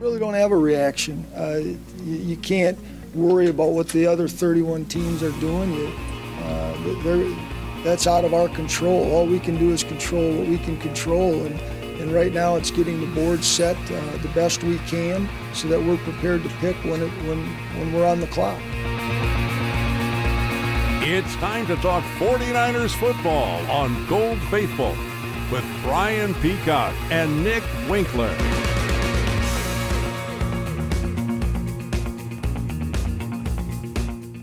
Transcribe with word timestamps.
really 0.00 0.18
don't 0.18 0.34
have 0.34 0.52
a 0.52 0.56
reaction. 0.56 1.24
Uh, 1.36 1.56
you, 2.04 2.16
you, 2.16 2.36
can't 2.36 2.78
worry 3.14 3.48
about 3.48 3.70
what 3.70 3.88
the 3.88 4.06
other 4.06 4.28
31 4.28 4.84
teams 4.86 5.22
are 5.22 5.32
doing. 5.40 5.72
You, 5.74 5.92
uh, 6.42 7.82
that's 7.82 8.06
out 8.06 8.24
of 8.24 8.34
our 8.34 8.48
control. 8.48 9.10
All 9.12 9.26
we 9.26 9.40
can 9.40 9.58
do 9.58 9.70
is 9.70 9.82
control 9.82 10.38
what 10.38 10.46
we 10.46 10.58
can 10.58 10.78
control. 10.78 11.34
And, 11.44 11.60
and 12.00 12.12
right 12.12 12.32
now 12.32 12.56
it's 12.56 12.70
getting 12.70 13.00
the 13.00 13.20
board 13.20 13.42
set 13.42 13.76
uh, 13.90 14.16
the 14.18 14.30
best 14.34 14.62
we 14.62 14.78
can 14.78 15.28
so 15.52 15.68
that 15.68 15.82
we're 15.82 15.96
prepared 15.98 16.42
to 16.44 16.48
pick 16.60 16.76
when, 16.84 17.02
it, 17.02 17.10
when, 17.26 17.44
when 17.78 17.92
we're 17.92 18.06
on 18.06 18.20
the 18.20 18.28
clock. 18.28 18.60
It's 21.10 21.34
time 21.36 21.66
to 21.68 21.76
talk 21.76 22.04
49ers 22.18 22.94
football 22.98 23.64
on 23.70 24.06
Gold 24.06 24.38
Faithful 24.50 24.94
with 25.50 25.64
Brian 25.82 26.34
Peacock 26.34 26.94
and 27.10 27.42
Nick 27.42 27.64
Winkler. 27.88 28.36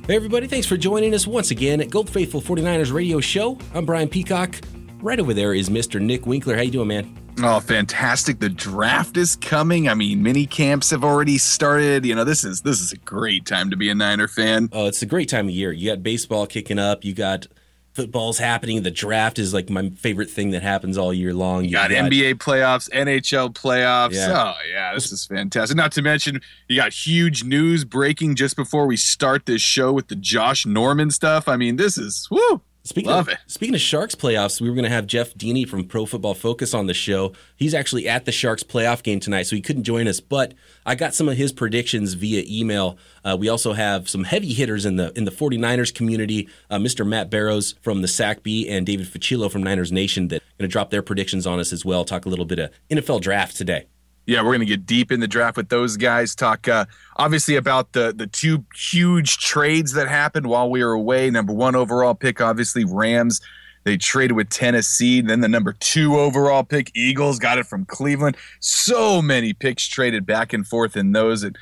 Hey, 0.07 0.15
everybody, 0.15 0.45
thanks 0.45 0.67
for 0.67 0.77
joining 0.77 1.15
us 1.15 1.25
once 1.25 1.49
again 1.49 1.81
at 1.81 1.89
Gold 1.89 2.11
Faithful 2.11 2.39
49ers 2.39 2.93
Radio 2.93 3.19
Show. 3.19 3.57
I'm 3.73 3.87
Brian 3.87 4.07
Peacock. 4.07 4.55
Right 5.01 5.19
over 5.19 5.33
there 5.33 5.55
is 5.55 5.67
Mr. 5.67 5.99
Nick 5.99 6.27
Winkler. 6.27 6.55
How 6.55 6.61
you 6.61 6.69
doing, 6.69 6.89
man? 6.89 7.17
Oh, 7.41 7.59
fantastic. 7.59 8.39
The 8.39 8.49
draft 8.49 9.17
is 9.17 9.35
coming. 9.35 9.89
I 9.89 9.95
mean, 9.95 10.21
mini 10.21 10.45
camps 10.45 10.91
have 10.91 11.03
already 11.03 11.39
started. 11.39 12.05
You 12.05 12.13
know, 12.13 12.23
this 12.23 12.43
is 12.43 12.61
this 12.61 12.81
is 12.81 12.91
a 12.91 12.97
great 12.97 13.47
time 13.47 13.71
to 13.71 13.75
be 13.75 13.89
a 13.89 13.95
Niner 13.95 14.27
fan. 14.27 14.69
Oh, 14.73 14.85
it's 14.85 15.01
a 15.01 15.07
great 15.07 15.27
time 15.27 15.47
of 15.47 15.55
year. 15.55 15.71
You 15.71 15.89
got 15.89 16.03
baseball 16.03 16.45
kicking 16.45 16.77
up, 16.77 17.03
you 17.03 17.15
got 17.15 17.47
football's 17.95 18.37
happening. 18.37 18.83
The 18.83 18.91
draft 18.91 19.39
is 19.39 19.53
like 19.53 19.69
my 19.69 19.89
favorite 19.89 20.29
thing 20.29 20.51
that 20.51 20.61
happens 20.61 20.97
all 20.97 21.13
year 21.13 21.33
long. 21.33 21.63
You, 21.63 21.71
got, 21.71 21.89
got, 21.89 22.11
NBA 22.11 22.35
playoffs, 22.35 22.89
NHL 22.89 23.53
playoffs. 23.53 24.13
Yeah. 24.13 24.33
Oh 24.35 24.53
yeah, 24.69 24.93
this 24.93 25.11
is 25.11 25.25
fantastic. 25.25 25.77
Not 25.77 25.93
to 25.93 26.01
mention 26.01 26.41
you 26.67 26.75
got 26.75 26.93
huge 26.93 27.43
news 27.43 27.85
breaking 27.85 28.35
just 28.35 28.55
before 28.55 28.85
we 28.85 28.97
start 28.97 29.45
this 29.45 29.61
show 29.61 29.93
with 29.93 30.09
the 30.09 30.15
Josh 30.15 30.65
Norman 30.65 31.09
stuff. 31.09 31.47
I 31.47 31.55
mean, 31.55 31.77
this 31.77 31.97
is 31.97 32.27
woo. 32.29 32.61
Speaking 32.85 33.09
Love 33.09 33.27
of, 33.27 33.33
it. 33.33 33.39
Speaking 33.47 33.73
of 33.73 33.81
Sharks 33.81 34.13
playoffs, 34.13 34.61
we 34.61 34.69
were 34.69 34.75
going 34.75 34.83
to 34.83 34.91
have 34.91 35.07
Jeff 35.07 35.33
Deeney 35.33 35.67
from 35.67 35.85
Pro 35.85 36.05
Football 36.05 36.35
Focus 36.35 36.71
on 36.71 36.85
the 36.85 36.93
show. 36.93 37.33
He's 37.55 37.73
actually 37.73 38.07
at 38.07 38.25
the 38.25 38.31
Sharks 38.31 38.61
playoff 38.61 39.01
game 39.01 39.19
tonight, 39.19 39.43
so 39.47 39.55
he 39.55 39.61
couldn't 39.61 39.85
join 39.85 40.07
us. 40.07 40.19
But 40.19 40.53
I 40.85 40.93
got 40.93 41.15
some 41.15 41.27
of 41.27 41.35
his 41.35 41.51
predictions 41.51 42.13
via 42.13 42.43
email. 42.47 42.99
Uh, 43.23 43.35
we 43.39 43.49
also 43.49 43.73
have 43.73 44.07
some 44.07 44.23
heavy 44.23 44.53
hitters 44.53 44.85
in 44.85 44.97
the 44.97 45.11
in 45.17 45.25
the 45.25 45.31
49ers 45.31 45.93
community. 45.93 46.47
Uh, 46.69 46.77
Mr. 46.77 47.07
Matt 47.07 47.31
Barrows 47.31 47.73
from 47.81 48.03
the 48.03 48.07
Sac 48.07 48.43
Bee 48.43 48.69
and 48.69 48.85
David 48.85 49.07
Fucillo 49.07 49.51
from 49.51 49.63
Niners 49.63 49.91
Nation 49.91 50.27
that 50.27 50.37
are 50.43 50.45
going 50.59 50.69
to 50.69 50.71
drop 50.71 50.91
their 50.91 51.01
predictions 51.01 51.47
on 51.47 51.59
us 51.59 51.73
as 51.73 51.83
well. 51.83 52.05
Talk 52.05 52.27
a 52.27 52.29
little 52.29 52.45
bit 52.45 52.59
of 52.59 52.69
NFL 52.91 53.21
draft 53.21 53.57
today. 53.57 53.87
Yeah, 54.25 54.41
we're 54.41 54.49
going 54.49 54.61
to 54.61 54.65
get 54.65 54.85
deep 54.85 55.11
in 55.11 55.19
the 55.19 55.27
draft 55.27 55.57
with 55.57 55.69
those 55.69 55.97
guys. 55.97 56.33
Talk 56.35 56.67
uh, 56.67 56.85
obviously 57.17 57.55
about 57.55 57.91
the 57.93 58.13
the 58.15 58.27
two 58.27 58.65
huge 58.75 59.37
trades 59.37 59.93
that 59.93 60.07
happened 60.07 60.47
while 60.47 60.69
we 60.69 60.83
were 60.83 60.93
away. 60.93 61.29
Number 61.29 61.53
one 61.53 61.75
overall 61.75 62.15
pick, 62.15 62.41
obviously 62.41 62.85
Rams. 62.85 63.41
They 63.83 63.97
traded 63.97 64.35
with 64.35 64.49
Tennessee. 64.49 65.21
Then 65.21 65.41
the 65.41 65.47
number 65.47 65.73
two 65.73 66.17
overall 66.17 66.63
pick, 66.63 66.91
Eagles, 66.95 67.37
got 67.37 67.59
it 67.59 67.67
from 67.67 67.85
Cleveland. 67.85 68.35
So 68.59 69.21
many 69.21 69.53
picks 69.53 69.87
traded 69.87 70.25
back 70.25 70.53
and 70.53 70.65
forth 70.65 70.97
in 70.97 71.11
those. 71.11 71.43
It 71.43 71.55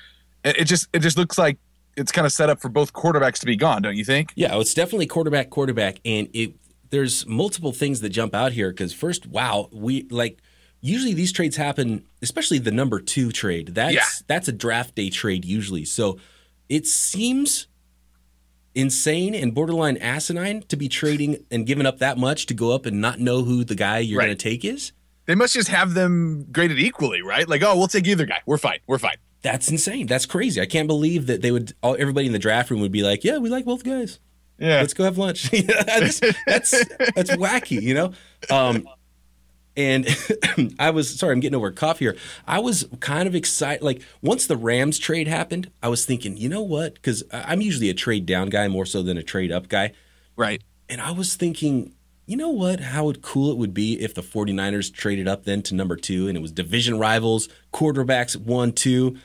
it 0.43 0.63
just 0.65 0.87
it 0.93 0.99
just 0.99 1.17
looks 1.17 1.37
like 1.37 1.57
it's 1.97 2.11
kind 2.11 2.25
of 2.25 2.31
set 2.31 2.49
up 2.49 2.61
for 2.61 2.69
both 2.69 2.93
quarterbacks 2.93 3.39
to 3.39 3.45
be 3.45 3.55
gone, 3.55 3.81
don't 3.81 3.97
you 3.97 4.05
think? 4.05 4.31
Yeah, 4.35 4.57
it's 4.57 4.73
definitely 4.73 5.05
quarterback, 5.07 5.49
quarterback, 5.49 5.99
and 6.05 6.29
it 6.33 6.53
there's 6.89 7.25
multiple 7.25 7.71
things 7.71 8.01
that 8.01 8.09
jump 8.09 8.33
out 8.35 8.53
here 8.53 8.69
because 8.69 8.93
first, 8.93 9.25
wow, 9.25 9.67
we 9.71 10.03
like 10.09 10.39
usually 10.83 11.13
these 11.13 11.31
trades 11.31 11.55
happen, 11.55 12.03
especially 12.21 12.59
the 12.59 12.71
number 12.71 12.99
two 12.99 13.31
trade. 13.31 13.69
That's 13.69 13.95
yeah. 13.95 14.05
that's 14.27 14.47
a 14.47 14.51
draft 14.51 14.93
day 14.93 15.09
trade 15.09 15.45
usually. 15.45 15.85
So 15.85 16.19
it 16.69 16.85
seems 16.85 17.67
insane 18.75 19.33
and 19.33 19.53
borderline 19.53 19.97
asinine 19.97 20.63
to 20.63 20.75
be 20.75 20.89
trading 20.89 21.45
and 21.49 21.65
giving 21.65 21.85
up 21.85 21.99
that 21.99 22.17
much 22.17 22.45
to 22.47 22.53
go 22.53 22.71
up 22.71 22.85
and 22.85 22.99
not 22.99 23.19
know 23.19 23.43
who 23.43 23.63
the 23.63 23.75
guy 23.75 23.99
you're 23.99 24.19
right. 24.19 24.25
going 24.25 24.37
to 24.37 24.43
take 24.43 24.65
is. 24.65 24.91
They 25.25 25.35
must 25.35 25.53
just 25.53 25.69
have 25.69 25.93
them 25.93 26.47
graded 26.51 26.79
equally, 26.79 27.21
right? 27.21 27.47
Like, 27.47 27.63
oh, 27.63 27.77
we'll 27.77 27.87
take 27.87 28.05
either 28.05 28.25
guy. 28.25 28.41
We're 28.45 28.57
fine. 28.57 28.79
We're 28.87 28.97
fine. 28.97 29.15
That's 29.41 29.69
insane. 29.69 30.07
That's 30.07 30.25
crazy. 30.25 30.59
I 30.59 30.65
can't 30.65 30.87
believe 30.87 31.27
that 31.27 31.41
they 31.41 31.51
would. 31.51 31.73
All, 31.81 31.95
everybody 31.97 32.27
in 32.27 32.33
the 32.33 32.39
draft 32.39 32.69
room 32.71 32.81
would 32.81 32.91
be 32.91 33.03
like, 33.03 33.23
"Yeah, 33.23 33.37
we 33.37 33.49
like 33.49 33.65
both 33.65 33.83
guys. 33.83 34.19
Yeah, 34.57 34.79
let's 34.79 34.93
go 34.93 35.03
have 35.03 35.17
lunch." 35.17 35.49
that's, 35.51 36.19
that's 36.45 36.71
that's 37.13 37.31
wacky, 37.31 37.81
you 37.81 37.93
know. 37.93 38.13
Um, 38.49 38.85
and 39.75 40.07
I 40.79 40.91
was 40.91 41.17
sorry, 41.19 41.33
I'm 41.33 41.39
getting 41.39 41.55
over 41.55 41.67
a 41.67 41.73
cough 41.73 41.99
here. 41.99 42.15
I 42.47 42.59
was 42.59 42.87
kind 42.99 43.27
of 43.27 43.35
excited. 43.35 43.83
Like 43.83 44.01
once 44.21 44.47
the 44.47 44.57
Rams 44.57 44.99
trade 44.99 45.27
happened, 45.27 45.71
I 45.81 45.89
was 45.89 46.05
thinking, 46.05 46.37
you 46.37 46.49
know 46.49 46.61
what? 46.61 46.95
Because 46.95 47.23
I'm 47.31 47.61
usually 47.61 47.89
a 47.89 47.93
trade 47.93 48.25
down 48.25 48.49
guy 48.49 48.67
more 48.67 48.85
so 48.85 49.01
than 49.01 49.17
a 49.17 49.23
trade 49.23 49.51
up 49.51 49.69
guy. 49.69 49.93
Right. 50.35 50.61
And 50.89 51.01
I 51.01 51.11
was 51.11 51.35
thinking, 51.35 51.93
you 52.25 52.37
know 52.37 52.49
what? 52.49 52.79
How 52.79 53.11
cool 53.13 53.51
it 53.51 53.57
would 53.57 53.73
be 53.73 53.99
if 53.99 54.13
the 54.13 54.21
49ers 54.21 54.93
traded 54.93 55.27
up 55.27 55.43
then 55.43 55.61
to 55.63 55.75
number 55.75 55.95
two 55.95 56.27
and 56.27 56.37
it 56.37 56.41
was 56.41 56.51
division 56.51 56.99
rivals, 56.99 57.49
quarterbacks 57.73 58.35
one, 58.35 58.71
two. 58.71 59.17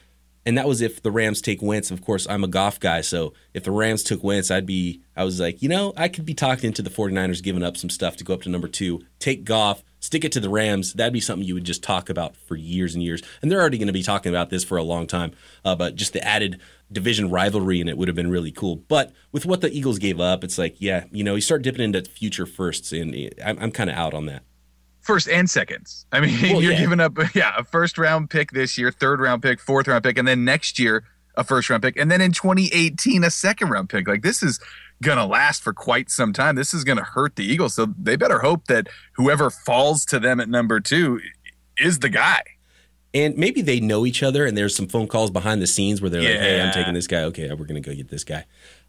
And 0.48 0.56
that 0.56 0.66
was 0.66 0.80
if 0.80 1.02
the 1.02 1.10
Rams 1.10 1.42
take 1.42 1.60
Wentz. 1.60 1.90
Of 1.90 2.00
course, 2.00 2.26
I'm 2.26 2.42
a 2.42 2.48
Goff 2.48 2.80
guy. 2.80 3.02
So 3.02 3.34
if 3.52 3.64
the 3.64 3.70
Rams 3.70 4.02
took 4.02 4.24
Wentz, 4.24 4.50
I'd 4.50 4.64
be, 4.64 5.02
I 5.14 5.22
was 5.22 5.38
like, 5.38 5.60
you 5.60 5.68
know, 5.68 5.92
I 5.94 6.08
could 6.08 6.24
be 6.24 6.32
talking 6.32 6.68
into 6.68 6.80
the 6.80 6.88
49ers 6.88 7.42
giving 7.42 7.62
up 7.62 7.76
some 7.76 7.90
stuff 7.90 8.16
to 8.16 8.24
go 8.24 8.32
up 8.32 8.40
to 8.44 8.48
number 8.48 8.66
two, 8.66 9.02
take 9.18 9.44
Goff, 9.44 9.84
stick 10.00 10.24
it 10.24 10.32
to 10.32 10.40
the 10.40 10.48
Rams. 10.48 10.94
That'd 10.94 11.12
be 11.12 11.20
something 11.20 11.46
you 11.46 11.52
would 11.52 11.64
just 11.64 11.82
talk 11.82 12.08
about 12.08 12.34
for 12.34 12.56
years 12.56 12.94
and 12.94 13.04
years. 13.04 13.20
And 13.42 13.52
they're 13.52 13.60
already 13.60 13.76
going 13.76 13.88
to 13.88 13.92
be 13.92 14.02
talking 14.02 14.32
about 14.32 14.48
this 14.48 14.64
for 14.64 14.78
a 14.78 14.82
long 14.82 15.06
time. 15.06 15.32
Uh, 15.66 15.76
but 15.76 15.96
just 15.96 16.14
the 16.14 16.26
added 16.26 16.58
division 16.90 17.28
rivalry 17.28 17.82
in 17.82 17.86
it 17.86 17.98
would 17.98 18.08
have 18.08 18.16
been 18.16 18.30
really 18.30 18.50
cool. 18.50 18.76
But 18.76 19.12
with 19.32 19.44
what 19.44 19.60
the 19.60 19.70
Eagles 19.70 19.98
gave 19.98 20.18
up, 20.18 20.44
it's 20.44 20.56
like, 20.56 20.76
yeah, 20.78 21.04
you 21.12 21.24
know, 21.24 21.34
you 21.34 21.42
start 21.42 21.60
dipping 21.60 21.82
into 21.82 22.08
future 22.08 22.46
firsts, 22.46 22.90
and 22.92 23.14
I'm, 23.44 23.58
I'm 23.58 23.70
kind 23.70 23.90
of 23.90 23.96
out 23.96 24.14
on 24.14 24.24
that 24.24 24.44
first 25.08 25.26
and 25.26 25.48
seconds. 25.48 26.04
I 26.12 26.20
mean, 26.20 26.38
well, 26.42 26.62
you're 26.62 26.72
yeah. 26.72 26.78
giving 26.80 27.00
up, 27.00 27.16
yeah, 27.34 27.54
a 27.56 27.64
first 27.64 27.96
round 27.96 28.28
pick 28.28 28.50
this 28.50 28.76
year, 28.76 28.92
third 28.92 29.20
round 29.20 29.42
pick, 29.42 29.58
fourth 29.58 29.88
round 29.88 30.04
pick, 30.04 30.18
and 30.18 30.28
then 30.28 30.44
next 30.44 30.78
year 30.78 31.02
a 31.34 31.42
first 31.42 31.70
round 31.70 31.82
pick, 31.82 31.96
and 31.96 32.10
then 32.10 32.20
in 32.20 32.30
2018 32.30 33.24
a 33.24 33.30
second 33.30 33.70
round 33.70 33.88
pick. 33.88 34.06
Like 34.06 34.20
this 34.20 34.42
is 34.42 34.60
gonna 35.02 35.26
last 35.26 35.62
for 35.62 35.72
quite 35.72 36.10
some 36.10 36.34
time. 36.34 36.56
This 36.56 36.74
is 36.74 36.84
gonna 36.84 37.04
hurt 37.04 37.36
the 37.36 37.44
Eagles, 37.44 37.74
so 37.74 37.86
they 37.98 38.16
better 38.16 38.40
hope 38.40 38.66
that 38.66 38.88
whoever 39.14 39.48
falls 39.48 40.04
to 40.06 40.20
them 40.20 40.40
at 40.40 40.48
number 40.50 40.78
two 40.78 41.20
is 41.78 42.00
the 42.00 42.10
guy. 42.10 42.42
And 43.14 43.34
maybe 43.38 43.62
they 43.62 43.80
know 43.80 44.04
each 44.04 44.22
other, 44.22 44.44
and 44.44 44.58
there's 44.58 44.76
some 44.76 44.88
phone 44.88 45.06
calls 45.06 45.30
behind 45.30 45.62
the 45.62 45.66
scenes 45.66 46.02
where 46.02 46.10
they're 46.10 46.20
yeah. 46.20 46.30
like, 46.32 46.40
"Hey, 46.40 46.60
I'm 46.60 46.72
taking 46.74 46.92
this 46.92 47.06
guy. 47.06 47.22
Okay, 47.22 47.48
we're 47.54 47.64
gonna 47.64 47.80
go 47.80 47.94
get 47.94 48.10
this 48.10 48.24
guy." 48.24 48.44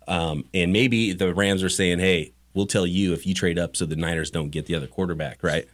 Um, 0.05 0.43
and 0.53 0.73
maybe 0.73 1.13
the 1.13 1.33
Rams 1.33 1.63
are 1.63 1.69
saying, 1.69 1.99
"Hey, 1.99 2.33
we'll 2.53 2.65
tell 2.65 2.85
you 2.85 3.13
if 3.13 3.25
you 3.25 3.33
trade 3.33 3.59
up 3.59 3.75
so 3.75 3.85
the 3.85 3.95
Niners 3.95 4.31
don't 4.31 4.49
get 4.49 4.65
the 4.65 4.75
other 4.75 4.87
quarterback, 4.87 5.43
right? 5.43 5.67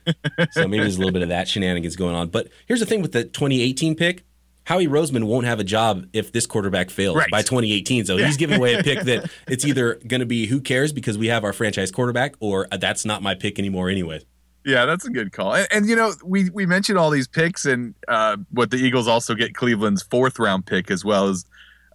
so 0.51 0.67
maybe 0.67 0.81
there's 0.81 0.95
a 0.95 0.99
little 0.99 1.13
bit 1.13 1.21
of 1.21 1.29
that 1.29 1.47
shenanigans 1.47 1.95
going 1.95 2.15
on. 2.15 2.29
But 2.29 2.49
here's 2.67 2.79
the 2.79 2.85
thing 2.85 3.01
with 3.01 3.11
the 3.11 3.23
2018 3.23 3.95
pick. 3.95 4.25
Howie 4.65 4.87
Roseman 4.87 5.25
won't 5.25 5.45
have 5.45 5.59
a 5.59 5.63
job 5.63 6.07
if 6.11 6.31
this 6.31 6.47
quarterback 6.47 6.89
fails 6.89 7.15
right. 7.15 7.29
by 7.29 7.43
2018. 7.43 8.05
So 8.05 8.17
he's 8.17 8.35
giving 8.35 8.57
away 8.57 8.73
a 8.73 8.83
pick 8.83 9.01
that 9.01 9.29
it's 9.47 9.63
either 9.63 9.95
going 10.07 10.21
to 10.21 10.25
be 10.25 10.47
who 10.47 10.59
cares 10.59 10.91
because 10.91 11.19
we 11.19 11.27
have 11.27 11.43
our 11.43 11.53
franchise 11.53 11.91
quarterback 11.91 12.33
or 12.39 12.67
uh, 12.71 12.77
that's 12.77 13.05
not 13.05 13.21
my 13.21 13.35
pick 13.35 13.59
anymore 13.59 13.89
anyway. 13.89 14.21
Yeah, 14.65 14.85
that's 14.85 15.05
a 15.05 15.11
good 15.11 15.31
call. 15.31 15.53
And, 15.53 15.67
and, 15.71 15.85
you 15.87 15.95
know, 15.95 16.13
we 16.23 16.49
we 16.49 16.65
mentioned 16.65 16.97
all 16.97 17.11
these 17.11 17.27
picks 17.27 17.65
and 17.65 17.93
uh, 18.07 18.37
what 18.49 18.71
the 18.71 18.77
Eagles 18.77 19.07
also 19.07 19.35
get 19.35 19.53
Cleveland's 19.53 20.01
fourth 20.01 20.39
round 20.39 20.65
pick 20.65 20.89
as 20.89 21.05
well 21.05 21.27
as 21.27 21.45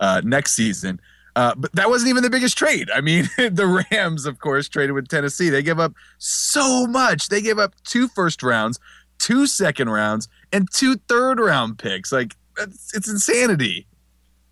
uh, 0.01 0.23
next 0.25 0.53
season. 0.53 1.01
Uh, 1.41 1.55
but 1.57 1.73
that 1.73 1.89
wasn't 1.89 2.11
even 2.11 2.23
the 2.23 2.29
biggest 2.29 2.59
trade. 2.59 2.91
I 2.95 3.01
mean, 3.01 3.25
the 3.39 3.83
Rams, 3.91 4.27
of 4.27 4.41
course, 4.41 4.69
traded 4.69 4.93
with 4.93 5.09
Tennessee. 5.09 5.49
They 5.49 5.63
gave 5.63 5.79
up 5.79 5.95
so 6.19 6.87
much. 6.87 7.31
They 7.31 7.41
gave 7.41 7.59
up 7.59 7.73
two 7.83 8.09
first 8.09 8.43
rounds, 8.43 8.79
two 9.19 9.47
second 9.47 9.89
rounds, 9.89 10.29
and 10.53 10.71
two 10.71 10.97
third 11.09 11.41
round 11.41 11.79
picks. 11.79 12.13
Like 12.13 12.37
it's, 12.59 12.95
it's 12.95 13.09
insanity. 13.09 13.87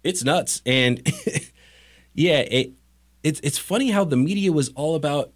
It's 0.03 0.25
nuts. 0.25 0.63
And 0.65 1.07
yeah, 2.15 2.39
it, 2.39 2.73
it's 3.23 3.41
it's 3.41 3.59
funny 3.59 3.91
how 3.91 4.05
the 4.05 4.17
media 4.17 4.51
was 4.51 4.71
all 4.71 4.95
about 4.95 5.31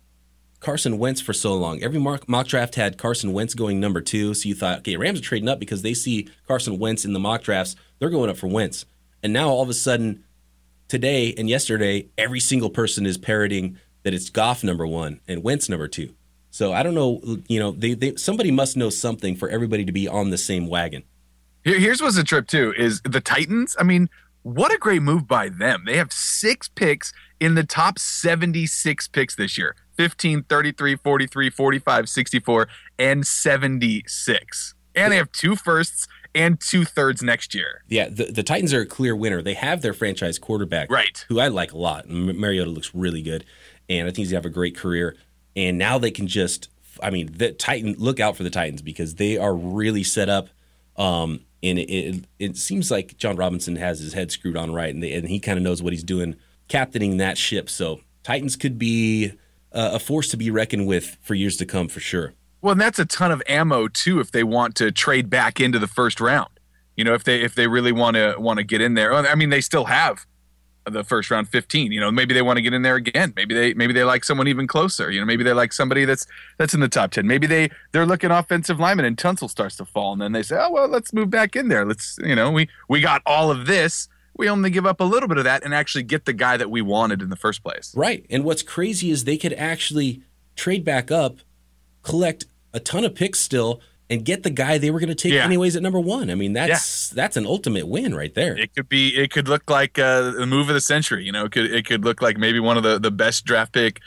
Carson 0.61 0.97
Wentz 0.97 1.21
for 1.21 1.35
so 1.35 1.53
long. 1.53 1.83
Every 1.83 1.99
mock, 2.01 2.31
mock 2.31 2.47
draft 2.47 2.77
had 2.77 2.97
Carson 2.97 3.35
Wentz 3.35 3.53
going 3.53 3.79
number 3.79 4.01
two. 4.01 4.33
So 4.33 4.49
you 4.49 4.55
thought, 4.55 4.79
okay, 4.79 4.97
Rams 4.97 5.19
are 5.19 5.23
trading 5.23 5.51
up 5.51 5.61
because 5.61 5.83
they 5.83 5.93
see 5.93 6.31
Carson 6.49 6.79
Wentz 6.79 7.05
in 7.05 7.13
the 7.13 7.21
mock 7.21 7.43
drafts. 7.43 7.77
They're 7.99 8.09
going 8.09 8.31
up 8.31 8.39
for 8.39 8.47
Wentz. 8.47 8.87
And 9.23 9.35
now 9.35 9.51
all 9.51 9.63
of 9.63 9.69
a 9.69 9.75
sudden, 9.75 10.25
today 10.93 11.33
and 11.39 11.49
yesterday, 11.49 12.07
every 12.19 12.39
single 12.39 12.69
person 12.69 13.07
is 13.07 13.17
parroting 13.17 13.79
that 14.03 14.13
it's 14.13 14.29
Goff 14.29 14.63
number 14.63 14.87
one 14.87 15.21
and 15.27 15.43
Wentz 15.43 15.71
number 15.71 15.89
two. 15.89 16.15
So 16.51 16.75
I 16.75 16.83
don't 16.83 16.95
know, 16.95 17.39
you 17.49 17.59
know, 17.59 17.71
they, 17.71 17.95
they 17.95 18.17
somebody 18.17 18.51
must 18.51 18.77
know 18.77 18.91
something 18.91 19.35
for 19.35 19.49
everybody 19.49 19.87
to 19.87 19.93
be 19.93 20.07
on 20.07 20.29
the 20.29 20.37
same 20.37 20.67
wagon. 20.67 21.05
Here, 21.65 21.79
here's 21.79 22.03
what's 22.03 22.19
a 22.19 22.23
trip 22.23 22.47
too 22.47 22.75
is 22.77 23.01
the 23.07 23.23
Titans. 23.23 23.75
I 23.81 23.85
mean, 23.85 24.11
what 24.43 24.71
a 24.71 24.77
great 24.77 25.01
move 25.01 25.27
by 25.27 25.49
them. 25.49 25.85
They 25.87 25.97
have 25.97 26.13
six 26.13 26.69
picks 26.69 27.15
in 27.41 27.55
the 27.55 27.65
top 27.65 27.99
76 27.99 29.09
picks 29.09 29.35
this 29.35 29.57
year 29.57 29.75
15, 29.97 30.43
33, 30.43 30.97
43, 30.97 31.49
45, 31.49 32.09
64, 32.11 32.69
and 32.99 33.27
76. 33.27 34.75
And 34.95 35.11
they 35.11 35.17
have 35.17 35.33
two 35.33 35.57
firsts 35.57 36.07
and 36.35 36.61
two 36.61 36.85
thirds 36.85 37.23
next 37.23 37.55
year. 37.55 37.83
Yeah, 37.89 38.09
the, 38.09 38.25
the 38.27 38.43
Titans 38.43 38.73
are 38.73 38.81
a 38.81 38.87
clear 38.87 39.15
winner. 39.15 39.43
They 39.43 39.55
have 39.55 39.83
their 39.83 39.93
franchise 39.93 40.39
quarterback, 40.39 40.91
Right. 40.91 41.25
Who 41.29 41.41
I 41.41 41.49
like 41.49 41.73
a 41.73 41.79
lot. 41.79 42.09
Mariota 42.09 42.71
looks 42.71 42.95
really 42.95 43.23
good, 43.23 43.45
and 43.89 44.07
I 44.07 44.11
think 44.11 44.19
he's 44.19 44.31
gonna 44.31 44.39
have 44.39 44.47
a 44.47 44.51
great 44.51 44.77
career. 44.77 45.17
And 45.55 45.77
now 45.77 45.99
they 45.99 46.11
can 46.11 46.27
just, 46.27 46.69
I 47.03 47.11
mean, 47.11 47.31
the 47.37 47.53
Titan. 47.53 47.95
Look 47.99 48.21
out 48.21 48.37
for 48.37 48.43
the 48.43 48.51
Titans 48.51 48.83
because 48.83 49.17
they 49.17 49.37
are 49.37 49.55
really 49.55 50.03
set 50.03 50.29
up. 50.29 50.49
Um, 50.97 51.41
and 51.63 51.79
it, 51.79 51.91
it, 51.91 52.25
it 52.39 52.57
seems 52.57 52.91
like 52.91 53.17
Jon 53.17 53.37
Robinson 53.37 53.77
has 53.77 54.01
his 54.01 54.15
head 54.15 54.33
screwed 54.33 54.57
on 54.57 54.73
right, 54.73 54.93
and, 54.93 55.03
they, 55.03 55.13
and 55.13 55.29
he 55.29 55.39
kind 55.39 55.59
of 55.59 55.63
knows 55.63 55.83
what 55.83 55.93
he's 55.93 56.03
doing, 56.03 56.37
captaining 56.69 57.19
that 57.19 57.39
ship. 57.39 57.71
So 57.71 58.01
Titans 58.23 58.57
could 58.57 58.79
be 58.79 59.33
uh, 59.73 59.91
a 59.95 59.99
force 59.99 60.29
to 60.31 60.37
be 60.37 60.51
reckoned 60.51 60.87
with 60.87 61.19
for 61.23 61.35
years 61.35 61.57
to 61.59 61.67
come, 61.67 61.89
for 61.89 62.01
sure. 62.01 62.35
Well, 62.63 62.73
and 62.73 62.81
that's 62.81 62.99
a 62.99 63.05
ton 63.05 63.31
of 63.33 63.43
ammo 63.49 63.89
too 63.89 64.21
if 64.21 64.31
they 64.31 64.45
want 64.45 64.77
to 64.77 64.91
trade 64.91 65.29
back 65.29 65.61
into 65.61 65.79
the 65.79 65.89
first 65.89 66.21
round. 66.21 66.49
You 66.97 67.05
know, 67.05 67.15
if 67.15 67.25
they 67.25 67.43
if 67.43 67.55
they 67.55 67.67
really 67.67 67.93
want 67.93 68.15
to 68.15 68.37
want 68.39 68.59
to 68.59 68.65
get 68.65 68.81
in 68.81 68.95
there. 68.95 69.13
I 69.13 69.35
mean, 69.35 69.51
they 69.51 69.61
still 69.61 69.87
have 69.87 70.27
the 70.91 71.05
first 71.05 71.31
round 71.31 71.49
15 71.49 71.93
you 71.93 72.01
know 72.01 72.11
maybe 72.11 72.35
they 72.35 72.43
want 72.43 72.57
to 72.57 72.61
get 72.61 72.75
in 72.75 72.83
there 72.83 72.97
again 72.97 73.33
maybe 73.37 73.55
they 73.55 73.73
maybe 73.75 73.93
they 73.93 74.03
like 74.03 74.25
someone 74.25 74.49
even 74.49 74.67
closer 74.67 75.13
you 75.13 75.21
know 75.21 75.25
maybe 75.27 75.45
they 75.45 75.53
like 75.53 75.73
somebody 75.73 76.05
that's 76.05 76.27
that's 76.59 76.75
in 76.75 76.81
the 76.81 76.89
top 76.89 77.13
10 77.13 77.25
maybe 77.25 77.47
they 77.47 77.71
they're 77.93 78.05
looking 78.05 78.33
offensive 78.33 78.81
lineman 78.81 79.07
and 79.07 79.17
Tunsil 79.17 79.49
starts 79.49 79.77
to 79.77 79.85
fall 79.85 80.13
and 80.13 80.21
then 80.21 80.33
they 80.33 80.43
say 80.43 80.57
oh 80.59 80.71
well 80.73 80.89
let's 80.89 81.13
move 81.13 81.31
back 81.31 81.55
in 81.55 81.69
there 81.69 81.85
let's 81.85 82.19
you 82.25 82.35
know 82.35 82.51
we 82.51 82.69
we 82.89 83.01
got 83.01 83.23
all 83.27 83.49
of 83.49 83.67
this 83.67 84.09
we 84.37 84.49
only 84.49 84.71
give 84.71 84.85
up 84.85 84.99
a 85.01 85.05
little 85.05 85.29
bit 85.29 85.39
of 85.39 85.45
that 85.45 85.63
and 85.63 85.73
actually 85.73 86.03
get 86.03 86.25
the 86.25 86.33
guy 86.33 86.57
that 86.57 86.69
we 86.69 86.83
wanted 86.83 87.23
in 87.23 87.31
the 87.31 87.37
first 87.37 87.63
place 87.63 87.93
Right. 87.95 88.27
And 88.29 88.43
what's 88.43 88.63
crazy 88.63 89.11
is 89.13 89.23
they 89.23 89.37
could 89.37 89.53
actually 89.53 90.23
trade 90.57 90.85
back 90.85 91.13
up, 91.13 91.37
collect 92.03 92.47
a 92.73 92.81
ton 92.81 93.05
of 93.05 93.15
picks 93.15 93.39
still, 93.41 93.81
and 94.11 94.25
get 94.25 94.43
the 94.43 94.51
guy 94.51 94.77
they 94.79 94.91
were 94.91 94.99
going 95.01 95.09
to 95.09 95.15
take 95.15 95.33
Yeah. 95.33 95.45
anyways 95.45 95.75
at 95.77 95.83
number 95.83 96.01
one. 96.01 96.29
I 96.31 96.35
mean, 96.35 96.53
that's 96.53 97.09
that's 97.11 97.37
an 97.37 97.47
ultimate 97.47 97.87
win 97.89 98.15
right 98.15 98.35
there. 98.35 98.57
it 98.59 98.75
could 98.75 98.89
be 98.89 99.17
it 99.17 99.31
could 99.31 99.49
look 99.49 99.71
like 99.71 99.99
uh, 99.99 100.31
the 100.33 100.47
move 100.47 100.69
of 100.69 100.75
the 100.75 100.81
century 100.81 101.25
you 101.25 101.33
know 101.33 101.45
it 101.47 101.53
could 101.53 101.71
it 101.73 101.87
could 101.87 102.05
look 102.05 102.21
like 102.23 102.37
maybe 102.39 102.61
one 102.61 102.77
of 102.77 102.83
the 102.83 102.99
the 102.99 103.11
best 103.11 103.45
draft 103.45 103.73
pick 103.73 104.01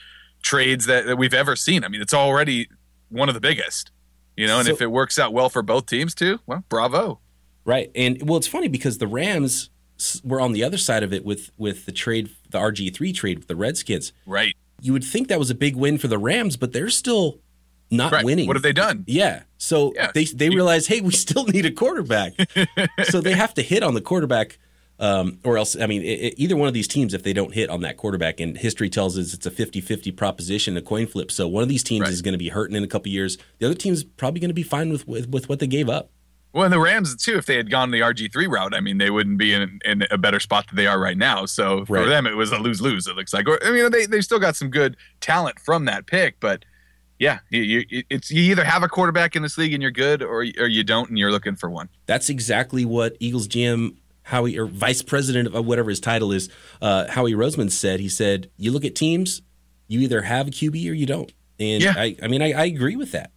trades 0.44 0.86
that, 0.86 1.06
that 1.06 1.18
we've 1.18 1.34
ever 1.34 1.56
seen 1.56 1.84
i 1.84 1.88
mean 1.88 2.02
it's 2.02 2.14
already 2.14 2.68
one 3.10 3.28
of 3.30 3.34
the 3.36 3.42
biggest 3.42 3.90
you 4.38 4.46
know 4.46 4.58
and 4.60 4.68
So- 4.68 4.74
if 4.74 4.82
it 4.82 4.92
works 4.92 5.18
out 5.18 5.34
well 5.34 5.50
for 5.50 5.62
both 5.64 5.88
teams 5.88 6.14
too 6.14 6.40
well 6.46 6.64
bravo 6.70 7.20
Right. 7.68 7.90
And 7.96 8.30
well, 8.30 8.38
it's 8.38 8.46
funny 8.46 8.68
because 8.68 9.00
the 9.00 9.08
Rams 9.08 9.72
were 10.24 10.40
on 10.40 10.52
the 10.52 10.64
other 10.64 10.78
side 10.78 11.02
of 11.02 11.12
it 11.12 11.26
with 11.26 11.50
with 11.58 11.88
the 11.88 11.92
trade, 11.92 12.30
the 12.52 12.60
RG 12.60 12.94
three 12.94 13.12
trade 13.12 13.40
with 13.40 13.48
the 13.48 13.56
Redskins. 13.56 14.14
right 14.28 14.54
You 14.82 14.94
would 14.94 15.04
think 15.04 15.30
that 15.30 15.40
was 15.40 15.50
a 15.50 15.56
big 15.56 15.76
win 15.76 15.98
for 15.98 16.08
the 16.08 16.20
Rams, 16.20 16.58
but 16.58 16.74
they're 16.74 16.92
still 16.92 17.40
not 17.92 18.12
right 18.12 18.26
winning. 18.26 18.48
what 18.48 18.56
have 18.56 18.64
they 18.64 18.74
done 18.74 19.04
Yeah. 19.08 19.44
So 19.58 19.94
Yeah. 19.96 20.12
they 20.14 20.26
they 20.26 20.50
realize, 20.50 20.88
hey, 20.88 21.02
we 21.02 21.12
still 21.12 21.46
need 21.56 21.66
a 21.66 21.72
quarterback. 21.72 22.34
so 23.04 23.22
they 23.22 23.34
have 23.34 23.54
to 23.56 23.62
hit 23.62 23.84
on 23.84 23.94
the 23.94 24.02
quarterback, 24.02 24.58
um, 25.00 25.40
or 25.44 25.58
else, 25.58 25.76
I 25.80 25.88
mean, 25.88 26.02
i 26.02 26.28
i 26.28 26.34
either 26.38 26.56
one 26.56 26.68
of 26.68 26.74
these 26.74 26.88
teams, 26.88 27.14
if 27.14 27.24
they 27.24 27.34
don't 27.34 27.54
hit 27.54 27.70
on 27.70 27.82
that 27.82 27.98
quarterback, 27.98 28.40
and 28.40 28.58
history 28.58 28.90
tells 28.90 29.18
us 29.18 29.34
it's 29.34 29.46
a 29.46 29.52
50 29.52 29.82
50 29.82 30.12
proposition, 30.12 30.78
a 30.78 30.82
coin 30.82 31.06
flip. 31.08 31.32
So 31.32 31.48
one 31.48 31.64
of 31.64 31.70
these 31.70 31.84
teams 31.84 32.02
Right. 32.04 32.12
is 32.14 32.22
going 32.22 32.34
to 32.34 32.38
be 32.40 32.50
hurting 32.50 32.76
in 32.76 32.84
a 32.84 32.88
couple 32.88 33.12
years. 33.12 33.38
The 33.60 33.66
other 33.66 33.76
team's 33.76 34.04
probably 34.04 34.40
going 34.40 34.50
to 34.50 34.54
be 34.56 34.64
fine 34.64 34.92
with, 34.92 35.08
with, 35.08 35.30
with 35.30 35.50
what 35.50 35.60
they 35.60 35.68
gave 35.68 35.90
up. 35.90 36.12
well 36.54 36.64
and 36.64 36.72
the 36.74 36.80
rams 36.80 37.16
too 37.18 37.38
if 37.38 37.46
they 37.46 37.58
had 37.58 37.70
gone 37.70 37.92
the 37.92 38.00
rg3 38.00 38.48
route 38.48 38.74
i 38.74 38.80
mean 38.80 38.98
they 38.98 39.10
wouldn't 39.10 39.38
be 39.38 39.54
in, 39.54 39.78
in 39.84 40.06
a 40.10 40.18
better 40.18 40.40
spot 40.40 40.66
than 40.68 40.78
they 40.78 40.88
are 40.88 40.98
right 41.08 41.18
now 41.18 41.46
so 41.46 41.84
for 41.86 42.06
them 42.06 42.26
it 42.26 42.38
was 42.38 42.52
a 42.54 42.58
lose-lose 42.58 43.08
it 43.08 43.16
looks 43.18 43.34
like 43.34 43.46
or, 43.50 43.60
i 43.68 43.72
mean 43.72 43.92
they, 43.92 44.06
they 44.06 44.22
still 44.22 44.40
got 44.40 44.56
some 44.56 44.70
good 44.70 44.96
talent 45.20 45.60
from 45.60 45.84
that 45.84 46.06
pick 46.08 46.40
but 46.40 46.64
yeah 47.20 47.40
you, 47.50 47.62
you, 47.90 48.04
it's 48.10 48.30
you 48.32 48.44
either 48.44 48.64
have 48.64 48.84
a 48.84 48.88
quarterback 48.88 49.36
in 49.36 49.42
this 49.42 49.58
league 49.58 49.74
and 49.74 49.82
you're 49.82 49.92
good 49.92 50.22
or, 50.22 50.40
or 50.40 50.68
you 50.68 50.84
don't 50.84 51.10
and 51.10 51.18
you're 51.18 51.32
looking 51.32 51.56
for 51.56 51.70
one 51.70 51.90
That's 52.06 52.30
exactly 52.30 52.86
what 52.86 53.16
Eagles 53.20 53.48
GM 53.48 53.96
Howie 54.26 54.58
or 54.58 54.66
Vice 54.66 55.04
President 55.04 55.54
of 55.54 55.66
whatever 55.66 55.90
his 55.92 56.00
title 56.00 56.32
is, 56.32 56.50
uh, 56.82 57.08
Howie 57.08 57.34
Roseman 57.34 57.72
said. 57.72 58.00
He 58.00 58.10
said, 58.10 58.50
"You 58.58 58.72
look 58.72 58.84
at 58.84 58.96
teams, 58.96 59.44
you 59.88 60.00
either 60.00 60.24
have 60.24 60.48
a 60.48 60.50
QB 60.50 60.90
or 60.90 60.94
you 60.94 61.06
don't." 61.06 61.32
And 61.60 61.84
Yeah. 61.84 61.94
I, 61.96 62.18
I 62.24 62.28
mean, 62.28 62.42
I, 62.42 62.52
I 62.54 62.66
agree 62.66 62.96
with 62.96 63.12
that. 63.12 63.32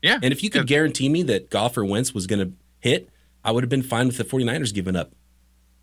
yeah 0.00 0.18
And 0.22 0.32
if 0.32 0.42
you 0.42 0.50
could 0.50 0.66
guarantee 0.66 1.08
me 1.08 1.22
that 1.24 1.50
Goff 1.50 1.76
or 1.76 1.84
Wentz 1.84 2.14
was 2.14 2.26
going 2.26 2.40
to 2.40 2.52
hit, 2.80 3.10
I 3.44 3.52
would 3.52 3.62
have 3.62 3.70
been 3.70 3.82
fine 3.82 4.06
with 4.06 4.16
the 4.16 4.24
49ers 4.24 4.74
giving 4.74 4.96
up 4.96 5.12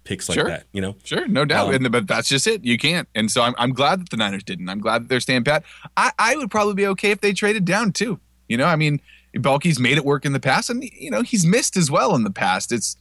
picks 0.03 0.29
like 0.29 0.37
Sure. 0.37 0.47
that. 0.47 0.65
You 0.71 0.81
know, 0.81 0.95
Sure, 1.03 1.27
no 1.27 1.45
doubt. 1.45 1.69
Um, 1.69 1.75
and, 1.75 1.91
but 1.91 2.07
that's 2.07 2.29
just 2.29 2.47
it. 2.47 2.63
You 2.63 2.77
can't. 2.77 3.07
And 3.15 3.31
so 3.31 3.41
I'm, 3.41 3.53
I'm 3.57 3.73
glad 3.73 4.01
that 4.01 4.09
the 4.09 4.17
Niners 4.17 4.43
didn't. 4.43 4.69
I'm 4.69 4.79
glad 4.79 5.03
that 5.03 5.09
they're 5.09 5.19
staying 5.19 5.43
pat. 5.43 5.63
I, 5.97 6.11
I 6.17 6.35
would 6.35 6.49
probably 6.51 6.73
be 6.73 6.87
okay 6.87 7.11
if 7.11 7.21
they 7.21 7.33
traded 7.33 7.65
down 7.65 7.91
too. 7.91 8.19
You 8.47 8.57
know, 8.57 8.65
I 8.65 8.75
mean, 8.75 9.01
Baalke's 9.35 9.79
made 9.79 9.97
it 9.97 10.05
work 10.05 10.25
in 10.25 10.33
the 10.33 10.39
past, 10.39 10.69
and 10.71 10.83
you 10.83 11.11
know 11.11 11.21
he's 11.21 11.45
missed 11.45 11.77
as 11.77 11.91
well 11.91 12.15
in 12.15 12.23
the 12.23 12.31
past. 12.31 12.71
It's 12.71 12.97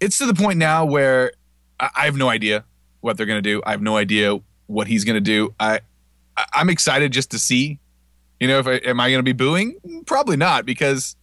it's 0.00 0.18
to 0.18 0.26
the 0.26 0.34
point 0.34 0.58
now 0.58 0.84
where 0.84 1.32
I, 1.80 1.88
I 1.96 2.04
have 2.04 2.16
no 2.16 2.28
idea 2.28 2.64
what 3.00 3.16
they're 3.16 3.24
gonna 3.26 3.40
do. 3.40 3.62
I 3.64 3.70
have 3.70 3.80
no 3.80 3.96
idea 3.96 4.38
what 4.66 4.86
he's 4.86 5.04
gonna 5.04 5.20
do. 5.20 5.54
I, 5.58 5.80
I 6.36 6.44
I'm 6.52 6.68
excited 6.68 7.12
just 7.12 7.30
to 7.30 7.38
see. 7.38 7.78
You 8.38 8.48
know, 8.48 8.58
if 8.58 8.66
I, 8.66 8.72
am 8.84 9.00
I 9.00 9.10
gonna 9.10 9.22
be 9.22 9.32
booing? 9.32 10.02
Probably 10.04 10.36
not 10.36 10.66
because 10.66 11.16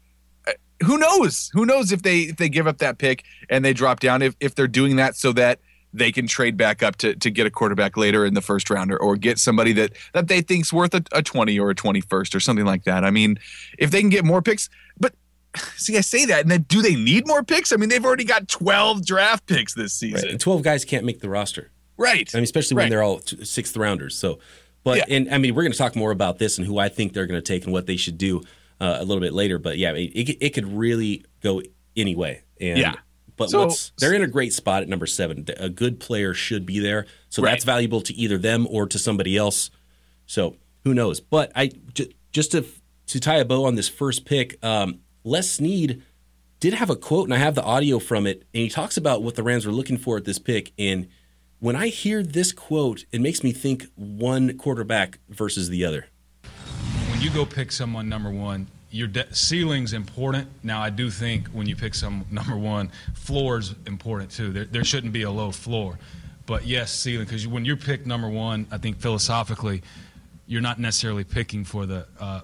who 0.84 0.98
knows? 0.98 1.50
Who 1.54 1.66
knows 1.66 1.92
if 1.92 2.02
they 2.02 2.22
if 2.22 2.38
they 2.38 2.50
give 2.50 2.68
up 2.68 2.78
that 2.80 2.98
pick 2.98 3.24
and 3.50 3.64
they 3.64 3.74
drop 3.74 4.00
down 4.00 4.22
if 4.22 4.36
if 4.40 4.56
they're 4.56 4.68
doing 4.68 4.96
that 4.98 5.16
so 5.16 5.32
that 5.34 5.60
they 5.96 6.12
can 6.12 6.26
trade 6.26 6.58
back 6.58 6.82
up 6.82 6.96
to, 6.98 7.16
to 7.18 7.30
get 7.30 7.46
a 7.46 7.52
quarterback 7.52 7.96
later 7.98 8.26
in 8.26 8.34
the 8.34 8.42
first 8.42 8.70
round 8.72 8.92
or, 8.92 8.98
or 8.98 9.16
get 9.16 9.38
somebody 9.38 9.74
that 9.74 9.92
that 10.14 10.28
they 10.28 10.42
think's 10.42 10.74
worth 10.74 10.94
a, 10.96 11.04
a 11.12 11.22
20 11.22 11.60
or 11.60 11.70
a 11.70 11.76
21st 11.76 12.34
or 12.34 12.40
something 12.40 12.66
like 12.66 12.84
that. 12.86 13.04
I 13.06 13.12
mean, 13.12 13.38
if 13.78 13.92
they 13.92 14.00
can 14.02 14.10
get 14.10 14.26
more 14.26 14.42
picks, 14.42 14.70
but 15.00 15.14
see, 15.76 15.96
I 15.98 16.02
say 16.02 16.26
that, 16.26 16.42
and 16.42 16.50
then 16.50 16.64
do 16.64 16.82
they 16.82 16.96
need 16.96 17.28
more 17.28 17.44
picks? 17.44 17.72
I 17.72 17.76
mean, 17.76 17.90
they've 17.90 18.04
already 18.04 18.24
got 18.24 18.48
12 18.48 19.06
draft 19.06 19.46
picks 19.46 19.74
this 19.76 20.02
right? 20.02 20.14
season. 20.14 20.30
And 20.30 20.40
12 20.40 20.64
guys 20.64 20.84
can't 20.84 21.06
make 21.06 21.20
the 21.20 21.30
roster. 21.30 21.70
Right. 21.96 22.28
I 22.34 22.38
mean, 22.40 22.44
especially 22.44 22.76
when 22.76 22.86
Right. 22.86 22.90
they're 22.90 23.04
all 23.04 23.20
t- 23.20 23.46
sixth 23.46 23.78
rounders. 23.78 24.16
So, 24.18 24.40
but 24.84 24.98
Yeah. 24.98 25.16
and 25.16 25.32
I 25.32 25.38
mean, 25.38 25.54
we're 25.54 25.62
going 25.62 25.74
to 25.74 25.78
talk 25.78 25.96
more 25.96 26.10
about 26.10 26.40
this 26.40 26.58
and 26.58 26.66
who 26.66 26.80
I 26.80 26.90
think 26.90 27.14
they're 27.14 27.28
going 27.28 27.40
to 27.40 27.48
take 27.48 27.66
and 27.66 27.72
what 27.72 27.86
they 27.86 27.98
should 27.98 28.18
do 28.18 28.42
uh, 28.84 28.98
a 29.00 29.06
little 29.06 29.22
bit 29.22 29.34
later. 29.34 29.58
But 29.60 29.78
yeah, 29.78 29.94
it, 29.94 30.12
it, 30.30 30.38
it 30.46 30.50
could 30.54 30.68
really 30.74 31.24
go 31.42 31.62
any 31.96 32.16
way. 32.16 32.44
And, 32.60 32.78
Yeah. 32.80 32.96
But 33.36 33.50
So- 33.50 33.66
what's 33.66 33.92
they're 33.98 34.14
in 34.14 34.22
a 34.22 34.28
great 34.28 34.54
spot 34.54 34.84
at 34.84 34.90
number 34.90 35.08
seven. 35.08 35.46
A 35.58 35.70
good 35.70 36.00
player 36.00 36.34
should 36.36 36.66
be 36.66 36.80
there, 36.80 37.08
so 37.30 37.42
Right. 37.42 37.52
that's 37.52 37.64
valuable 37.66 38.02
to 38.02 38.14
either 38.14 38.38
them 38.38 38.68
or 38.70 38.86
to 38.88 39.00
somebody 39.00 39.36
else. 39.38 39.72
So 40.28 40.58
who 40.84 40.94
knows? 40.94 41.20
But 41.20 41.52
I 41.56 41.72
j- 41.94 42.14
just 42.32 42.52
to 42.52 42.64
to 43.08 43.20
tie 43.20 43.38
a 43.38 43.46
bow 43.46 43.66
on 43.66 43.76
this 43.76 43.90
first 43.90 44.26
pick, 44.26 44.64
um, 44.64 45.00
Les 45.24 45.50
Snead 45.50 46.02
did 46.60 46.74
have 46.76 46.90
a 46.92 46.96
quote, 46.96 47.26
and 47.26 47.34
I 47.34 47.38
have 47.38 47.56
the 47.56 47.64
audio 47.64 48.00
from 48.00 48.26
it, 48.28 48.44
and 48.54 48.64
he 48.64 48.70
talks 48.70 48.98
about 48.98 49.22
what 49.24 49.36
the 49.36 49.44
Rams 49.44 49.66
were 49.66 49.74
looking 49.74 49.98
for 49.98 50.16
at 50.18 50.26
this 50.26 50.40
pick. 50.40 50.72
And 50.78 51.08
when 51.60 51.76
I 51.76 51.88
hear 51.90 52.24
this 52.24 52.52
quote, 52.54 53.06
it 53.12 53.20
makes 53.20 53.44
me 53.44 53.52
think 53.52 53.88
one 53.96 54.58
quarterback 54.58 55.20
versus 55.28 55.70
the 55.70 55.84
other. 55.86 56.06
when 57.10 57.20
you 57.22 57.30
go 57.32 57.46
pick 57.46 57.72
someone 57.72 58.08
number 58.08 58.30
one, 58.32 58.68
your 58.94 59.08
de- 59.08 59.34
ceiling's 59.34 59.92
important. 59.92 60.48
Now, 60.62 60.82
I 60.82 60.92
do 60.92 61.10
think 61.10 61.48
when 61.48 61.68
you 61.68 61.76
pick 61.76 61.96
some 61.96 62.26
number 62.32 62.56
one, 62.56 62.92
floor's 63.16 63.74
important 63.88 64.30
too. 64.32 64.54
There, 64.54 64.66
there 64.66 64.84
shouldn't 64.84 65.12
be 65.12 65.24
a 65.24 65.32
low 65.32 65.52
floor, 65.52 65.98
but 66.46 66.66
yes, 66.66 66.94
ceiling 66.94 67.26
because 67.26 67.48
when 67.48 67.66
you 67.66 67.76
pick 67.76 68.06
number 68.06 68.30
one, 68.30 68.68
I 68.72 68.78
think 68.78 69.00
philosophically, 69.00 69.82
you're 70.46 70.62
not 70.62 70.80
necessarily 70.80 71.24
picking 71.24 71.66
for 71.66 71.88
the 71.88 72.06
uh, 72.20 72.42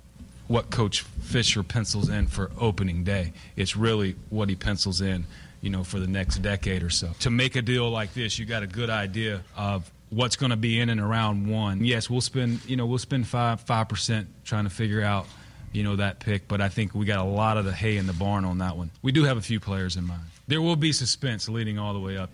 what 0.47 0.71
Coach 0.71 1.01
Fisher 1.01 1.61
pencils 1.61 2.09
in 2.09 2.25
for 2.25 2.49
opening 2.59 3.03
day. 3.03 3.33
It's 3.55 3.75
really 3.75 4.15
what 4.31 4.49
he 4.49 4.55
pencils 4.55 5.01
in, 5.01 5.25
you 5.61 5.69
know, 5.69 5.83
for 5.83 5.99
the 5.99 6.07
next 6.07 6.39
decade 6.39 6.81
or 6.81 6.89
so. 6.89 7.11
To 7.19 7.29
make 7.29 7.55
a 7.55 7.61
deal 7.61 7.87
like 7.91 8.15
this, 8.15 8.39
you 8.39 8.45
got 8.45 8.63
a 8.63 8.67
good 8.67 8.89
idea 8.89 9.43
of 9.55 9.91
what's 10.09 10.35
going 10.35 10.49
to 10.49 10.57
be 10.57 10.79
in 10.79 10.89
and 10.89 10.99
around 10.99 11.47
one. 11.47 11.85
Yes, 11.85 12.09
we'll 12.09 12.21
spend, 12.21 12.65
you 12.65 12.75
know, 12.75 12.87
we'll 12.87 12.97
spend 12.97 13.27
five 13.27 13.61
five 13.61 13.87
percent 13.87 14.27
trying 14.43 14.63
to 14.63 14.71
figure 14.71 15.03
out, 15.03 15.27
you 15.71 15.83
know, 15.83 15.95
that 15.97 16.19
pick. 16.19 16.47
But 16.47 16.61
I 16.61 16.69
think 16.69 16.93
we 16.93 17.05
got 17.05 17.19
a 17.19 17.29
lot 17.29 17.57
of 17.57 17.65
the 17.65 17.73
hay 17.73 17.97
in 17.97 18.07
the 18.07 18.13
barn 18.13 18.45
on 18.45 18.57
that 18.59 18.77
one. 18.77 18.91
We 19.01 19.11
do 19.11 19.23
have 19.23 19.37
a 19.37 19.41
few 19.41 19.59
players 19.59 19.95
in 19.95 20.05
mind. 20.05 20.21
There 20.47 20.61
will 20.61 20.75
be 20.75 20.91
suspense 20.91 21.47
leading 21.47 21.77
all 21.77 21.93
the 21.93 21.99
way 21.99 22.17
up. 22.17 22.31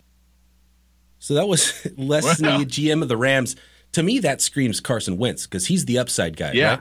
So 1.19 1.33
that 1.35 1.47
was 1.47 1.87
Les 1.97 2.23
Wow. 2.23 2.33
Snead, 2.33 2.69
GM 2.69 3.01
of 3.01 3.07
the 3.09 3.17
Rams. 3.17 3.55
To 3.93 4.03
me, 4.03 4.19
that 4.19 4.41
screams 4.41 4.79
Carson 4.79 5.17
Wentz 5.17 5.45
because 5.45 5.67
he's 5.67 5.85
the 5.85 5.97
upside 5.97 6.37
guy. 6.37 6.51
Yeah. 6.53 6.69
right? 6.69 6.79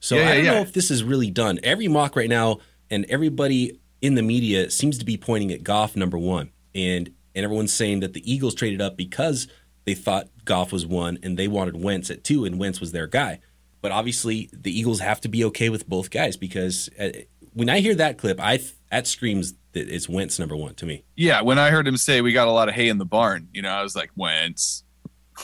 So 0.00 0.16
Yeah, 0.16 0.30
I 0.30 0.34
don't 0.36 0.44
know 0.44 0.60
if 0.60 0.72
this 0.72 0.90
is 0.90 1.02
really 1.02 1.30
done. 1.30 1.58
Every 1.62 1.88
mock 1.88 2.16
right 2.16 2.28
now 2.28 2.58
and 2.90 3.04
everybody 3.06 3.80
in 4.00 4.14
the 4.14 4.22
media 4.22 4.70
seems 4.70 4.98
to 4.98 5.04
be 5.04 5.16
pointing 5.16 5.50
at 5.52 5.62
Goff 5.64 5.96
number 5.96 6.18
one, 6.18 6.50
and 6.74 7.10
and 7.34 7.44
everyone's 7.44 7.72
saying 7.72 8.00
that 8.00 8.12
the 8.14 8.30
Eagles 8.30 8.54
traded 8.54 8.80
up 8.80 8.96
because 8.96 9.48
they 9.84 9.94
thought 9.94 10.28
Goff 10.44 10.72
was 10.72 10.86
one 10.86 11.18
and 11.22 11.36
they 11.38 11.48
wanted 11.48 11.76
Wentz 11.82 12.10
at 12.10 12.24
two, 12.24 12.44
and 12.44 12.58
Wentz 12.58 12.80
was 12.80 12.92
their 12.92 13.06
guy. 13.06 13.40
But 13.82 13.92
obviously, 13.92 14.48
the 14.52 14.76
Eagles 14.76 15.00
have 15.00 15.20
to 15.22 15.28
be 15.28 15.44
okay 15.44 15.68
with 15.68 15.88
both 15.88 16.10
guys 16.10 16.36
because 16.36 16.88
uh, 16.98 17.10
when 17.52 17.68
I 17.68 17.80
hear 17.80 17.94
that 17.94 18.18
clip, 18.18 18.40
I 18.40 18.60
that 18.90 19.06
screams 19.06 19.54
that 19.72 19.88
it's 19.88 20.08
Wentz 20.08 20.38
number 20.38 20.56
one 20.56 20.74
to 20.76 20.86
me. 20.86 21.04
Yeah. 21.16 21.42
When 21.42 21.58
I 21.58 21.70
heard 21.70 21.86
him 21.86 21.96
say 21.96 22.20
we 22.20 22.32
got 22.32 22.48
a 22.48 22.52
lot 22.52 22.68
of 22.68 22.74
hay 22.74 22.88
in 22.88 22.98
the 22.98 23.04
barn, 23.04 23.48
you 23.52 23.62
know, 23.62 23.70
I 23.70 23.82
was 23.82 23.94
like, 23.96 24.10
Wentz. 24.16 24.82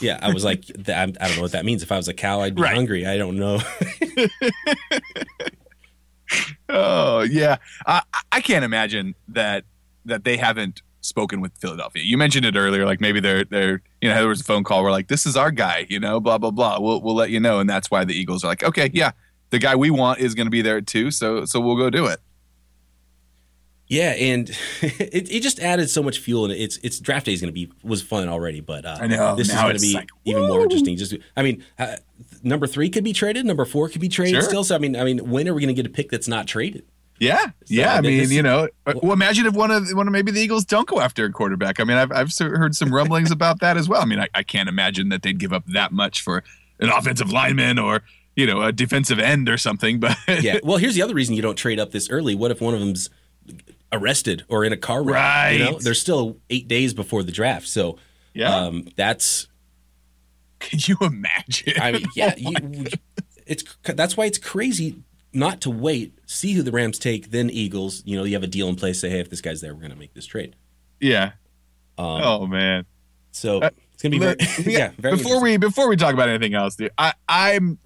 Yeah, 0.01 0.17
I 0.23 0.33
was 0.33 0.43
like, 0.43 0.63
I 0.89 1.05
don't 1.05 1.19
know 1.35 1.41
what 1.43 1.51
that 1.51 1.65
means. 1.65 1.83
If 1.83 1.91
I 1.91 1.97
was 1.97 2.07
a 2.07 2.15
cow, 2.15 2.41
I'd 2.41 2.55
be 2.55 2.63
Right. 2.63 2.73
hungry. 2.73 3.05
I 3.05 3.15
don't 3.17 3.37
know. 3.37 3.59
oh 6.69 7.21
yeah, 7.21 7.57
I 7.85 8.01
I 8.31 8.41
can't 8.41 8.65
imagine 8.65 9.15
that 9.29 9.65
that 10.05 10.23
they 10.23 10.37
haven't 10.37 10.81
spoken 11.01 11.41
with 11.41 11.51
Philadelphia. 11.59 12.03
You 12.03 12.17
mentioned 12.17 12.45
it 12.45 12.55
earlier, 12.55 12.85
like 12.85 13.01
maybe 13.01 13.19
they're 13.19 13.45
they're 13.45 13.81
you 14.03 14.09
know 14.09 14.15
there 14.15 14.27
was 14.27 14.41
a 14.41 14.43
phone 14.43 14.65
call 14.65 14.83
We're 14.83 14.91
like 14.91 15.07
this 15.07 15.25
is 15.25 15.37
our 15.37 15.49
guy, 15.49 15.85
you 15.89 15.97
know, 15.97 16.19
blah 16.19 16.37
blah 16.37 16.51
blah. 16.51 16.77
We'll 16.79 17.01
we'll 17.01 17.15
let 17.15 17.29
you 17.29 17.39
know, 17.39 17.59
and 17.59 17.69
that's 17.69 17.89
why 17.89 18.03
the 18.03 18.13
Eagles 18.13 18.43
are 18.43 18.47
like, 18.47 18.61
okay, 18.61 18.89
yeah, 18.93 19.11
the 19.49 19.59
guy 19.59 19.77
we 19.77 19.89
want 19.89 20.19
is 20.19 20.35
going 20.35 20.45
to 20.45 20.51
be 20.51 20.61
there 20.61 20.81
too, 20.81 21.09
so 21.09 21.45
so 21.45 21.61
we'll 21.61 21.77
go 21.77 21.89
do 21.89 22.07
it. 22.07 22.19
Yeah, 23.87 24.11
and 24.11 24.49
it, 24.81 25.31
it 25.31 25.41
just 25.41 25.61
added 25.61 25.89
so 25.89 26.03
much 26.03 26.19
fuel, 26.19 26.43
and 26.43 26.53
it's 26.53 26.77
it's 26.83 26.99
draft 26.99 27.27
day 27.27 27.33
is 27.33 27.39
going 27.39 27.53
to 27.53 27.53
be 27.53 27.71
was 27.81 28.01
fun 28.01 28.27
already, 28.27 28.59
but 28.59 28.85
uh, 28.85 28.97
I 28.99 29.07
know, 29.07 29.35
this 29.37 29.47
is 29.47 29.55
going 29.55 29.75
to 29.75 29.81
be 29.81 29.93
like, 29.93 30.09
even 30.25 30.47
more 30.47 30.63
interesting. 30.63 30.97
Just 30.97 31.15
I 31.37 31.41
mean, 31.41 31.63
uh, 31.79 31.95
number 32.43 32.67
three 32.67 32.89
could 32.89 33.05
be 33.05 33.13
traded, 33.13 33.45
number 33.45 33.63
four 33.63 33.87
could 33.87 34.01
be 34.01 34.09
traded 34.09 34.41
Sure. 34.41 34.49
still. 34.49 34.63
So 34.65 34.75
I 34.75 34.79
mean, 34.79 34.97
I 34.97 35.05
mean, 35.05 35.29
when 35.29 35.47
are 35.47 35.53
we 35.53 35.61
going 35.61 35.73
to 35.73 35.81
get 35.81 35.89
a 35.89 35.93
pick 35.93 36.09
that's 36.09 36.27
not 36.27 36.45
traded? 36.45 36.83
Yeah, 37.19 37.45
yeah. 37.67 37.95
I 37.95 38.01
mean, 38.01 38.17
this- 38.17 38.31
you 38.31 38.41
know, 38.43 38.67
well, 39.01 39.13
imagine 39.13 39.45
if 39.45 39.53
one 39.53 39.71
of 39.71 39.87
one 39.91 40.07
of 40.07 40.11
maybe 40.11 40.31
the 40.31 40.41
Eagles 40.41 40.65
don't 40.65 40.87
go 40.87 40.99
after 40.99 41.23
a 41.25 41.31
quarterback. 41.31 41.79
I 41.79 41.83
mean, 41.83 41.97
I've 41.97 42.11
I've 42.11 42.31
heard 42.37 42.75
some 42.75 42.93
rumblings 42.93 43.31
about 43.37 43.59
that 43.61 43.77
as 43.77 43.87
well. 43.87 44.01
I 44.01 44.05
mean, 44.05 44.19
I, 44.19 44.27
I 44.33 44.43
can't 44.43 44.67
imagine 44.67 45.09
that 45.09 45.21
they'd 45.21 45.37
give 45.39 45.53
up 45.53 45.63
that 45.67 45.91
much 45.91 46.21
for 46.21 46.43
an 46.79 46.89
offensive 46.89 47.31
lineman 47.31 47.79
or 47.79 48.01
you 48.35 48.45
know 48.45 48.61
a 48.63 48.71
defensive 48.71 49.19
end 49.19 49.47
or 49.47 49.57
something. 49.57 49.99
But 49.99 50.17
Yeah. 50.41 50.57
Well, 50.63 50.77
here's 50.77 50.95
the 50.95 51.01
other 51.01 51.13
reason 51.13 51.35
you 51.35 51.41
don't 51.41 51.55
trade 51.55 51.79
up 51.79 51.91
this 51.91 52.09
early. 52.09 52.35
What 52.35 52.51
if 52.51 52.59
one 52.59 52.73
of 52.73 52.79
them's 52.79 53.09
arrested 53.91 54.43
or 54.49 54.65
in 54.65 54.73
a 54.73 54.77
car 54.77 55.03
wreck? 55.03 55.53
You 55.53 55.59
know, 55.59 55.71
Right. 55.73 55.79
there's 55.81 56.01
still 56.01 56.37
eight 56.49 56.67
days 56.67 56.93
before 56.93 57.23
the 57.23 57.31
draft, 57.31 57.67
so 57.67 57.97
yeah, 58.33 58.53
um, 58.53 58.87
that's 58.97 59.47
can 60.59 60.79
you 60.87 60.97
imagine? 61.01 61.73
I 61.79 61.91
mean, 61.93 62.05
yeah, 62.15 62.33
you, 62.37 62.85
it's 63.45 63.63
that's 63.83 64.17
why 64.17 64.25
it's 64.25 64.37
crazy 64.39 65.03
not 65.33 65.61
to 65.61 65.69
wait, 65.69 66.17
see 66.25 66.53
who 66.53 66.61
the 66.61 66.71
Rams 66.71 66.99
take, 66.99 67.31
then 67.31 67.49
Eagles. 67.49 68.03
You 68.05 68.17
know, 68.17 68.23
you 68.23 68.33
have 68.33 68.43
a 68.43 68.47
deal 68.47 68.67
in 68.69 68.75
place. 68.75 68.99
Say, 68.99 69.09
hey, 69.09 69.19
if 69.19 69.29
this 69.29 69.41
guy's 69.41 69.61
there, 69.61 69.73
we're 69.73 69.81
going 69.81 69.91
to 69.91 69.97
make 69.97 70.13
this 70.13 70.25
trade. 70.25 70.55
yeah. 70.99 71.31
Um, 71.97 72.21
oh 72.23 72.47
man. 72.47 72.85
So 73.31 73.61
Uh, 73.61 73.69
it's 73.93 74.01
going 74.01 74.13
to 74.13 74.19
be 74.19 74.25
very, 74.25 74.35
Let- 74.39 74.65
yeah. 74.65 74.91
Very 74.97 75.17
before 75.17 75.41
we 75.41 75.57
before 75.57 75.87
we 75.87 75.95
talk 75.95 76.13
about 76.13 76.27
anything 76.29 76.55
else, 76.55 76.75
dude, 76.75 76.91
I 76.97 77.13
I'm 77.27 77.77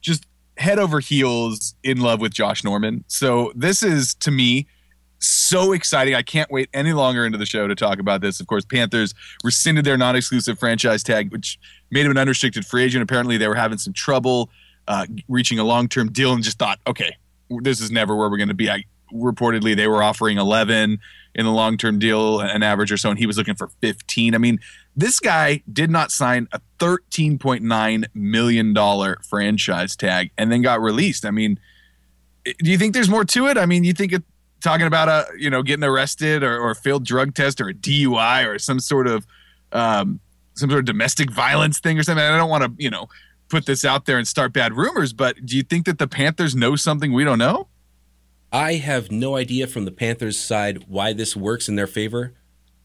just 0.00 0.24
head 0.56 0.78
over 0.78 1.00
heels 1.00 1.74
in 1.82 2.00
love 2.00 2.20
with 2.20 2.32
Josh 2.32 2.62
Norman. 2.64 3.04
So 3.08 3.52
this 3.56 3.82
is 3.82 4.14
to 4.16 4.30
me 4.30 4.66
so 5.18 5.72
exciting. 5.72 6.14
I 6.14 6.22
can't 6.22 6.50
wait 6.50 6.68
any 6.74 6.92
longer 6.92 7.24
into 7.26 7.38
the 7.38 7.46
show 7.46 7.66
to 7.66 7.74
talk 7.74 7.98
about 7.98 8.20
this. 8.20 8.38
Of 8.38 8.46
course, 8.46 8.64
Panthers 8.64 9.14
rescinded 9.42 9.84
their 9.84 9.96
non-exclusive 9.96 10.58
franchise 10.58 11.02
tag, 11.02 11.32
which 11.32 11.58
made 11.90 12.04
him 12.04 12.12
an 12.12 12.18
unrestricted 12.18 12.64
free 12.66 12.84
agent. 12.84 13.02
Apparently, 13.02 13.36
they 13.36 13.48
were 13.48 13.54
having 13.54 13.78
some 13.78 13.92
trouble 13.94 14.50
uh, 14.88 15.06
reaching 15.28 15.58
a 15.58 15.64
long-term 15.64 16.12
deal, 16.12 16.32
and 16.32 16.42
just 16.42 16.58
thought, 16.58 16.78
okay, 16.86 17.16
this 17.62 17.80
is 17.80 17.90
never 17.90 18.14
where 18.16 18.28
we're 18.30 18.36
going 18.36 18.48
to 18.48 18.54
be. 18.54 18.70
I, 18.70 18.84
reportedly, 19.12 19.76
they 19.76 19.88
were 19.88 20.02
offering 20.02 20.38
11 20.38 20.98
in 21.34 21.44
the 21.44 21.52
long-term 21.52 21.98
deal, 21.98 22.40
an 22.40 22.62
average 22.62 22.90
or 22.90 22.96
so, 22.96 23.10
and 23.10 23.18
he 23.18 23.26
was 23.26 23.36
looking 23.36 23.54
for 23.54 23.68
15. 23.80 24.34
I 24.34 24.38
mean, 24.38 24.58
this 24.96 25.20
guy 25.20 25.62
did 25.70 25.90
not 25.90 26.10
sign 26.10 26.48
a 26.52 26.60
$13.9 26.78 28.04
million 28.14 29.16
franchise 29.28 29.96
tag 29.96 30.30
and 30.38 30.50
then 30.50 30.62
got 30.62 30.80
released. 30.80 31.26
I 31.26 31.30
mean, 31.30 31.60
do 32.44 32.70
you 32.70 32.78
think 32.78 32.94
there's 32.94 33.08
more 33.08 33.24
to 33.24 33.48
it? 33.48 33.58
I 33.58 33.66
mean, 33.66 33.84
you 33.84 33.92
think 33.92 34.12
it 34.12 34.22
talking 34.60 34.86
about 34.86 35.08
a 35.08 35.26
you 35.38 35.50
know 35.50 35.62
getting 35.62 35.84
arrested 35.84 36.42
or, 36.42 36.58
or 36.58 36.74
failed 36.74 37.04
drug 37.04 37.34
test 37.34 37.60
or 37.60 37.68
a 37.68 37.74
DUI 37.74 38.46
or 38.46 38.58
some 38.58 38.80
sort 38.80 39.06
of 39.06 39.26
um, 39.72 40.20
some 40.54 40.70
sort 40.70 40.80
of 40.80 40.84
domestic 40.84 41.30
violence 41.30 41.78
thing 41.78 41.98
or 41.98 42.02
something. 42.02 42.24
I 42.24 42.36
don't 42.36 42.50
want 42.50 42.64
to 42.64 42.82
you 42.82 42.90
know 42.90 43.08
put 43.48 43.66
this 43.66 43.84
out 43.84 44.06
there 44.06 44.18
and 44.18 44.26
start 44.26 44.52
bad 44.52 44.74
rumors, 44.76 45.12
but 45.12 45.44
do 45.46 45.56
you 45.56 45.62
think 45.62 45.86
that 45.86 45.98
the 45.98 46.06
Panthers 46.08 46.54
know 46.56 46.76
something 46.76 47.12
we 47.12 47.24
don't 47.24 47.38
know? 47.38 47.68
I 48.52 48.74
have 48.74 49.10
no 49.10 49.36
idea 49.36 49.66
from 49.66 49.84
the 49.84 49.90
Panthers' 49.90 50.38
side 50.38 50.84
why 50.88 51.12
this 51.12 51.36
works 51.36 51.68
in 51.68 51.76
their 51.76 51.86
favor. 51.86 52.34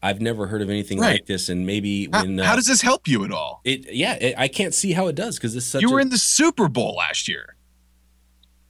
I've 0.02 0.20
never 0.20 0.48
heard 0.48 0.62
of 0.62 0.68
anything 0.68 0.98
Right. 0.98 1.12
like 1.12 1.26
this, 1.26 1.48
and 1.48 1.64
maybe 1.64 2.08
How, 2.12 2.22
when 2.22 2.40
uh, 2.40 2.44
how 2.44 2.56
does 2.56 2.66
this 2.66 2.80
help 2.82 3.06
you 3.06 3.24
at 3.24 3.30
all? 3.30 3.60
it? 3.64 3.92
Yeah, 3.92 4.14
it, 4.14 4.34
I 4.36 4.48
can't 4.48 4.74
see 4.74 4.92
how 4.92 5.06
it 5.06 5.14
does 5.14 5.36
because 5.36 5.54
this 5.54 5.74
You 5.80 5.90
were 5.92 5.98
a, 6.00 6.02
in 6.02 6.10
the 6.10 6.18
Super 6.18 6.68
Bowl 6.68 6.96
last 6.96 7.28
year. 7.28 7.54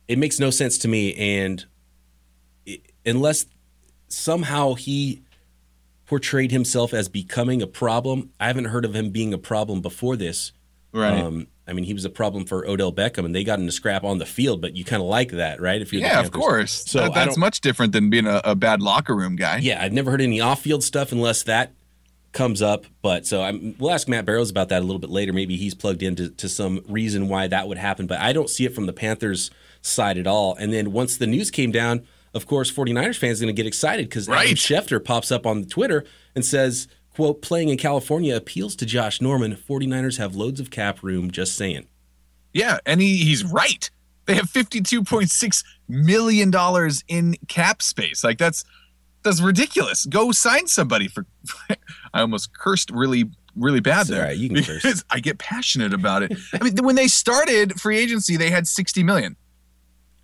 it 0.08 0.18
makes 0.18 0.38
no 0.38 0.50
sense 0.50 0.76
to 0.78 0.88
me 0.88 1.14
and 1.14 1.64
i 2.68 2.80
unless 3.06 3.46
somehow 4.08 4.74
he 4.74 5.22
portrayed 6.06 6.50
himself 6.50 6.92
as 6.92 7.08
becoming 7.08 7.62
a 7.62 7.66
problem 7.66 8.30
i 8.38 8.46
haven't 8.46 8.66
heard 8.66 8.84
of 8.84 8.94
him 8.94 9.10
being 9.10 9.32
a 9.32 9.38
problem 9.38 9.80
before 9.80 10.16
this 10.16 10.52
Right. 10.92 11.18
um, 11.18 11.46
i 11.72 11.74
mean 11.74 11.84
he 11.84 11.94
was 11.94 12.04
a 12.04 12.10
problem 12.10 12.44
for 12.44 12.64
odell 12.68 12.92
beckham 12.92 13.24
and 13.24 13.34
they 13.34 13.42
got 13.42 13.58
into 13.58 13.72
scrap 13.72 14.04
on 14.04 14.18
the 14.18 14.26
field 14.26 14.60
but 14.60 14.76
you 14.76 14.84
kind 14.84 15.02
of 15.02 15.08
like 15.08 15.30
that 15.32 15.60
right 15.60 15.80
if 15.82 15.92
you're 15.92 16.02
the 16.02 16.06
yeah, 16.08 16.20
of 16.20 16.30
course. 16.30 16.84
So 16.86 17.00
That- 17.00 17.14
that's 17.14 17.36
much 17.36 17.60
different 17.62 17.92
than 17.92 18.10
being 18.10 18.26
a, 18.26 18.40
a 18.44 18.54
bad 18.54 18.80
locker 18.82 19.16
room 19.16 19.34
guy. 19.36 19.58
yeah 19.58 19.82
i've 19.82 19.92
never 19.92 20.10
heard 20.10 20.20
any 20.20 20.40
off-field 20.40 20.84
stuff 20.84 21.10
unless 21.12 21.42
that 21.44 21.72
comes 22.32 22.62
up 22.62 22.86
but 23.02 23.26
so 23.26 23.42
I'm, 23.42 23.74
we'll 23.78 23.90
ask 23.90 24.08
matt 24.08 24.24
barrows 24.24 24.50
about 24.50 24.68
that 24.70 24.80
a 24.80 24.84
little 24.84 24.98
bit 25.00 25.10
later 25.10 25.32
maybe 25.34 25.56
he's 25.56 25.74
plugged 25.74 26.02
into 26.02 26.30
to 26.30 26.48
some 26.48 26.82
reason 26.88 27.28
why 27.28 27.46
that 27.48 27.68
would 27.68 27.76
happen 27.78 28.06
but 28.06 28.20
i 28.20 28.32
don't 28.32 28.48
see 28.48 28.64
it 28.64 28.74
from 28.74 28.86
the 28.86 28.92
panthers 28.94 29.50
side 29.82 30.16
at 30.16 30.26
all 30.26 30.54
and 30.54 30.72
then 30.72 30.92
once 30.92 31.16
the 31.18 31.26
news 31.26 31.50
came 31.50 31.70
down 31.70 32.06
of 32.32 32.46
course 32.46 32.72
49ers 32.72 33.18
fans 33.18 33.40
are 33.40 33.44
going 33.44 33.54
to 33.54 33.60
get 33.62 33.66
excited 33.66 34.08
because 34.08 34.28
Right. 34.28 34.44
Adam 34.46 34.54
Schefter 34.56 35.04
pops 35.04 35.30
up 35.30 35.44
on 35.46 35.64
Twitter 35.64 36.04
and 36.34 36.42
says 36.42 36.88
quote 37.14 37.42
playing 37.42 37.68
in 37.68 37.76
california 37.76 38.34
appeals 38.36 38.74
to 38.76 38.86
josh 38.86 39.20
norman 39.20 39.54
49ers 39.56 40.18
have 40.18 40.34
loads 40.34 40.60
of 40.60 40.70
cap 40.70 41.02
room 41.02 41.30
just 41.30 41.56
saying 41.56 41.86
Yeah, 42.52 42.78
and 42.86 43.00
he, 43.00 43.16
he's 43.24 43.44
right. 43.44 43.90
They 44.26 44.34
have 44.34 44.48
fifty-two 44.50 45.02
point 45.04 45.30
six 45.30 45.64
million 45.88 46.50
dollars 46.50 47.02
in 47.08 47.34
cap 47.48 47.82
space. 47.82 48.22
Like 48.22 48.38
that's 48.38 48.62
that's 49.24 49.40
ridiculous. 49.40 50.04
Go 50.06 50.32
sign 50.32 50.66
somebody 50.68 51.08
for. 51.08 51.26
I 52.14 52.20
almost 52.20 52.56
cursed 52.56 52.90
really 52.90 53.24
really 53.56 53.80
bad 53.80 54.02
It's 54.02 54.10
there. 54.10 54.22
right, 54.24 54.36
you 54.36 54.48
can 54.48 54.62
curse. 54.62 55.02
I 55.10 55.18
get 55.20 55.38
passionate 55.38 55.92
about 55.94 56.22
it. 56.22 56.32
I 56.52 56.62
mean, 56.62 56.76
when 56.82 56.94
they 56.94 57.08
started 57.08 57.80
free 57.80 57.98
agency, 57.98 58.36
they 58.36 58.50
had 58.50 58.66
sixty 58.68 59.02
million 59.02 59.34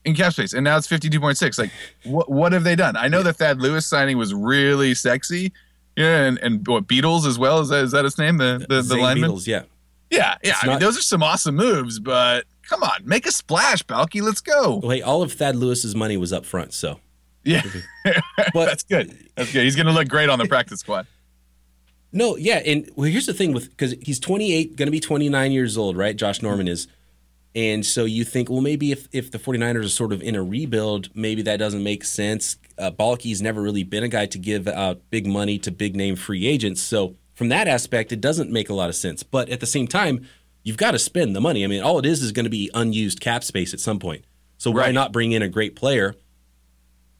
in 0.04 0.14
cap 0.14 0.32
space, 0.34 0.52
and 0.52 0.62
now 0.64 0.76
it's 0.76 0.86
fifty-two 0.86 1.18
point 1.20 1.36
six. 1.38 1.58
Like, 1.58 1.72
what 2.04 2.30
what 2.30 2.52
have 2.52 2.62
they 2.62 2.76
done? 2.76 2.96
I 2.96 3.08
know 3.08 3.22
the 3.24 3.32
Thad 3.32 3.60
Lewis 3.60 3.86
signing 3.86 4.16
was 4.18 4.32
really 4.32 4.94
sexy. 4.94 5.52
Yeah, 5.98 6.26
and, 6.26 6.38
and 6.38 6.66
what 6.66 6.86
Beadles 6.86 7.26
as 7.26 7.40
well 7.40 7.58
is 7.58 7.70
that 7.70 7.82
is 7.82 7.90
that 7.90 8.04
his 8.04 8.18
name? 8.18 8.36
The 8.36 8.64
the, 8.68 8.76
the 8.76 8.82
Zane 8.82 9.00
lineman. 9.00 9.30
Beadles, 9.32 9.48
yeah 9.48 9.62
Yeah, 10.10 10.36
yeah. 10.44 10.50
It's 10.50 10.64
I 10.64 10.68
mean, 10.68 10.78
those 10.78 10.96
are 10.96 11.02
some 11.02 11.24
awesome 11.24 11.56
moves, 11.56 11.98
but 11.98 12.44
come 12.62 12.84
on, 12.84 13.00
make 13.04 13.26
a 13.26 13.32
splash, 13.32 13.82
Baalke. 13.82 14.22
Let's 14.22 14.40
go. 14.40 14.76
well 14.76 14.92
hey 14.92 15.02
all 15.02 15.22
of 15.22 15.32
thad 15.32 15.56
lewis's 15.56 15.96
money 15.96 16.16
was 16.16 16.32
up 16.32 16.46
front 16.46 16.72
so 16.72 17.00
Yeah, 17.42 17.62
but 18.54 18.66
that's 18.66 18.84
good. 18.84 19.12
That's 19.34 19.52
good. 19.52 19.64
He's 19.64 19.74
going 19.74 19.86
to 19.86 19.92
look 19.92 20.08
great 20.08 20.28
on 20.28 20.38
the 20.38 20.46
practice 20.46 20.80
squad. 20.80 21.08
No, 22.12 22.36
yeah, 22.36 22.62
and 22.64 22.88
well, 22.94 23.10
here's 23.10 23.26
the 23.26 23.34
thing 23.34 23.52
with 23.52 23.68
because 23.70 23.94
he's 24.00 24.20
28, 24.20 24.76
going 24.76 24.86
to 24.86 24.92
be 24.92 25.00
29 25.00 25.52
years 25.52 25.76
old, 25.76 25.96
right? 25.96 26.16
Josh 26.16 26.40
Norman 26.42 26.68
is, 26.68 26.86
and 27.58 27.84
so 27.84 28.04
you 28.04 28.24
think, 28.24 28.48
well, 28.50 28.60
maybe 28.60 28.92
if 28.92 29.08
if 29.10 29.30
the 29.32 29.38
49ers 29.38 29.84
are 29.84 29.88
sort 29.88 30.12
of 30.12 30.22
in 30.22 30.34
a 30.36 30.42
rebuild, 30.42 31.08
maybe 31.14 31.42
that 31.42 31.56
doesn't 31.58 31.82
make 31.82 32.04
sense. 32.04 32.56
Uh, 32.78 32.90
Baalke's 32.90 33.40
never 33.42 33.60
really 33.60 33.82
been 33.84 34.04
a 34.04 34.08
guy 34.08 34.26
to 34.26 34.38
give 34.38 34.68
out 34.68 35.00
big 35.10 35.26
money 35.26 35.58
to 35.58 35.70
big 35.70 35.96
name 35.96 36.14
free 36.16 36.46
agents, 36.46 36.80
so 36.80 37.16
from 37.34 37.48
that 37.50 37.68
aspect, 37.68 38.10
it 38.12 38.20
doesn't 38.20 38.50
make 38.50 38.68
a 38.68 38.74
lot 38.74 38.88
of 38.88 38.96
sense. 38.96 39.22
But 39.22 39.48
at 39.48 39.60
the 39.60 39.66
same 39.66 39.86
time, 39.86 40.26
you've 40.64 40.76
got 40.76 40.90
to 40.90 40.98
spend 40.98 41.36
the 41.36 41.40
money. 41.40 41.62
I 41.64 41.68
mean, 41.68 41.82
all 41.82 41.98
it 42.00 42.06
is 42.06 42.20
is 42.20 42.32
going 42.32 42.44
to 42.46 42.50
be 42.50 42.68
unused 42.74 43.20
cap 43.20 43.44
space 43.44 43.72
at 43.72 43.78
some 43.80 43.98
point. 44.00 44.24
So 44.56 44.72
why 44.72 44.80
Right. 44.86 44.94
not 44.94 45.12
bring 45.12 45.30
in 45.30 45.40
a 45.42 45.48
great 45.48 45.76
player 45.76 46.16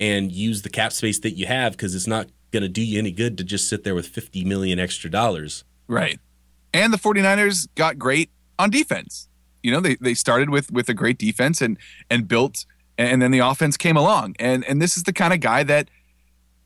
and 0.01 0.33
use 0.33 0.63
the 0.63 0.71
cap 0.71 0.93
space 0.93 1.21
that 1.21 1.33
you 1.37 1.47
have 1.47 1.73
because 1.73 1.95
it's 1.95 2.09
not 2.09 2.29
going 2.51 2.65
to 2.65 2.69
do 2.69 2.83
you 2.83 2.99
any 2.99 3.13
good 3.13 3.39
to 3.39 3.45
just 3.45 3.69
sit 3.69 3.85
there 3.85 3.95
with 3.95 4.07
50 4.09 4.45
million 4.45 4.79
extra 4.81 5.09
dollars. 5.09 5.63
Right. 5.87 6.19
And 6.75 6.93
the 6.93 6.99
49ers 6.99 7.69
got 7.77 7.97
great 7.97 8.31
on 8.59 8.71
defense. 8.71 9.28
You 9.63 9.73
know, 9.73 9.81
they, 9.81 9.97
they 9.97 10.15
started 10.15 10.51
with 10.51 10.71
with 10.73 10.89
a 10.89 10.95
great 10.95 11.19
defense 11.19 11.61
and 11.61 11.79
and 12.11 12.29
built 12.29 12.65
and 12.99 13.23
then 13.23 13.31
the 13.31 13.39
offense 13.39 13.77
came 13.77 13.97
along. 13.97 14.35
And 14.39 14.65
and 14.65 14.83
this 14.83 14.97
is 14.97 15.05
the 15.05 15.13
kind 15.13 15.33
of 15.33 15.41
guy 15.41 15.63
that 15.63 15.89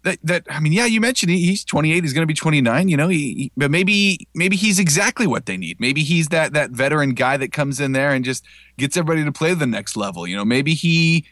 that 0.03 0.19
that 0.25 0.47
I 0.51 0.61
mean, 0.61 0.73
yeah, 0.73 0.87
you 0.87 1.01
mentioned 1.01 1.31
he, 1.31 1.47
he's 1.47 1.65
28, 1.65 2.03
he's 2.03 2.13
going 2.13 2.23
to 2.23 2.27
be 2.27 2.35
29, 2.35 2.89
you 2.89 2.97
know, 2.97 3.09
he, 3.09 3.35
he- 3.35 3.53
but 3.57 3.71
maybe 3.71 4.27
maybe 4.35 4.57
he's 4.57 4.79
exactly 4.79 5.27
what 5.27 5.47
they 5.47 5.57
need. 5.57 5.79
Maybe 5.79 6.03
he's 6.03 6.29
that 6.29 6.55
that 6.55 6.71
veteran 6.71 7.11
guy 7.11 7.37
that 7.37 7.53
comes 7.53 7.79
in 7.81 7.93
there 7.93 8.13
and 8.13 8.25
just 8.25 8.45
gets 8.79 8.97
everybody 8.97 9.25
to 9.25 9.33
play 9.33 9.55
the 9.55 9.67
next 9.67 9.97
level. 9.97 10.27
You 10.27 10.37
know, 10.37 10.45
maybe 10.45 10.75
he 10.75 11.25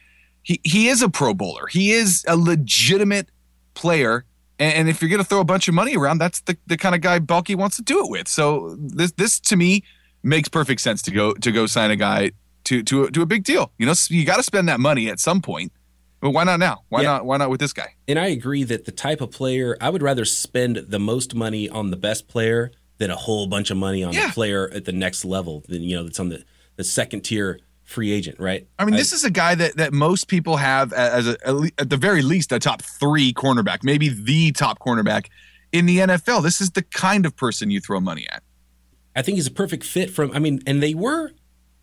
he 0.43 0.61
he 0.62 0.88
is 0.88 1.02
a 1.02 1.09
pro 1.09 1.35
bowler. 1.35 1.67
He 1.67 1.93
is 1.93 2.25
a 2.29 2.37
legitimate 2.37 3.29
player 3.75 4.25
and, 4.59 4.75
and 4.75 4.88
if 4.90 5.00
you're 5.00 5.09
going 5.09 5.23
to 5.23 5.29
throw 5.29 5.40
a 5.40 5.45
bunch 5.45 5.67
of 5.69 5.75
money 5.75 5.97
around, 5.97 6.19
that's 6.19 6.40
the, 6.43 6.57
the 6.67 6.76
kind 6.76 6.95
of 6.95 7.00
guy 7.00 7.19
Baalke 7.19 7.57
wants 7.57 7.76
to 7.76 7.83
do 7.83 8.05
it 8.05 8.11
with. 8.11 8.29
So 8.29 8.76
this 8.79 9.12
this 9.12 9.40
to 9.40 9.57
me 9.57 9.83
makes 10.22 10.48
perfect 10.48 10.80
sense 10.80 11.02
to 11.02 11.10
go 11.10 11.32
to 11.34 11.52
go 11.52 11.66
sign 11.66 11.90
a 11.90 11.96
guy 11.96 12.30
to 12.64 12.82
to 12.84 13.04
a, 13.04 13.10
to 13.10 13.22
a 13.22 13.26
big 13.26 13.44
deal. 13.44 13.72
You 13.78 13.86
know, 13.86 13.94
you 14.08 14.24
got 14.24 14.36
to 14.36 14.42
spend 14.42 14.68
that 14.68 14.80
money 14.80 15.08
at 15.08 15.18
some 15.20 15.40
point. 15.40 15.72
But 16.20 16.30
why 16.32 16.44
not 16.44 16.58
now? 16.60 16.82
Why 16.90 17.00
Yeah. 17.00 17.12
not? 17.12 17.24
Why 17.26 17.38
not 17.38 17.48
with 17.48 17.60
this 17.60 17.72
guy? 17.72 17.94
And 18.06 18.18
I 18.18 18.26
agree 18.26 18.62
that 18.64 18.84
the 18.84 18.92
type 18.92 19.22
of 19.22 19.30
player, 19.30 19.76
I 19.80 19.88
would 19.88 20.02
rather 20.02 20.26
spend 20.26 20.76
the 20.76 20.98
most 20.98 21.34
money 21.34 21.66
on 21.68 21.90
the 21.90 21.96
best 21.96 22.28
player 22.28 22.70
than 22.98 23.10
a 23.10 23.16
whole 23.16 23.46
bunch 23.46 23.70
of 23.70 23.78
money 23.78 24.04
on 24.04 24.12
Yeah. 24.12 24.26
the 24.26 24.32
player 24.34 24.70
at 24.74 24.84
the 24.84 24.92
next 24.92 25.24
level 25.24 25.64
than, 25.68 25.82
you 25.82 25.96
know, 25.96 26.04
that's 26.04 26.20
on 26.20 26.28
the, 26.28 26.44
the 26.76 26.84
second 26.84 27.22
tier 27.22 27.58
free 27.84 28.12
agent, 28.12 28.38
right? 28.38 28.68
I 28.78 28.84
mean, 28.84 28.96
this 28.96 29.14
is 29.14 29.24
a 29.24 29.30
guy 29.30 29.54
that 29.54 29.78
that 29.78 29.94
most 29.94 30.28
people 30.28 30.58
have 30.58 30.92
as 30.92 31.26
a, 31.26 31.36
at 31.78 31.88
the 31.88 31.96
very 31.96 32.20
least 32.20 32.52
a 32.52 32.58
top 32.58 32.82
three 32.82 33.32
cornerback, 33.32 33.78
maybe 33.82 34.10
the 34.10 34.52
top 34.52 34.78
cornerback 34.78 35.26
in 35.72 35.86
the 35.86 35.98
NFL. 36.00 36.42
This 36.42 36.60
is 36.60 36.70
the 36.72 36.82
kind 36.82 37.24
of 37.24 37.34
person 37.34 37.70
you 37.70 37.80
throw 37.80 37.98
money 37.98 38.26
at. 38.30 38.42
I 39.14 39.23
think 39.23 39.37
he's 39.37 39.47
a 39.47 39.52
perfect 39.52 39.85
fit 39.85 40.11
from. 40.11 40.31
I 40.33 40.38
mean, 40.38 40.61
and 40.67 40.83
they 40.83 40.95
were 40.95 41.33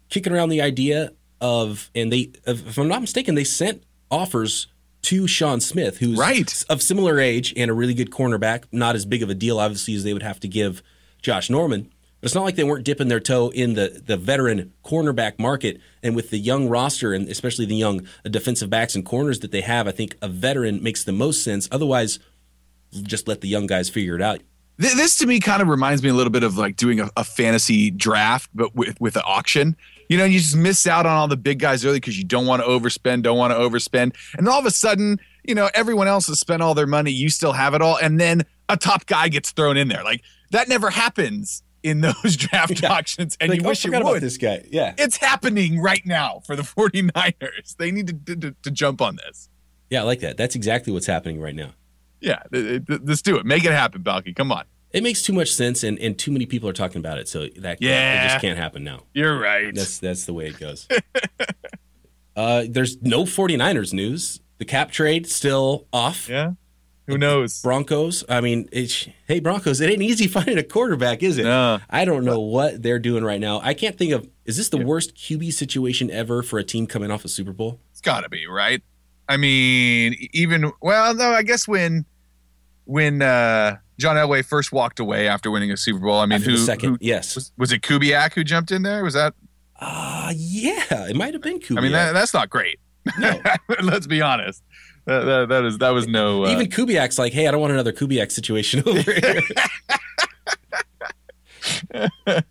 kicking 0.09 0.33
around 0.33 0.49
the 0.49 0.61
idea 0.61 1.11
of, 1.41 1.89
and 1.93 2.11
they, 2.11 2.31
if 2.45 2.77
I'm 2.77 2.87
not 2.87 3.01
mistaken, 3.01 3.35
they 3.35 3.43
sent 3.43 3.83
offers 4.09 4.67
to 5.03 5.27
Sean 5.27 5.59
Smith, 5.59 5.99
who's 5.99 6.17
right. 6.17 6.63
of 6.69 6.81
similar 6.81 7.19
age 7.19 7.53
and 7.55 7.69
a 7.69 7.73
really 7.73 7.93
good 7.93 8.11
cornerback. 8.11 8.63
Not 8.71 8.95
as 8.95 9.05
big 9.05 9.23
of 9.23 9.29
a 9.29 9.35
deal, 9.35 9.59
obviously, 9.59 9.95
as 9.95 10.03
they 10.03 10.13
would 10.13 10.23
have 10.23 10.39
to 10.41 10.47
give 10.47 10.81
Josh 11.21 11.49
Norman. 11.49 11.91
But 12.19 12.25
it's 12.25 12.35
not 12.35 12.43
like 12.43 12.55
they 12.55 12.63
weren't 12.63 12.83
dipping 12.83 13.09
their 13.09 13.19
toe 13.19 13.49
in 13.49 13.75
the 13.75 14.01
the 14.03 14.17
veteran 14.17 14.73
cornerback 14.83 15.37
market. 15.37 15.79
And 16.01 16.15
with 16.15 16.31
the 16.31 16.39
young 16.39 16.67
roster, 16.67 17.13
and 17.13 17.29
especially 17.29 17.65
the 17.65 17.75
young 17.75 18.07
defensive 18.23 18.69
backs 18.69 18.95
and 18.95 19.05
corners 19.05 19.39
that 19.41 19.51
they 19.51 19.61
have, 19.61 19.87
I 19.87 19.91
think 19.91 20.17
a 20.21 20.27
veteran 20.27 20.81
makes 20.81 21.03
the 21.03 21.11
most 21.11 21.43
sense. 21.43 21.69
Otherwise, 21.71 22.19
just 23.03 23.27
let 23.27 23.41
the 23.41 23.47
young 23.47 23.67
guys 23.67 23.89
figure 23.89 24.15
it 24.15 24.21
out. 24.21 24.41
This 24.77 25.17
to 25.17 25.25
me 25.25 25.39
kind 25.39 25.61
of 25.61 25.69
reminds 25.69 26.03
me 26.03 26.09
a 26.09 26.13
little 26.13 26.31
bit 26.31 26.43
of 26.43 26.57
like 26.57 26.75
doing 26.75 26.99
a, 26.99 27.09
a 27.17 27.23
fantasy 27.23 27.89
draft, 27.89 28.49
but 28.53 28.75
with 28.75 28.99
with 29.01 29.15
an 29.15 29.23
auction. 29.25 29.75
You 30.07 30.17
know, 30.17 30.23
you 30.23 30.39
just 30.39 30.55
miss 30.55 30.87
out 30.87 31.05
on 31.05 31.11
all 31.11 31.27
the 31.27 31.35
big 31.35 31.59
guys 31.59 31.83
early 31.83 31.97
because 31.97 32.17
you 32.17 32.23
don't 32.23 32.45
want 32.45 32.61
to 32.61 32.67
overspend, 32.67 33.23
don't 33.23 33.37
want 33.37 33.51
to 33.51 33.59
overspend, 33.59 34.15
and 34.37 34.47
all 34.47 34.59
of 34.59 34.65
a 34.65 34.71
sudden, 34.71 35.19
you 35.43 35.55
know, 35.55 35.69
everyone 35.73 36.07
else 36.07 36.27
has 36.27 36.39
spent 36.39 36.61
all 36.61 36.73
their 36.73 36.87
money, 36.87 37.11
you 37.11 37.29
still 37.29 37.51
have 37.53 37.73
it 37.73 37.81
all, 37.81 37.97
and 37.97 38.19
then 38.19 38.45
a 38.69 38.77
top 38.77 39.05
guy 39.07 39.27
gets 39.27 39.51
thrown 39.51 39.77
in 39.77 39.87
there. 39.87 40.03
Like 40.03 40.21
that 40.51 40.69
never 40.69 40.89
happens 40.89 41.63
in 41.83 42.01
those 42.23 42.37
draft 42.37 42.81
yeah. 42.83 42.93
auctions, 42.93 43.35
and 43.41 43.49
like, 43.49 43.61
you 43.61 43.67
wish 43.67 43.83
it 43.83 43.91
would. 43.91 44.21
This 44.21 44.37
guy, 44.37 44.63
yeah, 44.69 44.93
it's 44.97 45.17
happening 45.17 45.79
right 45.79 46.05
now 46.05 46.41
for 46.45 46.55
the 46.55 46.63
49ers. 46.77 47.75
They 47.77 47.91
need 47.91 48.25
to, 48.25 48.35
to, 48.35 48.55
to 48.61 48.71
jump 48.71 49.01
on 49.01 49.17
this. 49.17 49.49
Yeah, 49.89 50.01
I 50.01 50.03
like 50.03 50.19
that. 50.19 50.37
That's 50.37 50.55
exactly 50.55 50.93
what's 50.93 51.07
happening 51.07 51.41
right 51.41 51.55
now. 51.55 51.71
Yeah, 52.19 52.41
let's 52.51 53.21
do 53.21 53.37
it. 53.37 53.45
Make 53.45 53.63
it 53.63 53.71
happen, 53.71 54.03
Baalke. 54.03 54.35
Come 54.35 54.51
on. 54.51 54.65
It 54.91 55.03
makes 55.03 55.21
too 55.21 55.33
much 55.33 55.51
sense, 55.51 55.83
and, 55.83 55.99
and 55.99 56.17
too 56.17 56.31
many 56.31 56.45
people 56.45 56.67
are 56.69 56.73
talking 56.73 56.99
about 56.99 57.19
it. 57.19 57.27
So 57.27 57.47
that 57.57 57.81
yeah, 57.81 58.25
it 58.25 58.27
just 58.29 58.41
can't 58.41 58.57
happen 58.57 58.83
now. 58.83 59.03
You're 59.13 59.37
right. 59.37 59.73
That's 59.73 59.99
that's 59.99 60.25
the 60.25 60.33
way 60.33 60.47
it 60.47 60.59
goes. 60.59 60.87
uh, 62.35 62.63
there's 62.69 63.01
no 63.01 63.23
49ers 63.23 63.93
news. 63.93 64.39
The 64.57 64.65
Kap 64.65 64.91
trade 64.91 65.27
still 65.27 65.87
off. 65.91 66.29
Yeah. 66.29 66.53
Who 67.07 67.17
knows? 67.17 67.61
Broncos. 67.61 68.25
I 68.27 68.41
mean, 68.41 68.67
hey 68.71 69.39
Broncos, 69.39 69.79
it 69.79 69.89
ain't 69.89 70.01
easy 70.01 70.27
finding 70.27 70.57
a 70.57 70.63
quarterback, 70.63 71.23
is 71.23 71.37
it? 71.37 71.43
No. 71.43 71.79
I 71.89 72.03
don't 72.03 72.25
know 72.25 72.39
what 72.39 72.83
they're 72.83 72.99
doing 72.99 73.23
right 73.23 73.39
now. 73.39 73.61
I 73.63 73.73
can't 73.73 73.97
think 73.97 74.11
of. 74.11 74.29
Is 74.45 74.57
this 74.57 74.69
the 74.69 74.77
yeah. 74.79 74.85
worst 74.85 75.15
QB 75.15 75.53
situation 75.53 76.11
ever 76.11 76.43
for 76.43 76.59
a 76.59 76.63
team 76.63 76.87
coming 76.87 77.11
off 77.11 77.23
a 77.23 77.29
Super 77.29 77.53
Bowl? 77.53 77.79
It's 77.91 78.01
got 78.01 78.21
to 78.21 78.29
be 78.29 78.45
right. 78.47 78.83
I 79.29 79.37
mean, 79.37 80.15
even 80.33 80.71
well, 80.81 81.13
no, 81.13 81.31
I 81.31 81.43
guess 81.43 81.67
when 81.67 82.05
when 82.85 83.21
uh, 83.21 83.77
John 83.97 84.15
Elway 84.15 84.45
first 84.45 84.71
walked 84.71 84.99
away 84.99 85.27
after 85.27 85.51
winning 85.51 85.71
a 85.71 85.77
Super 85.77 85.99
Bowl. 85.99 86.19
I 86.19 86.25
mean, 86.25 86.39
after 86.39 86.51
who? 86.51 86.57
second, 86.57 86.89
who, 86.89 86.97
yes. 87.01 87.35
Was, 87.35 87.51
was, 87.57 87.71
it 87.71 87.81
Kubiak 87.81 88.33
who 88.33 88.43
jumped 88.43 88.71
in 88.71 88.83
there? 88.83 89.03
Was 89.03 89.13
that? 89.13 89.33
Uh 89.79 90.33
yeah, 90.35 91.07
it 91.07 91.15
might 91.15 91.33
have 91.33 91.43
been 91.43 91.59
Kubiak. 91.59 91.77
I 91.77 91.81
mean, 91.81 91.91
that, 91.91 92.13
that's 92.13 92.33
not 92.33 92.49
great. 92.49 92.79
No, 93.19 93.39
let's 93.83 94.07
be 94.07 94.21
honest. 94.21 94.63
That, 95.05 95.23
that, 95.23 95.49
that 95.49 95.65
is 95.65 95.77
that 95.77 95.91
was 95.91 96.07
no. 96.07 96.45
Uh, 96.45 96.49
Even 96.49 96.67
Kubiak's 96.67 97.19
like, 97.19 97.31
hey, 97.31 97.47
I 97.47 97.51
don't 97.51 97.61
want 97.61 97.73
another 97.73 97.93
Kubiak 97.93 98.31
situation 98.31 98.83
over 98.85 99.11
here. 99.11 99.41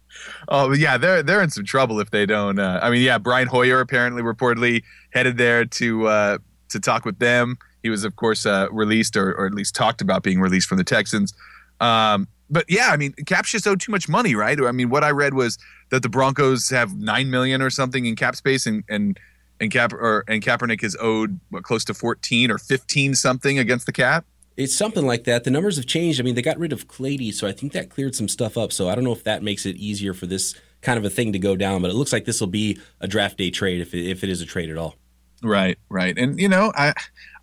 oh 0.49 0.73
yeah, 0.73 0.97
they're 0.97 1.23
they're 1.23 1.43
in 1.43 1.51
some 1.51 1.65
trouble 1.65 2.01
if 2.01 2.11
they 2.11 2.27
don't. 2.27 2.59
Uh, 2.59 2.81
I 2.83 2.91
mean, 2.91 3.03
yeah, 3.03 3.19
Brian 3.19 3.49
Hoyer 3.49 3.81
apparently 3.81 4.23
reportedly 4.23 4.83
headed 5.11 5.37
there 5.37 5.65
to 5.65 6.07
uh, 6.09 6.39
to 6.71 6.81
talk 6.81 7.05
with 7.05 7.19
them. 7.19 7.57
He 7.83 7.91
was, 7.91 8.05
of 8.05 8.17
course, 8.17 8.47
uh, 8.47 8.69
released 8.71 9.17
or, 9.17 9.33
or 9.35 9.47
at 9.47 9.55
least 9.55 9.75
talked 9.75 10.01
about 10.01 10.23
being 10.23 10.41
released 10.41 10.69
from 10.69 10.79
the 10.79 10.85
Texans. 10.85 11.35
Um, 11.81 12.27
but 12.49 12.65
yeah, 12.69 12.89
I 12.91 12.97
mean, 12.97 13.13
Kap's 13.27 13.51
just 13.51 13.67
owed 13.67 13.81
too 13.81 13.93
much 13.93 14.09
money, 14.09 14.35
right? 14.35 14.59
I 14.61 14.73
mean, 14.73 14.89
what 14.89 15.05
I 15.05 15.11
read 15.11 15.35
was 15.35 15.59
that 15.91 16.03
the 16.03 16.09
Broncos 16.09 16.71
have 16.71 16.97
nine 16.97 17.31
million 17.31 17.61
or 17.61 17.71
something 17.71 18.07
in 18.07 18.17
cap 18.17 18.37
space, 18.37 18.67
and 18.67 18.85
and 18.89 19.19
and 19.61 19.71
Kap 19.71 19.93
or 19.93 20.25
and 20.29 20.43
Kaepernick 20.43 20.83
is 20.85 20.97
owed 21.01 21.41
what 21.51 21.65
close 21.65 21.85
to 21.87 21.95
fourteen 21.95 22.51
or 22.51 22.59
fifteen 22.59 23.15
something 23.15 23.59
against 23.59 23.87
the 23.87 23.93
cap. 23.93 24.25
It's 24.57 24.75
something 24.75 25.07
like 25.07 25.25
that. 25.25 25.45
The 25.45 25.51
numbers 25.51 25.77
have 25.77 25.87
changed. 25.87 26.19
I 26.19 26.23
mean, 26.23 26.35
they 26.35 26.43
got 26.43 26.59
rid 26.59 26.73
of 26.73 26.89
Clady, 26.89 27.31
so 27.31 27.47
I 27.47 27.53
think 27.53 27.73
that 27.73 27.91
cleared 27.91 28.15
some 28.15 28.29
stuff 28.29 28.57
up. 28.57 28.73
So 28.73 28.89
I 28.89 28.95
don't 28.95 29.05
know 29.05 29.13
if 29.13 29.25
that 29.25 29.43
makes 29.43 29.67
it 29.67 29.77
easier 29.77 30.15
for 30.15 30.27
this 30.27 30.55
kind 30.81 30.99
of 30.99 31.05
a 31.05 31.11
thing 31.11 31.33
to 31.33 31.39
go 31.39 31.57
down, 31.57 31.83
but 31.83 31.91
it 31.91 31.95
looks 31.95 32.13
like 32.13 32.25
this 32.25 32.41
will 32.41 32.47
be 32.47 32.79
a 33.01 33.09
draft 33.09 33.37
day 33.37 33.51
trade 33.51 33.81
if 33.81 33.93
it, 33.93 34.09
if 34.09 34.25
it 34.25 34.31
is 34.31 34.41
a 34.41 34.47
trade 34.47 34.71
at 34.71 34.79
all. 34.79 34.97
Right, 35.43 35.79
right. 35.89 36.17
And, 36.17 36.41
you 36.41 36.49
know, 36.49 36.73
I, 36.75 36.95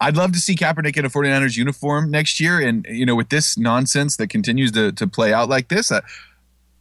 I'd 0.01 0.17
love 0.17 0.31
to 0.33 0.39
see 0.39 0.55
Kaepernick 0.55 0.97
in 0.97 1.05
a 1.05 1.09
49ers 1.09 1.55
uniform 1.55 2.09
next 2.09 2.39
year. 2.39 2.59
And, 2.59 2.85
you 2.89 3.05
know, 3.05 3.15
with 3.15 3.29
this 3.29 3.57
nonsense 3.57 4.17
that 4.17 4.27
continues 4.27 4.71
to, 4.71 4.91
to 4.93 5.07
play 5.07 5.31
out 5.33 5.47
like 5.47 5.67
this, 5.67 5.91
uh, 5.91 6.01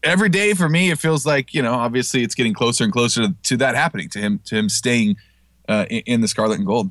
every 0.02 0.28
day 0.28 0.54
for 0.54 0.68
me, 0.68 0.90
it 0.90 0.98
feels 0.98 1.26
like, 1.26 1.52
you 1.52 1.62
know, 1.62 1.74
obviously 1.74 2.22
it's 2.22 2.34
getting 2.34 2.54
closer 2.54 2.84
and 2.84 2.92
closer 2.92 3.22
to, 3.22 3.34
to 3.42 3.56
that 3.58 3.74
happening, 3.74 4.08
to 4.10 4.18
him, 4.18 4.40
to 4.46 4.56
him 4.56 4.68
staying 4.68 5.16
uh, 5.68 5.86
in, 5.90 6.02
in 6.06 6.20
the 6.22 6.28
scarlet 6.28 6.58
and 6.58 6.66
gold. 6.66 6.90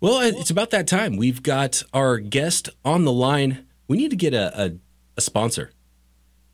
Well, 0.00 0.20
it's 0.20 0.50
about 0.50 0.70
that 0.70 0.86
time. 0.86 1.16
We've 1.16 1.42
got 1.42 1.82
our 1.92 2.18
guest 2.18 2.68
on 2.84 3.04
the 3.04 3.12
line. 3.12 3.66
We 3.88 3.96
need 3.96 4.10
to 4.10 4.16
get 4.16 4.34
a, 4.34 4.60
a, 4.60 4.72
a 5.16 5.20
sponsor, 5.20 5.72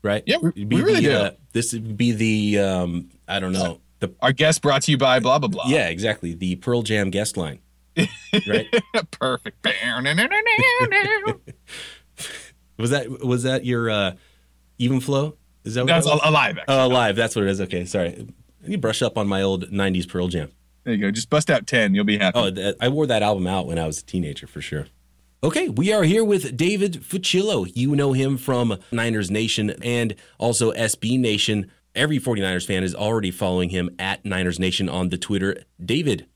right? 0.01 0.23
Yeah, 0.25 0.37
we, 0.37 0.51
we 0.65 0.81
really 0.81 0.95
the, 0.95 1.01
do. 1.01 1.15
Uh, 1.15 1.31
this 1.53 1.73
would 1.73 1.97
be 1.97 2.11
the, 2.11 2.59
um, 2.59 3.09
I 3.27 3.39
don't 3.39 3.53
know 3.53 3.79
the 4.03 4.13
our 4.21 4.31
guest 4.31 4.61
brought 4.61 4.83
to 4.83 4.91
you 4.91 4.97
by 4.97 5.19
blah 5.19 5.39
blah 5.39 5.49
blah. 5.49 5.65
Yeah, 5.67 5.87
exactly. 5.87 6.33
The 6.33 6.55
Pearl 6.57 6.83
Jam 6.83 7.09
guest 7.09 7.37
line. 7.37 7.59
Right. 8.47 8.67
Perfect. 9.11 9.65
was 12.77 12.89
that 12.89 13.09
was 13.23 13.43
that 13.43 13.65
your 13.65 13.89
uh, 13.89 14.13
even 14.77 14.99
flow? 14.99 15.37
Is 15.63 15.75
that 15.75 15.85
that's 15.87 16.05
alive? 16.05 16.57
Actually. 16.57 16.75
Oh, 16.75 16.87
alive. 16.87 17.15
That's 17.15 17.35
what 17.35 17.45
it 17.45 17.51
is. 17.51 17.61
Okay, 17.61 17.85
sorry. 17.85 18.27
You 18.65 18.77
brush 18.77 19.01
up 19.01 19.17
on 19.17 19.27
my 19.27 19.41
old 19.41 19.71
'90s 19.71 20.07
Pearl 20.07 20.27
Jam. 20.27 20.51
There 20.83 20.93
you 20.93 21.01
go. 21.01 21.11
Just 21.11 21.29
bust 21.29 21.49
out 21.49 21.67
ten. 21.67 21.95
You'll 21.95 22.03
be 22.05 22.17
happy. 22.17 22.39
Oh, 22.39 22.73
I 22.81 22.89
wore 22.89 23.07
that 23.07 23.23
album 23.23 23.47
out 23.47 23.67
when 23.67 23.79
I 23.79 23.85
was 23.85 23.99
a 23.99 24.05
teenager 24.05 24.47
for 24.47 24.61
sure. 24.61 24.87
Okay, 25.43 25.67
we 25.67 25.91
are 25.91 26.03
here 26.03 26.23
with 26.23 26.55
David 26.55 27.03
Fucillo. 27.03 27.69
You 27.75 27.97
know 27.97 28.13
him 28.13 28.37
from 28.37 28.79
Niners 28.93 29.29
Nation 29.29 29.71
and 29.83 30.15
also 30.37 30.71
SB 30.71 31.19
Nation 31.19 31.69
every 31.95 32.19
49ers 32.19 32.65
fan 32.65 32.83
is 32.83 32.95
already 32.95 33.31
following 33.31 33.69
him 33.69 33.89
at 33.99 34.25
Niners 34.25 34.59
Nation 34.59 34.89
on 34.89 35.09
the 35.09 35.17
Twitter. 35.17 35.63
David, 35.83 36.27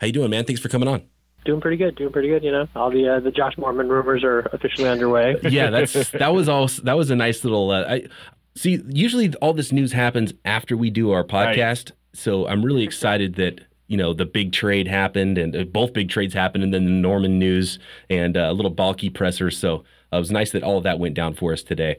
how 0.00 0.06
you 0.06 0.12
doing, 0.12 0.30
man? 0.30 0.44
Thanks 0.44 0.60
for 0.60 0.68
coming 0.68 0.88
on. 0.88 1.02
Doing 1.44 1.60
pretty 1.60 1.76
good. 1.76 1.94
Doing 1.96 2.12
pretty 2.12 2.28
good. 2.28 2.42
You 2.42 2.50
know, 2.50 2.66
all 2.74 2.90
the 2.90 3.08
uh, 3.08 3.20
the 3.20 3.30
Josh 3.30 3.56
Norman 3.56 3.88
rumors 3.88 4.24
are 4.24 4.40
officially 4.52 4.88
underway. 4.88 5.36
yeah, 5.42 5.70
that's 5.70 6.10
that 6.10 6.34
was 6.34 6.48
all. 6.48 6.68
That 6.82 6.96
was 6.96 7.10
a 7.10 7.16
nice 7.16 7.44
little. 7.44 7.70
Uh, 7.70 7.84
I 7.88 8.08
see. 8.56 8.82
Usually, 8.88 9.32
all 9.36 9.52
this 9.52 9.70
news 9.70 9.92
happens 9.92 10.32
after 10.44 10.76
we 10.76 10.90
do 10.90 11.12
our 11.12 11.22
podcast. 11.22 11.90
Right. 11.90 11.92
So 12.14 12.48
I'm 12.48 12.64
really 12.64 12.82
excited 12.82 13.36
that 13.36 13.60
you 13.86 13.96
know 13.96 14.12
the 14.12 14.26
big 14.26 14.52
trade 14.52 14.88
happened 14.88 15.38
and 15.38 15.54
uh, 15.54 15.62
both 15.64 15.92
big 15.92 16.08
trades 16.08 16.34
happened, 16.34 16.64
and 16.64 16.74
then 16.74 16.84
the 16.84 16.90
Norman 16.90 17.38
news 17.38 17.78
and 18.10 18.36
uh, 18.36 18.48
a 18.50 18.52
little 18.52 18.74
Baalke 18.74 19.14
presser. 19.14 19.52
So 19.52 19.84
uh, 20.12 20.16
it 20.16 20.18
was 20.18 20.32
nice 20.32 20.50
that 20.50 20.64
all 20.64 20.78
of 20.78 20.82
that 20.82 20.98
went 20.98 21.14
down 21.14 21.34
for 21.34 21.52
us 21.52 21.62
today. 21.62 21.98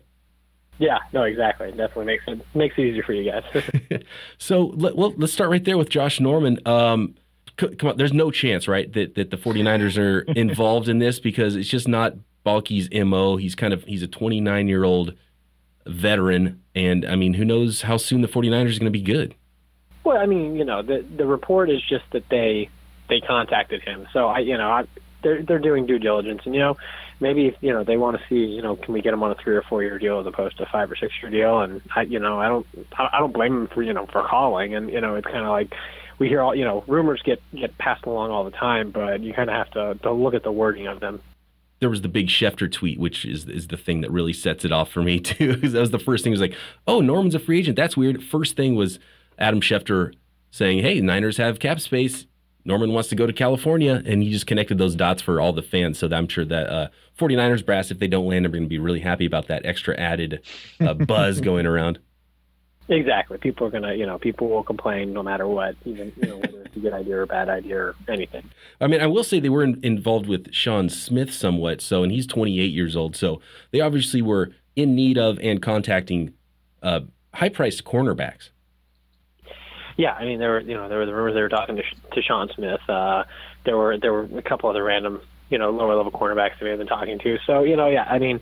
Yeah, 0.80 1.00
no, 1.12 1.24
exactly. 1.24 1.70
It 1.70 1.78
definitely 1.78 2.06
makes 2.06 2.24
it 2.28 2.56
makes 2.56 2.78
it 2.78 2.82
easier 2.82 3.04
for 3.04 3.14
you 3.14 3.32
guys. 3.32 3.44
so 4.38 4.68
let, 4.76 4.96
well, 4.96 5.14
let's 5.18 5.34
start 5.34 5.50
right 5.50 5.64
there 5.64 5.78
with 5.78 5.90
Josh 5.90 6.20
Norman. 6.20 6.60
Um, 6.66 7.16
c- 7.60 7.76
come 7.76 7.92
on, 7.92 7.98
there's 7.98 8.14
no 8.14 8.32
chance, 8.32 8.68
right, 8.68 8.92
that 8.94 9.16
that 9.16 9.32
the 9.32 9.38
49ers 9.38 9.98
are 9.98 10.20
involved 10.34 10.88
in 10.90 11.00
this 11.00 11.20
because 11.20 11.56
it's 11.56 11.70
just 11.70 11.88
not 11.88 12.14
Baalke's 12.46 12.90
mo. 13.06 13.38
He's 13.38 13.56
kind 13.56 13.74
of 13.74 13.84
he's 13.86 14.04
a 14.04 14.08
29 14.08 14.68
year 14.68 14.84
old 14.84 15.14
veteran, 15.88 16.62
and 16.76 17.06
I 17.06 17.16
mean, 17.16 17.34
who 17.34 17.46
knows 17.46 17.82
how 17.82 17.98
soon 17.98 18.22
the 18.22 18.28
49ers 18.28 18.76
are 18.76 18.80
going 18.80 18.86
to 18.86 18.90
be 18.92 19.02
good. 19.02 19.34
Well, 20.04 20.18
I 20.18 20.26
mean, 20.26 20.56
you 20.56 20.64
know, 20.64 20.84
the 20.84 21.04
the 21.16 21.26
report 21.26 21.70
is 21.70 21.82
just 21.82 22.06
that 22.12 22.30
they 22.30 22.70
they 23.10 23.20
contacted 23.20 23.82
him. 23.82 24.08
So 24.14 24.28
I, 24.28 24.40
you 24.40 24.58
know, 24.58 24.70
I, 24.70 24.84
they're 25.24 25.42
they're 25.42 25.60
doing 25.60 25.88
due 25.88 26.00
diligence, 26.00 26.42
and 26.46 26.54
you 26.54 26.62
know 26.62 26.78
maybe 27.20 27.56
you 27.62 27.74
know 27.74 27.84
they 27.84 27.98
want 27.98 28.18
to 28.18 28.24
see 28.30 28.52
you 28.52 28.62
know 28.62 28.76
can 28.76 28.94
we 28.94 29.02
get 29.02 29.14
him 29.14 29.24
on 29.24 29.32
a 29.32 29.36
three 29.36 29.56
or 29.56 29.64
four 29.64 29.84
year 29.84 29.98
deal 29.98 30.20
as 30.20 30.26
opposed 30.26 30.58
to 30.58 30.64
a 30.64 30.70
five 30.72 30.92
or 30.92 30.96
six 30.96 31.14
year 31.22 31.32
deal 31.32 31.60
and 31.62 31.82
I 31.96 32.04
you 32.04 32.20
know 32.20 32.40
I 32.40 32.48
don't 32.48 32.68
I 32.98 33.20
don't 33.20 33.34
blame 33.34 33.56
him 33.56 33.68
for 33.68 33.82
you 33.82 33.94
know 33.94 34.06
for 34.12 34.26
calling 34.28 34.76
and 34.76 34.90
you 34.90 35.02
know 35.02 35.16
it's 35.16 35.28
kind 35.28 35.44
of 35.44 35.50
like 35.50 35.74
we 36.20 36.28
hear 36.28 36.42
all 36.42 36.56
you 36.56 36.66
know 36.66 36.84
rumors 36.88 37.22
get 37.24 37.42
get 37.56 37.78
passed 37.78 38.06
along 38.06 38.32
all 38.32 38.44
the 38.44 38.52
time 38.52 38.92
but 38.92 39.22
you 39.22 39.34
kind 39.34 39.50
of 39.50 39.56
have 39.56 39.72
to 39.72 39.96
to 40.04 40.12
look 40.12 40.34
at 40.34 40.44
the 40.44 40.52
wording 40.52 40.88
of 40.88 41.00
them. 41.00 41.22
There 41.80 41.92
was 41.92 42.02
the 42.02 42.08
big 42.08 42.28
Schefter 42.28 42.72
tweet, 42.72 43.00
which 43.00 43.24
is 43.24 43.46
is 43.46 43.68
the 43.68 43.78
thing 43.78 44.02
that 44.02 44.12
really 44.12 44.34
sets 44.34 44.66
it 44.66 44.72
off 44.72 44.90
for 44.90 45.02
me 45.02 45.20
too. 45.20 45.56
Because 45.56 45.74
that 45.74 45.80
was 45.80 45.92
the 45.92 46.00
first 46.00 46.24
thing. 46.24 46.32
Was 46.32 46.42
like, 46.42 46.56
oh, 46.88 47.02
Norman's 47.02 47.36
a 47.36 47.40
free 47.40 47.60
agent. 47.60 47.76
That's 47.76 47.96
weird. 47.96 48.24
First 48.24 48.56
thing 48.56 48.76
was 48.76 49.00
Adam 49.38 49.62
Schefter 49.62 50.14
saying, 50.50 50.80
hey, 50.80 51.02
Niners 51.02 51.38
have 51.38 51.60
cap 51.60 51.80
space 51.80 52.26
Norman 52.68 52.92
wants 52.92 53.08
to 53.10 53.16
go 53.16 53.26
to 53.26 53.32
California, 53.32 54.04
and 54.06 54.22
he 54.22 54.30
just 54.30 54.46
connected 54.46 54.78
those 54.78 54.94
dots 54.94 55.22
for 55.22 55.40
all 55.40 55.54
the 55.54 55.62
fans. 55.62 55.98
So 55.98 56.10
I'm 56.12 56.28
sure 56.28 56.44
that 56.46 56.70
uh, 56.70 56.88
49ers 57.18 57.66
brass, 57.66 57.92
if 57.92 58.00
they 58.00 58.10
don't 58.10 58.28
land, 58.28 58.46
are 58.46 58.50
going 58.50 58.64
to 58.64 58.70
be 58.70 58.78
really 58.78 59.00
happy 59.00 59.26
about 59.26 59.48
that 59.48 59.66
extra 59.66 59.98
added 59.98 60.42
uh, 60.82 60.94
buzz 61.06 61.40
going 61.40 61.66
around. 61.66 62.00
Exactly. 62.90 63.38
People 63.38 63.68
are 63.68 63.70
gonna, 63.70 63.94
you 63.94 64.06
know, 64.06 64.18
people 64.18 64.48
will 64.48 64.64
complain 64.64 65.12
no 65.12 65.22
matter 65.22 65.46
what, 65.46 65.76
even 65.84 66.14
you 66.16 66.30
know 66.30 66.38
whether 66.38 66.62
it's 66.64 66.76
a 66.76 66.80
good 66.80 66.94
idea 66.94 67.18
or 67.18 67.22
a 67.24 67.28
bad 67.28 67.50
idea 67.50 67.78
or 67.78 67.96
anything. 68.08 68.50
I 68.80 68.88
mean, 68.88 69.02
I 69.02 69.08
will 69.08 69.26
say 69.26 69.42
they 69.42 69.50
were 69.50 69.64
in, 69.64 69.80
involved 69.84 70.28
with 70.28 70.54
Sean 70.54 70.88
Smith 70.88 71.34
somewhat. 71.34 71.82
So, 71.82 72.04
and 72.04 72.14
he's 72.14 72.26
28 72.26 72.72
years 72.72 72.96
old. 72.96 73.18
So 73.18 73.42
they 73.72 73.82
obviously 73.82 74.22
were 74.22 74.52
in 74.78 74.96
need 74.96 75.18
of 75.18 75.38
and 75.40 75.62
contacting 75.62 76.34
uh, 76.82 77.02
high-priced 77.34 77.84
cornerbacks. 77.84 78.52
Yeah, 79.98 80.14
I 80.14 80.26
mean, 80.26 80.40
there 80.40 80.52
were, 80.52 80.60
you 80.60 80.76
know, 80.76 80.88
there 80.88 81.00
were 81.00 81.08
the 81.08 81.14
rumors 81.14 81.34
they 81.34 81.42
were 81.42 81.50
talking 81.50 81.76
to, 81.76 81.84
to 82.14 82.22
Sean 82.22 82.50
Smith. 82.56 82.82
Uh, 82.88 83.24
there 83.66 83.76
were 83.76 83.98
there 83.98 84.14
were 84.14 84.30
a 84.38 84.44
couple 84.44 84.70
other 84.70 84.84
random, 84.84 85.22
you 85.50 85.58
know, 85.58 85.72
lower 85.72 85.96
level 85.96 86.12
cornerbacks 86.12 86.60
they 86.60 86.66
may 86.66 86.70
have 86.70 86.80
been 86.80 86.88
talking 86.88 87.18
to. 87.20 87.40
So, 87.46 87.64
you 87.64 87.76
know, 87.76 87.88
yeah, 87.88 88.06
I 88.08 88.20
mean, 88.20 88.40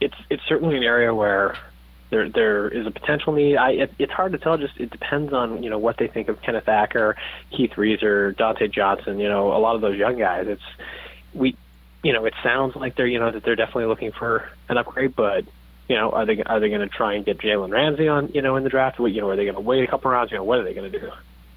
it's 0.00 0.14
it's 0.30 0.42
certainly 0.48 0.76
an 0.76 0.84
area 0.84 1.12
where 1.12 1.56
there 2.10 2.28
there 2.28 2.68
is 2.68 2.86
a 2.86 2.90
potential 2.90 3.32
need. 3.32 3.56
I 3.56 3.72
it, 3.72 3.94
it's 3.98 4.12
hard 4.12 4.32
to 4.32 4.38
tell. 4.38 4.56
Just 4.56 4.78
it 4.78 4.90
depends 4.90 5.32
on 5.32 5.62
you 5.62 5.70
know 5.70 5.78
what 5.78 5.98
they 5.98 6.06
think 6.06 6.28
of 6.28 6.40
Kenneth 6.42 6.68
Acker, 6.68 7.16
Keith 7.50 7.76
Reaser, 7.76 8.32
Dontae 8.34 8.70
Johnson. 8.70 9.18
You 9.18 9.28
know, 9.28 9.48
a 9.52 9.58
lot 9.58 9.74
of 9.74 9.80
those 9.80 9.96
young 9.96 10.16
guys. 10.16 10.46
It's 10.46 10.62
we, 11.34 11.56
you 12.04 12.12
know, 12.12 12.24
it 12.24 12.34
sounds 12.42 12.76
like 12.76 12.94
they're 12.94 13.06
you 13.06 13.18
know 13.18 13.32
that 13.32 13.42
they're 13.42 13.56
definitely 13.56 13.86
looking 13.86 14.12
for 14.12 14.48
an 14.68 14.78
upgrade, 14.78 15.16
but 15.16 15.44
you 15.88 15.96
know, 15.96 16.10
are 16.10 16.26
they 16.26 16.42
are 16.44 16.60
they 16.60 16.68
going 16.68 16.80
to 16.80 16.88
try 16.88 17.14
and 17.14 17.24
get 17.24 17.38
Jalen 17.38 17.70
Ramsey 17.70 18.08
on 18.08 18.30
you 18.32 18.42
know 18.42 18.56
in 18.56 18.64
the 18.64 18.70
draft? 18.70 18.98
You 18.98 19.20
know, 19.20 19.30
are 19.30 19.36
they 19.36 19.44
going 19.44 19.54
to 19.54 19.60
wait 19.60 19.84
a 19.84 19.86
couple 19.86 20.10
rounds? 20.10 20.30
You 20.30 20.38
know, 20.38 20.44
what 20.44 20.58
are 20.58 20.64
they 20.64 20.74
going 20.74 20.90
to 20.90 20.98
do? 20.98 21.10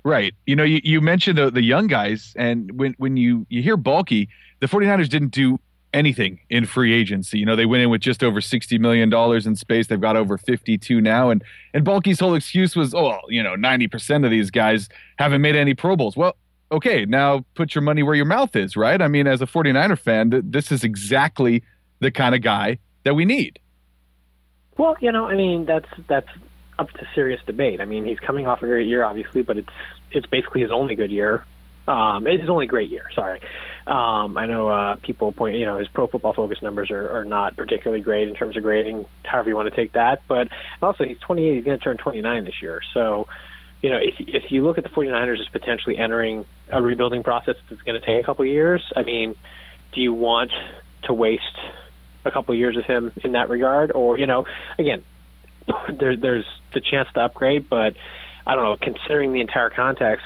Right. 0.04 0.34
You 0.46 0.56
know, 0.56 0.64
you, 0.64 0.80
you 0.84 1.02
mentioned 1.02 1.38
the, 1.38 1.52
the 1.52 1.62
young 1.62 1.88
guys, 1.88 2.34
and 2.38 2.78
when 2.80 2.96
when 2.98 3.18
you 3.18 3.46
you 3.50 3.62
hear 3.62 3.78
Baalke, 3.78 4.28
the 4.60 4.68
49ers 4.68 5.10
didn't 5.10 5.32
do 5.32 5.60
anything 5.94 6.40
in 6.50 6.66
free 6.66 6.94
agency. 6.94 7.40
You 7.40 7.46
know, 7.46 7.56
they 7.56 7.66
went 7.66 7.84
in 7.84 7.90
with 7.90 8.02
just 8.02 8.24
over 8.24 8.42
sixty 8.42 8.78
million 8.78 9.10
dollars 9.10 9.46
in 9.48 9.56
space. 9.56 9.88
They've 9.88 10.00
got 10.00 10.16
over 10.16 10.38
fifty-two 10.38 11.02
now, 11.02 11.30
and 11.30 11.44
and 11.74 11.86
Baalke's 11.86 12.20
whole 12.20 12.36
excuse 12.36 12.76
was, 12.76 12.94
oh, 12.94 13.18
you 13.28 13.44
know, 13.44 13.56
ninety 13.56 13.88
percent 13.88 14.26
of 14.26 14.32
these 14.32 14.52
guys 14.52 14.90
haven't 15.18 15.42
made 15.42 15.56
any 15.56 15.74
Pro 15.74 15.96
Bowls. 15.96 16.16
Well, 16.16 16.36
okay, 16.72 17.06
now 17.06 17.46
put 17.56 17.76
your 17.76 17.82
money 17.82 18.04
where 18.04 18.16
your 18.16 18.26
mouth 18.26 18.56
is, 18.56 18.76
right? 18.76 19.02
I 19.02 19.08
mean, 19.08 19.28
as 19.28 19.42
a 19.42 19.48
49er 19.48 19.98
fan, 19.98 20.32
th- 20.32 20.44
this 20.46 20.72
is 20.72 20.84
exactly 20.84 21.64
the 22.00 22.12
kind 22.12 22.36
of 22.36 22.42
guy 22.42 22.78
that 23.04 23.16
we 23.16 23.26
need. 23.26 23.60
Well, 24.80 24.96
you 25.02 25.12
know, 25.12 25.26
I 25.26 25.36
mean, 25.36 25.66
that's 25.66 25.90
that's 26.08 26.30
up 26.80 26.90
to 26.92 27.06
serious 27.14 27.42
debate. 27.46 27.82
I 27.82 27.86
mean, 27.86 28.06
he's 28.06 28.20
coming 28.20 28.48
off 28.48 28.64
a 28.64 28.66
great 28.66 28.88
year, 28.88 29.04
obviously, 29.04 29.42
but 29.42 29.58
it's 29.58 29.70
it's 30.10 30.26
basically 30.26 30.62
his 30.62 30.72
only 30.72 30.96
good 30.96 31.12
year. 31.12 31.44
Um, 31.86 32.26
it's 32.26 32.40
his 32.40 32.50
only 32.50 32.66
great 32.66 32.90
year. 32.90 33.04
Sorry. 33.14 33.42
Um, 33.88 34.38
I 34.38 34.46
know 34.46 34.70
uh, 34.70 34.96
people 34.96 35.34
point, 35.34 35.58
you 35.58 35.66
know, 35.66 35.80
his 35.80 35.90
Pro 35.90 36.08
Football 36.08 36.34
Focus 36.34 36.62
numbers 36.62 36.92
are, 36.92 37.10
are 37.10 37.26
not 37.26 37.58
particularly 37.58 38.02
great 38.02 38.30
in 38.30 38.36
terms 38.36 38.56
of 38.56 38.64
grading, 38.64 39.06
however 39.24 39.50
you 39.50 39.56
want 39.56 39.68
to 39.68 39.76
take 39.76 39.94
that. 39.94 40.22
But 40.30 40.48
also, 40.82 41.04
he's 41.04 41.20
28. 41.20 41.56
He's 41.56 41.66
going 41.66 41.78
to 41.78 41.84
turn 41.84 41.98
29 41.98 42.46
this 42.46 42.62
year. 42.62 42.80
So, 42.94 43.28
you 43.82 43.90
know, 43.90 43.98
if 43.98 44.16
if 44.20 44.50
you 44.50 44.64
look 44.64 44.78
at 44.78 44.86
the 44.86 44.92
49ers 44.92 45.42
as 45.42 45.48
potentially 45.52 45.98
entering 45.98 46.46
a 46.72 46.82
rebuilding 46.82 47.24
process 47.24 47.56
that's 47.70 47.82
going 47.82 48.00
to 48.00 48.06
take 48.06 48.24
a 48.24 48.26
couple 48.26 48.44
of 48.44 48.50
years, 48.50 48.82
I 48.96 49.04
mean, 49.04 49.36
do 49.94 50.00
you 50.00 50.14
want 50.14 50.52
to 51.04 51.14
waste 51.14 51.44
a 52.30 52.32
couple 52.32 52.56
years 52.56 52.78
of 52.78 52.86
him 52.86 53.12
in 53.24 53.34
that 53.34 53.50
regard, 53.50 53.92
or 53.92 54.18
you 54.18 54.26
know, 54.26 54.46
again, 54.78 55.04
there, 56.00 56.16
there's 56.16 56.46
the 56.74 56.82
chance 56.82 57.10
to 57.16 57.22
upgrade, 57.22 57.70
but 57.70 57.96
I 58.48 58.56
don't 58.56 58.64
know. 58.64 58.78
Considering 58.82 59.34
the 59.34 59.42
entire 59.42 59.70
context, 59.70 60.26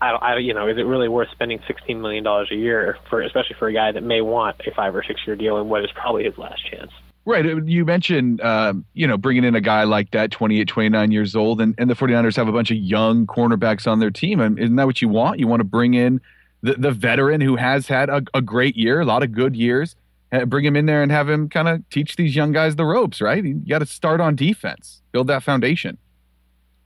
I, 0.00 0.10
I, 0.10 0.36
you 0.38 0.54
know, 0.54 0.66
is 0.66 0.76
it 0.78 0.82
really 0.82 1.08
worth 1.08 1.28
spending 1.30 1.60
sixteen 1.66 2.00
million 2.00 2.24
dollars 2.24 2.48
a 2.50 2.56
year 2.56 2.98
for, 3.08 3.20
especially 3.20 3.56
for 3.58 3.68
a 3.68 3.72
guy 3.72 3.92
that 3.92 4.02
may 4.02 4.20
want 4.20 4.60
a 4.66 4.72
five 4.72 4.94
or 4.94 5.04
six 5.04 5.20
year 5.26 5.36
deal 5.36 5.58
in 5.58 5.68
what 5.68 5.84
is 5.84 5.90
probably 5.92 6.24
his 6.24 6.36
last 6.36 6.64
chance? 6.70 6.92
Right. 7.24 7.44
You 7.44 7.84
mentioned, 7.84 8.40
um, 8.40 8.84
you 8.94 9.04
know, 9.04 9.16
bringing 9.16 9.42
in 9.42 9.56
a 9.56 9.60
guy 9.60 9.82
like 9.82 10.12
that, 10.12 10.30
28, 10.30 10.68
29 10.68 11.10
years 11.10 11.34
old, 11.34 11.60
and, 11.60 11.74
and 11.76 11.90
the 11.90 11.94
49ers 11.94 12.36
have 12.36 12.46
a 12.46 12.52
bunch 12.52 12.70
of 12.70 12.76
young 12.76 13.26
cornerbacks 13.26 13.90
on 13.90 13.98
their 13.98 14.12
team. 14.12 14.38
And 14.38 14.56
isn't 14.60 14.76
that 14.76 14.86
what 14.86 15.02
you 15.02 15.08
want? 15.08 15.40
You 15.40 15.48
want 15.48 15.58
to 15.58 15.64
bring 15.64 15.94
in 15.94 16.20
the, 16.62 16.74
the 16.74 16.92
veteran 16.92 17.40
who 17.40 17.56
has 17.56 17.88
had 17.88 18.08
a, 18.10 18.22
a 18.32 18.40
great 18.40 18.76
year, 18.76 19.00
a 19.00 19.04
lot 19.04 19.24
of 19.24 19.32
good 19.32 19.56
years, 19.56 19.96
Uh, 20.32 20.44
bring 20.44 20.64
him 20.64 20.74
in 20.74 20.86
there 20.86 21.02
and 21.02 21.12
have 21.12 21.28
him 21.30 21.48
kind 21.48 21.68
of 21.68 21.88
teach 21.88 22.16
these 22.16 22.34
young 22.34 22.50
guys 22.50 22.74
the 22.74 22.84
ropes, 22.84 23.20
right? 23.20 23.44
You 23.44 23.54
got 23.54 23.78
to 23.78 23.86
start 23.86 24.20
on 24.20 24.34
defense, 24.34 25.02
build 25.12 25.28
that 25.28 25.44
foundation. 25.44 25.98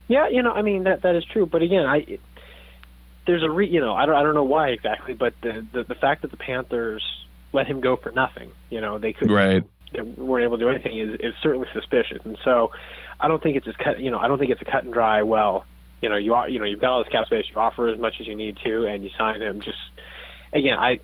Yeah, 0.07 0.27
you 0.27 0.43
know, 0.43 0.51
I 0.51 0.61
mean 0.61 0.83
that 0.83 1.01
that 1.03 1.15
is 1.15 1.23
true, 1.25 1.45
but 1.45 1.61
again, 1.61 1.85
I 1.85 2.19
there's 3.25 3.43
a 3.43 3.49
re, 3.49 3.67
you 3.67 3.79
know 3.79 3.93
I 3.93 4.05
don't 4.05 4.15
I 4.15 4.23
don't 4.23 4.35
know 4.35 4.43
why 4.43 4.69
exactly, 4.69 5.13
but 5.13 5.33
the 5.41 5.65
the, 5.71 5.83
the 5.85 5.95
fact 5.95 6.23
that 6.23 6.31
the 6.31 6.37
Panthers 6.37 7.03
let 7.53 7.65
him 7.65 7.79
go 7.79 7.95
for 7.95 8.11
nothing, 8.11 8.51
you 8.69 8.81
know, 8.81 8.97
they 8.97 9.13
could 9.13 9.31
right. 9.31 9.63
they 9.93 10.01
weren't 10.01 10.43
able 10.43 10.57
to 10.57 10.65
do 10.65 10.69
anything 10.69 10.97
is, 10.97 11.15
is 11.19 11.33
certainly 11.41 11.67
suspicious, 11.73 12.19
and 12.25 12.37
so 12.43 12.71
I 13.19 13.27
don't 13.27 13.41
think 13.41 13.55
it's 13.55 13.67
as 13.67 13.75
cut 13.77 13.99
you 13.99 14.11
know 14.11 14.19
I 14.19 14.27
don't 14.27 14.37
think 14.37 14.51
it's 14.51 14.61
a 14.61 14.65
cut 14.65 14.83
and 14.83 14.93
dry. 14.93 15.23
Well, 15.23 15.65
you 16.01 16.09
know 16.09 16.17
you 16.17 16.33
are 16.33 16.49
you 16.49 16.59
know 16.59 16.65
you've 16.65 16.81
got 16.81 16.91
all 16.91 17.03
this 17.03 17.11
cap 17.11 17.27
space, 17.27 17.45
you 17.49 17.55
offer 17.55 17.87
as 17.87 17.97
much 17.97 18.15
as 18.19 18.27
you 18.27 18.35
need 18.35 18.57
to, 18.65 18.85
and 18.85 19.03
you 19.03 19.11
sign 19.17 19.41
him. 19.41 19.61
Just 19.61 19.79
again, 20.51 20.77
I 20.77 20.99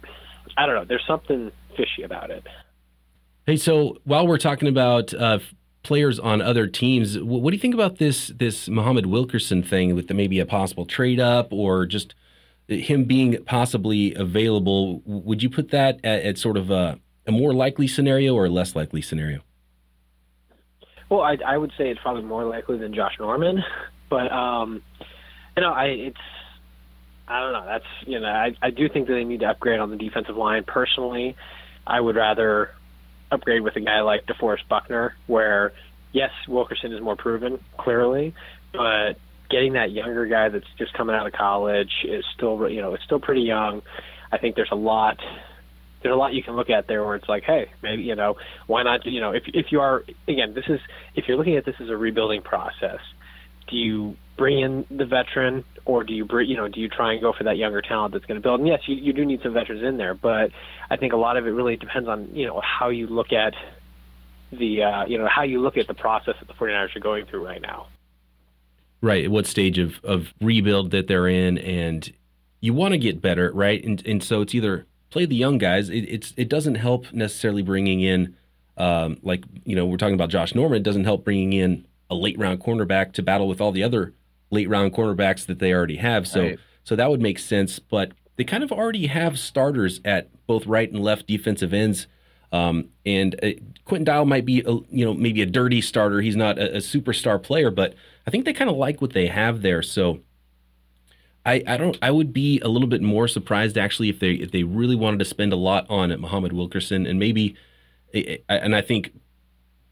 I 0.58 0.66
don't 0.66 0.76
know. 0.76 0.86
There's 0.86 1.06
something 1.08 1.52
fishy 1.78 2.04
about 2.04 2.32
it. 2.32 2.44
Hey, 3.46 3.56
so 3.56 3.98
while 4.04 4.28
we're 4.28 4.38
talking 4.38 4.68
about 4.68 5.14
uh, 5.14 5.40
players 5.88 6.20
on 6.20 6.42
other 6.42 6.68
teams. 6.68 7.18
What 7.18 7.50
do 7.50 7.56
you 7.56 7.62
think 7.62 7.74
about 7.74 7.98
this 7.98 8.28
this 8.36 8.68
Muhammad 8.68 9.06
Wilkerson 9.06 9.64
thing 9.64 9.96
with 9.96 10.10
the, 10.10 10.14
maybe 10.14 10.38
a 10.40 10.46
possible 10.46 10.86
trade 10.86 11.20
up 11.20 11.54
or 11.54 11.86
just 11.86 12.14
him 12.68 13.06
being 13.06 13.42
possibly 13.46 14.14
available? 14.14 15.02
Would 15.06 15.42
you 15.42 15.50
put 15.50 15.72
that 15.72 16.02
at, 16.04 16.24
at 16.24 16.38
sort 16.38 16.58
of 16.58 16.70
a, 16.70 17.00
a, 17.26 17.32
more 17.32 17.54
likely 17.54 17.88
scenario 17.88 18.36
or 18.36 18.46
a 18.46 18.50
less 18.50 18.76
likely 18.76 19.02
scenario? 19.02 19.40
Well, 21.10 21.22
I, 21.22 21.38
I 21.46 21.58
would 21.58 21.72
say 21.78 21.90
it's 21.90 22.02
probably 22.02 22.24
more 22.24 22.44
likely 22.44 22.78
than 22.78 22.94
Josh 22.94 23.14
Norman, 23.18 23.64
but 24.10 24.30
um, 24.30 24.82
you 25.56 25.64
know, 25.64 25.72
I 25.72 25.86
it's 25.86 26.18
I 27.30 27.40
don't 27.40 27.54
know. 27.54 27.66
That's 27.66 27.86
you 28.06 28.20
know, 28.20 28.28
I 28.28 28.54
I 28.62 28.72
do 28.72 28.90
think 28.90 29.08
that 29.08 29.14
they 29.14 29.24
need 29.24 29.40
to 29.40 29.46
upgrade 29.46 29.80
on 29.80 29.90
the 29.90 29.96
defensive 29.96 30.36
line. 30.36 30.66
Personally, 30.66 31.38
I 31.88 32.00
would 32.00 32.16
rather 32.16 32.72
upgrade 33.32 33.62
with 33.62 33.76
a 33.76 33.82
guy 33.82 34.02
like 34.02 34.26
DeForest 34.26 34.68
Buckner, 34.70 35.16
where 35.28 35.74
yes, 36.12 36.32
Wilkerson 36.48 36.94
is 36.94 37.02
more 37.02 37.16
proven, 37.16 37.60
clearly, 37.78 38.34
but 38.74 39.14
getting 39.50 39.74
that 39.74 39.92
younger 39.92 40.26
guy 40.26 40.50
that's 40.50 40.68
just 40.78 40.94
coming 40.94 41.16
out 41.16 41.26
of 41.26 41.34
college 41.34 41.92
is 42.04 42.26
still, 42.36 42.70
you 42.70 42.82
know, 42.82 42.94
it's 42.94 43.04
still 43.04 43.20
pretty 43.20 43.42
young. 43.42 43.82
I 44.32 44.38
think 44.38 44.56
there's 44.56 44.72
a 44.72 44.76
lot, 44.76 45.18
there's 46.02 46.14
a 46.14 46.18
lot 46.18 46.34
you 46.34 46.44
can 46.44 46.56
look 46.56 46.70
at 46.70 46.88
there 46.88 47.04
where 47.06 47.16
it's 47.16 47.30
like, 47.30 47.44
hey, 47.44 47.72
maybe 47.82 48.04
you 48.04 48.16
know, 48.16 48.36
why 48.68 48.84
not? 48.84 49.06
You 49.06 49.22
know, 49.22 49.32
if 49.32 49.44
if 49.48 49.72
you 49.72 49.80
are 49.82 50.04
again, 50.28 50.54
this 50.54 50.66
is 50.68 50.80
if 51.16 51.28
you're 51.28 51.38
looking 51.38 51.56
at 51.56 51.66
this 51.66 51.76
as 51.80 51.90
a 51.90 51.98
rebuilding 51.98 52.42
process, 52.42 53.00
do 53.70 53.78
you 53.78 54.18
bring 54.38 54.60
in 54.60 54.86
the 54.90 55.06
veteran 55.06 55.66
or 55.86 56.04
do 56.04 56.14
you 56.14 56.26
bring, 56.26 56.50
you 56.50 56.56
know 56.56 56.68
do 56.68 56.80
you 56.80 56.90
try 56.90 57.14
and 57.14 57.22
go 57.22 57.34
for 57.34 57.44
that 57.46 57.58
younger 57.58 57.82
talent 57.82 58.14
that's 58.14 58.26
going 58.26 58.40
to 58.40 58.42
build? 58.42 58.60
And 58.60 58.68
yes, 58.68 58.82
you, 58.86 58.96
you 58.96 59.14
do 59.14 59.26
need 59.26 59.42
some 59.42 59.54
veterans 59.54 59.84
in 59.84 59.98
there, 59.98 60.14
but 60.14 60.52
I 60.90 60.98
think 60.98 61.14
a 61.14 61.18
lot 61.18 61.38
of 61.38 61.48
it 61.48 61.52
really 61.52 61.76
depends 61.76 62.08
on 62.08 62.30
you 62.34 62.46
know 62.46 62.62
how 62.62 62.90
you 62.90 63.08
look 63.08 63.34
at 63.34 63.54
the 64.52 64.84
uh, 64.84 65.06
you 65.06 65.18
know 65.18 65.28
how 65.28 65.44
you 65.44 65.62
look 65.62 65.78
at 65.78 65.88
the 65.88 65.94
process 65.94 66.36
that 66.40 66.48
the 66.48 66.54
49ers 66.54 66.96
are 66.96 67.00
going 67.00 67.26
through 67.26 67.46
right 67.46 67.62
now. 67.62 67.88
Right, 69.02 69.30
what 69.30 69.46
stage 69.46 69.78
of 69.78 70.00
of 70.04 70.34
rebuild 70.42 70.92
that 70.92 71.08
they're 71.08 71.28
in, 71.28 71.58
and 71.58 72.12
you 72.62 72.74
want 72.74 72.94
to 72.94 72.98
get 72.98 73.22
better, 73.22 73.52
right? 73.54 73.84
And 73.84 74.06
and 74.06 74.24
so 74.24 74.42
it's 74.42 74.56
either 74.56 74.86
play 75.10 75.26
the 75.26 75.36
young 75.36 75.58
guys. 75.58 75.90
It, 75.90 76.06
it's 76.10 76.34
it 76.38 76.50
doesn't 76.50 76.76
help 76.76 77.12
necessarily 77.14 77.62
bringing 77.62 78.02
in. 78.02 78.36
Um, 78.78 79.18
like 79.24 79.44
you 79.66 79.76
know, 79.76 79.86
we're 79.86 79.98
talking 79.98 80.16
about 80.16 80.30
Josh 80.30 80.54
Norman. 80.54 80.78
It 80.78 80.84
doesn't 80.84 81.06
help 81.06 81.24
bringing 81.24 81.54
in 81.54 81.86
a 82.10 82.16
late 82.16 82.38
round 82.38 82.62
cornerback 82.62 83.14
to 83.14 83.24
battle 83.24 83.48
with 83.48 83.60
all 83.60 83.72
the 83.72 83.84
other 83.84 84.14
late 84.50 84.70
round 84.70 84.94
cornerbacks 84.94 85.46
that 85.46 85.60
they 85.60 85.74
already 85.74 85.98
have. 85.98 86.28
So 86.28 86.42
right. 86.42 86.60
so 86.84 86.96
that 86.96 87.10
would 87.10 87.22
make 87.22 87.40
sense. 87.40 87.80
But 87.80 88.12
they 88.38 88.44
kind 88.44 88.64
of 88.64 88.72
already 88.72 89.08
have 89.08 89.38
starters 89.40 90.00
at 90.06 90.30
both 90.46 90.66
right 90.66 90.92
and 90.92 91.04
left 91.04 91.28
defensive 91.28 91.74
ends. 91.74 92.08
Um, 92.52 92.90
and 93.06 93.36
uh, 93.44 93.52
Quinton 93.84 94.06
Dial 94.06 94.26
might 94.26 94.46
be, 94.46 94.62
a, 94.62 94.72
you 94.90 95.04
know, 95.04 95.14
maybe 95.14 95.42
a 95.42 95.46
dirty 95.46 95.82
starter. 95.82 96.22
He's 96.22 96.38
not 96.38 96.58
a, 96.58 96.76
a 96.76 96.78
superstar 96.78 97.42
player, 97.42 97.70
but 97.70 97.94
I 98.26 98.32
think 98.32 98.46
they 98.46 98.54
kind 98.54 98.70
of 98.70 98.78
like 98.78 99.02
what 99.02 99.12
they 99.12 99.28
have 99.28 99.62
there. 99.62 99.82
So 99.82 100.22
I, 101.46 101.64
I 101.66 101.78
don't. 101.78 101.98
I 102.02 102.12
would 102.12 102.34
be 102.34 102.60
a 102.60 102.68
little 102.68 102.90
bit 102.90 103.02
more 103.02 103.28
surprised 103.28 103.78
actually 103.78 104.10
if 104.10 104.20
they 104.20 104.32
if 104.32 104.52
they 104.52 104.64
really 104.64 104.96
wanted 104.96 105.20
to 105.20 105.26
spend 105.26 105.54
a 105.54 105.58
lot 105.58 105.86
on 105.90 106.10
Muhammad 106.20 106.52
Wilkerson 106.52 107.06
and 107.06 107.18
maybe, 107.20 107.56
and 108.50 108.76
I 108.76 108.82
think 108.82 109.14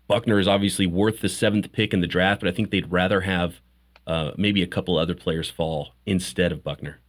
Buckner 0.07 0.37
is 0.37 0.47
obviously 0.47 0.85
worth 0.85 1.21
the 1.21 1.29
seventh 1.29 1.71
pick 1.71 1.93
in 1.93 2.01
the 2.01 2.07
draft, 2.07 2.41
but 2.41 2.49
I 2.49 2.51
think 2.51 2.71
they'd 2.71 2.91
rather 2.91 3.21
have 3.21 3.61
uh, 4.07 4.31
maybe 4.37 4.61
a 4.61 4.67
couple 4.67 4.97
other 4.97 5.15
players 5.15 5.49
fall 5.49 5.93
instead 6.05 6.51
of 6.51 6.63
Buckner. 6.63 6.99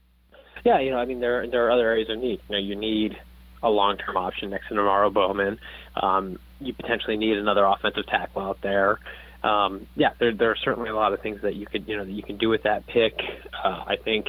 Yeah, 0.64 0.80
you 0.80 0.90
know, 0.90 0.98
I 0.98 1.04
mean, 1.04 1.20
there 1.20 1.46
there 1.46 1.66
are 1.66 1.70
other 1.70 1.88
areas 1.88 2.10
of 2.10 2.18
need. 2.18 2.40
You 2.48 2.52
know, 2.52 2.58
you 2.58 2.76
need 2.76 3.16
a 3.62 3.70
long 3.70 3.96
term 3.98 4.16
option 4.16 4.50
next 4.50 4.68
to 4.68 4.74
NaVorro 4.74 5.12
Bowman. 5.12 5.58
Um, 5.94 6.38
you 6.60 6.72
potentially 6.72 7.16
need 7.16 7.36
another 7.36 7.64
offensive 7.64 8.06
tackle 8.06 8.42
out 8.42 8.58
there. 8.62 8.98
Um, 9.42 9.86
yeah, 9.94 10.10
there 10.18 10.34
there 10.34 10.50
are 10.50 10.56
certainly 10.56 10.90
a 10.90 10.96
lot 10.96 11.12
of 11.12 11.20
things 11.20 11.42
that 11.42 11.54
you 11.54 11.66
could 11.66 11.86
you 11.86 11.96
know 11.96 12.04
that 12.04 12.12
you 12.12 12.22
can 12.22 12.36
do 12.36 12.48
with 12.48 12.64
that 12.64 12.86
pick. 12.86 13.14
Uh, 13.52 13.84
I 13.86 13.96
think, 14.02 14.26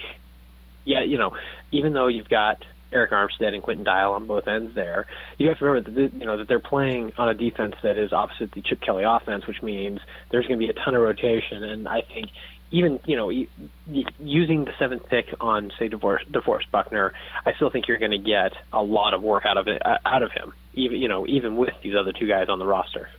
yeah, 0.86 1.04
you 1.04 1.18
know, 1.18 1.36
even 1.72 1.94
though 1.94 2.08
you've 2.08 2.30
got 2.30 2.64
Arik 2.92 3.12
Armstead 3.12 3.54
and 3.54 3.62
Quinton 3.62 3.84
Dial 3.84 4.14
on 4.14 4.28
both 4.28 4.48
ends 4.48 4.74
there. 4.76 5.08
You 5.38 5.50
have 5.50 5.60
to 5.60 5.66
remember 5.66 5.92
that 5.92 6.14
you 6.14 6.26
know 6.26 6.38
that 6.38 6.48
they're 6.48 6.60
playing 6.60 7.14
on 7.18 7.30
a 7.30 7.34
defense 7.34 7.76
that 7.84 7.98
is 7.98 8.14
opposite 8.14 8.52
the 8.54 8.62
Chip 8.62 8.82
Kelly 8.82 9.04
offense, 9.04 9.46
which 9.48 9.62
means 9.62 10.00
there's 10.32 10.48
going 10.48 10.60
to 10.60 10.66
be 10.66 10.70
a 10.70 10.86
ton 10.86 10.96
of 10.96 11.02
rotation. 11.02 11.64
And 11.64 11.88
I 11.88 12.02
think 12.02 12.30
even 12.72 13.00
you 13.06 13.16
know 13.16 13.30
using 14.20 14.66
the 14.66 14.74
seventh 14.78 15.08
pick 15.08 15.34
on 15.40 15.72
say 15.80 15.90
DeForest, 15.90 16.30
DeForest 16.32 16.70
Buckner, 16.72 17.14
I 17.46 17.54
still 17.54 17.70
think 17.70 17.88
you're 17.88 17.98
going 17.98 18.12
to 18.12 18.18
get 18.18 18.54
a 18.74 18.84
lot 18.84 19.14
of 19.14 19.22
work 19.22 19.46
out 19.46 19.58
of 19.58 19.68
it 19.68 19.86
uh, 19.86 19.98
out 20.06 20.24
of 20.24 20.32
him. 20.32 20.54
Even 20.74 21.00
you 21.00 21.08
know 21.08 21.26
even 21.28 21.56
with 21.56 21.74
these 21.82 21.96
other 21.96 22.12
two 22.12 22.28
guys 22.28 22.50
on 22.50 22.60
the 22.60 22.66
roster. 22.66 23.10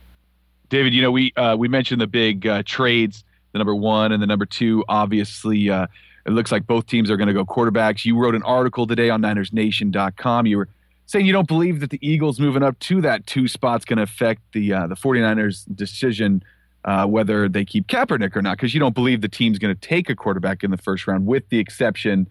David, 0.69 0.93
you 0.93 1.01
know 1.01 1.11
we 1.11 1.33
uh, 1.35 1.55
we 1.57 1.67
mentioned 1.67 1.99
the 1.99 2.07
big 2.07 2.45
uh, 2.45 2.63
trades, 2.65 3.23
the 3.53 3.59
number 3.59 3.75
one 3.75 4.11
and 4.11 4.21
the 4.21 4.27
number 4.27 4.45
two. 4.45 4.83
Obviously, 4.87 5.69
uh, 5.69 5.87
it 6.25 6.31
looks 6.31 6.51
like 6.51 6.67
both 6.67 6.85
teams 6.85 7.09
are 7.09 7.17
going 7.17 7.27
to 7.27 7.33
go 7.33 7.45
quarterbacks. 7.45 8.05
You 8.05 8.17
wrote 8.17 8.35
an 8.35 8.43
article 8.43 8.85
today 8.85 9.09
on 9.09 9.21
NinersNation.com. 9.21 10.45
You 10.45 10.57
were 10.57 10.69
saying 11.07 11.25
you 11.25 11.33
don't 11.33 11.47
believe 11.47 11.79
that 11.79 11.89
the 11.89 11.99
Eagles 12.07 12.39
moving 12.39 12.61
up 12.61 12.77
to 12.79 13.01
that 13.01 13.25
two 13.25 13.47
spot's 13.47 13.83
going 13.83 13.97
to 13.97 14.03
affect 14.03 14.41
the 14.53 14.73
uh, 14.73 14.87
the 14.87 14.95
49ers 14.95 15.65
decision 15.75 16.43
uh, 16.85 17.05
whether 17.05 17.49
they 17.49 17.65
keep 17.65 17.87
Kaepernick 17.87 18.35
or 18.35 18.41
not, 18.41 18.57
because 18.57 18.73
you 18.73 18.79
don't 18.79 18.95
believe 18.95 19.21
the 19.21 19.27
team's 19.27 19.59
going 19.59 19.75
to 19.75 19.79
take 19.79 20.09
a 20.09 20.15
quarterback 20.15 20.63
in 20.63 20.71
the 20.71 20.77
first 20.77 21.07
round, 21.07 21.25
with 21.25 21.47
the 21.49 21.59
exception 21.59 22.27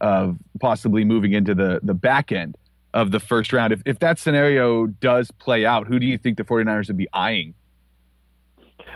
of 0.00 0.36
possibly 0.60 1.04
moving 1.04 1.32
into 1.32 1.54
the 1.54 1.80
the 1.82 1.94
back 1.94 2.32
end 2.32 2.56
of 2.92 3.10
the 3.10 3.20
first 3.20 3.52
round. 3.52 3.72
If 3.72 3.82
if 3.86 3.98
that 4.00 4.18
scenario 4.18 4.86
does 4.86 5.30
play 5.30 5.64
out, 5.64 5.86
who 5.86 5.98
do 5.98 6.06
you 6.06 6.18
think 6.18 6.36
the 6.36 6.44
49ers 6.44 6.88
would 6.88 6.96
be 6.96 7.08
eyeing? 7.12 7.54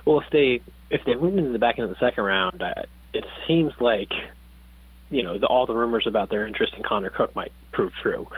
Well, 0.05 0.21
if 0.21 0.27
they 0.31 0.61
if 0.90 1.03
they 1.05 1.14
move 1.14 1.37
into 1.37 1.53
the 1.53 1.59
back 1.59 1.79
end 1.79 1.90
of 1.90 1.90
the 1.90 2.05
second 2.05 2.25
round, 2.25 2.62
it 3.12 3.25
seems 3.47 3.73
like 3.81 4.11
you 5.11 5.23
know 5.23 5.38
the, 5.38 5.47
all 5.47 5.66
the 5.66 5.75
rumors 5.75 6.07
about 6.07 6.31
their 6.31 6.47
interest 6.47 6.75
in 6.77 6.83
Connor 6.83 7.11
Cook 7.11 7.35
might 7.35 7.53
prove 7.73 7.92
true. 8.03 8.29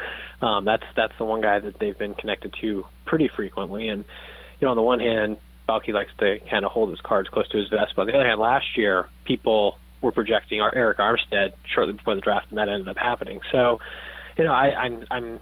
Um, 0.43 0.65
that's 0.65 0.85
that's 0.97 1.13
the 1.19 1.25
one 1.25 1.41
guy 1.41 1.59
that 1.59 1.79
they've 1.79 1.99
been 1.99 2.15
connected 2.15 2.55
to 2.61 2.87
pretty 3.07 3.29
frequently, 3.35 3.89
and 3.89 4.05
you 4.61 4.67
know 4.67 4.71
on 4.71 4.77
the 4.77 4.83
one 4.83 5.01
hand, 5.01 5.39
Baalke 5.69 5.93
likes 5.93 6.11
to 6.19 6.39
kind 6.51 6.65
of 6.65 6.73
hold 6.73 6.91
his 6.91 7.01
cards 7.01 7.29
close 7.29 7.49
to 7.49 7.59
his 7.59 7.69
vest, 7.69 7.93
but 7.95 8.03
on 8.03 8.07
the 8.09 8.15
other 8.15 8.27
hand, 8.27 8.41
last 8.41 8.77
year 8.77 9.09
people 9.25 9.79
were 10.01 10.13
projecting 10.13 10.61
our 10.61 10.73
Arik 10.73 10.97
Armstead 10.97 11.53
shortly 11.75 11.93
before 11.93 12.15
the 12.15 12.21
draft, 12.21 12.47
and 12.51 12.59
that 12.59 12.69
ended 12.69 12.89
up 12.89 12.97
happening. 12.97 13.41
So, 13.53 13.81
you 14.37 14.45
know, 14.45 14.53
I, 14.53 14.75
I'm 14.75 15.05
I'm 15.11 15.41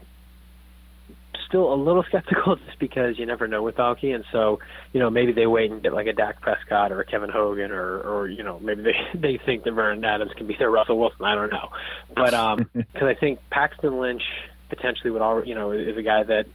still 1.47 1.73
a 1.73 1.77
little 1.77 2.03
skeptical 2.09 2.57
just 2.57 2.79
because 2.79 3.19
you 3.19 3.27
never 3.27 3.47
know 3.47 3.63
with 3.63 3.77
Baalke, 3.77 4.15
and 4.15 4.25
so 4.33 4.59
you 4.93 5.01
know 5.01 5.11
maybe 5.11 5.33
they 5.33 5.47
wait 5.47 5.71
and 5.71 5.83
get 5.83 5.93
like 5.93 6.07
a 6.07 6.13
Dak 6.13 6.41
Prescott 6.41 6.93
or 6.93 7.01
a 7.01 7.05
Kevin 7.05 7.31
Hogan 7.31 7.71
or 7.71 8.01
or 8.01 8.29
you 8.29 8.43
know 8.43 8.59
maybe 8.61 8.83
they 8.83 8.97
they 9.19 9.39
think 9.45 9.65
that 9.65 9.73
Vernon 9.73 10.05
Adams 10.05 10.33
can 10.37 10.47
be 10.47 10.57
their 10.59 10.71
Russell 10.71 10.99
Wilson. 10.99 11.25
I 11.25 11.35
don't 11.35 11.51
know, 11.51 11.69
but 12.15 12.35
um 12.35 12.69
because 12.75 13.09
I 13.09 13.15
think 13.15 13.41
Paxton 13.51 13.99
Lynch 13.99 14.23
potentially 14.69 15.11
would 15.11 15.23
all 15.23 15.45
you 15.45 15.55
know 15.55 15.73
is 15.73 15.97
a 15.97 16.03
guy 16.03 16.23
that 16.25 16.47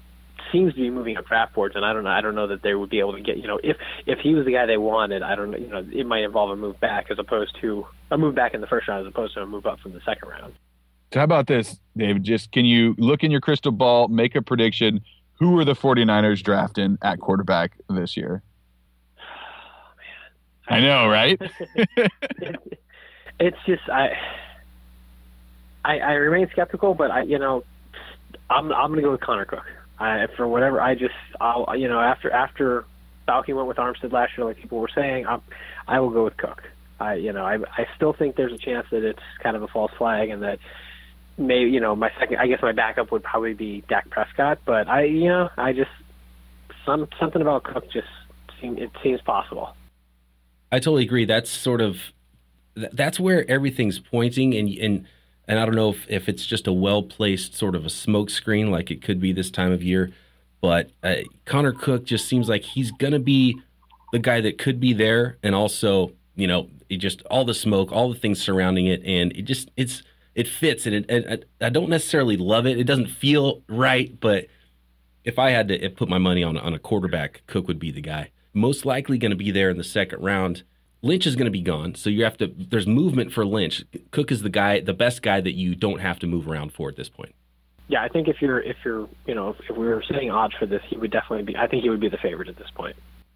seems 0.52 0.74
to 0.74 0.80
be 0.80 0.90
moving 0.90 1.18
up 1.18 1.26
draft 1.26 1.54
boards, 1.54 1.76
and 1.76 1.86
I 1.86 1.94
don't 1.94 2.04
know. 2.04 2.10
I 2.10 2.22
don't 2.22 2.36
know 2.36 2.48
that 2.48 2.62
they 2.62 2.74
would 2.74 2.90
be 2.90 3.00
able 3.00 3.14
to 3.14 3.22
get. 3.22 3.38
You 3.38 3.48
know, 3.48 3.60
if 3.64 3.78
if 4.06 4.20
he 4.20 4.34
was 4.34 4.46
the 4.46 4.54
guy 4.54 4.66
they 4.66 4.78
wanted, 4.78 5.24
I 5.24 5.36
don't 5.36 5.52
know. 5.52 5.58
You 5.58 5.68
know, 5.68 5.86
it 5.92 6.06
might 6.06 6.24
involve 6.24 6.52
a 6.52 6.56
move 6.56 6.80
back 6.80 7.12
as 7.12 7.20
opposed 7.20 7.56
to 7.62 7.86
a 8.10 8.18
move 8.18 8.36
back 8.36 8.54
in 8.54 8.62
the 8.62 8.68
first 8.68 8.88
round 8.88 9.06
as 9.06 9.12
opposed 9.12 9.34
to 9.36 9.42
a 9.42 9.46
move 9.46 9.66
up 9.66 9.80
from 9.80 9.94
the 9.94 10.02
second 10.06 10.30
round. 10.30 10.54
So 11.14 11.20
how 11.20 11.26
about 11.26 11.48
this, 11.48 11.78
David? 11.98 12.24
Just 12.24 12.52
can 12.52 12.66
you 12.66 12.96
look 12.98 13.24
in 13.24 13.32
your 13.32 13.42
crystal 13.42 13.72
ball, 13.72 14.08
make 14.08 14.36
a 14.36 14.42
prediction? 14.42 15.02
Who 15.40 15.58
are 15.60 15.66
the 15.66 15.74
49ers 15.74 16.44
drafting 16.44 16.98
at 17.02 17.20
quarterback 17.20 17.74
this 17.90 18.16
year? 18.16 18.44
Oh, 19.18 20.76
I 20.76 20.80
know, 20.80 21.08
right? 21.08 21.42
it's 23.40 23.58
just 23.66 23.90
I, 23.90 24.12
I 25.84 26.00
I 26.00 26.12
remain 26.14 26.48
skeptical, 26.52 26.94
but 26.94 27.12
I 27.12 27.24
you 27.24 27.40
know 27.40 27.64
I'm 28.50 28.72
I'm 28.72 28.92
gonna 28.92 29.02
go 29.02 29.12
with 29.12 29.22
Connor 29.22 29.46
Cook. 29.46 29.66
I 30.02 30.28
for 30.36 30.48
whatever 30.48 30.82
I 30.82 30.96
just 30.96 31.14
I'll 31.40 31.76
you 31.78 31.88
know 31.88 32.00
after 32.00 32.32
after 32.32 32.86
Baalke 33.28 33.56
went 33.56 33.68
with 33.68 33.78
Armstead 33.78 34.12
last 34.12 34.38
year, 34.38 34.48
like 34.48 34.58
people 34.58 34.80
were 34.80 34.90
saying, 34.94 35.28
I'm, 35.28 35.42
I 35.88 36.00
will 36.00 36.10
go 36.10 36.24
with 36.24 36.38
Cook. 36.38 36.64
I 37.00 37.16
you 37.16 37.32
know 37.32 37.46
I 37.46 37.56
I 37.56 37.88
still 37.96 38.14
think 38.14 38.36
there's 38.36 38.54
a 38.54 38.58
chance 38.58 38.88
that 38.92 39.04
it's 39.04 39.22
kind 39.44 39.56
of 39.56 39.62
a 39.62 39.68
false 39.68 39.92
flag 39.98 40.30
and 40.30 40.42
that 40.42 40.60
maybe 41.38 41.70
you 41.70 41.80
know 41.80 41.96
my 41.96 42.12
second. 42.20 42.38
I 42.38 42.48
guess 42.48 42.62
my 42.62 42.72
backup 42.72 43.12
would 43.12 43.24
probably 43.24 43.54
be 43.54 43.84
Dak 43.88 44.10
Prescott, 44.10 44.60
but 44.66 44.88
I 44.88 45.04
you 45.04 45.30
know 45.30 45.50
I 45.56 45.74
just 45.74 45.92
some 46.86 47.08
something 47.20 47.42
about 47.42 47.64
Cook 47.64 47.86
just 47.92 48.08
seem, 48.60 48.78
it 48.80 48.90
seems 49.04 49.22
possible. 49.22 49.76
I 50.72 50.80
totally 50.80 51.04
agree. 51.04 51.26
That's 51.26 51.50
sort 51.50 51.82
of 51.82 52.12
that's 52.76 53.20
where 53.20 53.50
everything's 53.50 54.00
pointing, 54.00 54.56
and 54.56 54.68
and 54.68 55.06
and 55.52 55.60
I 55.60 55.66
don't 55.66 55.76
know 55.76 55.90
if, 55.90 56.10
if 56.10 56.30
it's 56.30 56.46
just 56.46 56.66
a 56.66 56.72
well 56.72 57.04
placed 57.04 57.56
sort 57.56 57.76
of 57.76 57.86
a 57.86 57.90
smoke 57.90 58.30
screen 58.30 58.72
like 58.72 58.90
it 58.90 59.02
could 59.02 59.20
be 59.20 59.34
this 59.34 59.52
time 59.52 59.74
of 59.74 59.84
year, 59.84 60.10
but 60.62 60.92
uh, 61.04 61.16
Connor 61.44 61.74
Cook 61.74 62.06
just 62.06 62.26
seems 62.26 62.48
like 62.48 62.64
he's 62.64 62.90
gonna 62.92 63.20
be 63.20 63.60
the 64.14 64.20
guy 64.20 64.40
that 64.40 64.58
could 64.58 64.80
be 64.80 64.94
there, 64.94 65.38
and 65.44 65.54
also 65.54 66.14
you 66.38 66.48
know 66.48 66.70
just 66.90 67.22
all 67.24 67.44
the 67.44 67.54
smoke, 67.54 67.92
all 67.92 68.14
the 68.14 68.18
things 68.18 68.42
surrounding 68.42 68.86
it, 68.86 69.04
and 69.06 69.34
it 69.34 69.42
just 69.42 69.70
it's 69.76 70.04
it 70.36 70.48
fits 70.48 70.86
and, 70.86 70.96
it, 70.96 71.06
and 71.10 71.46
I 71.60 71.68
don't 71.68 71.90
necessarily 71.90 72.38
love 72.38 72.66
it. 72.66 72.80
It 72.80 72.86
doesn't 72.86 73.10
feel 73.10 73.62
right, 73.68 74.18
but 74.22 74.48
if 75.26 75.38
I 75.38 75.50
had 75.50 75.68
to 75.68 75.90
put 75.90 76.08
my 76.08 76.18
money 76.18 76.44
on 76.44 76.56
on 76.56 76.74
a 76.74 76.80
quarterback, 76.80 77.42
Cook 77.48 77.68
would 77.68 77.78
be 77.78 77.92
the 77.92 78.00
guy. 78.00 78.32
Most 78.54 78.86
likely 78.86 79.18
going 79.18 79.32
to 79.32 79.38
be 79.38 79.52
there 79.52 79.70
in 79.70 79.78
the 79.78 79.84
second 79.84 80.24
round. 80.24 80.64
Lynch 81.02 81.26
is 81.26 81.36
going 81.36 81.46
to 81.46 81.52
be 81.52 81.62
gone, 81.62 81.96
so 81.96 82.10
you 82.10 82.24
have 82.24 82.38
to. 82.38 82.48
There's 82.48 82.88
movement 82.88 83.32
for 83.32 83.46
Lynch. 83.46 83.84
Cook 84.12 84.32
is 84.32 84.42
the 84.42 84.50
guy, 84.50 84.80
the 84.80 84.94
best 84.94 85.22
guy 85.22 85.42
that 85.42 85.54
you 85.54 85.76
don't 85.76 86.00
have 86.00 86.20
to 86.20 86.28
move 86.28 86.48
around 86.48 86.74
for 86.74 86.90
at 86.90 86.96
this 86.96 87.10
point. 87.10 87.34
Yeah, 87.88 88.04
I 88.04 88.08
think 88.08 88.28
if 88.28 88.42
you're 88.42 88.62
if 88.62 88.78
you're 88.86 89.10
you 89.26 89.36
know 89.36 89.56
if, 89.60 89.76
we 89.76 89.86
were 89.86 90.04
setting 90.08 90.30
odds 90.30 90.54
for 90.60 90.66
this, 90.66 90.82
he 90.90 90.98
would 90.98 91.12
definitely 91.12 91.44
be. 91.44 91.58
I 91.58 91.68
think 91.68 91.84
he 91.84 91.90
would 91.90 92.00
be 92.00 92.10
the 92.10 92.18
favorite 92.18 92.50
at 92.50 92.58
this 92.58 92.70
point 92.76 92.96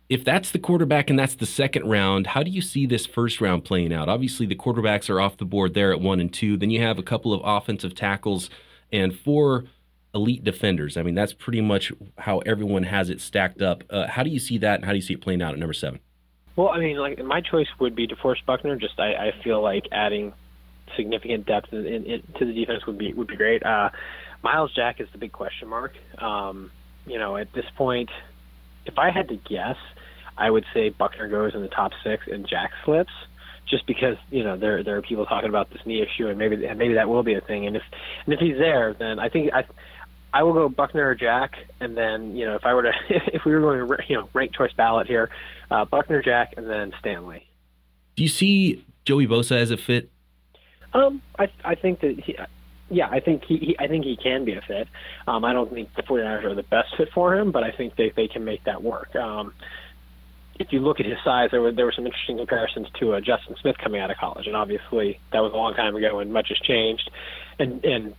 if 0.10 0.24
that's 0.24 0.52
the 0.52 0.60
quarterback 0.60 1.10
and 1.10 1.18
that's 1.18 1.36
the 1.36 1.46
second 1.46 1.90
round, 1.90 2.28
how 2.28 2.44
do 2.44 2.52
you 2.52 2.62
see 2.62 2.86
this 2.86 3.06
first 3.06 3.42
round 3.42 3.66
playing 3.66 3.92
out? 3.92 4.08
Obviously, 4.08 4.46
the 4.46 4.56
quarterbacks 4.56 5.10
are 5.10 5.20
off 5.20 5.38
the 5.38 5.46
board 5.46 5.74
there 5.74 5.92
at 5.92 6.00
one 6.00 6.20
and 6.20 6.32
two. 6.32 6.58
Then 6.58 6.70
you 6.70 6.82
have 6.82 7.00
a 7.00 7.04
couple 7.04 7.34
of 7.34 7.42
offensive 7.44 7.96
tackles 7.96 8.50
and 8.92 9.18
four 9.18 9.66
elite 10.14 10.44
defenders. 10.44 10.96
I 10.96 11.02
mean, 11.02 11.16
that's 11.16 11.34
pretty 11.34 11.62
much 11.62 11.92
how 12.20 12.40
everyone 12.40 12.84
has 12.84 13.10
it 13.10 13.20
stacked 13.20 13.62
up. 13.62 13.84
Uh, 13.90 14.08
how 14.08 14.24
do 14.24 14.30
you 14.30 14.40
see 14.40 14.58
that, 14.60 14.76
and 14.76 14.86
how 14.86 14.92
do 14.92 14.98
you 14.98 15.02
see 15.02 15.16
it 15.16 15.22
playing 15.22 15.42
out 15.42 15.54
at 15.54 15.60
number 15.60 15.74
seven? 15.74 16.00
Well, 16.56 16.70
I 16.70 16.80
mean, 16.80 16.98
like 16.98 17.22
my 17.24 17.42
choice 17.42 17.68
would 17.80 17.96
be 17.96 18.08
DeForest 18.08 18.46
Buckner. 18.46 18.76
Just 18.78 19.00
I, 19.00 19.14
I 19.14 19.34
feel 19.44 19.62
like 19.62 19.88
adding 19.92 20.34
significant 20.96 21.46
depth 21.46 21.74
in, 21.74 21.86
in, 21.86 22.06
in, 22.06 22.22
to 22.38 22.46
the 22.46 22.54
defense 22.54 22.86
would 22.86 22.98
be 22.98 23.14
would 23.14 23.28
be 23.28 23.36
great. 23.36 23.64
Uh, 23.64 23.90
Myles 24.44 24.74
Jack 24.74 25.02
is 25.02 25.08
the 25.12 25.18
big 25.18 25.32
question 25.32 25.68
mark. 25.68 25.94
Um, 26.18 26.72
you 27.06 27.20
know, 27.20 27.36
at 27.36 27.52
this 27.54 27.66
point, 27.76 28.10
if 28.86 28.98
I 28.98 29.12
had 29.12 29.28
to 29.30 29.36
guess, 29.36 29.78
I 30.38 30.50
would 30.50 30.66
say 30.74 30.90
Buckner 30.90 31.28
goes 31.28 31.56
in 31.56 31.62
the 31.62 31.68
top 31.68 31.92
six 32.04 32.24
and 32.28 32.48
Jack 32.48 32.72
slips, 32.84 33.12
just 33.70 33.86
because 33.88 34.16
you 34.32 34.44
know 34.44 34.58
there 34.58 34.84
there 34.84 34.98
are 34.98 35.02
people 35.02 35.26
talking 35.26 35.50
about 35.50 35.72
this 35.72 35.82
knee 35.86 36.02
issue 36.02 36.28
and 36.28 36.38
maybe 36.38 36.58
maybe 36.76 36.94
that 36.94 37.10
will 37.10 37.24
be 37.24 37.34
a 37.34 37.42
thing. 37.42 37.68
And 37.68 37.76
if 37.76 37.84
and 38.26 38.34
if 38.34 38.40
he's 38.40 38.58
there, 38.58 38.96
then 38.98 39.20
I 39.20 39.30
think 39.30 39.52
I 39.54 39.66
I 40.36 40.44
will 40.44 40.52
go 40.52 40.68
Buckner 40.68 41.08
or 41.08 41.16
Jack, 41.16 41.56
and 41.80 41.96
then 41.96 42.36
you 42.36 42.46
know 42.46 42.56
if 42.56 42.66
I 42.66 42.74
were 42.74 42.84
to 42.84 42.92
if 43.10 43.46
we 43.46 43.54
were 43.54 43.62
going 43.62 43.88
to 43.88 44.04
you 44.10 44.18
know 44.18 44.30
rank 44.34 44.54
choice 44.54 44.74
ballot 44.74 45.08
here, 45.08 45.30
uh, 45.72 45.86
Buckner, 45.86 46.22
Jack, 46.22 46.56
and 46.58 46.70
then 46.70 46.92
Stanley. 47.00 47.48
Do 48.18 48.24
you 48.24 48.30
see 48.30 48.86
Joey 49.06 49.28
Bosa 49.28 49.56
as 49.56 49.72
a 49.72 49.78
fit? 49.78 50.10
Um, 50.94 51.22
I 51.40 51.48
I 51.64 51.76
think 51.76 52.02
that 52.02 52.20
he, 52.20 52.36
yeah, 52.90 53.08
I 53.10 53.22
think 53.22 53.46
he, 53.46 53.58
he 53.60 53.80
I 53.80 53.88
think 53.88 54.04
he 54.04 54.18
can 54.18 54.44
be 54.44 54.56
a 54.56 54.62
fit. 54.62 54.90
Um, 55.26 55.46
I 55.46 55.54
don't 55.54 55.72
think 55.72 55.96
the 55.96 56.04
49ers 56.04 56.44
are 56.44 56.54
the 56.54 56.64
best 56.64 56.90
fit 56.98 57.08
for 57.14 57.34
him, 57.34 57.54
but 57.54 57.64
I 57.64 57.72
think 57.72 57.96
they 57.96 58.12
they 58.14 58.28
can 58.28 58.44
make 58.44 58.66
that 58.66 58.84
work. 58.84 59.16
Um, 59.16 59.54
if 60.60 60.74
you 60.74 60.82
look 60.82 61.00
at 61.00 61.06
his 61.06 61.18
size, 61.24 61.50
there 61.52 61.62
were 61.62 61.72
there 61.72 61.86
were 61.86 61.94
some 61.96 62.06
interesting 62.06 62.40
comparisons 62.40 62.88
to 63.00 63.14
uh, 63.14 63.22
Justin 63.22 63.56
Smith 63.62 63.78
coming 63.82 64.02
out 64.02 64.12
of 64.12 64.18
college, 64.18 64.48
and 64.48 64.56
obviously 64.58 65.22
that 65.32 65.40
was 65.40 65.54
a 65.54 65.56
long 65.56 65.76
time 65.76 65.96
ago, 65.96 66.20
and 66.20 66.34
much 66.34 66.50
has 66.50 66.58
changed. 66.58 67.10
And 67.58 67.86
and 67.86 68.16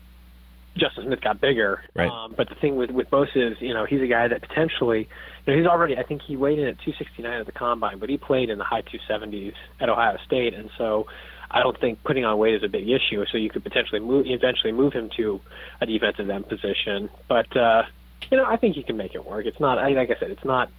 Justin 0.77 1.05
Smith 1.07 1.21
got 1.21 1.41
bigger. 1.41 1.83
Right. 1.95 2.11
Um, 2.11 2.35
but 2.37 2.49
the 2.49 2.55
thing 2.57 2.77
with 2.77 2.91
with 2.91 3.11
Bosa 3.11 3.53
is, 3.53 3.57
you 3.61 3.75
know, 3.75 3.85
he's 3.85 4.01
a 4.01 4.07
guy 4.07 4.29
that 4.29 4.43
potentially, 4.43 5.09
you 5.47 5.53
know, 5.53 5.59
he's 5.59 5.67
already. 5.67 5.97
I 5.97 6.03
think 6.03 6.23
he 6.23 6.37
weighed 6.37 6.59
in 6.59 6.67
at 6.67 6.79
269 6.79 7.41
at 7.41 7.47
the 7.47 7.53
combine, 7.53 7.99
but 7.99 8.09
he 8.09 8.17
played 8.19 8.51
in 8.51 8.59
the 8.59 8.65
high 8.65 8.83
270s 8.83 9.55
at 9.81 9.89
Ohio 9.89 10.19
State, 10.25 10.55
and 10.55 10.71
so 10.77 11.07
I 11.51 11.61
don't 11.61 11.79
think 11.81 12.03
putting 12.05 12.25
on 12.25 12.39
weight 12.39 12.55
is 12.55 12.63
a 12.63 12.69
big 12.69 12.89
issue. 12.89 13.25
So 13.31 13.39
you 13.39 13.51
could 13.51 13.63
potentially 13.63 14.01
move, 14.01 14.27
eventually 14.27 14.73
move 14.73 14.93
him 14.93 15.11
to 15.17 15.41
a 15.81 15.87
defensive 15.87 16.29
end 16.29 16.49
position. 16.49 17.09
But 17.29 17.57
uh, 17.57 17.85
you 18.31 18.37
know, 18.37 18.45
I 18.45 18.57
think 18.57 18.77
he 18.77 18.83
can 18.83 18.97
make 18.97 19.15
it 19.15 19.25
work. 19.25 19.47
It's 19.47 19.61
not, 19.61 19.77
like 19.77 20.11
I 20.11 20.19
said, 20.19 20.31
it's 20.31 20.45
not 20.45 20.71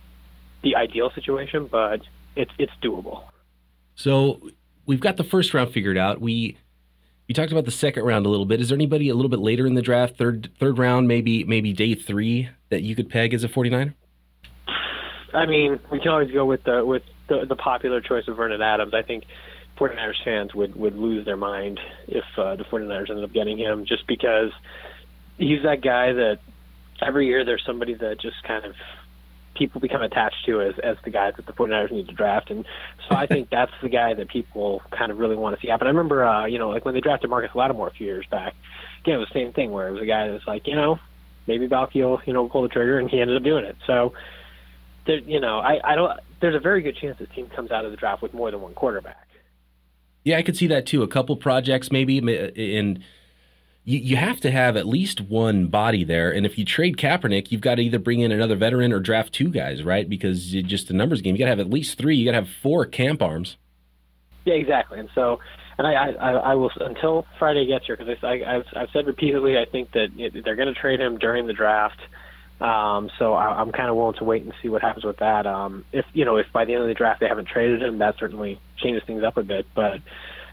the 0.64 0.76
ideal 0.76 1.12
situation, 1.12 1.68
but 1.72 2.02
it's 2.36 2.52
it's 2.58 2.74
doable. 2.84 3.24
So 3.96 4.50
we've 4.86 5.00
got 5.00 5.18
the 5.18 5.24
first 5.24 5.54
round 5.54 5.72
figured 5.72 5.98
out. 5.98 6.22
We 6.22 6.58
you 7.28 7.36
talked 7.36 7.52
about 7.52 7.66
the 7.66 7.72
second 7.72 8.04
round 8.04 8.26
a 8.26 8.30
little 8.30 8.46
bit. 8.46 8.62
Is 8.62 8.70
there 8.70 8.76
anybody 8.76 9.10
a 9.10 9.16
little 9.16 9.30
bit 9.30 9.40
later 9.40 9.68
in 9.68 9.74
the 9.74 9.82
draft, 9.82 10.18
third 10.18 10.50
third 10.60 10.78
round, 10.78 11.08
maybe 11.08 11.44
maybe 11.44 11.74
day 11.74 11.94
three 11.94 12.50
that 12.70 12.84
you 12.84 12.96
could 12.96 13.10
peg 13.10 13.34
as 13.34 13.44
a 13.44 13.50
49er? 13.50 13.94
I 15.34 15.46
mean, 15.46 15.80
we 15.92 16.00
can 16.00 16.10
always 16.10 16.32
go 16.32 16.46
with 16.46 16.64
the 16.64 16.86
with 16.86 17.04
the, 17.28 17.46
the 17.46 17.56
popular 17.56 18.02
choice 18.02 18.28
of 18.28 18.38
Vernon 18.38 18.62
Adams. 18.62 18.94
I 18.94 19.02
think 19.02 19.26
49ers 19.78 20.24
fans 20.24 20.56
would 20.56 20.76
would 20.76 20.96
lose 20.96 21.26
their 21.26 21.38
mind 21.38 21.80
if 22.08 22.24
uh, 22.38 22.56
the 22.56 22.64
49ers 22.64 23.10
ended 23.10 23.26
up 23.26 23.34
getting 23.34 23.58
him, 23.58 23.86
just 23.86 24.08
because 24.08 24.52
he's 25.38 25.64
that 25.64 25.82
guy 25.82 26.14
that 26.14 26.40
every 27.06 27.28
year 27.28 27.44
there's 27.44 27.64
somebody 27.66 27.94
that 27.94 28.22
just 28.22 28.42
kind 28.44 28.64
of 28.64 28.74
people 29.58 29.82
become 29.82 30.02
attached 30.02 30.46
to 30.46 30.62
as 30.62 30.74
as 30.84 30.98
the 31.04 31.10
guy 31.10 31.32
that 31.32 31.46
the 31.46 31.54
49ers 31.54 31.92
need 31.92 32.08
to 32.08 32.14
draft. 32.14 32.50
And 32.50 32.66
so 33.10 33.16
I 33.16 33.26
think 33.26 33.50
that's 33.52 33.72
the 33.82 33.90
guy 33.90 34.14
that 34.14 34.30
people 34.30 34.82
kind 34.92 35.12
of 35.12 35.18
really 35.18 35.36
want 35.36 35.56
to 35.56 35.62
see 35.62 35.70
happen. 35.70 35.88
I 35.88 35.90
remember, 35.90 36.26
uh, 36.26 36.46
you 36.46 36.60
know, 36.60 36.70
like 36.70 36.86
when 36.86 36.94
they 36.94 37.02
drafted 37.02 37.30
Marcus 37.30 37.52
Lattimore 37.56 37.88
a 37.88 37.92
few 37.92 38.06
years 38.06 38.26
back, 38.30 38.54
again, 39.02 39.16
it 39.16 39.18
was 39.18 39.30
the 39.34 39.40
same 39.40 39.54
thing 39.54 39.72
where 39.72 39.88
it 39.88 39.92
was 39.92 40.02
a 40.02 40.06
guy 40.06 40.28
that 40.28 40.34
was 40.34 40.48
like, 40.48 40.68
you 40.68 40.76
know, 40.76 41.00
maybe 41.48 41.68
Baalke 41.68 41.96
will, 41.96 42.22
you 42.26 42.34
know, 42.34 42.48
pull 42.48 42.62
the 42.62 42.70
trigger, 42.70 43.00
and 43.00 43.10
he 43.10 43.20
ended 43.20 43.38
up 43.38 43.44
doing 43.44 43.66
it. 43.66 43.78
So, 43.86 44.14
there, 45.06 45.20
you 45.20 45.40
know, 45.40 45.60
I, 45.60 45.80
I 45.84 45.96
don't. 45.96 46.20
There's 46.40 46.56
a 46.56 46.60
very 46.60 46.82
good 46.82 46.96
chance 46.98 47.18
this 47.18 47.30
team 47.34 47.48
comes 47.48 47.72
out 47.72 47.86
of 47.86 47.92
the 47.92 47.98
draft 47.98 48.22
with 48.22 48.34
more 48.34 48.52
than 48.52 48.62
one 48.62 48.74
quarterback. 48.74 49.28
Yeah, 50.24 50.38
I 50.38 50.44
could 50.44 50.58
see 50.58 50.68
that 50.68 50.86
too. 50.86 51.04
A 51.04 51.08
couple 51.08 51.36
projects 51.38 51.92
maybe, 51.92 52.18
and 52.18 53.04
you, 53.88 54.00
you 54.00 54.16
have 54.18 54.42
to 54.42 54.52
have 54.52 54.76
at 54.76 54.86
least 54.86 55.22
one 55.22 55.68
body 55.68 56.04
there. 56.04 56.30
And 56.30 56.46
if 56.46 56.58
you 56.58 56.66
trade 56.66 56.98
Kaepernick, 56.98 57.54
you've 57.54 57.62
got 57.62 57.76
to 57.76 57.82
either 57.82 57.98
bring 57.98 58.20
in 58.20 58.34
another 58.34 58.58
veteran 58.58 58.92
or 58.92 59.00
draft 59.00 59.32
two 59.32 59.50
guys, 59.50 59.82
right? 59.82 60.08
Because 60.08 60.54
it's 60.54 60.68
just 60.68 60.90
a 60.90 60.94
numbers 60.94 61.22
game. 61.22 61.36
You 61.36 61.40
got 61.40 61.46
to 61.46 61.52
have 61.52 61.62
at 61.62 61.70
least 61.70 61.98
three. 61.98 62.18
You 62.18 62.26
got 62.26 62.38
to 62.38 62.46
have 62.46 62.54
four 62.62 62.86
camp 62.86 63.22
arms. 63.22 63.56
Yeah, 64.44 64.56
exactly. 64.56 65.00
And 65.00 65.08
so, 65.16 65.40
and 65.78 65.88
I, 65.88 65.94
I, 65.94 66.32
I 66.34 66.56
will 66.56 66.70
until 66.82 67.26
Friday 67.40 67.66
gets 67.66 67.86
here 67.86 67.96
because 67.96 68.18
I, 68.24 68.42
I've, 68.46 68.66
I've 68.76 68.90
said 68.92 69.08
repeatedly 69.08 69.58
I 69.58 69.64
think 69.64 69.94
that 69.94 70.10
they're 70.44 70.56
going 70.58 70.74
to 70.74 70.80
trade 70.80 71.00
him 71.00 71.18
during 71.18 71.48
the 71.48 71.54
draft. 71.54 72.02
Um, 72.60 73.10
so 73.18 73.36
I, 73.36 73.62
I'm 73.62 73.72
kind 73.72 73.90
of 73.90 73.96
willing 73.96 74.16
to 74.16 74.26
wait 74.26 74.44
and 74.44 74.54
see 74.62 74.68
what 74.68 74.82
happens 74.82 75.06
with 75.06 75.18
that. 75.18 75.48
Um, 75.48 75.86
if 75.94 76.06
you 76.12 76.26
know, 76.26 76.36
if 76.36 76.48
by 76.52 76.66
the 76.66 76.74
end 76.74 76.82
of 76.82 76.90
the 76.90 76.94
draft 76.94 77.22
they 77.22 77.28
haven't 77.28 77.48
traded 77.48 77.82
him, 77.82 78.00
that 78.00 78.16
certainly 78.20 78.60
changes 78.78 79.04
things 79.08 79.24
up 79.24 79.38
a 79.38 79.44
bit. 79.44 79.66
But 79.74 80.02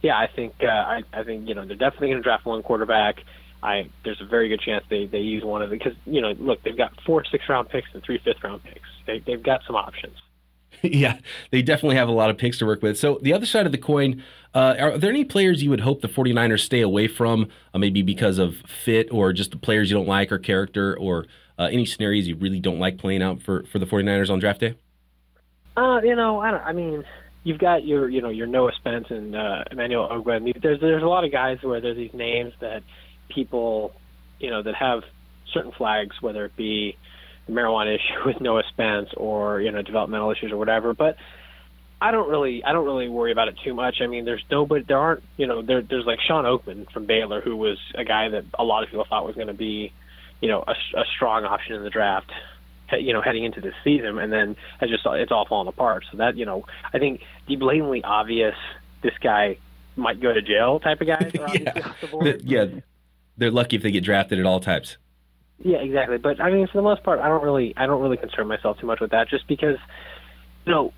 yeah, 0.05 0.19
I 0.19 0.27
think 0.27 0.53
uh, 0.63 0.67
I, 0.67 1.03
I 1.15 1.25
think 1.25 1.49
you 1.49 1.55
know 1.55 1.65
they're 1.65 1.77
definitely 1.77 2.09
going 2.09 2.19
to 2.19 2.23
draft 2.23 2.45
one 2.45 2.63
quarterback. 2.63 3.23
I 3.63 3.89
there's 4.05 4.21
a 4.21 4.27
very 4.27 4.51
good 4.51 4.61
chance 4.61 4.85
they 4.91 5.07
they 5.07 5.21
use 5.21 5.43
one 5.43 5.63
of 5.63 5.71
the 5.71 5.77
because 5.77 5.95
you 6.05 6.21
know 6.21 6.33
look 6.33 6.63
they've 6.63 6.77
got 6.77 6.93
four 7.07 7.25
six 7.25 7.49
round 7.49 7.71
picks 7.71 7.89
and 7.95 8.03
three 8.05 8.21
fifth 8.23 8.45
round 8.45 8.63
picks. 8.63 8.87
They 9.07 9.21
they've 9.21 9.43
got 9.43 9.63
some 9.67 9.77
options. 9.77 10.17
yeah, 10.83 11.19
they 11.51 11.63
definitely 11.63 11.97
have 11.97 12.09
a 12.09 12.13
lot 12.13 12.29
of 12.29 12.37
picks 12.37 12.59
to 12.59 12.67
work 12.67 12.83
with. 12.83 12.99
So 12.99 13.19
the 13.23 13.33
other 13.33 13.47
side 13.47 13.65
of 13.65 13.73
the 13.73 13.79
coin, 13.79 14.23
uh, 14.55 14.75
are 14.79 14.99
there 14.99 15.09
any 15.09 15.25
players 15.25 15.63
you 15.63 15.71
would 15.71 15.81
hope 15.81 16.03
the 16.03 16.09
49ers 16.09 16.61
stay 16.61 16.83
away 16.83 17.09
from, 17.09 17.49
uh, 17.73 17.79
maybe 17.79 18.03
because 18.03 18.37
of 18.37 18.57
fit 18.67 19.11
or 19.11 19.33
just 19.33 19.53
the 19.53 19.57
players 19.57 19.89
you 19.89 19.97
don't 19.97 20.09
like 20.09 20.31
or 20.33 20.39
character 20.39 20.99
or 20.99 21.25
uh, 21.59 21.69
any 21.71 21.87
scenarios 21.87 22.27
you 22.27 22.37
really 22.37 22.61
don't 22.61 22.81
like 22.81 22.99
playing 22.99 23.23
out 23.23 23.41
for, 23.41 23.63
for 23.65 23.79
the 23.79 23.87
49ers 23.87 24.29
on 24.29 24.41
draft 24.41 24.61
day? 24.61 24.75
Uh, 25.77 26.01
you 26.03 26.15
know, 26.15 26.41
I 26.41 26.51
don't. 26.51 26.63
I 26.63 26.73
mean, 26.73 27.05
you've 27.45 27.59
got 27.59 27.85
your, 27.85 28.09
you 28.09 28.21
know, 28.21 28.31
your 28.31 28.47
Noah 28.47 28.73
Spence 28.77 29.07
and 29.11 29.37
uh, 29.37 29.65
Emmanuel 29.71 30.09
Ogbah. 30.11 30.61
There's 30.61 30.81
there's 30.81 31.03
a 31.03 31.07
lot 31.07 31.25
of 31.25 31.31
guys 31.31 31.59
where 31.63 31.81
there's 31.81 31.97
these 31.97 32.15
names 32.15 32.53
that 32.61 32.83
people, 33.29 33.93
you 34.41 34.51
know, 34.51 34.63
that 34.63 34.75
have 34.75 35.03
certain 35.53 35.73
flags, 35.73 36.17
whether 36.21 36.45
it 36.47 36.57
be 36.57 36.97
the 37.47 37.53
marijuana 37.53 37.95
issue 37.95 38.27
with 38.27 38.41
Noah 38.41 38.65
Spence 38.71 39.11
or 39.17 39.61
you 39.61 39.71
know 39.71 39.83
developmental 39.83 40.33
issues 40.33 40.51
or 40.51 40.57
whatever. 40.57 40.95
But 40.95 41.17
I 42.01 42.11
don't 42.11 42.29
really, 42.29 42.65
I 42.65 42.73
don't 42.73 42.85
really 42.85 43.09
worry 43.09 43.33
about 43.33 43.49
it 43.49 43.57
too 43.65 43.73
much. 43.73 43.97
I 44.03 44.07
mean, 44.07 44.25
there's 44.25 44.45
nobody, 44.51 44.85
there 44.87 44.99
aren't, 44.99 45.23
you 45.37 45.47
know, 45.47 45.63
there, 45.63 45.81
there's 45.81 46.05
like 46.05 46.19
Shawn 46.21 46.45
Oakman 46.45 46.91
from 46.93 47.07
Baylor, 47.07 47.41
who 47.41 47.57
was 47.57 47.79
a 47.95 48.05
guy 48.05 48.29
that 48.29 48.45
a 48.59 48.65
lot 48.65 48.83
of 48.83 48.91
people 48.91 49.07
thought 49.09 49.25
was 49.25 49.37
going 49.37 49.47
to 49.47 49.55
be, 49.55 49.93
you 50.43 50.49
know, 50.49 50.65
a, 50.67 50.73
a 50.73 51.05
strong 51.17 51.45
option 51.45 51.77
in 51.77 51.83
the 51.83 51.91
draft 51.91 52.31
you 52.93 53.13
know, 53.13 53.23
heading 53.23 53.45
into 53.45 53.61
this 53.61 53.75
season, 53.83 54.19
and 54.19 54.33
then 54.33 54.57
it's 54.81 54.91
just 54.91 55.05
it's 55.07 55.33
all 55.33 55.47
falling 55.47 55.69
apart. 55.69 56.05
So 56.11 56.19
that 56.19 56.37
you 56.37 56.45
know, 56.45 56.65
I 56.93 56.99
think 56.99 57.23
the 57.49 57.57
blatantly 57.57 58.03
obvious 58.05 58.55
this 59.03 59.15
guy 59.21 59.59
might 59.97 60.21
go 60.21 60.33
to 60.33 60.43
jail 60.43 60.81
type 60.81 61.01
of 61.01 61.07
guys 61.07 61.31
yeah. 61.35 61.73
The, 62.11 62.41
yeah, 62.45 62.67
they're 63.37 63.51
lucky 63.51 63.77
if 63.77 63.83
they 63.83 63.91
get 63.91 64.05
drafted 64.05 64.39
at 64.39 64.47
all 64.47 64.61
types. 64.61 64.97
Yeah, 65.59 65.79
exactly. 65.79 66.19
But 66.19 66.41
I 66.41 66.51
mean, 66.51 66.67
for 66.67 66.79
the 66.79 66.83
most 66.83 67.03
part, 67.03 67.21
I 67.21 67.29
don't 67.29 67.43
really, 67.43 67.75
I 67.77 67.87
don't 67.87 68.03
really 68.03 68.17
concern 68.17 68.49
myself 68.49 68.79
too 68.79 68.87
much 68.87 69.01
with 69.01 69.13
that, 69.13 69.29
just 69.29 69.47
because, 69.47 69.77
you 70.67 70.73
know, 70.73 70.93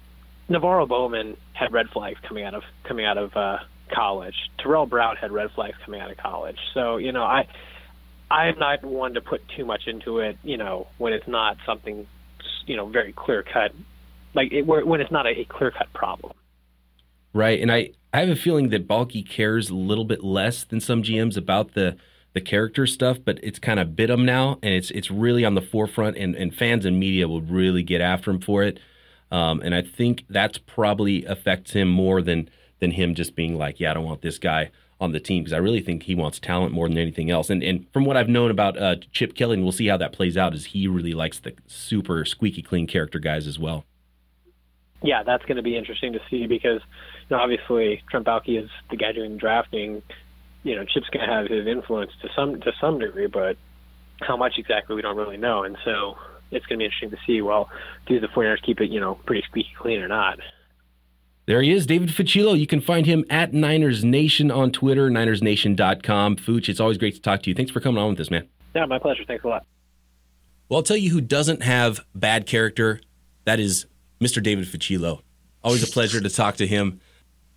NaVorro 0.48 0.88
Bowman 0.88 1.36
had 1.52 1.72
red 1.72 1.88
flags 1.90 2.18
coming 2.26 2.44
out 2.44 2.54
of 2.54 2.62
coming 2.84 3.04
out 3.04 3.18
of 3.18 3.36
uh, 3.36 3.58
college. 3.92 4.34
Terrell 4.58 4.86
Brown 4.86 5.16
had 5.16 5.32
red 5.32 5.50
flags 5.54 5.76
coming 5.84 6.00
out 6.00 6.10
of 6.10 6.16
college. 6.16 6.58
So 6.72 6.96
you 6.96 7.12
know, 7.12 7.24
I 7.24 7.46
I'm 8.30 8.58
not 8.58 8.84
one 8.84 9.14
to 9.14 9.20
put 9.20 9.42
too 9.56 9.64
much 9.64 9.86
into 9.86 10.18
it, 10.18 10.36
you 10.42 10.56
know, 10.56 10.88
when 10.98 11.12
it's 11.12 11.28
not 11.28 11.56
something, 11.64 12.06
you 12.66 12.76
know, 12.76 12.86
very 12.86 13.12
clear 13.12 13.42
cut, 13.42 13.72
like 14.34 14.52
it, 14.52 14.62
when 14.62 15.00
it's 15.00 15.12
not 15.12 15.26
a, 15.26 15.40
a 15.40 15.44
clear 15.44 15.70
cut 15.70 15.92
problem. 15.92 16.32
Right, 17.32 17.60
and 17.60 17.70
I 17.70 17.90
I 18.12 18.20
have 18.20 18.30
a 18.30 18.36
feeling 18.36 18.70
that 18.70 18.88
Baalke 18.88 19.28
cares 19.28 19.68
a 19.68 19.74
little 19.74 20.04
bit 20.04 20.24
less 20.24 20.64
than 20.64 20.80
some 20.80 21.02
GMs 21.02 21.36
about 21.36 21.74
the 21.74 21.96
the 22.32 22.40
character 22.40 22.86
stuff, 22.86 23.18
but 23.24 23.38
it's 23.42 23.58
kind 23.58 23.80
of 23.80 23.96
bit 23.96 24.10
him 24.10 24.24
now, 24.24 24.58
and 24.62 24.74
it's 24.74 24.90
it's 24.90 25.10
really 25.10 25.44
on 25.44 25.54
the 25.54 25.62
forefront, 25.62 26.16
and, 26.16 26.34
and 26.34 26.54
fans 26.54 26.84
and 26.84 26.98
media 26.98 27.28
will 27.28 27.42
really 27.42 27.82
get 27.82 28.00
after 28.00 28.30
him 28.30 28.40
for 28.40 28.62
it. 28.62 28.78
Um, 29.30 29.60
and 29.60 29.74
I 29.74 29.82
think 29.82 30.24
that's 30.28 30.58
probably 30.58 31.24
affects 31.24 31.72
him 31.72 31.88
more 31.88 32.22
than 32.22 32.48
than 32.80 32.90
him 32.90 33.14
just 33.14 33.36
being 33.36 33.56
like, 33.56 33.80
yeah, 33.80 33.90
I 33.90 33.94
don't 33.94 34.04
want 34.04 34.22
this 34.22 34.38
guy 34.38 34.70
on 35.00 35.12
the 35.12 35.20
team 35.20 35.44
because 35.44 35.52
I 35.52 35.58
really 35.58 35.80
think 35.80 36.04
he 36.04 36.14
wants 36.14 36.38
talent 36.38 36.72
more 36.72 36.88
than 36.88 36.98
anything 36.98 37.30
else. 37.30 37.50
And 37.50 37.62
and 37.62 37.86
from 37.92 38.04
what 38.04 38.16
I've 38.16 38.28
known 38.28 38.50
about 38.50 38.78
uh, 38.78 38.96
Chip 39.12 39.34
Kelly, 39.34 39.54
and 39.54 39.62
we'll 39.62 39.72
see 39.72 39.86
how 39.86 39.96
that 39.98 40.12
plays 40.12 40.36
out, 40.36 40.54
is 40.54 40.66
he 40.66 40.88
really 40.88 41.12
likes 41.12 41.38
the 41.38 41.54
super 41.66 42.24
squeaky 42.24 42.62
clean 42.62 42.86
character 42.86 43.18
guys 43.18 43.46
as 43.46 43.58
well. 43.58 43.84
Yeah, 45.02 45.22
that's 45.22 45.44
going 45.44 45.56
to 45.56 45.62
be 45.62 45.76
interesting 45.76 46.14
to 46.14 46.20
see 46.30 46.46
because 46.46 46.80
you 47.28 47.36
know, 47.36 47.42
obviously 47.42 48.02
Baalke 48.12 48.62
is 48.62 48.70
the 48.90 48.96
guy 48.96 49.12
doing 49.12 49.36
drafting. 49.36 50.02
You 50.62 50.76
know, 50.76 50.84
Chip's 50.84 51.08
going 51.10 51.28
to 51.28 51.32
have 51.32 51.46
his 51.46 51.66
influence 51.66 52.12
to 52.22 52.28
some 52.34 52.60
to 52.60 52.72
some 52.80 52.98
degree, 52.98 53.26
but 53.26 53.56
how 54.20 54.36
much 54.36 54.54
exactly 54.56 54.96
we 54.96 55.02
don't 55.02 55.16
really 55.16 55.36
know. 55.36 55.64
And 55.64 55.76
so 55.84 56.16
it's 56.50 56.64
going 56.66 56.78
to 56.78 56.82
be 56.82 56.84
interesting 56.86 57.10
to 57.10 57.18
see. 57.26 57.42
Well, 57.42 57.68
do 58.06 58.18
the 58.18 58.28
49ers 58.28 58.62
keep 58.62 58.80
it, 58.80 58.90
you 58.90 59.00
know, 59.00 59.16
pretty 59.26 59.42
squeaky 59.48 59.72
clean 59.78 60.00
or 60.00 60.08
not? 60.08 60.38
There 61.46 61.62
he 61.62 61.70
is, 61.70 61.86
David 61.86 62.08
Fucillo. 62.08 62.58
You 62.58 62.66
can 62.66 62.80
find 62.80 63.06
him 63.06 63.24
at 63.30 63.52
Niners 63.54 64.04
Nation 64.04 64.50
on 64.50 64.72
Twitter, 64.72 65.08
NinersNation.com. 65.08 66.36
Fuch, 66.36 66.68
it's 66.68 66.80
always 66.80 66.98
great 66.98 67.14
to 67.14 67.20
talk 67.22 67.42
to 67.42 67.50
you. 67.50 67.54
Thanks 67.54 67.70
for 67.70 67.80
coming 67.80 68.02
on 68.02 68.10
with 68.10 68.20
us, 68.20 68.30
man. 68.30 68.48
Yeah, 68.74 68.84
my 68.86 68.98
pleasure. 68.98 69.22
Thanks 69.24 69.44
a 69.44 69.48
lot. 69.48 69.64
Well, 70.68 70.78
I'll 70.78 70.82
tell 70.82 70.96
you 70.96 71.10
who 71.10 71.20
doesn't 71.20 71.62
have 71.62 72.00
bad 72.16 72.46
character. 72.46 73.00
That 73.44 73.60
is 73.60 73.86
Mr. 74.20 74.42
David 74.42 74.66
Fucillo. 74.66 75.20
Always 75.62 75.88
a 75.88 75.92
pleasure 75.92 76.20
to 76.20 76.28
talk 76.28 76.56
to 76.56 76.66
him. 76.66 77.00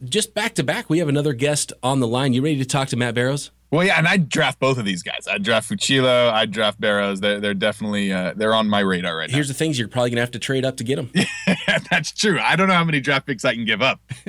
Just 0.04 0.36
back 0.36 0.54
to 0.56 0.64
back, 0.64 0.88
we 0.90 1.00
have 1.00 1.10
another 1.10 1.34
guest 1.34 1.74
on 1.82 2.00
the 2.00 2.08
line. 2.08 2.34
You 2.34 2.44
ready 2.44 2.58
to 2.60 2.66
talk 2.66 2.90
to 2.90 2.96
Matt 2.96 3.16
Barrows? 3.16 3.50
Well, 3.72 3.86
yeah, 3.86 4.00
and 4.00 4.08
I'd 4.08 4.30
draft 4.30 4.60
both 4.60 4.80
of 4.80 4.86
these 4.86 5.04
guys. 5.04 5.28
I'd 5.30 5.44
draft 5.44 5.70
Fucillo. 5.70 6.32
I'd 6.32 6.50
draft 6.52 6.82
Barrows. 6.82 7.20
They're, 7.20 7.40
they're 7.40 7.54
definitely 7.54 8.12
uh, 8.12 8.34
they're 8.36 8.56
on 8.56 8.68
my 8.68 8.80
radar 8.80 9.16
right 9.16 9.30
now. 9.30 9.36
Here's 9.36 9.48
the 9.48 9.54
things 9.54 9.78
you're 9.78 9.88
probably 9.88 10.10
gonna 10.10 10.22
have 10.22 10.32
to 10.32 10.40
trade 10.40 10.66
up 10.66 10.78
to 10.78 10.84
get 10.84 10.96
them. 10.96 11.12
That's 11.92 12.12
true. 12.12 12.40
I 12.40 12.56
don't 12.56 12.68
know 12.68 12.74
how 12.74 12.84
many 12.84 13.00
draft 13.00 13.28
picks 13.28 13.46
I 13.46 13.54
can 13.54 13.66
give 13.66 13.84
up. 13.84 14.02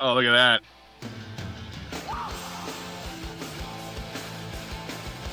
oh, 0.00 0.14
look 0.14 0.24
at 0.24 0.32
that. 0.32 0.62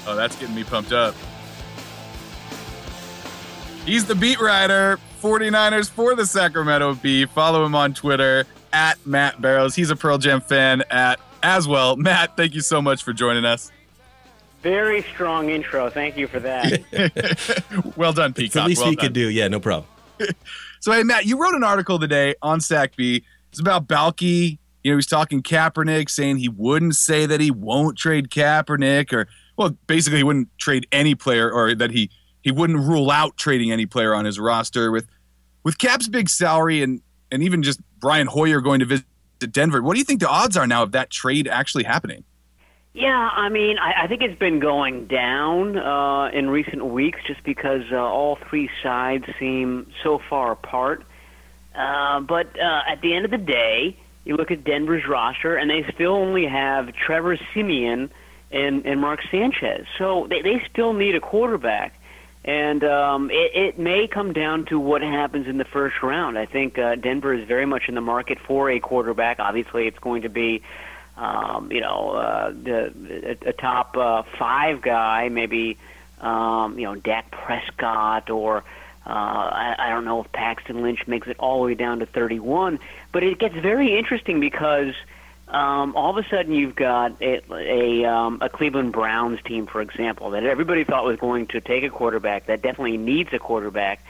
Oh, 0.10 0.16
that's 0.16 0.38
getting 0.38 0.56
me 0.56 0.64
pumped 0.64 0.94
up. 0.94 1.14
He's 3.84 4.06
the 4.06 4.16
beat 4.16 4.40
writer, 4.40 5.00
49ers 5.22 5.90
for 5.90 6.16
the 6.16 6.26
Sacramento 6.26 6.96
Bee. 6.96 7.26
Follow 7.26 7.66
him 7.66 7.76
on 7.76 7.94
Twitter 7.94 8.46
at 8.78 9.04
Matt 9.08 9.42
Barrows. 9.42 9.74
He's 9.74 9.90
a 9.90 9.96
Pearl 9.96 10.20
Jam 10.20 10.40
fan 10.40 10.84
at 10.92 11.20
as 11.42 11.68
well. 11.68 11.96
Matt, 11.98 12.38
thank 12.38 12.54
you 12.54 12.62
so 12.62 12.80
much 12.80 13.04
for 13.04 13.12
joining 13.12 13.44
us. 13.44 13.72
Very 14.62 15.02
strong 15.02 15.50
intro. 15.50 15.90
Thank 15.90 16.16
you 16.16 16.28
for 16.28 16.40
that. 16.42 17.94
well 17.98 18.14
done, 18.14 18.34
Peacock. 18.34 18.46
It's 18.46 18.54
the 18.54 18.64
least 18.66 18.82
well 18.82 18.90
we 18.92 18.96
done. 18.96 19.06
could 19.06 19.14
do. 19.14 19.30
Yeah, 19.30 19.48
no 19.48 19.60
problem. 19.60 19.90
so, 20.80 20.92
hey, 20.92 21.02
Matt, 21.02 21.26
you 21.26 21.42
wrote 21.42 21.56
an 21.56 21.64
article 21.64 21.98
today 21.98 22.36
on 22.44 22.62
Sac 22.62 22.96
Bee. 22.96 23.24
It's 23.50 23.60
about 23.60 23.88
Baalke. 23.88 24.60
You 24.84 24.92
know, 24.92 24.98
he's 24.98 25.08
talking 25.08 25.42
Kaepernick, 25.42 26.10
saying 26.12 26.38
he 26.38 26.50
wouldn't 26.50 26.96
say 26.96 27.26
that 27.26 27.42
he 27.42 27.50
won't 27.50 27.98
trade 27.98 28.30
Kaepernick, 28.30 29.12
or 29.12 29.28
well, 29.58 29.76
basically, 29.88 30.20
he 30.20 30.24
wouldn't 30.24 30.50
trade 30.60 30.86
any 30.92 31.16
player, 31.16 31.52
or 31.52 31.74
that 31.74 31.90
he 31.90 32.12
he 32.44 32.52
wouldn't 32.52 32.80
rule 32.80 33.10
out 33.10 33.38
trading 33.38 33.72
any 33.72 33.88
player 33.88 34.14
on 34.14 34.26
his 34.26 34.40
roster 34.40 34.92
with 34.92 35.08
with 35.64 35.80
Kap's 35.80 36.08
big 36.08 36.30
salary 36.30 36.84
and 36.84 37.02
and 37.32 37.42
even 37.44 37.64
just 37.64 37.80
Brian 38.00 38.28
Hoyer 38.28 38.62
going 38.62 38.80
to 38.80 38.86
visit 38.86 39.06
Denver. 39.52 39.82
What 39.82 39.94
do 39.94 40.00
you 40.00 40.06
think 40.06 40.20
the 40.20 40.30
odds 40.30 40.58
are 40.58 40.68
now 40.68 40.84
of 40.84 40.92
that 40.94 41.10
trade 41.10 41.48
actually 41.48 41.84
happening? 41.84 42.24
Yeah, 42.94 43.30
I 43.32 43.50
mean, 43.50 43.78
I, 43.78 44.04
I 44.04 44.08
think 44.08 44.24
it's 44.24 44.40
been 44.40 44.60
going 44.60 45.06
down 45.06 45.78
uh, 45.78 46.30
in 46.34 46.50
recent 46.50 46.84
weeks 46.84 47.20
just 47.28 47.44
because 47.44 47.84
uh, 47.92 47.98
all 47.98 48.40
three 48.50 48.72
sides 48.82 49.26
seem 49.40 49.92
so 50.02 50.20
far 50.30 50.52
apart. 50.52 51.04
Uh, 51.76 52.22
but 52.22 52.60
uh, 52.60 52.82
at 52.88 53.02
the 53.02 53.14
end 53.14 53.26
of 53.26 53.30
the 53.30 53.38
day, 53.38 53.96
you 54.26 54.36
look 54.36 54.50
at 54.50 54.64
Denver's 54.64 55.08
roster, 55.08 55.56
and 55.56 55.70
they 55.70 55.86
still 55.94 56.14
only 56.14 56.48
have 56.48 56.92
Trevor 56.94 57.38
Siemian 57.54 58.10
and, 58.52 58.86
and 58.86 59.00
Mark 59.00 59.20
Sanchez. 59.30 59.86
So 60.00 60.26
they, 60.28 60.42
they 60.42 60.62
still 60.72 60.94
need 60.94 61.16
a 61.16 61.20
quarterback. 61.20 61.94
And 62.48 62.84
um, 62.86 63.30
it, 63.30 63.52
it 63.54 63.78
may 63.78 64.08
come 64.08 64.32
down 64.32 64.66
to 64.68 64.80
what 64.80 65.02
happens 65.02 65.48
in 65.48 65.58
the 65.58 65.66
first 65.66 66.02
round. 66.02 66.40
I 66.40 66.46
think 66.46 66.80
uh, 66.80 66.96
Denver 66.96 67.34
is 67.34 67.46
very 67.46 67.66
much 67.66 67.90
in 67.90 67.96
the 67.96 68.02
market 68.02 68.40
for 68.40 68.72
a 68.72 68.80
quarterback. 68.80 69.40
Obviously, 69.40 69.86
it's 69.86 70.00
going 70.00 70.22
to 70.22 70.30
be 70.30 70.64
um, 71.18 71.72
you 71.72 71.82
know, 71.82 72.12
uh, 72.12 72.52
the 72.52 73.38
a, 73.46 73.50
a 73.50 73.54
top 73.54 73.98
uh, 73.98 74.24
five 74.38 74.82
guy, 74.82 75.30
maybe 75.30 75.78
um, 76.22 76.78
you 76.78 76.86
know 76.86 76.96
Dak 76.96 77.32
Prescott 77.32 78.30
or. 78.30 78.64
Uh, 79.06 79.10
I, 79.10 79.76
I 79.80 79.90
don't 79.92 80.04
know 80.04 80.22
if 80.22 80.30
Paxton 80.34 80.82
Lynch 80.82 81.08
makes 81.08 81.30
it 81.30 81.38
all 81.40 81.62
the 81.62 81.68
way 81.68 81.76
down 81.76 82.00
to 82.00 82.06
31, 82.06 82.78
but 83.14 83.24
it 83.24 83.40
gets 83.40 83.56
very 83.56 83.98
interesting 83.98 84.42
because 84.42 84.96
um, 85.48 85.96
all 85.96 86.18
of 86.18 86.24
a 86.24 86.28
sudden 86.30 86.54
you've 86.54 86.76
got 86.76 87.22
a 87.22 87.42
a, 87.52 88.06
um, 88.06 88.40
a 88.42 88.50
Cleveland 88.50 88.92
Browns 88.92 89.42
team, 89.44 89.66
for 89.66 89.82
example, 89.82 90.32
that 90.32 90.44
everybody 90.44 90.84
thought 90.84 91.06
was 91.06 91.18
going 91.18 91.48
to 91.48 91.62
take 91.62 91.84
a 91.84 91.90
quarterback 91.90 92.48
that 92.48 92.62
definitely 92.62 92.98
needs 92.98 93.30
a 93.32 93.40
quarterback, 93.40 94.04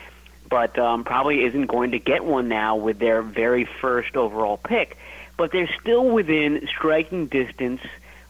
but 0.49 0.77
um, 0.79 1.03
probably 1.03 1.43
isn't 1.43 1.67
going 1.67 1.91
to 1.91 1.99
get 1.99 2.25
one 2.25 2.47
now 2.47 2.75
with 2.75 2.97
their 2.97 3.21
very 3.21 3.65
first 3.65 4.15
overall 4.15 4.57
pick. 4.57 4.97
But 5.37 5.51
they're 5.51 5.69
still 5.79 6.09
within 6.09 6.67
striking 6.67 7.27
distance 7.27 7.81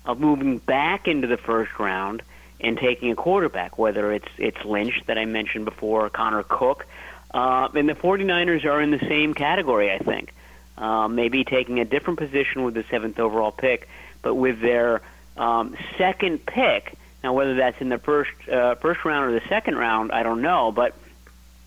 of 0.06 0.20
moving 0.20 0.58
back 0.58 1.08
into 1.08 1.28
the 1.28 1.38
first 1.38 1.80
round 1.80 2.22
and 2.60 2.78
taking 2.78 3.12
a 3.12 3.16
quarterback, 3.16 3.78
whether 3.78 4.12
it's 4.12 4.28
it's 4.38 4.64
Lynch 4.66 5.02
that 5.06 5.18
I 5.18 5.24
mentioned 5.24 5.64
before, 5.64 6.10
Connor 6.10 6.44
Cook. 6.44 6.86
Uh, 7.34 7.70
and 7.74 7.88
the 7.88 7.94
49ers 7.94 8.66
are 8.66 8.82
in 8.82 8.92
the 8.92 9.00
same 9.00 9.34
category, 9.34 9.92
I 9.92 10.00
think. 10.00 10.34
Uh, 10.78 11.08
maybe 11.08 11.44
taking 11.44 11.80
a 11.80 11.86
different 11.86 12.20
position 12.20 12.64
with 12.64 12.76
the 12.76 12.86
seventh 12.92 13.20
overall 13.20 13.52
pick, 13.52 13.90
but 14.22 14.36
with 14.36 14.62
their 14.62 15.02
um, 15.36 15.76
second 15.98 16.46
pick. 16.46 16.94
Now, 17.24 17.34
whether 17.34 17.56
that's 17.56 17.82
in 17.82 17.90
the 17.90 17.98
first 17.98 18.32
uh, 18.48 18.76
first 18.76 19.04
round 19.04 19.32
or 19.32 19.40
the 19.40 19.46
second 19.48 19.76
round, 19.78 20.12
I 20.12 20.22
don't 20.22 20.42
know. 20.42 20.72
But 20.72 20.94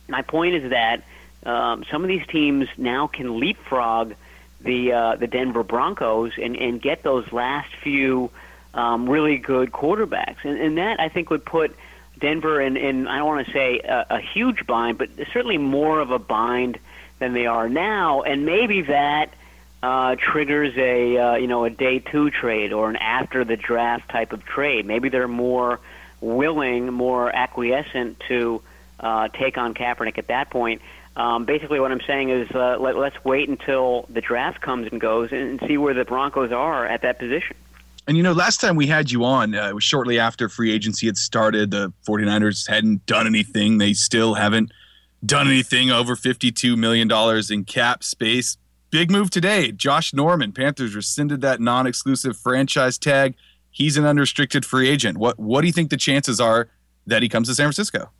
my 0.08 0.22
point 0.22 0.54
is 0.54 0.70
that 0.70 1.02
um, 1.44 1.84
some 1.90 2.02
of 2.02 2.08
these 2.08 2.24
teams 2.28 2.68
now 2.76 3.08
can 3.08 3.40
leapfrog 3.40 4.14
the 4.60 4.92
uh, 4.92 5.16
the 5.16 5.26
Denver 5.26 5.64
Broncos 5.64 6.32
and, 6.40 6.54
and 6.56 6.80
get 6.80 7.02
those 7.02 7.32
last 7.32 7.74
few 7.82 8.30
um, 8.74 9.08
really 9.08 9.38
good 9.38 9.72
quarterbacks, 9.72 10.44
and, 10.44 10.56
and 10.56 10.78
that 10.78 11.00
I 11.00 11.08
think 11.08 11.30
would 11.30 11.44
put 11.44 11.74
Denver 12.20 12.60
in, 12.60 12.76
in 12.76 13.08
I 13.08 13.18
don't 13.18 13.26
want 13.26 13.46
to 13.46 13.52
say 13.52 13.80
a, 13.80 14.06
a 14.10 14.20
huge 14.20 14.66
bind, 14.66 14.98
but 14.98 15.08
certainly 15.32 15.58
more 15.58 15.98
of 15.98 16.10
a 16.12 16.18
bind 16.18 16.78
than 17.20 17.32
they 17.32 17.46
are 17.46 17.68
now, 17.68 18.22
and 18.22 18.44
maybe 18.44 18.82
that 18.82 19.32
uh, 19.82 20.16
triggers 20.16 20.76
a 20.76 21.16
uh, 21.16 21.34
you 21.36 21.46
know 21.46 21.64
a 21.64 21.70
day 21.70 22.00
two 22.00 22.30
trade 22.30 22.72
or 22.72 22.90
an 22.90 22.96
after 22.96 23.44
the 23.44 23.56
draft 23.56 24.10
type 24.10 24.32
of 24.32 24.44
trade. 24.44 24.84
Maybe 24.84 25.08
they're 25.08 25.28
more 25.28 25.78
willing, 26.20 26.92
more 26.92 27.34
acquiescent 27.34 28.20
to 28.28 28.60
uh, 28.98 29.28
take 29.28 29.56
on 29.56 29.74
Kaepernick 29.74 30.18
at 30.18 30.26
that 30.26 30.50
point. 30.50 30.82
Um, 31.16 31.44
basically, 31.44 31.80
what 31.80 31.92
I'm 31.92 32.00
saying 32.06 32.30
is 32.30 32.50
uh, 32.52 32.76
let, 32.78 32.96
let's 32.96 33.24
wait 33.24 33.48
until 33.48 34.06
the 34.08 34.20
draft 34.20 34.60
comes 34.60 34.88
and 34.90 35.00
goes 35.00 35.32
and 35.32 35.60
see 35.66 35.76
where 35.76 35.94
the 35.94 36.04
Broncos 36.04 36.52
are 36.52 36.86
at 36.86 37.02
that 37.02 37.18
position. 37.18 37.56
And 38.06 38.16
you 38.16 38.22
know, 38.22 38.32
last 38.32 38.60
time 38.60 38.76
we 38.76 38.86
had 38.86 39.10
you 39.10 39.24
on, 39.24 39.54
uh, 39.54 39.68
it 39.68 39.74
was 39.74 39.84
shortly 39.84 40.18
after 40.18 40.48
free 40.48 40.72
agency 40.72 41.06
had 41.06 41.18
started. 41.18 41.70
The 41.70 41.92
49ers 42.06 42.68
hadn't 42.68 43.06
done 43.06 43.26
anything. 43.26 43.78
They 43.78 43.92
still 43.92 44.34
haven't 44.34 44.72
done 45.24 45.48
anything 45.48 45.90
over 45.90 46.16
$52 46.16 46.76
million 46.76 47.10
in 47.50 47.64
cap 47.64 48.02
space. 48.02 48.56
Big 48.90 49.10
move 49.10 49.30
today. 49.30 49.70
Josh 49.72 50.12
Norman, 50.12 50.52
Panthers 50.52 50.94
rescinded 50.94 51.40
that 51.42 51.60
non 51.60 51.86
exclusive 51.86 52.36
franchise 52.36 52.98
tag. 52.98 53.34
He's 53.70 53.96
an 53.96 54.04
unrestricted 54.04 54.64
free 54.64 54.88
agent. 54.88 55.18
What, 55.18 55.38
what 55.38 55.60
do 55.60 55.68
you 55.68 55.72
think 55.72 55.90
the 55.90 55.96
chances 55.96 56.40
are 56.40 56.68
that 57.06 57.22
he 57.22 57.28
comes 57.28 57.48
to 57.48 57.54
San 57.54 57.66
Francisco? 57.66 58.10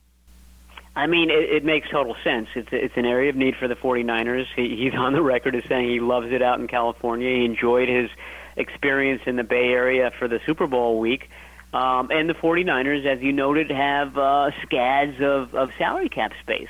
I 0.95 1.07
mean, 1.07 1.31
it, 1.31 1.51
it 1.51 1.65
makes 1.65 1.89
total 1.89 2.17
sense. 2.23 2.49
It's 2.55 2.69
it's 2.73 2.97
an 2.97 3.07
area 3.07 3.31
of 3.31 3.37
need 3.37 3.57
for 3.57 3.69
the 3.69 3.77
49ers. 3.77 4.47
He, 4.55 4.77
he's 4.77 4.95
on 4.95 5.13
the 5.13 5.23
record 5.23 5.55
as 5.55 5.63
saying 5.69 5.89
he 5.89 6.01
loves 6.01 6.31
it 6.31 6.43
out 6.43 6.61
in 6.61 6.67
California. 6.67 7.29
He 7.29 7.45
enjoyed 7.45 7.89
his 7.89 8.11
experience 8.57 9.23
in 9.27 9.37
the 9.37 9.45
Bay 9.45 9.69
Area 9.69 10.11
for 10.19 10.29
the 10.29 10.41
Super 10.47 10.67
Bowl 10.67 10.99
week. 10.99 11.31
Um, 11.73 12.11
and 12.11 12.29
the 12.29 12.35
49ers, 12.35 13.07
as 13.07 13.23
you 13.23 13.33
noted, 13.33 13.71
have 13.71 14.19
uh, 14.19 14.51
scads 14.63 15.21
of, 15.21 15.55
of 15.55 15.71
salary 15.79 16.09
cap 16.09 16.33
space. 16.41 16.69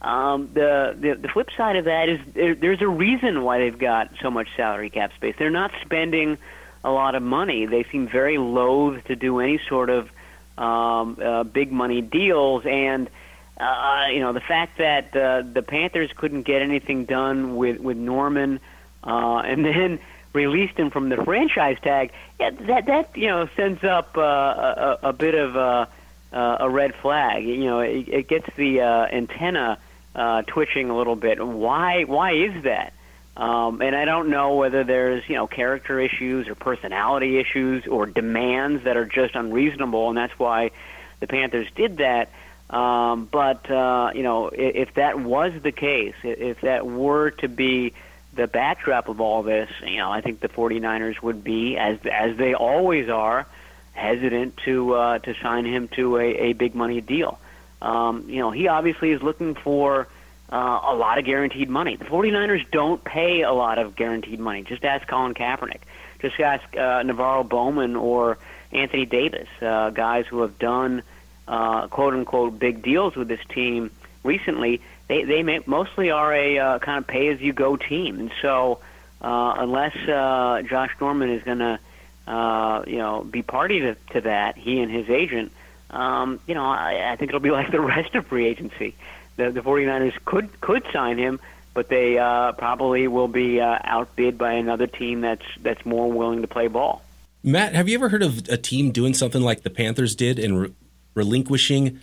Um, 0.00 0.50
the, 0.54 0.96
the 0.98 1.14
the 1.14 1.28
flip 1.28 1.48
side 1.56 1.74
of 1.74 1.86
that 1.86 2.08
is 2.08 2.20
there, 2.32 2.54
there's 2.54 2.80
a 2.80 2.88
reason 2.88 3.42
why 3.42 3.58
they've 3.58 3.78
got 3.78 4.12
so 4.22 4.30
much 4.30 4.48
salary 4.56 4.90
cap 4.90 5.12
space. 5.14 5.34
They're 5.36 5.50
not 5.50 5.72
spending 5.84 6.38
a 6.84 6.90
lot 6.90 7.16
of 7.16 7.22
money. 7.22 7.66
They 7.66 7.82
seem 7.84 8.06
very 8.06 8.38
loath 8.38 9.04
to 9.06 9.16
do 9.16 9.40
any 9.40 9.58
sort 9.68 9.90
of 9.90 10.08
um, 10.56 11.18
uh, 11.20 11.42
big 11.42 11.72
money 11.72 12.00
deals, 12.00 12.64
and 12.64 13.10
uh, 13.58 14.06
you 14.12 14.20
know 14.20 14.32
the 14.32 14.40
fact 14.40 14.78
that 14.78 15.16
uh, 15.16 15.42
the 15.42 15.62
Panthers 15.62 16.12
couldn't 16.14 16.42
get 16.42 16.62
anything 16.62 17.04
done 17.04 17.56
with 17.56 17.80
with 17.80 17.96
Norman, 17.96 18.60
uh, 19.02 19.38
and 19.38 19.64
then 19.64 19.98
released 20.32 20.74
him 20.74 20.90
from 20.90 21.08
the 21.08 21.16
franchise 21.16 21.78
tag. 21.82 22.12
Yeah, 22.38 22.50
that 22.50 22.86
that 22.86 23.16
you 23.16 23.26
know 23.26 23.48
sends 23.56 23.82
up 23.82 24.16
uh, 24.16 24.20
a, 24.22 24.98
a 25.08 25.12
bit 25.12 25.34
of 25.34 25.56
a, 25.56 25.88
a 26.32 26.70
red 26.70 26.94
flag. 26.94 27.44
You 27.44 27.64
know, 27.64 27.80
it, 27.80 28.08
it 28.08 28.28
gets 28.28 28.46
the 28.54 28.82
uh, 28.82 29.06
antenna 29.06 29.78
uh, 30.14 30.42
twitching 30.42 30.90
a 30.90 30.96
little 30.96 31.16
bit. 31.16 31.44
Why? 31.44 32.04
Why 32.04 32.32
is 32.32 32.64
that? 32.64 32.92
Um, 33.36 33.82
and 33.82 33.94
I 33.94 34.04
don't 34.04 34.30
know 34.30 34.56
whether 34.56 34.82
there's 34.82 35.28
you 35.28 35.36
know 35.36 35.46
character 35.46 36.00
issues 36.00 36.48
or 36.48 36.56
personality 36.56 37.38
issues 37.38 37.86
or 37.86 38.06
demands 38.06 38.84
that 38.84 38.96
are 38.96 39.06
just 39.06 39.36
unreasonable, 39.36 40.08
and 40.08 40.18
that's 40.18 40.36
why 40.38 40.72
the 41.20 41.28
Panthers 41.28 41.68
did 41.76 41.98
that. 41.98 42.30
Um, 42.68 43.26
but 43.30 43.70
uh, 43.70 44.10
you 44.14 44.24
know, 44.24 44.48
if, 44.48 44.88
if 44.88 44.94
that 44.94 45.20
was 45.20 45.52
the 45.62 45.72
case, 45.72 46.14
if 46.24 46.60
that 46.62 46.86
were 46.86 47.30
to 47.30 47.48
be 47.48 47.94
the 48.34 48.48
backdrop 48.48 49.08
of 49.08 49.20
all 49.20 49.42
this, 49.42 49.70
you 49.86 49.96
know, 49.96 50.10
I 50.10 50.20
think 50.20 50.40
the 50.40 50.48
49ers 50.48 51.22
would 51.22 51.44
be, 51.44 51.76
as 51.76 51.98
as 52.10 52.36
they 52.36 52.54
always 52.54 53.08
are, 53.08 53.46
hesitant 53.92 54.56
to 54.64 54.94
uh, 54.94 55.18
to 55.20 55.34
sign 55.42 55.64
him 55.64 55.88
to 55.88 56.16
a, 56.16 56.24
a 56.24 56.52
big 56.54 56.74
money 56.74 57.00
deal. 57.00 57.38
Um, 57.80 58.28
you 58.28 58.38
know, 58.38 58.50
he 58.50 58.68
obviously 58.68 59.12
is 59.12 59.22
looking 59.22 59.54
for 59.54 60.08
uh, 60.50 60.80
a 60.82 60.94
lot 60.94 61.18
of 61.18 61.24
guaranteed 61.24 61.68
money. 61.68 61.96
The 61.96 62.04
49ers 62.06 62.70
don't 62.70 63.02
pay 63.04 63.42
a 63.42 63.52
lot 63.52 63.78
of 63.78 63.94
guaranteed 63.96 64.40
money. 64.40 64.62
Just 64.62 64.84
ask 64.84 65.06
Colin 65.06 65.34
Kaepernick. 65.34 65.80
Just 66.20 66.40
ask 66.40 66.64
uh, 66.74 67.02
NaVorro 67.02 67.48
Bowman 67.48 67.96
or 67.96 68.38
Anthony 68.72 69.06
Davis, 69.06 69.48
uh, 69.62 69.90
guys 69.90 70.26
who 70.26 70.40
have 70.42 70.58
done 70.58 71.02
uh, 71.46 71.86
quote 71.88 72.14
unquote 72.14 72.58
big 72.58 72.82
deals 72.82 73.16
with 73.16 73.28
this 73.28 73.40
team 73.48 73.90
recently. 74.22 74.80
They 75.08 75.24
they 75.24 75.42
may, 75.42 75.60
mostly 75.66 76.10
are 76.10 76.32
a 76.32 76.58
uh, 76.58 76.78
kind 76.80 76.98
of 76.98 77.06
pay 77.06 77.28
as 77.28 77.40
you 77.40 77.52
go 77.52 77.76
team, 77.76 78.18
and 78.20 78.30
so 78.42 78.80
uh, 79.22 79.54
unless 79.58 79.96
uh, 79.96 80.62
Josh 80.68 80.90
Norman 81.00 81.30
is 81.30 81.42
going 81.42 81.58
to 81.58 81.78
uh, 82.26 82.84
you 82.86 82.98
know 82.98 83.24
be 83.24 83.42
party 83.42 83.80
to, 83.80 83.94
to 84.12 84.20
that, 84.22 84.56
he 84.56 84.80
and 84.80 84.92
his 84.92 85.08
agent 85.08 85.52
um, 85.90 86.40
you 86.46 86.54
know, 86.54 86.64
I, 86.64 87.12
I 87.12 87.16
think 87.16 87.30
it'll 87.30 87.40
be 87.40 87.50
like 87.60 87.70
the 87.70 87.80
rest 87.80 88.14
of 88.14 88.26
free 88.26 88.46
agency. 88.46 88.94
The, 89.36 89.50
the 89.50 89.60
49ers 89.60 90.14
could 90.24 90.60
could 90.60 90.84
sign 90.92 91.18
him, 91.18 91.40
but 91.74 91.88
they 91.88 92.18
uh, 92.18 92.52
probably 92.52 93.06
will 93.08 93.28
be 93.28 93.60
uh, 93.60 93.78
outbid 93.84 94.36
by 94.36 94.52
another 94.54 94.86
team 94.86 95.20
that's 95.20 95.44
that's 95.60 95.84
more 95.86 96.10
willing 96.10 96.42
to 96.42 96.48
play 96.48 96.68
ball. 96.68 97.02
Matt, 97.44 97.74
have 97.74 97.88
you 97.88 97.94
ever 97.96 98.08
heard 98.08 98.22
of 98.22 98.48
a 98.48 98.56
team 98.56 98.90
doing 98.90 99.14
something 99.14 99.40
like 99.40 99.62
the 99.62 99.70
Panthers 99.70 100.16
did 100.16 100.38
and 100.38 100.60
re- 100.60 100.74
relinquishing 101.14 102.00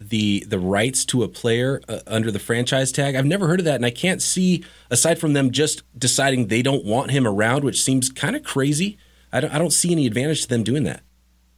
the 0.00 0.44
the 0.48 0.58
rights 0.58 1.04
to 1.04 1.22
a 1.22 1.28
player 1.28 1.80
uh, 1.88 2.00
under 2.08 2.32
the 2.32 2.40
franchise 2.40 2.90
tag? 2.90 3.14
I've 3.14 3.24
never 3.24 3.46
heard 3.46 3.60
of 3.60 3.64
that, 3.66 3.76
and 3.76 3.86
I 3.86 3.90
can't 3.90 4.20
see 4.20 4.64
aside 4.90 5.20
from 5.20 5.34
them 5.34 5.52
just 5.52 5.82
deciding 5.96 6.48
they 6.48 6.62
don't 6.62 6.84
want 6.84 7.12
him 7.12 7.26
around, 7.26 7.62
which 7.62 7.80
seems 7.80 8.10
kind 8.10 8.34
of 8.34 8.42
crazy. 8.42 8.98
I 9.32 9.40
don't, 9.40 9.54
I 9.54 9.58
don't 9.58 9.72
see 9.72 9.92
any 9.92 10.06
advantage 10.06 10.42
to 10.42 10.48
them 10.48 10.64
doing 10.64 10.82
that. 10.82 11.02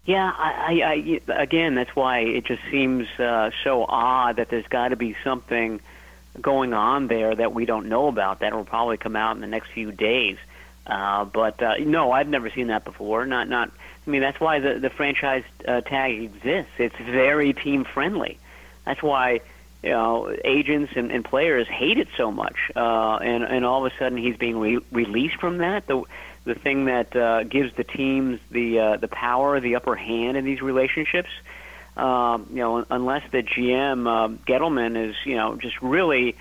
Yeah, 0.07 0.31
I, 0.37 0.83
I, 0.83 1.33
I 1.33 1.43
again, 1.43 1.75
that's 1.75 1.97
why 1.97 2.21
it 2.21 2.45
just 2.45 2.63
seems 2.71 3.09
uh, 3.19 3.51
so 3.63 3.85
odd 3.89 4.37
that 4.37 4.51
there's 4.51 4.67
got 4.67 4.89
to 4.89 4.97
be 4.97 5.17
something 5.25 5.81
going 6.41 6.75
on 6.75 7.07
there 7.07 7.35
that 7.35 7.55
we 7.55 7.65
don't 7.65 7.89
know 7.89 8.09
about 8.09 8.41
that 8.41 8.53
will 8.53 8.65
probably 8.65 8.97
come 8.97 9.17
out 9.17 9.35
in 9.37 9.41
the 9.41 9.47
next 9.47 9.69
few 9.71 9.93
days. 9.93 10.37
Uh, 10.87 11.25
but 11.25 11.63
uh, 11.63 11.77
no, 11.79 12.13
I've 12.13 12.29
never 12.29 12.51
seen 12.51 12.67
that 12.67 12.85
before. 12.85 13.25
Not, 13.25 13.49
not. 13.49 13.71
I 14.07 14.11
mean, 14.11 14.21
that's 14.21 14.39
why 14.39 14.59
the 14.59 14.79
the 14.79 14.91
franchise 14.91 15.45
uh, 15.67 15.81
tag 15.81 16.21
exists. 16.23 16.73
It's 16.77 16.97
very 16.97 17.55
team 17.55 17.85
friendly. 17.85 18.39
That's 18.85 19.03
why 19.03 19.41
you 19.83 19.91
know 19.91 20.37
agents 20.45 20.93
and, 20.97 21.11
and 21.11 21.25
players 21.25 21.67
hate 21.67 21.97
it 21.97 22.09
so 22.19 22.31
much. 22.31 22.71
Uh, 22.77 23.17
and 23.17 23.45
and 23.45 23.65
all 23.65 23.87
of 23.87 23.91
a 23.91 23.97
sudden 23.97 24.19
he's 24.19 24.37
being 24.37 24.59
re- 24.59 24.85
released 24.93 25.37
from 25.37 25.59
that. 25.59 25.87
The 25.87 26.03
the 26.45 26.55
thing 26.55 26.87
that 26.87 27.15
uh, 27.17 27.45
gives 27.45 27.75
the 27.75 27.85
teams 27.85 28.41
the 28.51 28.79
uh, 28.79 28.97
the 28.97 29.09
power, 29.09 29.61
the 29.61 29.77
upper 29.77 29.97
hand 29.97 30.37
in 30.37 30.45
these 30.45 30.61
relationships. 30.61 31.31
Um, 31.97 32.49
you 32.51 32.57
know, 32.57 32.85
unless 32.91 33.23
the 33.31 33.43
GM 33.43 34.09
uh, 34.09 34.29
Gettleman 34.47 34.97
is 34.97 35.17
you 35.25 35.37
know 35.37 35.57
just 35.57 35.81
really 35.81 36.37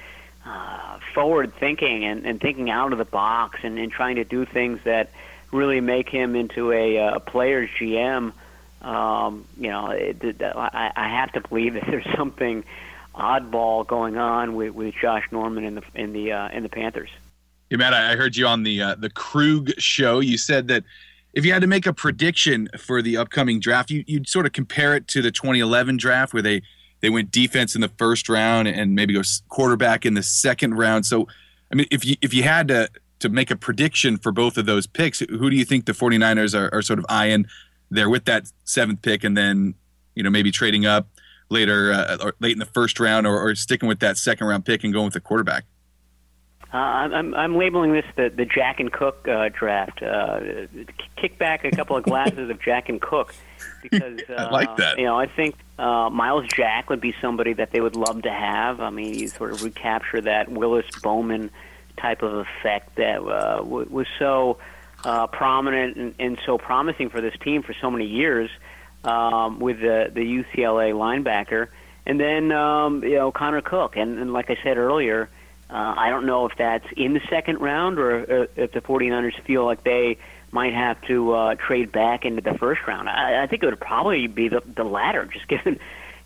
uh, 0.45 0.99
forward 1.14 1.54
thinking 1.60 2.04
and, 2.06 2.26
and 2.26 2.41
thinking 2.41 2.70
out 2.70 2.91
of 2.91 2.97
the 2.97 3.06
box 3.06 3.60
and, 3.64 3.78
and 3.80 3.91
trying 3.91 4.16
to 4.16 4.24
do 4.24 4.45
things 4.45 4.80
that 4.84 5.10
really 5.51 5.80
make 5.80 6.10
him 6.10 6.36
into 6.36 6.72
a, 6.72 6.97
uh, 6.97 7.16
a 7.16 7.20
player's 7.20 7.70
GM. 7.80 8.34
Um, 8.82 9.45
you 9.58 9.70
know, 9.70 9.91
it, 9.91 10.22
it, 10.24 10.41
I, 10.41 10.91
I 10.95 11.08
have 11.10 11.32
to 11.34 11.41
believe 11.47 11.76
that 11.76 11.86
there's 11.88 12.08
something 12.18 12.66
oddball 13.16 13.86
going 13.88 14.18
on 14.18 14.56
with, 14.56 14.74
with 14.74 14.95
Josh 14.95 15.24
Norman 15.32 15.64
in 15.64 15.76
the 15.76 15.84
in 15.93 16.14
the 16.14 16.32
uh, 16.32 16.49
in 16.49 16.64
the 16.64 16.70
Panthers. 16.70 17.10
Yeah, 17.74 17.78
Matt, 17.78 17.95
I 17.95 18.15
heard 18.15 18.36
you 18.38 18.45
on 18.45 18.61
the 18.61 18.84
uh, 18.84 18.93
the 18.93 19.09
Krug 19.09 19.71
show. 19.80 20.19
You 20.19 20.38
said 20.38 20.67
that 20.67 20.84
if 21.34 21.43
you 21.43 21.53
had 21.53 21.63
to 21.63 21.67
make 21.67 21.88
a 21.88 21.93
prediction 21.93 22.69
for 22.78 23.01
the 23.01 23.17
upcoming 23.17 23.59
draft, 23.59 23.89
you, 23.89 24.03
you'd 24.05 24.30
sort 24.30 24.45
of 24.45 24.51
compare 24.51 24.95
it 24.95 25.07
to 25.07 25.24
the 25.24 25.32
2011 25.32 25.97
draft 25.97 26.36
where 26.36 26.43
they 26.43 26.61
they 27.01 27.09
went 27.09 27.32
defense 27.32 27.74
in 27.74 27.82
the 27.82 27.89
first 27.97 28.30
round 28.30 28.67
and 28.67 28.93
maybe 28.93 29.15
go 29.15 29.24
quarterback 29.49 30.05
in 30.05 30.13
the 30.13 30.21
second 30.21 30.76
round. 30.76 31.07
So, 31.07 31.28
I 31.71 31.76
mean, 31.76 31.88
if 31.89 32.05
you 32.05 32.15
if 32.21 32.32
you 32.32 32.43
had 32.43 32.67
to 32.67 32.89
to 33.21 33.30
make 33.30 33.49
a 33.49 33.55
prediction 33.55 34.17
for 34.17 34.32
both 34.32 34.59
of 34.59 34.67
those 34.67 34.86
picks, 34.86 35.21
who 35.21 35.49
do 35.49 35.55
you 35.55 35.65
think 35.65 35.88
the 35.88 35.93
49ers 35.93 36.53
are, 36.55 36.71
are 36.71 36.84
sort 36.84 36.99
of 36.99 37.07
eyeing 37.09 37.47
there 37.89 38.07
with 38.07 38.26
that 38.26 38.51
seventh 38.65 39.01
pick 39.01 39.24
and 39.24 39.36
then, 39.36 39.74
you 40.13 40.21
know, 40.21 40.30
maybe 40.30 40.51
trading 40.51 40.86
up 40.86 41.07
later 41.49 41.91
uh, 41.91 42.17
or 42.21 42.36
late 42.39 42.51
in 42.51 42.59
the 42.59 42.67
first 42.67 42.99
round 42.99 43.26
or, 43.26 43.39
or 43.39 43.55
sticking 43.55 43.89
with 43.89 43.99
that 44.01 44.19
second 44.19 44.45
round 44.45 44.63
pick 44.63 44.84
and 44.84 44.93
going 44.93 45.05
with 45.05 45.15
the 45.15 45.19
quarterback? 45.19 45.65
Uh, 46.74 46.78
I'm, 46.78 47.36
I'm 47.36 47.55
labeling 47.55 47.93
this 47.93 48.05
the, 48.15 48.32
the 48.36 48.45
Jack 48.45 48.80
and 48.80 48.91
Cook 48.91 49.28
uh, 49.28 49.49
draft. 49.49 50.01
Uh, 50.01 50.39
kick 51.15 51.38
back 51.38 51.65
a 51.65 51.71
couple 51.71 51.95
of 51.95 52.03
glasses 52.03 52.49
of 52.49 52.59
Jack 52.59 52.89
and 52.89 52.99
Cook 52.99 53.36
because 53.84 54.21
uh, 54.30 54.34
I 54.34 54.49
like 54.49 54.76
that. 54.78 54.97
You 54.97 55.05
know, 55.05 55.19
I 55.19 55.28
think 55.28 55.55
uh, 55.78 56.09
Myles 56.09 56.47
Jack 56.47 56.89
would 56.89 56.99
be 56.99 57.13
somebody 57.21 57.53
that 57.53 57.69
they 57.71 57.80
would 57.80 57.95
love 57.95 58.24
to 58.24 58.32
have. 58.32 58.82
I 58.82 58.89
mean, 58.89 59.13
you 59.13 59.28
sort 59.28 59.51
of 59.51 59.63
recapture 59.63 60.21
that 60.21 60.49
Willis 60.49 60.88
Bowman 61.03 61.51
type 61.97 62.24
of 62.24 62.34
effect 62.34 62.95
that 62.95 63.21
uh, 63.21 63.57
w- 63.57 63.88
was 63.91 64.07
so 64.17 64.57
uh, 65.03 65.28
prominent 65.28 65.95
and, 65.95 66.15
and 66.17 66.39
so 66.43 66.57
promising 66.57 67.11
for 67.11 67.21
this 67.21 67.36
team 67.43 67.61
for 67.61 67.76
so 67.80 67.91
many 67.91 68.07
years 68.07 68.49
um, 69.03 69.59
with 69.59 69.80
the 69.80 70.11
the 70.11 70.21
UCLA 70.21 70.91
linebacker, 70.93 71.67
and 72.07 72.19
then 72.19 72.51
um, 72.51 73.03
you 73.03 73.15
know 73.15 73.32
Connor 73.32 73.61
Cook, 73.61 73.95
and, 73.95 74.17
and 74.17 74.34
like 74.34 74.49
I 74.49 74.57
said 74.63 74.78
earlier. 74.78 75.30
Uh, 75.74 75.95
I 75.97 76.11
don't 76.11 76.28
know 76.28 76.45
if 76.45 76.55
that's 76.55 76.86
in 76.95 77.13
the 77.13 77.21
second 77.32 77.59
round 77.59 77.97
or 77.97 78.43
uh, 78.43 78.47
if 78.55 78.74
the 78.74 78.82
49ers 78.82 79.41
feel 79.41 79.65
like 79.65 79.84
they 79.84 80.19
might 80.51 80.76
have 80.76 81.01
to 81.07 81.34
uh, 81.34 81.55
trade 81.55 81.91
back 81.91 82.26
into 82.26 82.43
the 82.43 82.53
first 82.53 82.86
round. 82.86 83.09
I, 83.09 83.41
I 83.41 83.47
think 83.47 83.63
it 83.63 83.65
would 83.65 83.80
probably 83.80 84.28
be 84.28 84.49
the, 84.49 84.61
the 84.65 84.84
latter, 84.84 85.26
just 85.34 85.47
given 85.47 85.80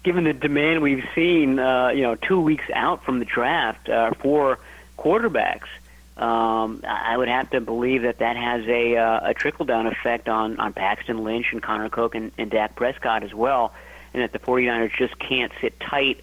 given 0.04 0.26
the 0.26 0.34
demand 0.34 0.82
we've 0.82 1.04
seen, 1.16 1.60
uh, 1.60 1.90
you 1.90 2.02
know, 2.02 2.16
two 2.16 2.40
weeks 2.40 2.66
out 2.74 3.06
from 3.06 3.20
the 3.20 3.26
draft 3.26 3.90
uh, 3.90 4.12
for 4.22 4.60
quarterbacks. 4.98 5.68
Um, 6.18 6.82
I 6.88 7.16
would 7.16 7.28
have 7.28 7.50
to 7.52 7.62
believe 7.62 8.02
that 8.02 8.20
that 8.20 8.36
has 8.36 8.66
a, 8.68 8.98
uh, 8.98 9.30
a 9.30 9.34
trickle 9.34 9.66
down 9.66 9.86
effect 9.86 10.28
on, 10.28 10.60
on 10.60 10.74
Paxton 10.74 11.24
Lynch 11.24 11.48
and 11.52 11.62
Connor 11.62 11.90
Cook 11.90 12.16
and, 12.16 12.32
and 12.38 12.50
Dak 12.50 12.76
Prescott 12.76 13.24
as 13.24 13.34
well, 13.34 13.74
and 14.14 14.24
that 14.24 14.32
the 14.32 14.40
49ers 14.40 14.96
just 14.98 15.18
can't 15.20 15.52
sit 15.62 15.80
tight 15.80 16.22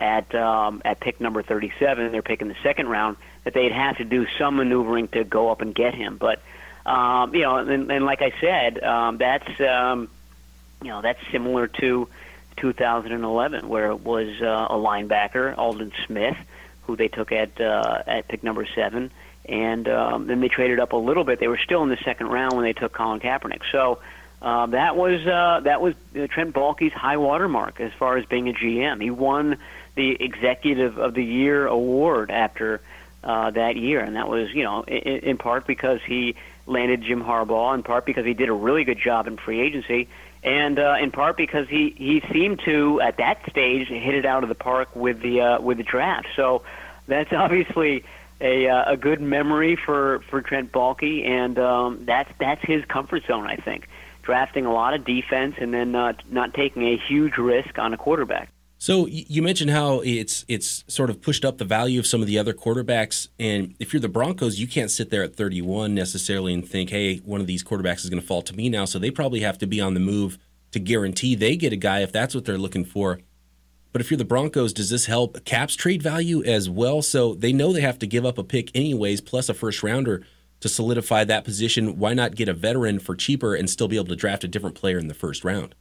at 0.00 0.34
um, 0.34 0.82
at 0.84 0.98
pick 0.98 1.20
number 1.20 1.42
37. 1.42 2.10
They're 2.10 2.22
picking 2.22 2.48
the 2.48 2.56
second 2.62 2.88
round. 2.88 3.16
That 3.44 3.54
they'd 3.54 3.72
have 3.72 3.98
to 3.98 4.04
do 4.04 4.26
some 4.38 4.56
maneuvering 4.56 5.08
to 5.08 5.24
go 5.24 5.50
up 5.50 5.60
and 5.60 5.74
get 5.74 5.94
him. 5.94 6.16
But 6.18 6.42
um, 6.84 7.34
you 7.34 7.42
know, 7.42 7.56
and, 7.56 7.90
and 7.90 8.04
like 8.04 8.22
I 8.22 8.32
said, 8.40 8.82
um, 8.82 9.18
that's 9.18 9.60
um, 9.60 10.08
you 10.82 10.88
know 10.88 11.02
that's 11.02 11.20
similar 11.30 11.66
to 11.66 12.08
2011, 12.56 13.68
where 13.68 13.90
it 13.90 14.00
was 14.00 14.28
uh, 14.40 14.66
a 14.70 14.74
linebacker, 14.74 15.56
Aldon 15.56 15.92
Smith, 16.06 16.36
who 16.82 16.96
they 16.96 17.08
took 17.08 17.32
at 17.32 17.60
uh, 17.60 18.02
at 18.06 18.28
pick 18.28 18.42
number 18.42 18.66
seven, 18.74 19.10
and 19.44 19.88
um, 19.88 20.26
then 20.26 20.40
they 20.40 20.48
traded 20.48 20.80
up 20.80 20.92
a 20.92 20.96
little 20.96 21.24
bit. 21.24 21.40
They 21.40 21.48
were 21.48 21.60
still 21.62 21.82
in 21.82 21.90
the 21.90 21.98
second 21.98 22.28
round 22.28 22.54
when 22.54 22.64
they 22.64 22.72
took 22.72 22.92
Colin 22.92 23.20
Kaepernick. 23.20 23.62
So. 23.70 24.00
Uh, 24.42 24.64
that 24.64 24.96
was 24.96 25.20
uh, 25.26 25.60
that 25.64 25.82
was 25.82 25.94
uh, 26.18 26.26
Trent 26.26 26.54
Baalke's 26.54 26.94
high 26.94 27.18
watermark 27.18 27.78
as 27.78 27.92
far 27.98 28.16
as 28.16 28.24
being 28.24 28.48
a 28.48 28.54
GM. 28.54 29.02
He 29.02 29.10
won 29.10 29.58
the 30.00 30.24
Executive 30.24 30.98
of 30.98 31.12
the 31.12 31.24
Year 31.24 31.66
award 31.66 32.30
after 32.30 32.80
uh, 33.22 33.50
that 33.50 33.76
year, 33.76 34.00
and 34.00 34.16
that 34.16 34.28
was 34.28 34.50
you 34.54 34.64
know 34.64 34.82
in, 34.84 35.18
in 35.30 35.36
part 35.36 35.66
because 35.66 36.00
he 36.06 36.34
landed 36.66 37.02
Jim 37.02 37.22
Harbaugh, 37.22 37.74
in 37.74 37.82
part 37.82 38.06
because 38.06 38.24
he 38.24 38.32
did 38.32 38.48
a 38.48 38.52
really 38.52 38.84
good 38.84 38.98
job 38.98 39.26
in 39.26 39.36
free 39.36 39.60
agency, 39.60 40.08
and 40.42 40.78
uh, 40.78 40.96
in 40.98 41.10
part 41.10 41.36
because 41.36 41.68
he 41.68 41.90
he 41.98 42.22
seemed 42.32 42.60
to 42.64 43.00
at 43.02 43.18
that 43.18 43.38
stage 43.50 43.88
hit 43.88 44.14
it 44.14 44.24
out 44.24 44.42
of 44.42 44.48
the 44.48 44.54
park 44.54 44.96
with 44.96 45.20
the 45.20 45.42
uh, 45.42 45.60
with 45.60 45.76
the 45.76 45.82
draft. 45.82 46.28
So 46.34 46.62
that's 47.06 47.32
obviously 47.44 48.04
a 48.40 48.68
uh, 48.68 48.92
a 48.92 48.96
good 48.96 49.20
memory 49.20 49.76
for 49.76 50.20
for 50.30 50.40
Trent 50.40 50.72
Baalke, 50.72 51.26
and 51.26 51.58
um, 51.58 52.04
that's 52.06 52.32
that's 52.38 52.64
his 52.64 52.86
comfort 52.86 53.24
zone, 53.26 53.46
I 53.46 53.56
think. 53.56 53.86
Drafting 54.22 54.64
a 54.64 54.72
lot 54.72 54.94
of 54.94 55.04
defense 55.04 55.56
and 55.58 55.74
then 55.74 55.94
uh, 55.94 56.12
not 56.30 56.54
taking 56.54 56.84
a 56.84 56.96
huge 56.96 57.36
risk 57.36 57.78
on 57.78 57.92
a 57.92 57.96
quarterback. 57.98 58.50
So 58.82 59.06
you 59.06 59.42
mentioned 59.42 59.70
how 59.70 60.00
it's 60.00 60.46
it's 60.48 60.84
sort 60.88 61.10
of 61.10 61.20
pushed 61.20 61.44
up 61.44 61.58
the 61.58 61.66
value 61.66 62.00
of 62.00 62.06
some 62.06 62.22
of 62.22 62.26
the 62.26 62.38
other 62.38 62.54
quarterbacks, 62.54 63.28
and 63.38 63.74
if 63.78 63.92
you're 63.92 64.00
the 64.00 64.08
Broncos, 64.08 64.58
you 64.58 64.66
can't 64.66 64.90
sit 64.90 65.10
there 65.10 65.22
at 65.22 65.36
31 65.36 65.94
necessarily 65.94 66.54
and 66.54 66.66
think, 66.66 66.88
hey, 66.88 67.18
one 67.18 67.42
of 67.42 67.46
these 67.46 67.62
quarterbacks 67.62 68.04
is 68.04 68.08
going 68.08 68.22
to 68.22 68.26
fall 68.26 68.40
to 68.40 68.56
me 68.56 68.70
now. 68.70 68.86
So 68.86 68.98
they 68.98 69.10
probably 69.10 69.40
have 69.40 69.58
to 69.58 69.66
be 69.66 69.82
on 69.82 69.92
the 69.92 70.00
move 70.00 70.38
to 70.70 70.80
guarantee 70.80 71.34
they 71.34 71.56
get 71.56 71.74
a 71.74 71.76
guy 71.76 72.00
if 72.00 72.10
that's 72.10 72.34
what 72.34 72.46
they're 72.46 72.56
looking 72.56 72.86
for. 72.86 73.20
But 73.92 74.00
if 74.00 74.10
you're 74.10 74.16
the 74.16 74.24
Broncos, 74.24 74.72
does 74.72 74.88
this 74.88 75.04
help 75.04 75.44
Kap's 75.44 75.76
trade 75.76 76.02
value 76.02 76.42
as 76.44 76.70
well? 76.70 77.02
So 77.02 77.34
they 77.34 77.52
know 77.52 77.74
they 77.74 77.82
have 77.82 77.98
to 77.98 78.06
give 78.06 78.24
up 78.24 78.38
a 78.38 78.44
pick 78.44 78.74
anyways, 78.74 79.20
plus 79.20 79.50
a 79.50 79.54
first 79.54 79.82
rounder 79.82 80.24
to 80.60 80.70
solidify 80.70 81.24
that 81.24 81.44
position. 81.44 81.98
Why 81.98 82.14
not 82.14 82.34
get 82.34 82.48
a 82.48 82.54
veteran 82.54 82.98
for 82.98 83.14
cheaper 83.14 83.54
and 83.54 83.68
still 83.68 83.88
be 83.88 83.96
able 83.96 84.06
to 84.06 84.16
draft 84.16 84.42
a 84.42 84.48
different 84.48 84.74
player 84.74 84.98
in 84.98 85.08
the 85.08 85.12
first 85.12 85.44
round? 85.44 85.74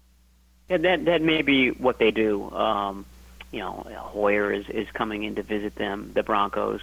Yeah, 0.69 0.77
that 0.77 1.05
that 1.05 1.21
may 1.21 1.41
be 1.41 1.71
what 1.71 1.97
they 1.97 2.11
do. 2.11 2.49
Um, 2.51 3.05
you 3.51 3.59
know, 3.59 3.85
Hoyer 3.97 4.51
is 4.51 4.69
is 4.69 4.87
coming 4.93 5.23
in 5.23 5.35
to 5.35 5.43
visit 5.43 5.75
them, 5.75 6.11
the 6.13 6.23
Broncos. 6.23 6.81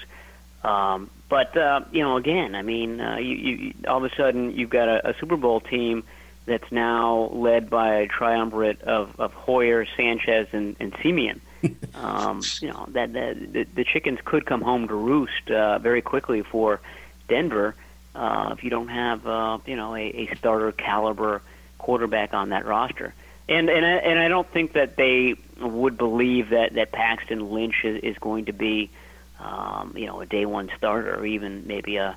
Um, 0.64 1.11
but 1.28 1.57
uh, 1.57 1.82
you 1.93 2.03
know, 2.03 2.16
again, 2.16 2.55
I 2.55 2.62
mean, 2.62 3.01
uh, 3.01 3.16
you, 3.16 3.34
you 3.37 3.74
all 3.87 4.05
of 4.05 4.11
a 4.11 4.14
sudden 4.16 4.57
you've 4.57 4.70
got 4.70 4.89
a, 4.89 5.11
a 5.11 5.14
Super 5.18 5.37
Bowl 5.37 5.61
team 5.61 6.03
that's 6.47 6.70
now 6.70 7.30
led 7.32 7.68
by 7.68 7.95
a 7.97 8.07
triumvirate 8.07 8.80
of, 8.82 9.18
of 9.18 9.32
Hoyer, 9.32 9.87
Sanchez, 9.97 10.49
and, 10.53 10.76
and 10.78 10.95
Siemian. 11.03 11.41
um, 11.95 12.43
you 12.61 12.68
know 12.68 12.87
that, 12.91 13.12
that 13.12 13.53
the, 13.53 13.64
the 13.74 13.84
chickens 13.84 14.18
could 14.24 14.47
come 14.47 14.61
home 14.61 14.87
to 14.89 14.95
roost 14.95 15.51
uh, 15.51 15.78
very 15.78 16.03
quickly 16.03 16.43
for 16.43 16.80
Denver 17.28 17.74
uh, 18.14 18.55
if 18.57 18.62
you 18.62 18.70
don't 18.70 18.89
have 18.89 19.26
uh, 19.26 19.59
you 19.66 19.76
know 19.76 19.95
a, 19.95 20.03
a 20.03 20.34
starter 20.37 20.72
caliber 20.72 21.43
quarterback 21.78 22.34
on 22.34 22.51
that 22.51 22.66
roster. 22.66 23.14
And 23.49 23.70
and 23.70 23.86
I, 23.86 23.90
and 23.90 24.18
I 24.18 24.28
don't 24.28 24.49
think 24.51 24.72
that 24.72 24.97
they 24.97 25.36
would 25.61 25.97
believe 25.97 26.51
that 26.51 26.74
that 26.74 26.92
Paxton 26.92 27.51
Lynch 27.51 27.84
is, 27.84 28.03
is 28.03 28.18
going 28.18 28.47
to 28.47 28.53
be, 28.53 28.90
um, 29.38 29.94
you 29.97 30.07
know, 30.07 30.20
a 30.20 30.26
day 30.26 30.47
one 30.47 30.70
starter 30.76 31.14
or 31.14 31.24
even 31.24 31.66
maybe 31.66 31.97
a 31.97 32.16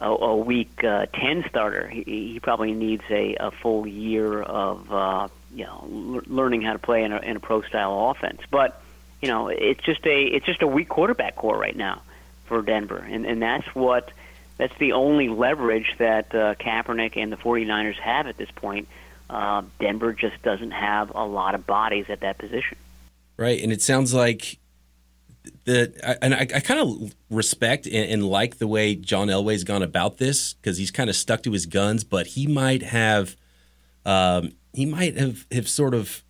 a, 0.00 0.06
a 0.08 0.36
week 0.36 0.82
uh, 0.84 1.06
ten 1.12 1.44
starter. 1.48 1.88
He, 1.88 2.32
he 2.32 2.40
probably 2.40 2.72
needs 2.72 3.04
a, 3.10 3.36
a 3.38 3.50
full 3.50 3.86
year 3.86 4.42
of 4.42 4.92
uh, 4.92 5.28
you 5.54 5.64
know 5.64 5.80
l- 5.82 6.22
learning 6.26 6.62
how 6.62 6.72
to 6.72 6.78
play 6.78 7.02
in 7.02 7.12
a, 7.12 7.18
in 7.18 7.36
a 7.36 7.40
pro 7.40 7.62
style 7.62 8.10
offense. 8.10 8.40
But 8.50 8.80
you 9.20 9.28
know, 9.28 9.48
it's 9.48 9.82
just 9.82 10.04
a 10.06 10.22
it's 10.24 10.46
just 10.46 10.62
a 10.62 10.66
weak 10.66 10.88
quarterback 10.88 11.36
corps 11.36 11.58
right 11.58 11.76
now 11.76 12.02
for 12.46 12.62
Denver, 12.62 12.98
and 12.98 13.26
and 13.26 13.42
that's 13.42 13.66
what 13.74 14.10
that's 14.56 14.76
the 14.78 14.92
only 14.92 15.28
leverage 15.28 15.94
that 15.98 16.34
uh, 16.34 16.54
Kaepernick 16.54 17.16
and 17.16 17.32
the 17.32 17.36
49ers 17.36 17.98
have 17.98 18.26
at 18.26 18.36
this 18.36 18.50
point 18.54 18.88
uh, 19.34 19.62
Denver 19.80 20.12
just 20.12 20.40
doesn't 20.42 20.70
have 20.70 21.10
a 21.12 21.24
lot 21.24 21.56
of 21.56 21.66
bodies 21.66 22.06
at 22.08 22.20
that 22.20 22.38
position. 22.38 22.78
Right, 23.36 23.60
and 23.60 23.72
it 23.72 23.82
sounds 23.82 24.14
like 24.14 24.58
the 25.64 25.92
and 26.22 26.32
I, 26.32 26.42
I 26.42 26.60
kind 26.60 26.80
of 26.80 27.14
respect 27.30 27.86
and, 27.86 28.10
and, 28.10 28.24
like 28.28 28.58
the 28.58 28.68
way 28.68 28.94
John 28.94 29.26
Elway's 29.26 29.64
gone 29.64 29.82
about 29.82 30.18
this 30.18 30.54
because 30.54 30.78
he's 30.78 30.92
kind 30.92 31.10
of 31.10 31.16
stuck 31.16 31.42
to 31.42 31.50
his 31.50 31.66
guns, 31.66 32.04
but 32.04 32.28
he 32.28 32.46
might 32.46 32.82
have 32.82 33.36
um, 34.06 34.52
he 34.72 34.86
might 34.86 35.16
have 35.16 35.46
have 35.50 35.68
sort 35.68 35.94
of 35.94 36.22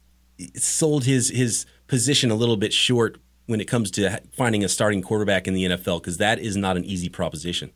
sold 0.56 1.04
his 1.04 1.28
his 1.28 1.66
position 1.86 2.30
a 2.30 2.34
little 2.34 2.56
bit 2.56 2.72
short 2.72 3.18
when 3.44 3.60
it 3.60 3.66
comes 3.66 3.90
to 3.90 4.18
finding 4.32 4.64
a 4.64 4.68
starting 4.68 5.02
quarterback 5.02 5.46
in 5.46 5.52
the 5.52 5.64
NFL 5.64 6.00
because 6.00 6.16
that 6.16 6.38
is 6.38 6.56
not 6.56 6.78
an 6.78 6.86
easy 6.86 7.10
proposition. 7.10 7.70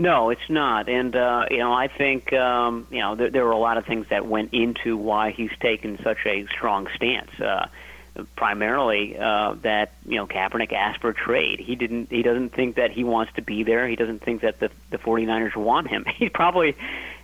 No, 0.00 0.30
it's 0.30 0.48
not, 0.48 0.88
and 0.88 1.14
uh, 1.14 1.44
you 1.50 1.58
know 1.58 1.74
I 1.74 1.88
think 1.88 2.32
um, 2.32 2.86
you 2.90 3.00
know 3.00 3.16
there, 3.16 3.28
there 3.28 3.44
were 3.44 3.50
a 3.50 3.58
lot 3.58 3.76
of 3.76 3.84
things 3.84 4.06
that 4.08 4.26
went 4.26 4.54
into 4.54 4.96
why 4.96 5.32
he's 5.32 5.50
taken 5.60 5.98
such 6.02 6.24
a 6.24 6.46
strong 6.46 6.88
stance. 6.96 7.38
Uh, 7.38 7.66
primarily 8.34 9.18
uh, 9.18 9.56
that 9.60 9.92
you 10.06 10.16
know 10.16 10.26
Kaepernick 10.26 10.72
asked 10.72 11.02
for 11.02 11.10
a 11.10 11.14
trade. 11.14 11.60
He 11.60 11.76
didn't. 11.76 12.08
He 12.08 12.22
doesn't 12.22 12.54
think 12.54 12.76
that 12.76 12.92
he 12.92 13.04
wants 13.04 13.34
to 13.34 13.42
be 13.42 13.62
there. 13.62 13.86
He 13.86 13.94
doesn't 13.94 14.22
think 14.22 14.40
that 14.40 14.58
the 14.58 14.70
the 14.88 14.96
49ers 14.96 15.54
want 15.54 15.88
him. 15.88 16.06
He's 16.16 16.30
probably 16.30 16.76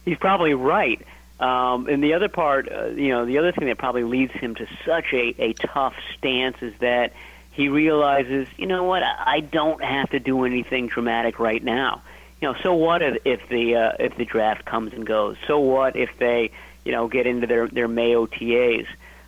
he's 0.04 0.18
probably 0.18 0.52
right. 0.52 1.00
Um, 1.40 1.88
and 1.88 2.04
the 2.04 2.12
other 2.12 2.28
part, 2.28 2.70
uh, 2.70 2.88
you 2.88 3.08
know, 3.08 3.24
the 3.24 3.38
other 3.38 3.52
thing 3.52 3.68
that 3.68 3.78
probably 3.78 4.04
leads 4.04 4.32
him 4.32 4.54
to 4.54 4.66
such 4.84 5.14
a, 5.14 5.34
a 5.38 5.54
tough 5.54 5.94
stance 6.18 6.58
is 6.60 6.74
that 6.80 7.14
he 7.52 7.70
realizes, 7.70 8.48
you 8.58 8.66
know 8.66 8.84
what, 8.84 9.02
I, 9.02 9.40
don't 9.40 9.82
have 9.82 10.10
to 10.10 10.18
do 10.18 10.44
anything 10.44 10.88
dramatic 10.88 11.38
right 11.38 11.62
now 11.62 12.02
you 12.40 12.48
know, 12.48 12.56
so 12.62 12.74
what 12.74 13.02
if, 13.02 13.16
if 13.24 13.48
the 13.48 13.76
uh, 13.76 13.92
if 13.98 14.16
the 14.16 14.24
draft 14.24 14.64
comes 14.64 14.92
and 14.92 15.06
goes? 15.06 15.36
So 15.46 15.58
what 15.58 15.96
if 15.96 16.10
they, 16.18 16.50
you 16.84 16.92
know, 16.92 17.08
get 17.08 17.26
into 17.26 17.46
their 17.46 17.66
their 17.68 17.88
May 17.88 18.12
OTAs? 18.12 18.86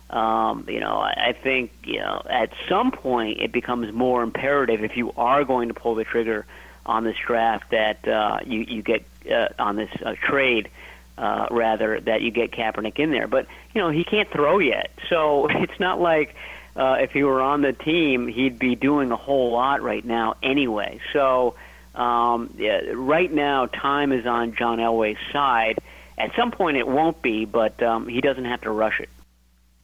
Um, 0.09 0.65
you 0.67 0.79
know, 0.79 0.97
I, 0.97 1.29
I 1.29 1.33
think 1.33 1.71
you 1.83 1.99
know 1.99 2.21
at 2.29 2.51
some 2.67 2.91
point 2.91 3.39
it 3.39 3.51
becomes 3.51 3.91
more 3.93 4.21
imperative 4.21 4.83
if 4.83 4.95
you 4.95 5.11
are 5.17 5.43
going 5.43 5.69
to 5.69 5.73
pull 5.73 5.95
the 5.95 6.03
trigger 6.03 6.45
on 6.85 7.03
this 7.03 7.17
draft 7.25 7.71
that 7.71 8.07
uh, 8.07 8.39
you 8.45 8.61
you 8.61 8.81
get 8.81 9.03
uh, 9.31 9.49
on 9.57 9.75
this 9.75 9.91
uh, 10.05 10.15
trade. 10.21 10.69
Uh, 11.17 11.47
rather 11.51 11.99
that 11.99 12.21
you 12.21 12.31
get 12.31 12.49
Kaepernick 12.51 12.97
in 12.97 13.11
there, 13.11 13.27
but 13.27 13.45
you 13.75 13.81
know 13.81 13.89
he 13.89 14.05
can't 14.05 14.31
throw 14.31 14.59
yet, 14.59 14.89
so 15.09 15.47
it's 15.49 15.77
not 15.77 15.99
like 15.99 16.33
uh, 16.77 16.95
if 17.01 17.11
he 17.11 17.23
were 17.23 17.41
on 17.41 17.61
the 17.61 17.73
team, 17.73 18.25
he'd 18.27 18.57
be 18.57 18.73
doing 18.73 19.11
a 19.11 19.17
whole 19.17 19.51
lot 19.51 19.81
right 19.81 20.05
now 20.05 20.37
anyway. 20.41 21.01
So 21.11 21.55
um, 21.99 22.53
yeah, 22.57 22.81
right 22.93 23.31
now, 23.31 23.65
time 23.65 24.11
is 24.11 24.25
on 24.25 24.55
John 24.55 24.79
Elway's 24.79 25.17
side. 25.33 25.79
At 26.17 26.31
some 26.35 26.51
point, 26.51 26.77
it 26.77 26.87
won't 26.87 27.21
be, 27.21 27.45
but 27.45 27.81
um, 27.83 28.07
he 28.07 28.21
doesn't 28.21 28.45
have 28.45 28.61
to 28.61 28.71
rush 28.71 28.99
it. 28.99 29.09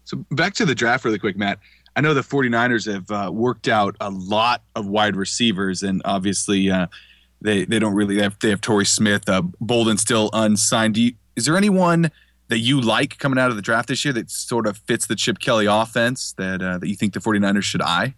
So 0.05 0.25
back 0.31 0.53
to 0.55 0.65
the 0.65 0.75
draft 0.75 1.03
really 1.03 1.19
quick, 1.19 1.35
Matt. 1.35 1.59
I 1.95 2.01
know 2.01 2.13
the 2.13 2.21
49ers 2.21 2.91
have 2.91 3.11
uh, 3.11 3.31
worked 3.31 3.67
out 3.67 3.95
a 3.99 4.09
lot 4.09 4.63
of 4.75 4.87
wide 4.87 5.15
receivers, 5.15 5.83
and 5.83 6.01
obviously 6.05 6.69
uh, 6.69 6.87
they 7.41 7.65
they 7.65 7.79
don't 7.79 7.93
really 7.93 8.21
have 8.21 8.37
they 8.39 8.49
have 8.49 8.61
Torrey 8.61 8.85
Smith, 8.85 9.27
uh, 9.27 9.41
Boldin 9.61 9.97
still 9.99 10.29
unsigned. 10.33 10.97
You, 10.97 11.13
is 11.35 11.45
there 11.45 11.57
anyone 11.57 12.11
that 12.47 12.59
you 12.59 12.79
like 12.79 13.17
coming 13.17 13.39
out 13.39 13.49
of 13.49 13.55
the 13.55 13.61
draft 13.61 13.87
this 13.87 14.05
year 14.05 14.13
that 14.13 14.29
sort 14.29 14.67
of 14.67 14.77
fits 14.77 15.07
the 15.07 15.15
Chip 15.15 15.39
Kelly 15.39 15.65
offense 15.65 16.33
that 16.33 16.61
uh, 16.61 16.77
that 16.77 16.87
you 16.87 16.95
think 16.95 17.13
the 17.13 17.19
49ers 17.19 17.63
should 17.63 17.81
eye? 17.81 18.13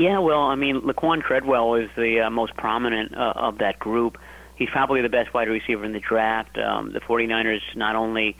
Yeah, 0.00 0.20
well, 0.20 0.44
I 0.44 0.54
mean, 0.54 0.80
Laquon 0.80 1.22
Treadwell 1.22 1.74
is 1.74 1.90
the 1.94 2.22
uh, 2.22 2.30
most 2.30 2.56
prominent 2.56 3.14
uh, 3.14 3.34
of 3.36 3.58
that 3.58 3.78
group. 3.78 4.16
He's 4.56 4.70
probably 4.70 5.02
the 5.02 5.10
best 5.10 5.34
wide 5.34 5.50
receiver 5.50 5.84
in 5.84 5.92
the 5.92 6.00
draft. 6.00 6.56
Um, 6.56 6.92
the 6.92 7.00
49ers 7.00 7.60
not 7.76 7.96
only 7.96 8.34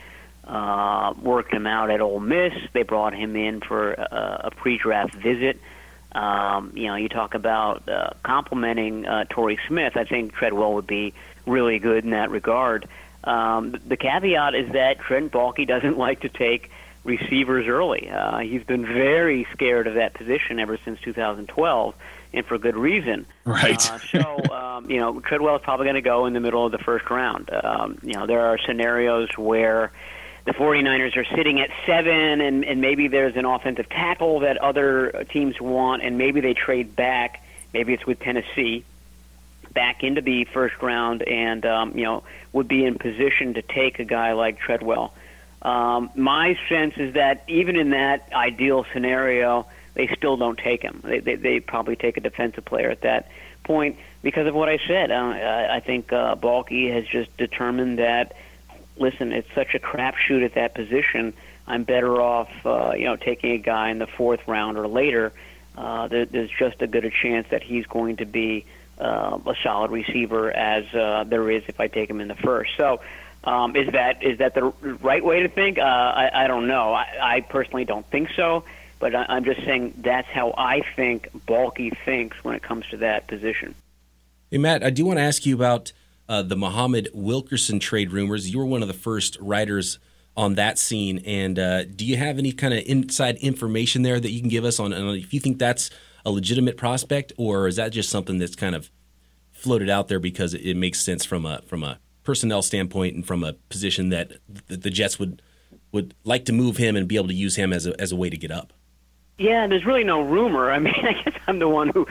uh, 0.44 1.12
worked 1.20 1.52
him 1.52 1.66
out 1.66 1.90
at 1.90 2.00
Ole 2.00 2.18
Miss, 2.18 2.54
they 2.72 2.82
brought 2.82 3.14
him 3.14 3.36
in 3.36 3.60
for 3.60 3.92
a, 3.92 4.44
a 4.44 4.50
pre-draft 4.52 5.14
visit. 5.16 5.60
Um, 6.12 6.72
you 6.74 6.86
know, 6.86 6.94
you 6.94 7.10
talk 7.10 7.34
about 7.34 7.86
uh, 7.90 8.14
complimenting 8.22 9.04
uh, 9.04 9.24
Torrey 9.28 9.58
Smith. 9.68 9.98
I 9.98 10.04
think 10.04 10.32
Treadwell 10.32 10.72
would 10.72 10.86
be 10.86 11.12
really 11.46 11.78
good 11.78 12.04
in 12.04 12.10
that 12.12 12.30
regard. 12.30 12.88
Um, 13.22 13.76
the 13.86 13.98
caveat 13.98 14.54
is 14.54 14.72
that 14.72 15.00
Trent 15.00 15.30
Baalke 15.30 15.68
doesn't 15.68 15.98
like 15.98 16.20
to 16.20 16.30
take 16.30 16.70
receivers 17.04 17.66
early. 17.66 18.08
Uh, 18.10 18.38
he's 18.38 18.62
been 18.64 18.84
very 18.84 19.46
scared 19.52 19.86
of 19.86 19.94
that 19.94 20.14
position 20.14 20.58
ever 20.58 20.78
since 20.84 21.00
2012, 21.00 21.94
and 22.32 22.46
for 22.46 22.58
good 22.58 22.76
reason. 22.76 23.26
Right. 23.44 23.90
Uh, 23.90 23.98
so, 23.98 24.44
um, 24.52 24.90
you 24.90 24.98
know, 24.98 25.20
Treadwell 25.20 25.56
is 25.56 25.62
probably 25.62 25.84
going 25.84 25.94
to 25.94 26.02
go 26.02 26.26
in 26.26 26.32
the 26.32 26.40
middle 26.40 26.64
of 26.64 26.72
the 26.72 26.78
first 26.78 27.08
round. 27.10 27.50
Um, 27.52 27.98
you 28.02 28.14
know, 28.14 28.26
there 28.26 28.40
are 28.40 28.58
scenarios 28.58 29.30
where 29.36 29.92
the 30.44 30.52
49ers 30.52 31.16
are 31.16 31.36
sitting 31.36 31.60
at 31.60 31.70
seven, 31.86 32.40
and, 32.40 32.64
and 32.64 32.80
maybe 32.80 33.08
there's 33.08 33.36
an 33.36 33.44
offensive 33.44 33.88
tackle 33.88 34.40
that 34.40 34.56
other 34.58 35.24
teams 35.30 35.60
want, 35.60 36.02
and 36.02 36.18
maybe 36.18 36.40
they 36.40 36.54
trade 36.54 36.96
back. 36.96 37.42
Maybe 37.72 37.94
it's 37.94 38.06
with 38.06 38.20
Tennessee 38.20 38.84
back 39.72 40.02
into 40.02 40.20
the 40.20 40.44
first 40.46 40.74
round, 40.82 41.22
and 41.22 41.64
um, 41.64 41.96
you 41.96 42.04
know 42.04 42.22
would 42.52 42.68
be 42.68 42.84
in 42.84 42.98
position 42.98 43.54
to 43.54 43.62
take 43.62 43.98
a 43.98 44.04
guy 44.04 44.32
like 44.32 44.58
Treadwell. 44.58 45.14
Um, 45.62 46.10
my 46.14 46.58
sense 46.68 46.94
is 46.96 47.14
that 47.14 47.44
even 47.48 47.76
in 47.76 47.90
that 47.90 48.28
ideal 48.32 48.86
scenario, 48.92 49.66
they 49.94 50.08
still 50.16 50.36
don't 50.36 50.58
take 50.58 50.82
him. 50.82 51.00
They, 51.04 51.20
they, 51.20 51.34
they 51.34 51.60
probably 51.60 51.96
take 51.96 52.16
a 52.16 52.20
defensive 52.20 52.64
player 52.64 52.90
at 52.90 53.02
that 53.02 53.30
point 53.64 53.98
because 54.22 54.46
of 54.46 54.54
what 54.54 54.68
I 54.68 54.78
said. 54.86 55.10
Uh, 55.10 55.68
I 55.70 55.80
think 55.80 56.12
uh, 56.12 56.36
Baalke 56.36 56.92
has 56.92 57.06
just 57.06 57.36
determined 57.36 57.98
that, 57.98 58.34
listen, 58.96 59.32
it's 59.32 59.52
such 59.54 59.74
a 59.74 59.78
crapshoot 59.78 60.44
at 60.44 60.54
that 60.54 60.74
position. 60.74 61.34
I'm 61.66 61.84
better 61.84 62.20
off, 62.20 62.50
uh, 62.64 62.92
you 62.96 63.04
know, 63.04 63.16
taking 63.16 63.52
a 63.52 63.58
guy 63.58 63.90
in 63.90 63.98
the 63.98 64.06
fourth 64.06 64.46
round 64.48 64.78
or 64.78 64.88
later. 64.88 65.32
Uh, 65.76 66.08
there, 66.08 66.24
there's 66.24 66.50
just 66.50 66.82
a 66.82 66.86
good 66.86 67.04
a 67.04 67.10
chance 67.10 67.48
that 67.50 67.62
he's 67.62 67.86
going 67.86 68.16
to 68.16 68.26
be 68.26 68.64
uh, 68.98 69.38
a 69.46 69.54
solid 69.62 69.90
receiver 69.90 70.50
as 70.50 70.84
uh, 70.94 71.24
there 71.24 71.50
is 71.50 71.62
if 71.68 71.80
I 71.80 71.88
take 71.88 72.10
him 72.10 72.20
in 72.20 72.28
the 72.28 72.34
first. 72.34 72.72
So 72.76 73.00
um, 73.44 73.74
is 73.74 73.90
that 73.92 74.22
is 74.22 74.38
that 74.38 74.54
the 74.54 74.64
right 75.02 75.24
way 75.24 75.42
to 75.42 75.48
think? 75.48 75.78
Uh, 75.78 75.82
I, 75.82 76.44
I 76.44 76.46
don't 76.46 76.66
know. 76.66 76.92
I, 76.92 77.06
I 77.20 77.40
personally 77.40 77.84
don't 77.84 78.06
think 78.10 78.30
so, 78.36 78.64
but 78.98 79.14
I, 79.14 79.26
I'm 79.28 79.44
just 79.44 79.64
saying 79.64 79.94
that's 79.98 80.28
how 80.28 80.54
I 80.56 80.82
think 80.96 81.30
Baalke 81.46 81.96
thinks 82.04 82.42
when 82.44 82.54
it 82.54 82.62
comes 82.62 82.86
to 82.88 82.98
that 82.98 83.28
position. 83.28 83.74
Hey 84.50 84.58
Matt, 84.58 84.82
I 84.82 84.90
do 84.90 85.06
want 85.06 85.18
to 85.18 85.22
ask 85.22 85.46
you 85.46 85.54
about 85.54 85.92
uh, 86.28 86.42
the 86.42 86.56
Muhammad 86.56 87.08
Wilkerson 87.14 87.78
trade 87.78 88.12
rumors. 88.12 88.50
You 88.50 88.58
were 88.58 88.66
one 88.66 88.82
of 88.82 88.88
the 88.88 88.94
first 88.94 89.38
writers 89.40 89.98
on 90.36 90.54
that 90.54 90.78
scene, 90.78 91.22
and 91.24 91.58
uh, 91.58 91.84
do 91.84 92.04
you 92.04 92.16
have 92.16 92.38
any 92.38 92.52
kind 92.52 92.74
of 92.74 92.82
inside 92.86 93.36
information 93.36 94.02
there 94.02 94.20
that 94.20 94.30
you 94.30 94.40
can 94.40 94.48
give 94.48 94.64
us 94.64 94.78
on, 94.78 94.92
on 94.92 95.16
if 95.16 95.32
you 95.32 95.40
think 95.40 95.58
that's 95.58 95.90
a 96.24 96.30
legitimate 96.30 96.76
prospect, 96.76 97.32
or 97.38 97.66
is 97.66 97.76
that 97.76 97.90
just 97.90 98.10
something 98.10 98.38
that's 98.38 98.54
kind 98.54 98.74
of 98.74 98.90
floated 99.52 99.88
out 99.88 100.08
there 100.08 100.20
because 100.20 100.54
it, 100.54 100.60
it 100.60 100.76
makes 100.76 101.00
sense 101.00 101.24
from 101.24 101.46
a 101.46 101.62
from 101.62 101.82
a 101.82 101.98
personnel 102.30 102.62
standpoint 102.62 103.16
and 103.16 103.26
from 103.26 103.42
a 103.42 103.54
position 103.70 104.10
that 104.10 104.30
the, 104.68 104.88
Jets 104.88 105.18
would 105.18 105.42
would 105.90 106.14
like 106.22 106.44
to 106.44 106.52
move 106.52 106.76
him 106.76 106.94
and 106.94 107.08
be 107.08 107.16
able 107.16 107.26
to 107.26 107.34
use 107.34 107.56
him 107.56 107.72
as 107.72 107.88
a 107.88 108.00
as 108.00 108.12
a 108.12 108.16
way 108.16 108.30
to 108.30 108.36
get 108.36 108.52
up. 108.52 108.72
Yeah, 109.36 109.66
there's 109.66 109.84
really 109.84 110.04
no 110.04 110.20
rumor. 110.20 110.70
I 110.70 110.78
mean, 110.78 110.94
I 111.02 111.14
guess 111.14 111.34
I'm 111.48 111.58
the 111.58 111.68
one 111.68 111.88
who 111.88 112.06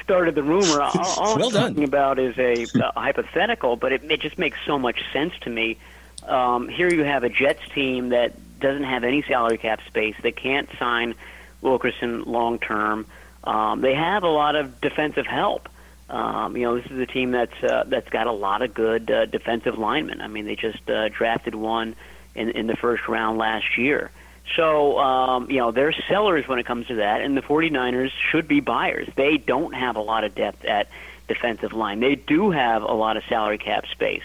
started 0.00 0.36
the 0.36 0.44
rumor. 0.44 0.80
All, 0.80 0.92
all 0.94 1.36
well 1.36 1.46
I'm 1.46 1.52
done. 1.52 1.70
talking 1.70 1.82
about 1.82 2.20
is 2.20 2.38
a, 2.38 2.66
a 2.78 2.92
hypothetical, 3.00 3.74
but 3.74 3.90
it, 3.90 4.08
it 4.08 4.20
just 4.20 4.38
makes 4.38 4.58
so 4.64 4.78
much 4.78 5.02
sense 5.12 5.32
to 5.40 5.50
me. 5.50 5.76
Um, 6.22 6.68
here 6.68 6.88
you 6.88 7.02
have 7.02 7.24
a 7.24 7.28
Jets 7.28 7.68
team 7.74 8.10
that 8.10 8.32
doesn't 8.60 8.84
have 8.84 9.02
any 9.02 9.22
salary 9.22 9.58
cap 9.58 9.80
space. 9.88 10.14
They 10.22 10.30
can't 10.30 10.68
sign 10.78 11.16
Wilkerson 11.62 12.22
long 12.26 12.60
term. 12.60 13.06
Um, 13.42 13.80
they 13.80 13.94
have 13.94 14.22
a 14.22 14.28
lot 14.28 14.54
of 14.54 14.80
defensive 14.80 15.26
help. 15.26 15.68
Um, 16.14 16.56
you 16.56 16.62
know, 16.62 16.80
this 16.80 16.88
is 16.90 16.98
a 16.98 17.06
team 17.06 17.32
that's 17.32 17.60
uh, 17.60 17.82
that's 17.88 18.08
got 18.08 18.28
a 18.28 18.32
lot 18.32 18.62
of 18.62 18.72
good 18.72 19.10
uh, 19.10 19.26
defensive 19.26 19.76
linemen. 19.76 20.20
I 20.20 20.28
mean, 20.28 20.46
they 20.46 20.54
just 20.54 20.88
uh, 20.88 21.08
drafted 21.08 21.56
one 21.56 21.96
in 22.36 22.50
in 22.50 22.68
the 22.68 22.76
first 22.76 23.08
round 23.08 23.36
last 23.36 23.76
year. 23.76 24.12
So, 24.54 24.98
um, 24.98 25.50
you 25.50 25.56
know, 25.56 25.72
they're 25.72 25.92
sellers 26.08 26.46
when 26.46 26.60
it 26.60 26.66
comes 26.66 26.86
to 26.88 26.96
that, 26.96 27.22
and 27.22 27.36
the 27.36 27.40
49ers 27.40 28.10
should 28.30 28.46
be 28.46 28.60
buyers. 28.60 29.08
They 29.16 29.38
don't 29.38 29.74
have 29.74 29.96
a 29.96 30.02
lot 30.02 30.22
of 30.22 30.36
depth 30.36 30.64
at 30.64 30.88
defensive 31.26 31.72
line. 31.72 31.98
They 31.98 32.14
do 32.14 32.50
have 32.50 32.82
a 32.82 32.92
lot 32.92 33.16
of 33.16 33.24
salary 33.24 33.58
cap 33.58 33.86
space. 33.86 34.22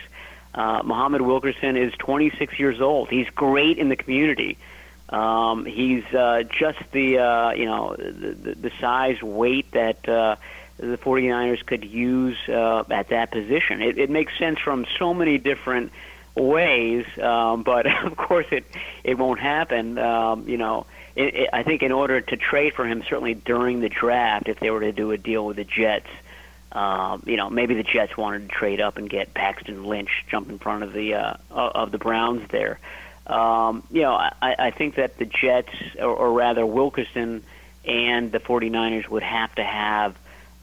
Uh, 0.54 0.84
Muhammad 0.84 1.22
Wilkerson 1.22 1.76
is 1.76 1.94
26 2.00 2.60
years 2.60 2.82
old. 2.82 3.10
He's 3.10 3.30
great 3.30 3.80
in 3.80 3.90
the 3.90 3.96
community. 3.96 4.58
Um, 5.08 5.66
he's 5.66 6.04
uh, 6.14 6.44
just 6.44 6.80
the 6.92 7.18
uh, 7.18 7.52
you 7.54 7.66
know 7.66 7.96
the, 7.98 8.56
the, 8.60 8.72
size, 8.80 9.24
weight 9.24 9.72
that 9.72 10.08
uh, 10.08 10.36
the 10.80 10.98
49ers 10.98 11.66
could 11.66 11.84
use 11.84 12.38
uh, 12.48 12.84
at 12.90 13.10
that 13.10 13.32
position. 13.32 13.82
It, 13.82 13.98
it 13.98 14.10
makes 14.10 14.38
sense 14.40 14.60
from 14.60 14.86
so 14.98 15.14
many 15.14 15.38
different 15.38 15.92
ways, 16.36 17.06
um, 17.20 17.64
but 17.64 17.86
of 18.06 18.16
course 18.16 18.48
it 18.52 18.66
it 19.04 19.18
won't 19.18 19.40
happen. 19.40 19.98
Um, 19.98 20.48
you 20.48 20.58
know, 20.58 20.86
it, 21.16 21.36
it, 21.36 21.50
I 21.52 21.64
think 21.64 21.84
in 21.84 21.92
order 21.92 22.22
to 22.22 22.38
trade 22.38 22.74
for 22.74 22.86
him, 22.86 23.04
certainly 23.04 23.34
during 23.34 23.82
the 23.82 23.90
draft, 23.90 24.48
if 24.48 24.60
they 24.60 24.70
were 24.70 24.82
to 24.82 24.92
do 24.92 25.12
a 25.12 25.18
deal 25.18 25.46
with 25.46 25.58
the 25.58 25.66
Jets, 25.66 26.08
um, 26.72 27.24
you 27.26 27.36
know, 27.36 27.50
maybe 27.50 27.74
the 27.74 27.84
Jets 27.84 28.16
wanted 28.16 28.48
to 28.48 28.56
trade 28.56 28.80
up 28.80 28.98
and 28.98 29.10
get 29.10 29.34
Paxton 29.34 29.84
Lynch 29.84 30.26
jump 30.30 30.50
in 30.50 30.60
front 30.60 30.84
of 30.84 30.94
the 30.94 31.16
uh, 31.16 31.34
of 31.52 31.92
the 31.92 31.98
Browns 31.98 32.48
there. 32.50 32.80
Um, 33.28 33.84
you 33.92 34.02
know, 34.02 34.14
I, 34.14 34.32
I 34.42 34.72
think 34.72 34.96
that 34.96 35.18
the 35.18 35.26
Jets, 35.26 35.74
or, 36.00 36.08
or 36.08 36.34
rather 36.34 36.66
Wilkerson 36.66 37.44
and 37.86 38.32
the 38.32 38.40
49ers, 38.40 39.08
would 39.08 39.24
have 39.24 39.54
to 39.56 39.64
have 39.64 40.16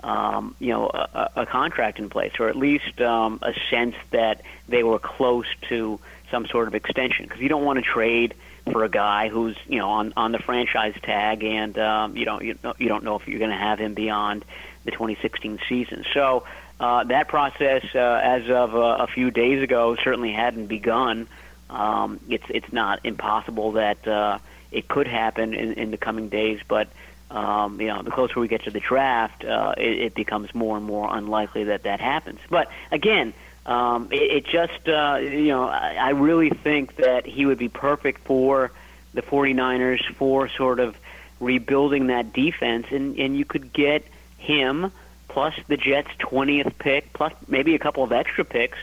um, 0.03 0.55
you 0.59 0.69
know, 0.69 0.89
a, 0.89 1.31
a 1.37 1.47
contract 1.47 1.99
in 1.99 2.11
place, 2.11 2.33
or 2.39 2.49
at 2.49 2.57
least 2.57 3.01
um, 3.01 3.39
a 3.43 3.53
sense 3.71 3.95
that 4.11 4.43
they 4.69 4.83
were 4.83 4.99
close 4.99 5.47
to 5.69 5.99
some 6.31 6.47
sort 6.47 6.69
of 6.69 6.75
extension. 6.75 7.25
Because 7.25 7.41
you 7.41 7.49
don't 7.49 7.65
want 7.65 7.79
to 7.79 7.83
trade 7.83 8.35
for 8.73 8.85
a 8.85 8.89
guy 8.89 9.29
who's 9.29 9.57
you 9.67 9.79
know 9.79 9.89
on 9.89 10.13
on 10.17 10.33
the 10.33 10.39
franchise 10.39 10.95
tag, 11.03 11.45
and 11.45 11.79
um, 11.79 12.17
you 12.17 12.25
don't 12.25 12.45
you, 12.45 12.59
you 12.79 12.89
don't 12.89 13.05
know 13.05 13.17
if 13.17 13.27
you're 13.27 13.39
going 13.39 13.51
to 13.51 13.57
have 13.57 13.79
him 13.79 13.95
beyond 13.95 14.45
the 14.85 14.91
2016 14.91 15.59
season. 15.69 16.05
So 16.15 16.45
uh, 16.79 17.05
that 17.05 17.29
process, 17.29 17.85
uh, 17.95 18.21
as 18.23 18.49
of 18.51 18.75
uh, 18.75 18.99
a 19.01 19.07
few 19.07 19.31
days 19.31 19.63
ago, 19.63 19.97
certainly 20.03 20.33
hadn't 20.33 20.67
begun. 20.67 21.29
Um, 21.71 22.21
it's 22.29 22.45
it's 22.49 22.73
not 22.73 23.01
impossible 23.05 23.73
that 23.73 24.07
uh, 24.07 24.39
it 24.71 24.89
could 24.89 25.09
happen 25.09 25.55
in, 25.55 25.73
in 25.75 25.91
the 25.91 25.97
coming 25.97 26.29
days, 26.29 26.61
but 26.69 26.89
um, 27.31 27.81
you 27.81 27.89
know, 27.89 28.03
the 28.03 28.11
closer 28.11 28.39
we 28.39 28.49
get 28.49 28.65
to 28.65 28.71
the 28.71 28.81
draft, 28.81 29.45
uh, 29.45 29.75
it, 29.77 29.99
it 29.99 30.15
becomes 30.15 30.55
more 30.55 30.77
and 30.77 30.87
more 30.87 31.15
unlikely 31.15 31.65
that 31.65 31.83
that 31.83 32.01
happens. 32.01 32.39
But 32.49 32.71
again, 32.93 33.35
um, 33.65 34.09
it, 34.13 34.23
it 34.23 34.47
just, 34.47 34.89
uh, 34.89 35.19
you 35.21 35.49
know, 35.49 35.65
I, 35.65 35.97
I 36.01 36.11
really 36.11 36.51
think 36.51 36.97
that 36.97 37.27
he 37.27 37.47
would 37.47 37.59
be 37.59 37.69
perfect 37.69 38.25
for 38.25 38.71
the 39.13 39.23
49ers 39.23 40.05
for 40.15 40.49
sort 40.49 40.79
of 40.79 40.97
rebuilding 41.41 42.09
that 42.09 42.33
defense, 42.33 42.87
and, 42.91 43.19
and 43.19 43.37
you 43.37 43.45
could 43.45 43.73
get 43.73 44.05
him 44.39 44.93
plus 45.29 45.55
the 45.67 45.77
Jets' 45.77 46.11
20th 46.21 46.79
pick, 46.79 47.13
plus 47.13 47.33
maybe 47.49 47.75
a 47.75 47.79
couple 47.79 48.05
of 48.05 48.13
extra 48.13 48.45
picks, 48.45 48.79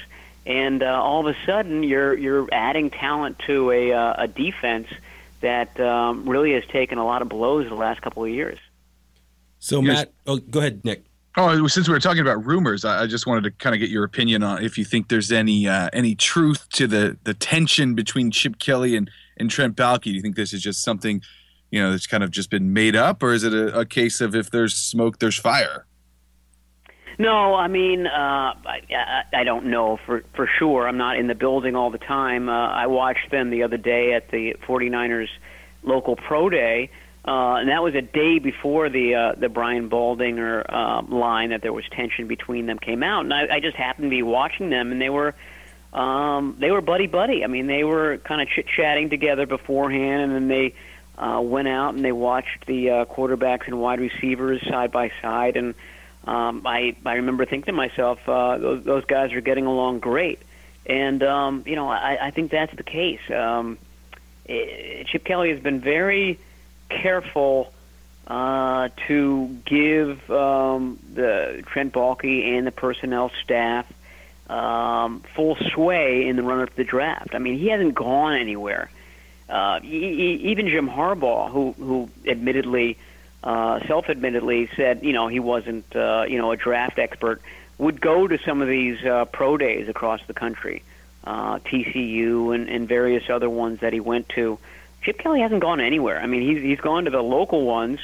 and 0.46 0.84
uh, 0.84 1.02
all 1.02 1.26
of 1.26 1.34
a 1.34 1.46
sudden 1.46 1.84
you're 1.84 2.14
you're 2.16 2.48
adding 2.52 2.90
talent 2.90 3.40
to 3.48 3.72
a, 3.72 3.94
uh, 3.94 4.24
a 4.24 4.28
defense– 4.28 4.88
that 5.44 5.80
um, 5.80 6.28
really 6.28 6.54
has 6.54 6.64
taken 6.72 6.98
a 6.98 7.06
lot 7.06 7.22
of 7.22 7.30
blows 7.30 7.70
the 7.70 7.76
last 7.76 8.02
couple 8.02 8.24
of 8.24 8.30
years. 8.32 8.58
So, 9.60 9.80
Here's- 9.82 9.98
Matt, 10.00 10.14
oh, 10.26 10.38
go 10.38 10.60
ahead, 10.60 10.84
Nick. 10.84 11.06
Oh, 11.36 11.66
since 11.68 11.88
we 11.88 11.94
were 11.94 12.00
talking 12.00 12.22
about 12.22 12.46
rumors, 12.46 12.86
I, 12.86 13.04
I 13.04 13.08
just 13.08 13.26
wanted 13.26 13.44
to 13.46 13.52
kind 13.52 13.74
of 13.76 13.80
get 13.80 13.90
your 13.90 14.04
opinion 14.04 14.44
on 14.44 14.64
if 14.64 14.78
you 14.78 14.86
think 14.86 15.10
there's 15.10 15.32
any 15.32 15.68
uh, 15.68 15.90
any 15.92 16.14
truth 16.14 16.70
to 16.74 16.86
the 16.86 17.18
the 17.24 17.34
tension 17.34 17.96
between 17.96 18.30
Chip 18.30 18.60
Kelly 18.60 18.96
and 18.96 19.10
and 19.38 19.50
Trent 19.50 19.76
Baalke. 19.76 20.04
Do 20.04 20.12
you 20.12 20.22
think 20.22 20.36
this 20.36 20.54
is 20.54 20.62
just 20.62 20.84
something, 20.84 21.22
you 21.72 21.82
know, 21.82 21.90
that's 21.90 22.06
kind 22.06 22.24
of 22.24 22.30
just 22.30 22.52
been 22.52 22.72
made 22.72 22.96
up, 22.96 23.24
or 23.24 23.34
is 23.34 23.44
it 23.44 23.52
a, 23.52 23.80
a 23.80 23.84
case 23.84 24.22
of 24.22 24.36
if 24.36 24.52
there's 24.52 24.76
smoke, 24.76 25.18
there's 25.18 25.38
fire? 25.38 25.88
No, 27.20 27.54
I 27.56 27.68
mean, 27.68 28.08
uh, 28.08 28.10
I, 28.66 29.24
I, 29.34 29.44
don't 29.44 29.68
know 29.68 30.00
for 30.06 30.24
for 30.36 30.50
sure. 30.60 30.88
I'm 30.88 30.98
not 30.98 31.18
in 31.18 31.28
the 31.28 31.36
building 31.36 31.76
all 31.76 31.92
the 31.92 32.00
time. 32.00 32.50
Uh, 32.50 32.70
I 32.70 32.88
watched 32.88 33.30
them 33.30 33.52
the 33.52 33.64
other 33.64 33.78
day 33.78 34.14
at 34.14 34.32
the 34.32 34.56
49ers 34.68 35.28
local 35.84 36.16
pro 36.16 36.50
day, 36.50 36.90
uh, 37.26 37.56
and 37.56 37.70
that 37.70 37.84
was 37.84 37.94
a 37.94 38.02
day 38.02 38.40
before 38.40 38.90
the 38.90 39.16
uh, 39.16 39.40
the 39.40 39.48
Brian 39.48 39.90
Baldinger 39.90 40.66
uh, 40.68 41.02
line 41.04 41.52
that 41.52 41.62
there 41.62 41.74
was 41.74 41.86
tension 41.92 42.28
between 42.28 42.66
them 42.66 42.80
came 42.80 43.04
out, 43.04 43.26
and 43.26 43.34
I, 43.34 43.56
I 43.56 43.60
just 43.60 43.78
happened 43.78 44.06
to 44.06 44.10
be 44.10 44.24
watching 44.24 44.70
them, 44.72 44.92
and 44.92 45.00
they 45.00 45.10
were 45.10 45.36
um, 45.94 46.58
they 46.60 46.72
were 46.72 46.82
buddy 46.82 47.08
buddy. 47.08 47.44
I 47.44 47.48
mean, 47.48 47.68
they 47.68 47.84
were 47.84 48.18
kind 48.18 48.42
of 48.42 48.48
chit 48.48 48.66
chatting 48.76 49.12
together 49.12 49.46
beforehand, 49.46 50.24
and 50.24 50.34
then 50.34 50.48
they 50.48 50.74
uh, 51.18 51.40
went 51.42 51.68
out 51.68 51.94
and 51.94 52.04
they 52.04 52.12
watched 52.12 52.66
the 52.66 52.90
uh, 52.90 53.06
quarterbacks 53.06 53.68
and 53.68 53.80
wide 53.80 54.00
receivers 54.00 54.66
side 54.68 54.92
by 54.92 55.12
side, 55.22 55.58
and 55.58 55.76
um, 56.26 56.66
I 56.66 56.96
I 57.06 57.16
remember 57.16 57.46
thinking 57.46 57.66
to 57.66 57.72
myself, 57.74 58.20
uh, 58.28 58.58
those, 58.58 58.84
those 58.84 59.06
guys 59.06 59.34
are 59.34 59.42
getting 59.42 59.66
along 59.66 60.00
great, 60.00 60.40
and 60.86 61.22
um, 61.24 61.64
you 61.66 61.76
know 61.76 61.90
I, 61.90 62.28
I 62.28 62.32
think 62.32 62.52
that's 62.52 62.76
the 62.76 62.84
case. 62.84 63.20
Um, 63.30 63.78
eh, 64.48 65.04
Chip 65.06 65.26
Kelly 65.26 65.52
has 65.52 65.60
been 65.60 65.82
very 65.82 66.40
careful 66.90 67.74
uh, 68.28 68.90
to 69.08 69.48
give 69.66 70.30
um, 70.32 70.98
the 71.14 71.64
Trent 71.68 71.94
Baalke 71.94 72.58
and 72.58 72.66
the 72.66 72.72
personnel 72.72 73.30
staff 73.44 73.86
um, 74.50 75.24
full 75.36 75.58
sway 75.74 76.28
in 76.28 76.38
the 76.38 76.44
run 76.44 76.62
up 76.62 76.70
to 76.70 76.76
the 76.76 76.84
draft. 76.86 77.36
I 77.36 77.40
mean, 77.40 77.58
he 77.58 77.68
hasn't 77.68 77.96
gone 77.96 78.36
anywhere. 78.36 78.90
Uh, 79.50 79.82
even 79.84 80.70
Jim 80.70 80.88
Harbaugh, 80.88 81.52
who 81.52 81.74
who 81.74 82.10
admittedly 82.26 82.98
self-admittedly 83.44 84.70
said, 84.76 85.04
you 85.04 85.14
know, 85.14 85.28
he 85.28 85.40
wasn't, 85.40 85.96
uh, 85.96 86.26
you 86.28 86.38
know, 86.38 86.52
a 86.52 86.58
draft 86.58 87.00
expert, 87.00 87.42
would 87.78 88.00
go 88.00 88.28
to 88.28 88.38
some 88.46 88.62
of 88.62 88.68
these 88.68 89.04
uh, 89.04 89.26
pro 89.26 89.58
days 89.58 89.90
across 89.90 90.22
the 90.28 90.34
country, 90.34 90.84
uh, 91.24 91.60
TCU 91.60 92.54
and, 92.56 92.70
and 92.70 92.88
various 92.88 93.30
other 93.30 93.50
ones 93.50 93.80
that 93.82 93.94
he 93.94 94.00
went 94.00 94.30
to. 94.30 94.58
Chip 95.02 95.18
Kelly 95.18 95.42
hasn't 95.42 95.62
gone 95.62 95.82
anywhere. 95.82 96.20
I 96.22 96.28
mean, 96.28 96.42
he's 96.42 96.62
he's 96.62 96.80
gone 96.80 97.06
to 97.06 97.12
the 97.12 97.22
local 97.22 97.66
ones, 97.66 98.00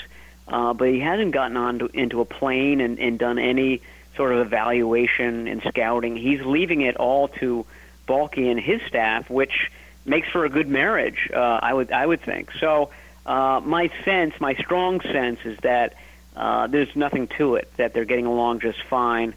uh, 0.48 0.74
but 0.74 0.90
he 0.90 1.00
hasn't 1.00 1.32
gotten 1.32 1.56
on 1.56 1.80
to, 1.80 1.86
into 1.94 2.20
a 2.20 2.26
plane 2.26 2.82
and, 2.82 3.00
and 3.00 3.18
done 3.18 3.40
any 3.40 3.82
sort 4.16 4.34
of 4.34 4.40
evaluation 4.40 5.48
and 5.48 5.62
scouting. 5.70 6.18
He's 6.18 6.42
leaving 6.42 6.82
it 6.82 6.98
all 6.98 7.30
to 7.40 7.66
Baalke 8.08 8.52
and 8.52 8.60
his 8.60 8.82
staff, 8.82 9.30
which 9.30 9.72
makes 10.06 10.28
for 10.28 10.44
a 10.44 10.50
good 10.50 10.68
marriage. 10.68 11.30
Uh, 11.34 11.60
I 11.62 11.74
would 11.74 11.92
I 11.92 12.06
would 12.06 12.22
think 12.22 12.52
so. 12.60 12.90
Uh, 13.30 13.62
my 13.64 13.92
sense, 14.06 14.34
my 14.40 14.56
strong 14.56 15.02
sense, 15.02 15.40
is 15.46 15.56
that 15.60 15.94
uh, 16.36 16.66
there's 16.66 16.96
nothing 16.96 17.28
to 17.28 17.56
it. 17.56 17.72
That 17.78 17.94
they're 17.94 18.04
getting 18.04 18.26
along 18.26 18.62
just 18.62 18.82
fine. 18.82 19.36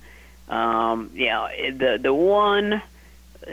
Um, 0.48 1.10
yeah, 1.12 1.48
the 1.76 1.98
the 2.02 2.14
one 2.14 2.80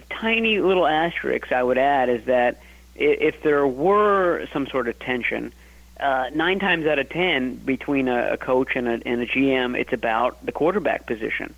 tiny 0.09 0.59
little 0.61 0.87
asterisk 0.87 1.51
I 1.51 1.61
would 1.61 1.77
add 1.77 2.07
is 2.07 2.23
that 2.25 2.61
if 2.95 3.43
there 3.43 3.67
were 3.67 4.47
some 4.53 4.65
sort 4.67 4.87
of 4.87 4.97
tension, 4.99 5.51
uh, 5.99 6.29
nine 6.33 6.59
times 6.59 6.85
out 6.85 6.99
of 6.99 7.09
ten 7.09 7.55
between 7.55 8.07
a, 8.07 8.31
a 8.33 8.37
coach 8.37 8.77
and 8.77 8.87
a, 8.87 9.01
and 9.05 9.21
a 9.21 9.25
GM, 9.25 9.77
it's 9.77 9.91
about 9.91 10.45
the 10.45 10.53
quarterback 10.53 11.05
position. 11.05 11.53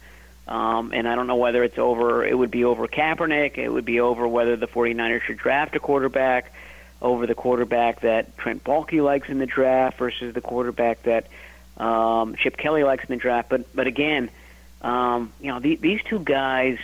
Um, 0.47 0.91
and 0.91 1.07
I 1.07 1.13
don't 1.13 1.27
know 1.27 1.35
whether 1.35 1.63
it's 1.63 1.77
over. 1.77 2.25
It 2.25 2.35
would 2.35 2.49
be 2.49 2.63
over 2.63 2.87
Kaepernick. 2.87 3.59
It 3.59 3.69
would 3.69 3.85
be 3.85 3.99
over 3.99 4.27
whether 4.27 4.55
the 4.55 4.67
49ers 4.67 5.21
should 5.21 5.37
draft 5.37 5.75
a 5.75 5.79
quarterback 5.79 6.51
over 7.01 7.25
the 7.25 7.35
quarterback 7.35 8.01
that 8.01 8.37
Trent 8.37 8.63
Baalke 8.63 9.03
likes 9.03 9.29
in 9.29 9.39
the 9.39 9.45
draft 9.45 9.97
versus 9.97 10.33
the 10.33 10.41
quarterback 10.41 11.03
that 11.03 11.27
um, 11.77 12.35
Chip 12.35 12.57
Kelly 12.57 12.83
likes 12.83 13.03
in 13.03 13.15
the 13.15 13.21
draft. 13.21 13.49
But 13.49 13.73
but 13.75 13.87
again, 13.87 14.29
um, 14.81 15.31
you 15.41 15.47
know 15.47 15.59
the, 15.59 15.75
these 15.75 16.01
two 16.03 16.19
guys 16.19 16.77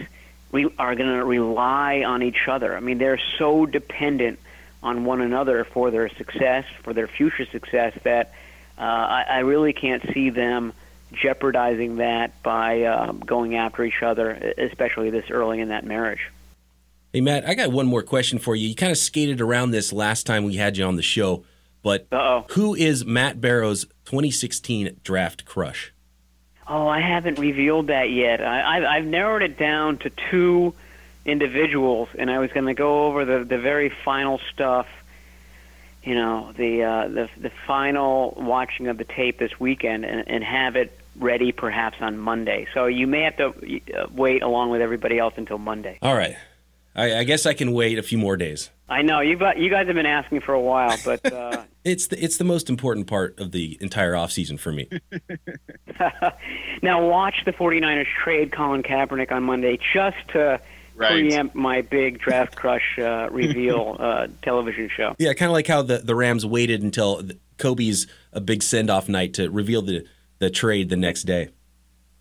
re- 0.51 0.73
are 0.79 0.95
going 0.95 1.09
to 1.09 1.25
rely 1.25 2.03
on 2.03 2.23
each 2.23 2.47
other. 2.47 2.75
I 2.75 2.79
mean, 2.79 2.97
they're 2.97 3.21
so 3.37 3.65
dependent 3.65 4.39
on 4.81 5.05
one 5.05 5.21
another 5.21 5.63
for 5.63 5.91
their 5.91 6.09
success, 6.09 6.65
for 6.83 6.93
their 6.93 7.07
future 7.07 7.45
success, 7.45 7.93
that 8.03 8.33
uh, 8.77 8.81
I, 8.81 9.25
I 9.29 9.39
really 9.39 9.73
can't 9.73 10.03
see 10.13 10.29
them 10.29 10.73
jeopardizing 11.13 11.97
that 11.97 12.41
by 12.43 12.83
um, 12.83 13.19
going 13.19 13.55
after 13.55 13.83
each 13.83 14.03
other, 14.03 14.31
especially 14.57 15.09
this 15.09 15.29
early 15.29 15.59
in 15.61 15.69
that 15.69 15.85
marriage. 15.85 16.31
Hey, 17.17 17.21
Matt, 17.21 17.49
I 17.49 17.55
got 17.55 17.71
one 17.71 17.87
more 17.87 18.03
question 18.03 18.37
for 18.37 18.55
you. 18.55 18.67
You 18.67 18.75
kind 18.75 18.91
of 18.91 18.97
skated 18.99 19.41
around 19.41 19.71
this 19.71 19.91
last 19.91 20.27
time 20.27 20.43
we 20.43 20.53
had 20.57 20.77
you 20.77 20.85
on 20.85 20.97
the 20.97 21.01
show, 21.01 21.45
but 21.81 22.05
Uh-oh. 22.11 22.45
who 22.51 22.75
is 22.75 23.05
Matt 23.07 23.41
Barrow's 23.41 23.85
2016 24.05 24.99
draft 25.03 25.43
crush? 25.43 25.91
Oh, 26.67 26.87
I 26.87 26.99
haven't 26.99 27.39
revealed 27.39 27.87
that 27.87 28.11
yet. 28.11 28.39
I, 28.43 28.77
I've, 28.77 28.83
I've 28.83 29.05
narrowed 29.05 29.41
it 29.41 29.57
down 29.57 29.97
to 29.97 30.11
two 30.29 30.75
individuals, 31.25 32.09
and 32.19 32.29
I 32.29 32.37
was 32.37 32.51
going 32.51 32.67
to 32.67 32.75
go 32.75 33.07
over 33.07 33.25
the, 33.25 33.43
the 33.43 33.57
very 33.57 33.89
final 34.05 34.39
stuff. 34.53 34.85
You 36.03 36.13
know, 36.13 36.53
the 36.55 36.83
uh, 36.83 37.07
the 37.07 37.29
the 37.35 37.51
final 37.65 38.37
watching 38.37 38.89
of 38.89 38.99
the 38.99 39.05
tape 39.05 39.39
this 39.39 39.59
weekend, 39.59 40.05
and, 40.05 40.23
and 40.27 40.43
have 40.43 40.75
it 40.75 40.95
ready 41.15 41.51
perhaps 41.51 41.97
on 41.99 42.19
Monday. 42.19 42.67
So 42.75 42.85
you 42.85 43.07
may 43.07 43.23
have 43.23 43.37
to 43.37 43.81
uh, 43.97 44.05
wait 44.11 44.43
along 44.43 44.69
with 44.69 44.81
everybody 44.81 45.17
else 45.17 45.33
until 45.35 45.57
Monday. 45.57 45.97
All 46.03 46.15
right. 46.15 46.37
I, 46.97 47.19
I 47.19 47.23
guess 47.23 47.45
I 47.45 47.53
can 47.53 47.71
wait 47.71 47.97
a 47.99 48.03
few 48.03 48.17
more 48.17 48.35
days. 48.35 48.71
I 48.89 49.03
know 49.03 49.19
you 49.21 49.37
got 49.37 49.57
you 49.57 49.69
guys 49.69 49.85
have 49.87 49.95
been 49.95 50.05
asking 50.05 50.41
for 50.41 50.53
a 50.53 50.61
while, 50.61 50.97
but 51.05 51.31
uh, 51.31 51.63
It's 51.85 52.07
the, 52.07 52.21
it's 52.21 52.35
the 52.35 52.43
most 52.43 52.69
important 52.69 53.07
part 53.07 53.39
of 53.39 53.53
the 53.53 53.77
entire 53.79 54.11
offseason 54.11 54.59
for 54.59 54.73
me. 54.73 54.89
now 56.81 57.07
watch 57.07 57.35
the 57.45 57.53
49ers 57.53 58.07
trade 58.23 58.51
Colin 58.51 58.83
Kaepernick 58.83 59.31
on 59.31 59.43
Monday 59.43 59.79
just 59.93 60.17
to 60.29 60.59
Right. 60.95 61.11
preempt 61.11 61.53
my 61.53 61.83
big 61.83 62.17
draft 62.19 62.55
crush 62.55 62.97
uh, 62.97 63.29
reveal 63.29 63.97
uh, 63.99 64.25
television 64.41 64.89
show. 64.89 65.13
Yeah, 65.19 65.33
kind 65.33 65.47
of 65.51 65.53
like 65.53 65.67
how 65.67 65.83
the, 65.83 65.99
the 65.99 66.15
Rams 66.15 66.43
waited 66.43 66.81
until 66.81 67.21
Kobe's 67.59 68.07
a 68.33 68.41
big 68.41 68.63
send 68.63 68.89
off 68.89 69.07
night 69.07 69.35
to 69.35 69.51
reveal 69.51 69.83
the, 69.83 70.07
the 70.39 70.49
trade 70.49 70.89
the 70.89 70.97
next 70.97 71.25
day. 71.25 71.49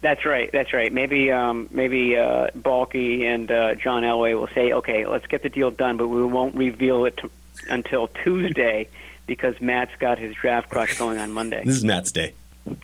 That's 0.03 0.24
right. 0.24 0.51
That's 0.53 0.72
right. 0.72 0.92
Maybe 0.92 1.32
um, 1.32 1.68
maybe 1.70 2.16
uh, 2.16 2.49
Baalke 2.59 3.22
and 3.24 3.51
uh, 3.51 3.74
John 3.74 4.03
Elway 4.03 4.38
will 4.38 4.49
say, 4.55 4.72
"Okay, 4.72 5.07
let's 5.07 5.26
get 5.26 5.42
the 5.42 5.49
deal 5.49 5.70
done, 5.70 5.97
but 5.97 6.09
we 6.09 6.22
won't 6.24 6.55
reveal 6.55 7.07
it 7.07 7.16
t- 7.16 7.28
until 7.70 8.09
Tuesday 8.09 8.88
because 9.26 9.61
Matt's 9.61 9.92
got 9.99 10.18
his 10.18 10.34
draft 10.34 10.68
crush 10.68 10.99
going 10.99 11.18
on 11.18 11.32
Monday." 11.32 11.62
This 11.64 11.76
is 11.76 11.84
Matt's 11.84 12.12
day. 12.12 12.34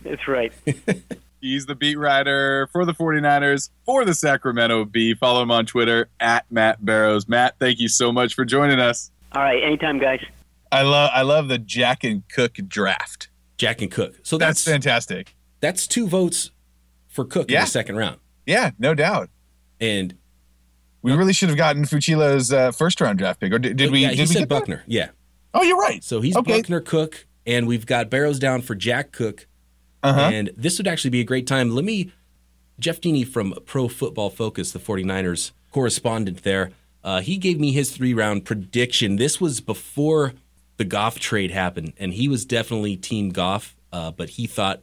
That's 0.03 0.27
right. 0.27 0.51
He's 1.41 1.65
the 1.65 1.75
beat 1.75 1.97
writer 1.97 2.67
for 2.71 2.85
the 2.85 2.93
49ers 2.93 3.69
for 3.85 4.05
the 4.05 4.13
Sacramento 4.15 4.85
Bee. 4.85 5.13
Follow 5.13 5.41
him 5.43 5.51
on 5.51 5.65
Twitter 5.65 6.07
at 6.19 6.45
Matt 6.49 6.83
Barrows. 6.83 7.27
Matt, 7.27 7.55
thank 7.59 7.79
you 7.81 7.89
so 7.89 8.13
much 8.13 8.33
for 8.33 8.45
joining 8.45 8.79
us. 8.79 9.11
All 9.33 9.41
right. 9.43 9.61
Anytime, 9.61 9.99
guys. 9.99 10.23
I 10.71 10.81
love 10.83 11.11
I 11.13 11.21
love 11.21 11.49
the 11.49 11.57
Jack 11.59 12.03
and 12.03 12.23
Cook 12.29 12.53
draft. 12.67 13.27
Jack 13.57 13.81
and 13.81 13.91
Cook. 13.91 14.15
So 14.23 14.37
That's 14.37 14.63
that's 14.63 14.73
fantastic. 14.73 15.35
that's 15.59 15.85
two 15.85 16.07
votes 16.07 16.49
for 17.13 17.25
Cook 17.25 17.49
in 17.49 17.59
the 17.59 17.65
second 17.65 17.95
round. 17.95 18.19
Yeah, 18.45 18.71
no 18.77 18.93
doubt. 18.93 19.29
And 19.79 20.15
We 21.01 21.13
really 21.13 21.33
should 21.33 21.49
have 21.49 21.57
gotten 21.57 21.83
Fucillo's 21.83 22.51
uh, 22.51 22.71
first 22.71 22.99
round 23.01 23.17
draft 23.19 23.39
pick. 23.39 23.53
Or 23.53 23.59
did, 23.59 23.77
did 23.77 23.91
we? 23.91 24.01
yeah, 24.01 24.09
did 24.09 24.15
he 24.17 24.21
we 24.23 24.27
said 24.27 24.39
get 24.39 24.49
that? 24.49 24.55
Buckner. 24.59 24.83
Yeah. 24.87 25.09
Oh, 25.53 25.61
you're 25.61 25.77
right. 25.77 26.03
So 26.03 26.19
he's 26.21 26.35
Okay. 26.35 26.59
Buckner 26.61 26.81
Cook, 26.81 27.25
and 27.45 27.67
we've 27.67 27.85
got 27.85 28.09
Barrows 28.09 28.39
down 28.39 28.61
for 28.61 28.75
Jack 28.75 29.11
Cook. 29.11 29.47
Uh-huh. 30.01 30.19
And 30.33 30.51
this 30.57 30.77
would 30.77 30.87
actually 30.87 31.11
be 31.11 31.21
a 31.21 31.25
great 31.25 31.47
time. 31.47 31.69
Let 31.75 31.85
me, 31.85 32.11
Jeff 32.79 32.99
Deeney 32.99 33.25
from 33.25 33.53
Pro 33.65 33.87
Football 33.87 34.29
Focus, 34.29 34.71
the 34.71 34.79
49ers 34.79 35.51
correspondent 35.71 36.43
there, 36.43 36.71
uh, 37.03 37.21
he 37.21 37.37
gave 37.37 37.59
me 37.59 37.71
his 37.71 37.91
three 37.91 38.13
round 38.13 38.45
prediction. 38.45 39.15
This 39.17 39.39
was 39.39 39.61
before 39.61 40.33
the 40.77 40.85
Goff 40.85 41.19
trade 41.19 41.51
happened, 41.51 41.93
and 41.97 42.13
he 42.13 42.27
was 42.27 42.45
definitely 42.45 42.97
Team 42.97 43.29
Goff, 43.29 43.75
uh, 43.91 44.11
but 44.11 44.29
he 44.31 44.47
thought 44.47 44.81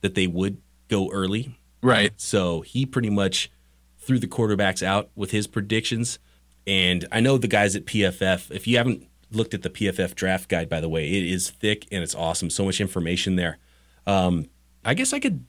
that 0.00 0.14
they 0.14 0.26
would 0.26 0.58
go 0.88 1.10
early. 1.12 1.56
Right. 1.82 2.12
So 2.20 2.60
he 2.60 2.86
pretty 2.86 3.10
much 3.10 3.50
threw 3.98 4.18
the 4.18 4.26
quarterbacks 4.26 4.82
out 4.82 5.10
with 5.14 5.30
his 5.30 5.46
predictions. 5.46 6.18
And 6.66 7.06
I 7.10 7.20
know 7.20 7.38
the 7.38 7.48
guys 7.48 7.74
at 7.76 7.84
PFF, 7.84 8.50
if 8.50 8.66
you 8.66 8.76
haven't 8.76 9.06
looked 9.30 9.54
at 9.54 9.62
the 9.62 9.70
PFF 9.70 10.14
draft 10.14 10.48
guide, 10.48 10.68
by 10.68 10.80
the 10.80 10.88
way, 10.88 11.08
it 11.08 11.24
is 11.24 11.50
thick 11.50 11.86
and 11.90 12.02
it's 12.02 12.14
awesome. 12.14 12.50
So 12.50 12.64
much 12.64 12.80
information 12.80 13.36
there. 13.36 13.58
Um, 14.06 14.46
I 14.84 14.94
guess 14.94 15.12
I 15.12 15.20
could 15.20 15.44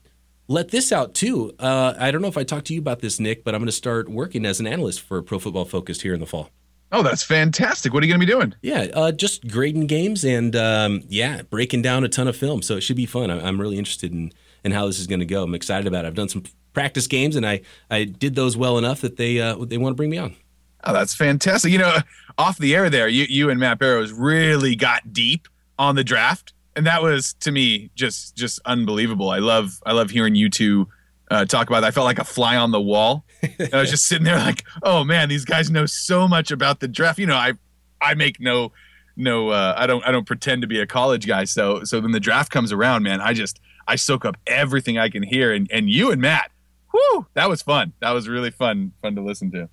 let 0.48 0.68
this 0.68 0.92
out 0.92 1.14
too. 1.14 1.54
Uh, 1.58 1.94
I 1.98 2.10
don't 2.10 2.22
know 2.22 2.28
if 2.28 2.36
I 2.36 2.44
talked 2.44 2.66
to 2.66 2.74
you 2.74 2.80
about 2.80 3.00
this, 3.00 3.18
Nick, 3.18 3.44
but 3.44 3.54
I'm 3.54 3.60
going 3.60 3.66
to 3.66 3.72
start 3.72 4.08
working 4.08 4.44
as 4.44 4.60
an 4.60 4.66
analyst 4.66 5.00
for 5.00 5.22
Pro 5.22 5.38
Football 5.38 5.64
Focused 5.64 6.02
here 6.02 6.14
in 6.14 6.20
the 6.20 6.26
fall. 6.26 6.50
Oh, 6.90 7.02
that's 7.02 7.22
fantastic. 7.22 7.94
What 7.94 8.02
are 8.02 8.06
you 8.06 8.12
going 8.12 8.20
to 8.20 8.26
be 8.26 8.30
doing? 8.32 8.54
Yeah, 8.60 8.88
uh, 8.92 9.12
just 9.12 9.48
grading 9.48 9.86
games 9.86 10.24
and 10.24 10.54
um, 10.54 11.02
yeah, 11.08 11.40
breaking 11.42 11.80
down 11.80 12.04
a 12.04 12.08
ton 12.08 12.28
of 12.28 12.36
film. 12.36 12.60
So 12.60 12.76
it 12.76 12.82
should 12.82 12.96
be 12.96 13.06
fun. 13.06 13.30
I'm 13.30 13.58
really 13.58 13.78
interested 13.78 14.12
in 14.12 14.30
and 14.64 14.72
how 14.72 14.86
this 14.86 14.98
is 14.98 15.06
going 15.06 15.20
to 15.20 15.26
go. 15.26 15.42
I'm 15.42 15.54
excited 15.54 15.86
about 15.86 16.04
it. 16.04 16.08
I've 16.08 16.14
done 16.14 16.28
some 16.28 16.44
practice 16.72 17.06
games, 17.06 17.36
and 17.36 17.46
I 17.46 17.62
I 17.90 18.04
did 18.04 18.34
those 18.34 18.56
well 18.56 18.78
enough 18.78 19.00
that 19.02 19.16
they 19.16 19.40
uh, 19.40 19.56
they 19.64 19.78
want 19.78 19.92
to 19.92 19.96
bring 19.96 20.10
me 20.10 20.18
on. 20.18 20.36
Oh, 20.84 20.92
that's 20.92 21.14
fantastic. 21.14 21.70
You 21.70 21.78
know, 21.78 21.98
off 22.38 22.58
the 22.58 22.74
air 22.74 22.90
there, 22.90 23.08
you 23.08 23.26
you 23.28 23.50
and 23.50 23.60
Matt 23.60 23.78
Barrows 23.78 24.12
really 24.12 24.74
got 24.74 25.12
deep 25.12 25.48
on 25.78 25.94
the 25.94 26.04
draft, 26.04 26.52
and 26.76 26.86
that 26.86 27.02
was 27.02 27.34
to 27.40 27.52
me 27.52 27.90
just 27.94 28.36
just 28.36 28.60
unbelievable. 28.64 29.30
I 29.30 29.38
love 29.38 29.80
I 29.86 29.92
love 29.92 30.10
hearing 30.10 30.34
you 30.34 30.50
two 30.50 30.88
uh, 31.32 31.44
talk 31.46 31.68
about 31.68 31.80
that. 31.80 31.88
I 31.88 31.90
felt 31.92 32.04
like 32.04 32.18
a 32.18 32.24
fly 32.24 32.56
on 32.56 32.70
the 32.72 32.80
wall. 32.80 33.24
And 33.58 33.74
I 33.74 33.80
was 33.80 33.90
just 33.90 34.06
sitting 34.06 34.24
there 34.24 34.38
like, 34.38 34.64
oh 34.82 35.02
man, 35.02 35.28
these 35.28 35.44
guys 35.44 35.70
know 35.70 35.86
so 35.86 36.28
much 36.28 36.50
about 36.50 36.80
the 36.80 36.88
draft. 36.88 37.18
You 37.18 37.26
know, 37.26 37.36
I 37.36 37.54
I 38.00 38.14
make 38.14 38.38
no 38.38 38.72
no 39.16 39.48
uh, 39.48 39.74
I 39.76 39.86
don't 39.86 40.04
I 40.06 40.12
don't 40.12 40.26
pretend 40.26 40.62
to 40.62 40.68
be 40.68 40.80
a 40.80 40.86
college 40.86 41.26
guy. 41.26 41.44
So 41.44 41.84
so 41.84 42.00
when 42.00 42.12
the 42.12 42.20
draft 42.20 42.52
comes 42.52 42.70
around, 42.70 43.02
man, 43.02 43.20
I 43.20 43.32
just 43.32 43.60
I 43.86 43.96
soak 43.96 44.24
up 44.24 44.36
everything 44.46 44.98
I 44.98 45.08
can 45.08 45.22
hear. 45.22 45.52
And 45.52 45.68
and 45.72 45.88
you 45.90 46.10
and 46.10 46.20
Matt, 46.20 46.50
whoo, 46.92 47.26
that 47.34 47.48
was 47.48 47.62
fun. 47.62 47.92
That 48.00 48.12
was 48.12 48.28
really 48.28 48.50
fun 48.50 48.92
fun 49.02 49.14
to 49.16 49.22
listen 49.22 49.50
to. 49.52 49.68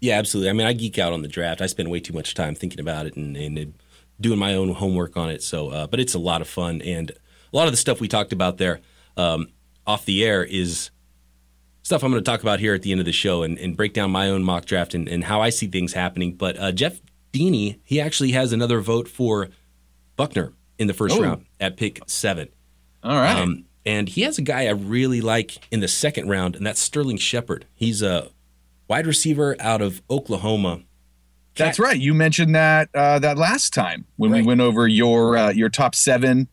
Yeah, 0.00 0.18
absolutely. 0.18 0.50
I 0.50 0.52
mean, 0.52 0.66
I 0.66 0.72
geek 0.74 0.98
out 0.98 1.12
on 1.12 1.22
the 1.22 1.28
draft. 1.28 1.60
I 1.62 1.66
spend 1.66 1.90
way 1.90 2.00
too 2.00 2.12
much 2.12 2.34
time 2.34 2.54
thinking 2.54 2.80
about 2.80 3.06
it 3.06 3.16
and, 3.16 3.36
and 3.36 3.74
doing 4.20 4.38
my 4.38 4.54
own 4.54 4.74
homework 4.74 5.16
on 5.16 5.30
it. 5.30 5.42
So, 5.42 5.70
uh, 5.70 5.86
but 5.86 6.00
it's 6.00 6.14
a 6.14 6.18
lot 6.18 6.42
of 6.42 6.48
fun, 6.48 6.82
and 6.82 7.10
a 7.10 7.56
lot 7.56 7.66
of 7.66 7.72
the 7.72 7.78
stuff 7.78 8.00
we 8.00 8.06
talked 8.08 8.32
about 8.32 8.58
there 8.58 8.80
um, 9.16 9.48
off 9.86 10.04
the 10.04 10.22
air 10.24 10.44
is 10.44 10.90
stuff 11.82 12.02
I'm 12.02 12.10
going 12.10 12.22
to 12.22 12.30
talk 12.30 12.42
about 12.42 12.60
here 12.60 12.74
at 12.74 12.82
the 12.82 12.90
end 12.90 13.00
of 13.00 13.06
the 13.06 13.12
show 13.12 13.42
and, 13.42 13.56
and 13.58 13.76
break 13.76 13.94
down 13.94 14.10
my 14.10 14.28
own 14.28 14.42
mock 14.42 14.64
draft 14.66 14.92
and, 14.92 15.08
and 15.08 15.22
how 15.24 15.40
I 15.40 15.50
see 15.50 15.66
things 15.68 15.92
happening. 15.92 16.34
But 16.34 16.58
uh, 16.58 16.72
Jeff 16.72 17.00
Deeney, 17.32 17.78
he 17.84 18.00
actually 18.00 18.32
has 18.32 18.52
another 18.52 18.80
vote 18.80 19.06
for 19.08 19.48
Buckner 20.16 20.52
in 20.78 20.88
the 20.88 20.94
first 20.94 21.16
Oh. 21.16 21.22
round 21.22 21.46
at 21.60 21.76
pick 21.76 22.00
seven. 22.06 22.48
All 23.02 23.16
right. 23.16 23.36
Um, 23.38 23.64
and 23.84 24.08
he 24.08 24.22
has 24.22 24.36
a 24.38 24.42
guy 24.42 24.66
I 24.66 24.70
really 24.70 25.20
like 25.20 25.66
in 25.70 25.80
the 25.80 25.88
second 25.88 26.28
round, 26.28 26.56
and 26.56 26.66
that's 26.66 26.80
Sterling 26.80 27.18
Shepard. 27.18 27.66
He's 27.74 28.02
a 28.02 28.30
wide 28.88 29.06
receiver 29.06 29.56
out 29.60 29.80
of 29.80 30.02
Oklahoma. 30.10 30.80
That's 31.56 31.78
right. 31.78 31.98
You 31.98 32.12
mentioned 32.12 32.54
that 32.54 32.90
uh, 32.94 33.18
that 33.20 33.38
last 33.38 33.72
time 33.72 34.04
when 34.16 34.30
Right. 34.30 34.42
we 34.42 34.46
went 34.46 34.60
over 34.60 34.86
your 34.88 35.36
uh, 35.38 35.50
your 35.52 35.68
top 35.70 35.94
seven 35.94 36.48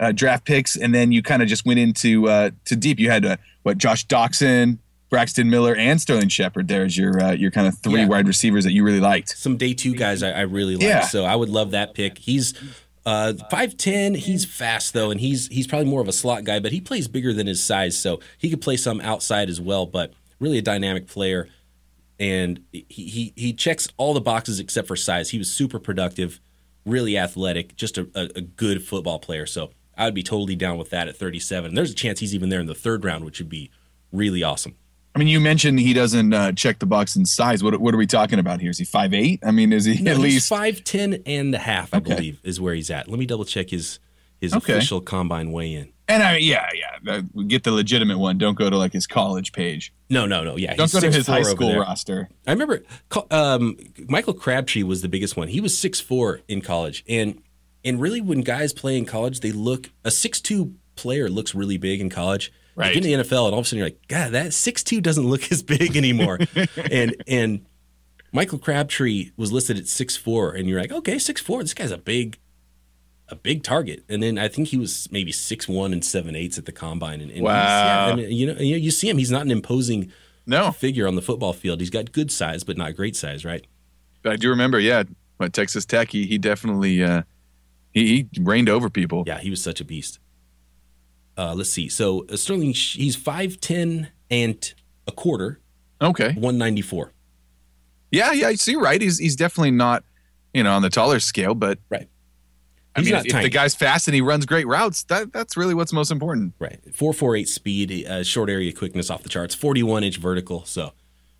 uh, 0.00 0.12
draft 0.12 0.44
picks, 0.44 0.76
and 0.76 0.94
then 0.94 1.12
you 1.12 1.22
kind 1.22 1.40
of 1.40 1.48
just 1.48 1.64
went 1.64 1.78
into 1.78 2.28
uh, 2.28 2.50
to 2.66 2.76
deep. 2.76 2.98
You 2.98 3.10
had 3.10 3.24
uh, 3.24 3.36
what 3.62 3.78
Josh 3.78 4.04
Doctson, 4.08 4.78
Braxton 5.08 5.48
Miller, 5.48 5.74
and 5.76 6.00
Sterling 6.00 6.28
Shepard. 6.28 6.68
There's 6.68 6.98
your 6.98 7.18
uh, 7.22 7.32
your 7.32 7.50
kind 7.50 7.66
of 7.66 7.78
three 7.78 8.00
Yeah. 8.00 8.08
wide 8.08 8.26
receivers 8.26 8.64
that 8.64 8.72
you 8.72 8.82
really 8.84 9.00
liked. 9.00 9.38
some 9.38 9.56
day 9.56 9.72
two 9.72 9.94
guys 9.94 10.22
I, 10.22 10.32
I 10.32 10.40
really 10.42 10.74
like. 10.74 10.84
Yeah. 10.84 11.02
So 11.06 11.24
I 11.24 11.34
would 11.36 11.48
love 11.48 11.70
that 11.70 11.94
pick. 11.94 12.18
He's 12.18 12.52
uh, 13.04 13.34
five 13.50 13.76
ten. 13.76 14.14
He's 14.14 14.44
fast 14.44 14.92
though, 14.92 15.10
and 15.10 15.20
he's 15.20 15.48
he's 15.48 15.66
probably 15.66 15.88
more 15.88 16.00
of 16.00 16.08
a 16.08 16.12
slot 16.12 16.44
guy, 16.44 16.60
but 16.60 16.72
he 16.72 16.80
plays 16.80 17.08
bigger 17.08 17.32
than 17.32 17.46
his 17.46 17.62
size, 17.62 17.96
so 17.96 18.20
he 18.38 18.50
could 18.50 18.60
play 18.60 18.76
some 18.76 19.00
outside 19.00 19.48
as 19.48 19.60
well. 19.60 19.86
But 19.86 20.12
really 20.38 20.58
a 20.58 20.62
dynamic 20.62 21.06
player, 21.06 21.48
and 22.18 22.60
he 22.70 22.84
he 22.88 23.32
he 23.36 23.52
checks 23.52 23.88
all 23.96 24.14
the 24.14 24.20
boxes 24.20 24.60
except 24.60 24.88
for 24.88 24.96
size. 24.96 25.30
He 25.30 25.38
was 25.38 25.50
super 25.50 25.78
productive, 25.78 26.40
really 26.84 27.18
athletic, 27.18 27.76
just 27.76 27.98
a, 27.98 28.08
a, 28.14 28.28
a 28.36 28.40
good 28.40 28.82
football 28.84 29.18
player. 29.18 29.46
So 29.46 29.70
I 29.96 30.04
would 30.04 30.14
be 30.14 30.22
totally 30.22 30.56
down 30.56 30.78
with 30.78 30.90
that 30.90 31.08
at 31.08 31.16
thirty 31.16 31.40
seven. 31.40 31.70
And 31.70 31.76
there's 31.76 31.90
a 31.90 31.94
chance 31.94 32.20
he's 32.20 32.34
even 32.34 32.48
there 32.48 32.60
in 32.60 32.66
the 32.66 32.74
third 32.74 33.04
round, 33.04 33.24
which 33.24 33.38
would 33.38 33.48
be 33.48 33.70
really 34.12 34.42
awesome. 34.42 34.76
I 35.14 35.18
mean, 35.18 35.28
you 35.28 35.40
mentioned 35.40 35.78
he 35.78 35.92
doesn't 35.92 36.32
uh, 36.32 36.52
check 36.52 36.78
the 36.78 36.86
box 36.86 37.16
in 37.16 37.26
size. 37.26 37.62
What 37.62 37.78
what 37.80 37.94
are 37.94 37.98
we 37.98 38.06
talking 38.06 38.38
about 38.38 38.60
here? 38.60 38.70
Is 38.70 38.78
he 38.78 38.84
five 38.84 39.12
eight? 39.12 39.40
I 39.44 39.50
mean, 39.50 39.72
is 39.72 39.84
he 39.84 40.00
No, 40.02 40.12
at 40.12 40.18
least? 40.18 40.48
five 40.48 40.82
ten 40.84 41.22
and 41.26 41.54
a 41.54 41.58
half, 41.58 41.92
I 41.92 41.98
Okay. 41.98 42.14
believe, 42.14 42.40
is 42.42 42.60
where 42.60 42.74
he's 42.74 42.90
at. 42.90 43.08
Let 43.08 43.18
me 43.18 43.26
double 43.26 43.44
check 43.44 43.70
his 43.70 43.98
his 44.40 44.54
Okay. 44.54 44.72
official 44.72 45.00
combine 45.00 45.52
weigh 45.52 45.74
in. 45.74 45.92
And 46.08 46.22
I 46.22 46.36
yeah 46.38 46.66
yeah, 46.74 47.12
uh, 47.14 47.22
get 47.46 47.62
the 47.64 47.72
legitimate 47.72 48.18
one. 48.18 48.38
Don't 48.38 48.56
go 48.56 48.68
to 48.70 48.76
like 48.76 48.92
his 48.92 49.06
college 49.06 49.52
page. 49.52 49.92
No, 50.10 50.26
no, 50.26 50.44
no. 50.44 50.56
Yeah, 50.56 50.74
Don't 50.74 50.90
go 50.92 51.00
to 51.00 51.10
his 51.10 51.26
high 51.26 51.42
school 51.42 51.78
roster. 51.78 52.28
I 52.46 52.50
remember 52.52 52.82
um, 53.30 53.76
Michael 54.08 54.34
Crabtree 54.34 54.82
was 54.82 55.02
the 55.02 55.08
biggest 55.08 55.36
one. 55.36 55.48
He 55.48 55.60
was 55.60 55.76
six 55.76 56.00
four 56.00 56.40
in 56.48 56.60
college, 56.62 57.04
and 57.08 57.40
and 57.84 58.00
really 58.00 58.20
when 58.20 58.40
guys 58.40 58.72
play 58.72 58.96
in 58.96 59.04
college, 59.04 59.40
they 59.40 59.52
look 59.52 59.90
a 60.04 60.10
six 60.10 60.40
two 60.40 60.74
player 60.96 61.28
looks 61.28 61.54
really 61.54 61.76
big 61.78 62.00
in 62.00 62.08
college. 62.10 62.50
You 62.76 62.80
Right. 62.80 62.94
get 62.94 63.04
in 63.04 63.18
the 63.18 63.24
NFL, 63.24 63.46
and 63.46 63.54
all 63.54 63.58
of 63.60 63.64
a 63.66 63.68
sudden 63.68 63.78
you're 63.78 63.86
like, 63.86 64.08
God, 64.08 64.32
that 64.32 64.54
six 64.54 64.82
two 64.82 65.00
doesn't 65.00 65.26
look 65.26 65.50
as 65.52 65.62
big 65.62 65.96
anymore. 65.96 66.38
and 66.90 67.14
and 67.26 67.66
Michael 68.32 68.58
Crabtree 68.58 69.30
was 69.36 69.52
listed 69.52 69.76
at 69.78 69.86
six 69.88 70.16
four, 70.16 70.52
and 70.54 70.68
you're 70.68 70.80
like, 70.80 70.92
okay, 70.92 71.18
six 71.18 71.40
four. 71.40 71.62
This 71.62 71.74
guy's 71.74 71.90
a 71.90 71.98
big, 71.98 72.38
a 73.28 73.36
big 73.36 73.62
target. 73.62 74.04
And 74.08 74.22
then 74.22 74.38
I 74.38 74.48
think 74.48 74.68
he 74.68 74.78
was 74.78 75.06
maybe 75.12 75.32
six 75.32 75.68
one 75.68 75.92
and 75.92 76.02
seven 76.04 76.34
eighths 76.34 76.56
at 76.56 76.64
the 76.64 76.72
combine. 76.72 77.20
And, 77.20 77.30
and 77.30 77.42
Wow. 77.42 77.52
yeah, 77.52 78.12
I 78.12 78.16
mean, 78.16 78.30
you 78.30 78.46
know, 78.54 78.58
you 78.60 78.90
see 78.90 79.08
him. 79.10 79.18
He's 79.18 79.30
not 79.30 79.42
an 79.42 79.50
imposing 79.50 80.10
No, 80.46 80.72
figure 80.72 81.06
on 81.06 81.14
the 81.14 81.22
football 81.22 81.52
field. 81.52 81.80
He's 81.80 81.90
got 81.90 82.10
good 82.12 82.30
size, 82.32 82.64
but 82.64 82.78
not 82.78 82.96
great 82.96 83.16
size, 83.16 83.44
right? 83.44 83.66
but 84.22 84.32
I 84.32 84.36
do 84.36 84.48
remember. 84.48 84.78
Yeah, 84.80 85.02
at 85.40 85.52
Texas 85.52 85.84
Tech, 85.84 86.10
he 86.10 86.26
he 86.26 86.38
definitely 86.38 87.02
uh, 87.04 87.22
he, 87.92 88.28
he 88.32 88.40
reigned 88.40 88.70
over 88.70 88.88
people. 88.88 89.24
Yeah, 89.26 89.40
he 89.40 89.50
was 89.50 89.62
such 89.62 89.80
a 89.80 89.84
beast. 89.84 90.20
Uh, 91.36 91.54
let's 91.54 91.70
see. 91.70 91.88
So 91.88 92.26
uh, 92.30 92.36
Sterling, 92.36 92.72
he's 92.74 93.16
five 93.16 93.60
ten 93.60 94.08
and 94.30 94.74
a 95.06 95.12
quarter, 95.12 95.60
Okay. 96.00 96.32
one 96.34 96.58
ninety 96.58 96.82
four. 96.82 97.12
Yeah, 98.10 98.32
yeah. 98.32 98.52
So 98.54 98.70
you're 98.70 98.80
right. 98.82 99.00
He's 99.00 99.18
he's 99.18 99.36
definitely 99.36 99.70
not, 99.70 100.04
you 100.52 100.62
know, 100.62 100.72
on 100.74 100.82
the 100.82 100.90
taller 100.90 101.20
scale, 101.20 101.54
but 101.54 101.78
Right. 101.88 102.08
I 102.94 103.00
He's 103.00 103.06
mean, 103.06 103.14
not 103.14 103.26
if, 103.26 103.34
if 103.34 103.42
the 103.42 103.48
guy's 103.48 103.74
fast 103.74 104.06
and 104.06 104.14
he 104.14 104.20
runs 104.20 104.44
great 104.44 104.66
routes, 104.66 105.04
that 105.04 105.32
that's 105.32 105.56
really 105.56 105.72
what's 105.72 105.94
most 105.94 106.10
important. 106.10 106.52
Right, 106.58 106.78
four 106.94 107.14
four 107.14 107.34
eight 107.36 107.48
speed, 107.48 108.06
uh, 108.06 108.22
short 108.22 108.50
area 108.50 108.70
quickness 108.72 109.08
off 109.08 109.22
the 109.22 109.30
charts, 109.30 109.54
forty 109.54 109.82
one 109.82 110.04
inch 110.04 110.18
vertical. 110.18 110.64
So 110.66 110.92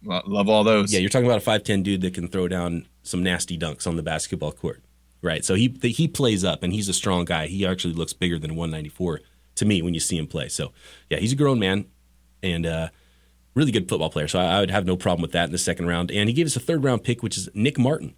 Love 0.05 0.49
all 0.49 0.65
those. 0.65 0.93
yeah, 0.93 0.99
you're 0.99 1.11
talking 1.11 1.27
about 1.27 1.39
a 1.39 1.43
five 1.43 1.63
ten 1.63 1.83
dude 1.83 2.01
that 2.01 2.15
can 2.15 2.27
throw 2.27 2.49
down 2.49 2.89
some 3.03 3.23
nasty 3.23 3.59
dunks 3.59 3.87
on 3.87 3.97
the 3.97 4.03
basketball 4.03 4.51
court. 4.53 4.81
Right. 5.21 5.45
So 5.45 5.55
he 5.55 5.77
he 5.83 6.09
plays 6.09 6.43
up 6.43 6.63
and 6.63 6.73
he's 6.73 6.89
a 6.89 6.95
strong 6.95 7.27
guy. 7.27 7.47
He 7.49 7.67
actually 7.67 7.93
looks 7.95 8.15
bigger 8.15 8.39
than 8.39 8.57
one 8.57 8.71
ninety 8.71 8.89
four 8.89 9.21
to 9.63 9.67
me 9.67 9.81
when 9.83 9.95
you 9.95 10.01
see 10.01 10.19
him 10.19 10.27
play. 10.27 10.49
So 10.49 10.73
yeah, 11.09 11.19
he's 11.19 11.33
a 11.33 11.37
grown 11.37 11.59
man 11.59 11.87
and 12.43 12.67
uh, 12.67 12.89
really 13.55 13.73
good 13.73 13.89
football 13.89 14.11
player. 14.11 14.29
So 14.29 14.39
I, 14.39 14.57
I 14.57 14.61
would 14.61 14.71
have 14.71 14.85
no 14.85 14.97
problem 14.97 15.23
with 15.23 15.33
that 15.33 15.47
in 15.47 15.53
the 15.53 15.59
second 15.59 15.87
round. 15.87 16.11
And 16.11 16.29
he 16.29 16.33
gave 16.35 16.47
us 16.47 16.57
a 16.57 16.61
third 16.61 16.85
round 16.85 17.05
pick, 17.05 17.23
which 17.23 17.39
is 17.39 17.49
Nick 17.55 17.79
Martin. 17.79 18.15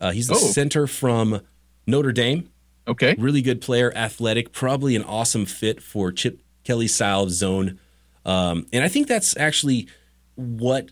Uh, 0.00 0.10
he's 0.12 0.28
the 0.28 0.34
Oh. 0.34 0.38
center 0.38 0.86
from 0.86 1.40
Notre 1.86 2.12
Dame. 2.12 2.50
Okay. 2.86 3.14
Really 3.18 3.40
good 3.42 3.60
player, 3.60 3.92
athletic, 3.96 4.52
probably 4.52 4.94
an 4.94 5.02
awesome 5.04 5.46
fit 5.46 5.82
for 5.82 6.12
Chip 6.12 6.40
Kelly's 6.64 6.94
style 6.94 7.22
of 7.22 7.30
zone. 7.30 7.78
Um, 8.26 8.66
and 8.72 8.84
I 8.84 8.88
think 8.88 9.08
that's 9.08 9.36
actually 9.36 9.88
what 10.34 10.90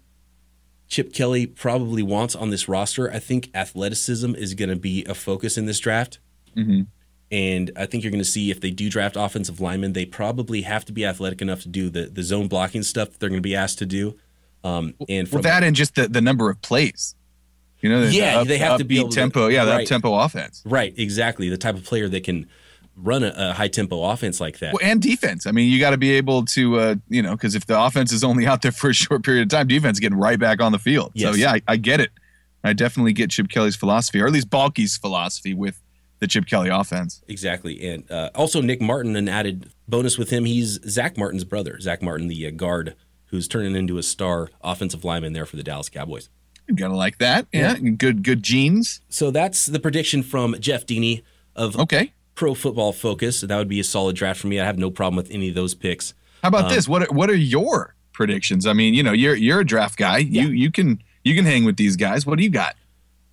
Chip 0.88 1.12
Kelly 1.12 1.46
probably 1.46 2.02
wants 2.02 2.34
on 2.36 2.50
this 2.50 2.68
roster. 2.68 3.10
I 3.10 3.18
think 3.18 3.50
athleticism 3.54 4.34
is 4.34 4.54
going 4.54 4.68
to 4.70 4.76
be 4.76 5.04
a 5.04 5.14
focus 5.14 5.56
in 5.58 5.66
this 5.66 5.78
draft. 5.80 6.18
Mhm. 6.56 6.86
And 7.32 7.70
I 7.76 7.86
think 7.86 8.04
you're 8.04 8.10
going 8.12 8.22
to 8.22 8.28
see 8.28 8.50
if 8.50 8.60
they 8.60 8.70
do 8.70 8.88
draft 8.90 9.16
offensive 9.16 9.58
linemen, 9.58 9.94
they 9.94 10.04
probably 10.04 10.62
have 10.62 10.84
to 10.84 10.92
be 10.92 11.04
athletic 11.04 11.40
enough 11.40 11.62
to 11.62 11.68
do 11.68 11.88
the, 11.88 12.02
the 12.04 12.22
zone 12.22 12.46
blocking 12.46 12.82
stuff 12.82 13.10
that 13.10 13.20
they're 13.20 13.30
going 13.30 13.38
to 13.40 13.42
be 13.42 13.56
asked 13.56 13.78
to 13.78 13.86
do. 13.86 14.16
Um, 14.62 14.94
and 15.08 15.26
from 15.26 15.36
Well, 15.36 15.42
that 15.44 15.64
and 15.64 15.74
just 15.74 15.94
the, 15.94 16.06
the 16.08 16.20
number 16.20 16.50
of 16.50 16.60
plays. 16.60 17.14
You 17.80 17.88
know, 17.88 18.02
Yeah, 18.02 18.40
up- 18.40 18.46
they 18.46 18.58
have 18.58 18.78
to 18.78 18.84
be 18.84 18.98
able 19.00 19.08
to- 19.08 19.14
tempo. 19.16 19.48
yeah, 19.48 19.64
right. 19.68 19.86
tempo 19.86 20.14
offense. 20.14 20.62
right, 20.66 20.92
exactly 20.96 21.48
the 21.48 21.56
type 21.56 21.74
of 21.74 21.84
player 21.84 22.06
that 22.10 22.22
can 22.22 22.46
run 22.96 23.24
a, 23.24 23.32
a 23.34 23.52
high 23.54 23.66
tempo 23.68 24.04
offense 24.04 24.38
like 24.38 24.58
that. 24.58 24.74
Well, 24.74 24.82
and 24.84 25.00
defense. 25.00 25.46
I 25.46 25.52
mean, 25.52 25.72
you 25.72 25.80
got 25.80 25.90
to 25.90 25.96
be 25.96 26.10
able 26.12 26.44
to, 26.44 26.78
uh, 26.78 26.94
you 27.08 27.22
know, 27.22 27.32
because 27.32 27.54
if 27.54 27.64
the 27.66 27.80
offense 27.82 28.12
is 28.12 28.22
only 28.22 28.46
out 28.50 28.60
there 28.60 28.72
for 28.72 28.90
a 28.90 28.94
short 28.94 29.24
period 29.24 29.44
of 29.44 29.48
time, 29.48 29.66
defense 29.66 29.98
getting 29.98 30.18
right 30.18 30.38
back 30.38 30.60
on 30.60 30.70
the 30.72 30.78
field. 30.78 31.12
So 31.16 31.32
yeah, 31.32 31.52
I, 31.54 31.62
I 31.66 31.76
get 31.76 31.98
it. 31.98 32.10
I 32.62 32.74
definitely 32.74 33.14
get 33.14 33.30
Chip 33.30 33.48
Kelly's 33.48 33.74
philosophy, 33.74 34.20
or 34.20 34.26
at 34.26 34.32
least 34.32 34.50
Baalke's 34.50 34.96
philosophy 34.98 35.54
with 35.54 35.80
the 36.22 36.28
Chip 36.28 36.46
Kelly 36.46 36.68
offense. 36.70 37.20
Exactly. 37.28 37.84
And 37.86 38.08
uh, 38.10 38.30
also 38.34 38.62
Nick 38.62 38.80
Martin, 38.80 39.16
an 39.16 39.28
added 39.28 39.70
bonus 39.88 40.16
with 40.16 40.30
him. 40.30 40.44
He's 40.44 40.78
Zach 40.88 41.18
Martin's 41.18 41.42
brother. 41.44 41.78
Zach 41.80 42.00
Martin, 42.00 42.28
the 42.28 42.46
uh, 42.46 42.50
guard 42.50 42.94
who's 43.26 43.48
turning 43.48 43.74
into 43.74 43.98
a 43.98 44.02
star 44.04 44.48
offensive 44.62 45.04
lineman 45.04 45.32
there 45.32 45.44
for 45.46 45.56
the 45.56 45.62
Dallas 45.64 45.88
Cowboys. 45.88 46.28
You 46.68 46.76
gotta 46.76 46.94
like 46.94 47.18
that. 47.18 47.48
Yeah, 47.52 47.76
good, 47.76 48.22
good 48.22 48.42
genes. 48.44 49.00
So 49.08 49.32
that's 49.32 49.66
the 49.66 49.80
prediction 49.80 50.22
from 50.22 50.54
Jeff 50.60 50.86
Deeney 50.86 51.22
of 51.56 51.76
Okay. 51.76 52.12
Pro 52.36 52.54
Football 52.54 52.92
Focus. 52.92 53.40
That 53.40 53.56
would 53.58 53.68
be 53.68 53.80
a 53.80 53.84
solid 53.84 54.14
draft 54.16 54.40
for 54.40 54.46
me. 54.46 54.60
I 54.60 54.64
have 54.64 54.78
no 54.78 54.90
problem 54.90 55.16
with 55.16 55.30
any 55.32 55.48
of 55.48 55.54
those 55.56 55.74
picks. 55.74 56.14
How 56.42 56.48
about 56.48 56.66
Um, 56.66 56.70
this? 56.74 56.88
What 56.88 57.02
are, 57.02 57.12
what 57.12 57.28
are 57.30 57.34
your 57.36 57.94
predictions? 58.12 58.64
I 58.66 58.72
mean, 58.74 58.94
you 58.94 59.02
know, 59.02 59.12
you're 59.12 59.34
you're 59.34 59.60
a 59.60 59.64
draft 59.66 59.98
guy. 59.98 60.18
You 60.18 60.48
you 60.48 60.70
can 60.70 61.02
you 61.24 61.34
can 61.34 61.44
hang 61.44 61.64
with 61.64 61.76
these 61.76 61.96
guys. 61.96 62.24
What 62.24 62.38
do 62.38 62.44
you 62.44 62.50
got? 62.50 62.76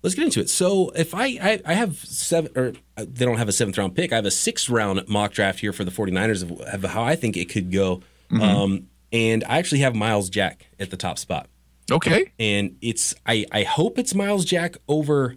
Let's 0.02 0.14
get 0.14 0.24
into 0.24 0.40
it. 0.40 0.48
So 0.48 0.90
if 0.90 1.14
I 1.14 1.26
I, 1.26 1.60
I 1.66 1.74
have 1.74 1.96
seven 1.96 2.50
or 2.56 2.72
uh, 2.96 3.04
they 3.06 3.24
don't 3.24 3.36
have 3.36 3.48
a 3.48 3.52
seventh 3.52 3.76
round 3.76 3.94
pick. 3.94 4.12
I 4.12 4.16
have 4.16 4.24
a 4.26 4.30
sixth 4.30 4.68
round 4.70 5.06
mock 5.08 5.32
draft 5.32 5.60
here 5.60 5.72
for 5.72 5.84
the 5.84 5.90
49ers 5.90 6.42
of, 6.42 6.60
of 6.60 6.90
how 6.90 7.02
I 7.02 7.16
think 7.16 7.36
it 7.36 7.50
could 7.50 7.70
go. 7.70 8.02
Um, 8.40 8.86
and 9.12 9.42
I 9.44 9.58
actually 9.58 9.80
have 9.80 9.94
Myles 9.94 10.30
Jack 10.30 10.68
at 10.78 10.90
the 10.90 10.96
top 10.96 11.18
spot. 11.18 11.48
Okay. 11.90 12.30
and 12.38 12.76
it's 12.80 13.14
I 13.26 13.44
I 13.50 13.64
hope 13.64 13.98
it's 13.98 14.14
Myles 14.14 14.44
Jack 14.44 14.76
over 14.88 15.36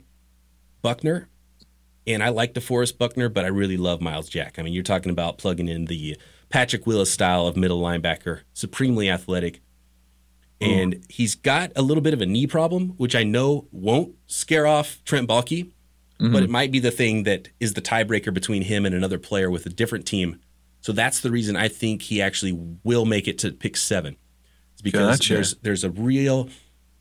Buckner, 0.84 1.28
and 2.06 2.22
I 2.22 2.30
like 2.30 2.54
DeForest 2.54 2.98
Buckner, 2.98 3.30
but 3.30 3.46
I 3.46 3.48
really 3.48 3.78
love 3.78 4.02
Myles 4.02 4.30
Jack. 4.30 4.60
I 4.60 4.62
mean, 4.62 4.74
you're 4.74 4.84
talking 4.84 5.12
about 5.12 5.38
plugging 5.40 5.68
in 5.68 5.86
the 5.86 6.16
Patrick 6.50 6.86
Willis 6.86 7.10
style 7.12 7.48
of 7.48 7.58
middle 7.58 7.82
linebacker, 7.82 8.42
supremely 8.54 9.10
athletic. 9.10 9.62
And 10.64 11.06
he's 11.10 11.36
got 11.36 11.72
a 11.76 11.82
little 11.82 12.02
bit 12.02 12.14
of 12.14 12.22
a 12.22 12.26
knee 12.26 12.48
problem, 12.48 12.90
which 12.98 13.16
I 13.16 13.24
know 13.24 13.68
won't 13.72 14.16
scare 14.28 14.66
off 14.66 15.02
Trent 15.06 15.28
Baalke, 15.28 15.72
but 16.20 16.42
it 16.44 16.50
might 16.50 16.72
be 16.72 16.80
the 16.80 16.92
thing 16.92 17.24
that 17.24 17.50
is 17.60 17.74
the 17.74 17.82
tiebreaker 17.82 18.34
between 18.34 18.62
him 18.62 18.86
and 18.86 18.96
another 18.96 19.20
player 19.20 19.52
with 19.52 19.66
a 19.66 19.70
different 19.70 20.06
team. 20.06 20.40
So 20.80 20.92
that's 20.94 21.20
the 21.20 21.32
reason 21.32 21.56
I 21.58 21.68
think 21.68 22.04
he 22.04 22.22
actually 22.22 22.54
will 22.84 23.06
make 23.06 23.28
it 23.28 23.38
to 23.40 23.52
pick 23.52 23.76
seven. 23.76 24.16
It's 24.74 24.82
because 24.82 25.18
Gotcha. 25.20 25.34
there's 25.34 25.56
there's 25.56 25.84
a 25.84 25.90
real, 25.90 26.50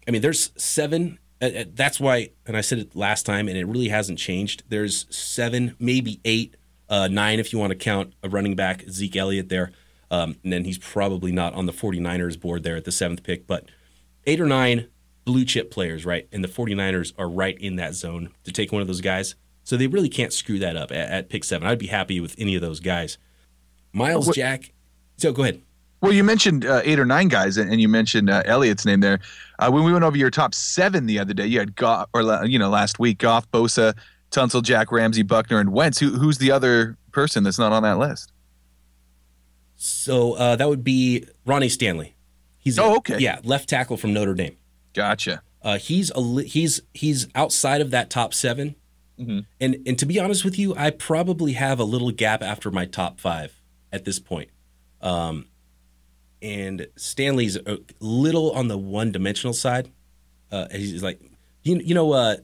I 0.08 0.10
mean, 0.10 0.22
there's 0.22 0.50
seven. 0.56 1.18
uh, 1.40 1.46
uh, 1.46 1.64
That's 1.72 2.00
why, 2.00 2.30
and 2.46 2.56
I 2.56 2.62
said 2.62 2.78
it 2.78 2.96
last 2.96 3.24
time, 3.26 3.48
and 3.48 3.56
it 3.56 3.66
really 3.66 3.88
hasn't 3.88 4.18
changed. 4.18 4.64
There's 4.68 5.06
seven, 5.14 5.74
maybe 5.78 6.20
eight, 6.24 6.56
uh, 6.88 7.08
nine 7.08 7.38
if 7.38 7.52
you 7.52 7.58
want 7.58 7.70
to 7.70 7.76
count 7.76 8.14
a 8.22 8.28
running 8.28 8.56
back, 8.56 8.84
Zeke 8.90 9.16
Elliott 9.16 9.48
there. 9.48 9.70
Um, 10.12 10.36
and 10.44 10.52
then 10.52 10.64
he's 10.64 10.76
probably 10.76 11.32
not 11.32 11.54
on 11.54 11.64
the 11.64 11.72
49ers 11.72 12.38
board 12.38 12.62
there 12.62 12.76
at 12.76 12.84
the 12.84 12.92
seventh 12.92 13.22
pick, 13.22 13.46
but 13.46 13.64
eight 14.26 14.40
or 14.40 14.46
nine 14.46 14.88
blue 15.24 15.44
chip 15.44 15.70
players, 15.70 16.04
right? 16.04 16.28
And 16.30 16.44
the 16.44 16.48
49ers 16.48 17.14
are 17.18 17.28
right 17.28 17.58
in 17.58 17.76
that 17.76 17.94
zone 17.94 18.28
to 18.44 18.52
take 18.52 18.72
one 18.72 18.82
of 18.82 18.88
those 18.88 19.00
guys. 19.00 19.34
So 19.64 19.76
they 19.76 19.86
really 19.86 20.10
can't 20.10 20.32
screw 20.32 20.58
that 20.58 20.76
up 20.76 20.92
at, 20.92 21.08
at 21.08 21.28
pick 21.30 21.44
seven. 21.44 21.66
I'd 21.66 21.78
be 21.78 21.86
happy 21.86 22.20
with 22.20 22.34
any 22.38 22.54
of 22.54 22.60
those 22.60 22.78
guys. 22.78 23.16
Myles 23.92 24.26
What- 24.26 24.36
Jack. 24.36 24.72
So 25.16 25.32
go 25.32 25.42
ahead. 25.44 25.62
Well, 26.02 26.12
you 26.12 26.24
mentioned 26.24 26.66
uh, 26.66 26.80
eight 26.82 26.98
or 26.98 27.04
nine 27.04 27.28
guys, 27.28 27.56
and 27.56 27.80
you 27.80 27.88
mentioned 27.88 28.28
uh, 28.28 28.42
Elliott's 28.44 28.84
name 28.84 28.98
there. 28.98 29.20
Uh, 29.60 29.70
when 29.70 29.84
we 29.84 29.92
went 29.92 30.04
over 30.04 30.16
your 30.16 30.30
top 30.30 30.52
seven 30.52 31.06
the 31.06 31.20
other 31.20 31.32
day, 31.32 31.46
you 31.46 31.60
had 31.60 31.76
Goff, 31.76 32.08
or 32.12 32.44
you 32.44 32.58
know, 32.58 32.70
last 32.70 32.98
week, 32.98 33.18
Goff, 33.18 33.48
Bosa, 33.52 33.96
Tunsil, 34.32 34.64
Jack, 34.64 34.90
Ramsey, 34.90 35.22
Buckner, 35.22 35.60
and 35.60 35.72
Wentz. 35.72 36.00
Who, 36.00 36.10
who's 36.10 36.38
the 36.38 36.50
other 36.50 36.98
person 37.12 37.44
that's 37.44 37.58
not 37.58 37.70
on 37.70 37.84
that 37.84 37.98
list? 37.98 38.31
So 39.84 40.34
uh, 40.34 40.54
that 40.56 40.68
would 40.68 40.84
be 40.84 41.26
Ronnie 41.44 41.68
Stanley. 41.68 42.14
He's 42.58 42.78
a- 42.78 42.82
Oh, 42.82 42.96
okay. 42.98 43.18
Yeah, 43.18 43.40
left 43.42 43.68
tackle 43.68 43.96
from 43.96 44.12
Notre 44.12 44.34
Dame. 44.34 44.56
Gotcha. 44.94 45.42
Uh, 45.60 45.78
he's 45.78 46.12
a 46.14 46.42
he's 46.42 46.82
he's 46.94 47.26
outside 47.34 47.80
of 47.80 47.90
that 47.90 48.08
top 48.10 48.32
7 48.32 48.76
Mhm. 49.18 49.44
and 49.60 49.76
and 49.86 49.98
to 49.98 50.06
be 50.06 50.20
honest 50.20 50.44
with 50.44 50.56
you, 50.58 50.72
I 50.76 50.90
probably 50.90 51.52
have 51.54 51.80
a 51.80 51.84
little 51.84 52.12
gap 52.12 52.42
after 52.42 52.70
my 52.70 52.84
top 52.86 53.18
five 53.18 53.60
at 53.92 54.04
this 54.04 54.18
point. 54.20 54.50
Um, 55.00 55.46
and 56.40 56.86
Stanley's 56.96 57.56
a 57.56 57.78
little 58.00 58.52
on 58.52 58.68
the 58.68 58.78
one 58.78 59.10
dimensional 59.12 59.52
side. 59.52 59.90
Uh, 60.52 60.68
he's 60.70 61.02
like 61.02 61.20
you 61.64 61.76
you 61.84 61.94
know 61.94 62.12
uh, 62.12 62.36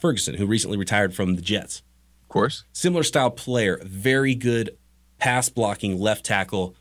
Ferguson, 0.00 0.34
who 0.34 0.44
recently 0.46 0.76
retired 0.76 1.14
from 1.14 1.36
the 1.36 1.42
Jets. 1.42 1.82
Of 2.22 2.28
course. 2.28 2.64
Similar 2.72 3.02
style 3.04 3.30
player, 3.30 3.80
very 3.84 4.34
good 4.34 4.76
pass 5.22 5.48
blocking 5.48 6.00
left 6.00 6.24
tackle, 6.24 6.74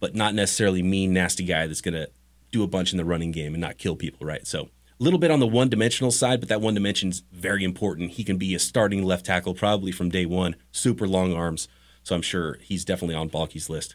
but 0.00 0.16
not 0.16 0.34
necessarily 0.34 0.82
mean, 0.82 1.12
nasty 1.12 1.44
guy 1.44 1.68
that's 1.68 1.80
going 1.80 1.94
to 1.94 2.08
do 2.50 2.64
a 2.64 2.66
bunch 2.66 2.90
in 2.92 2.96
the 2.98 3.04
running 3.04 3.30
game 3.30 3.54
and 3.54 3.60
not 3.60 3.78
kill 3.78 3.94
people, 3.94 4.26
right? 4.26 4.44
So 4.48 4.62
a 4.62 4.68
little 5.04 5.20
bit 5.20 5.30
on 5.30 5.38
the 5.38 5.46
one 5.46 5.68
dimensional 5.68 6.10
side, 6.10 6.40
but 6.40 6.48
that 6.48 6.60
one 6.60 6.74
dimension's 6.74 7.22
very 7.32 7.62
important. 7.62 8.10
He 8.12 8.24
can 8.24 8.36
be 8.36 8.52
a 8.52 8.58
starting 8.58 9.04
left 9.04 9.26
tackle 9.26 9.54
probably 9.54 9.92
from 9.92 10.08
day 10.08 10.26
one, 10.26 10.56
super 10.72 11.06
long 11.06 11.32
arms. 11.34 11.68
So 12.02 12.16
I'm 12.16 12.22
sure 12.22 12.58
he's 12.62 12.84
definitely 12.84 13.14
on 13.14 13.30
Baalke's 13.30 13.70
list. 13.70 13.94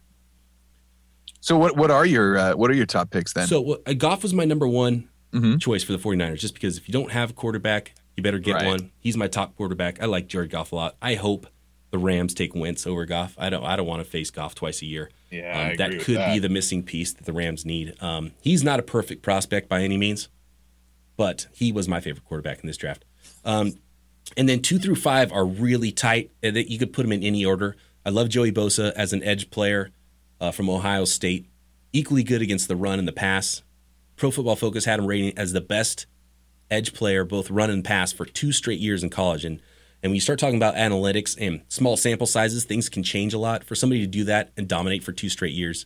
So 1.41 1.57
what 1.57 1.75
what 1.77 1.91
are 1.91 2.05
your 2.05 2.37
uh, 2.37 2.55
what 2.55 2.69
are 2.71 2.73
your 2.75 2.85
top 2.85 3.11
picks 3.11 3.33
then? 3.33 3.47
So 3.47 3.81
uh, 3.85 3.93
Goff 3.93 4.23
was 4.23 4.33
my 4.33 4.45
number 4.45 4.67
one 4.67 5.09
Mhm. 5.33 5.59
choice 5.61 5.83
for 5.83 5.91
the 5.91 5.99
49ers, 5.99 6.39
just 6.39 6.53
because 6.53 6.77
if 6.77 6.87
you 6.87 6.91
don't 6.93 7.11
have 7.11 7.29
a 7.31 7.33
quarterback, 7.33 7.93
you 8.17 8.23
better 8.23 8.39
get 8.39 8.55
Right. 8.55 8.65
one. 8.65 8.91
He's 8.99 9.15
my 9.17 9.27
top 9.27 9.55
quarterback. 9.55 10.01
I 10.01 10.05
like 10.05 10.27
Jared 10.27 10.49
Goff 10.51 10.71
a 10.71 10.75
lot. 10.75 10.95
I 11.01 11.15
hope 11.15 11.45
the 11.91 11.97
Rams 11.97 12.33
take 12.33 12.53
Wentz 12.55 12.85
over 12.85 13.05
Goff. 13.05 13.35
I 13.37 13.49
don't. 13.49 13.63
I 13.63 13.75
don't 13.75 13.87
want 13.87 14.03
to 14.03 14.09
face 14.09 14.29
Goff 14.31 14.55
twice 14.55 14.81
a 14.81 14.85
year. 14.85 15.09
Yeah, 15.31 15.69
Um, 15.71 15.75
that 15.77 15.99
could 16.01 16.17
that. 16.17 16.33
be 16.33 16.39
the 16.39 16.49
missing 16.49 16.83
piece 16.83 17.13
that 17.13 17.25
the 17.25 17.33
Rams 17.33 17.65
need. 17.65 17.95
Um, 18.01 18.31
he's 18.41 18.63
not 18.63 18.79
a 18.79 18.83
perfect 18.83 19.21
prospect 19.21 19.67
by 19.69 19.81
any 19.83 19.97
means, 19.97 20.27
but 21.17 21.47
he 21.53 21.71
was 21.71 21.87
my 21.87 21.99
favorite 21.99 22.25
quarterback 22.25 22.59
in 22.61 22.67
this 22.67 22.77
draft. 22.77 23.05
Um, 23.45 23.73
and 24.37 24.47
then 24.47 24.61
two 24.61 24.77
through 24.79 24.95
five 24.95 25.31
are 25.31 25.45
really 25.45 25.91
tight. 25.91 26.31
that 26.41 26.69
You 26.69 26.77
could 26.79 26.93
put 26.93 27.03
them 27.03 27.11
in 27.11 27.23
any 27.23 27.43
order. 27.45 27.75
I 28.05 28.09
love 28.11 28.29
Joey 28.29 28.51
Bosa 28.51 28.91
as 28.93 29.13
an 29.13 29.23
edge 29.23 29.49
player 29.49 29.91
uh, 30.39 30.51
from 30.51 30.69
Ohio 30.69 31.05
State. 31.05 31.47
Equally 31.91 32.23
good 32.23 32.41
against 32.41 32.67
the 32.67 32.75
run 32.75 32.99
and 32.99 33.07
the 33.07 33.11
pass. 33.13 33.63
Pro 34.15 34.29
Football 34.31 34.55
Focus 34.55 34.85
had 34.85 34.99
him 34.99 35.07
rating 35.07 35.37
as 35.37 35.53
the 35.53 35.61
best 35.61 36.05
edge 36.69 36.93
player, 36.93 37.23
both 37.23 37.49
run 37.49 37.69
and 37.71 37.83
pass, 37.83 38.11
for 38.13 38.25
two 38.25 38.51
straight 38.51 38.79
years 38.79 39.01
in 39.03 39.09
college. 39.09 39.43
And 39.43 39.59
and 40.01 40.11
when 40.11 40.15
you 40.15 40.21
start 40.21 40.39
talking 40.39 40.55
about 40.55 40.75
analytics 40.75 41.35
and 41.39 41.61
small 41.67 41.97
sample 41.97 42.27
sizes, 42.27 42.63
things 42.63 42.87
can 42.89 43.03
change 43.03 43.33
a 43.33 43.37
lot. 43.37 43.63
For 43.63 43.75
somebody 43.75 44.01
to 44.01 44.07
do 44.07 44.23
that 44.25 44.51
and 44.57 44.67
dominate 44.67 45.03
for 45.03 45.11
two 45.11 45.29
straight 45.29 45.53
years, 45.53 45.85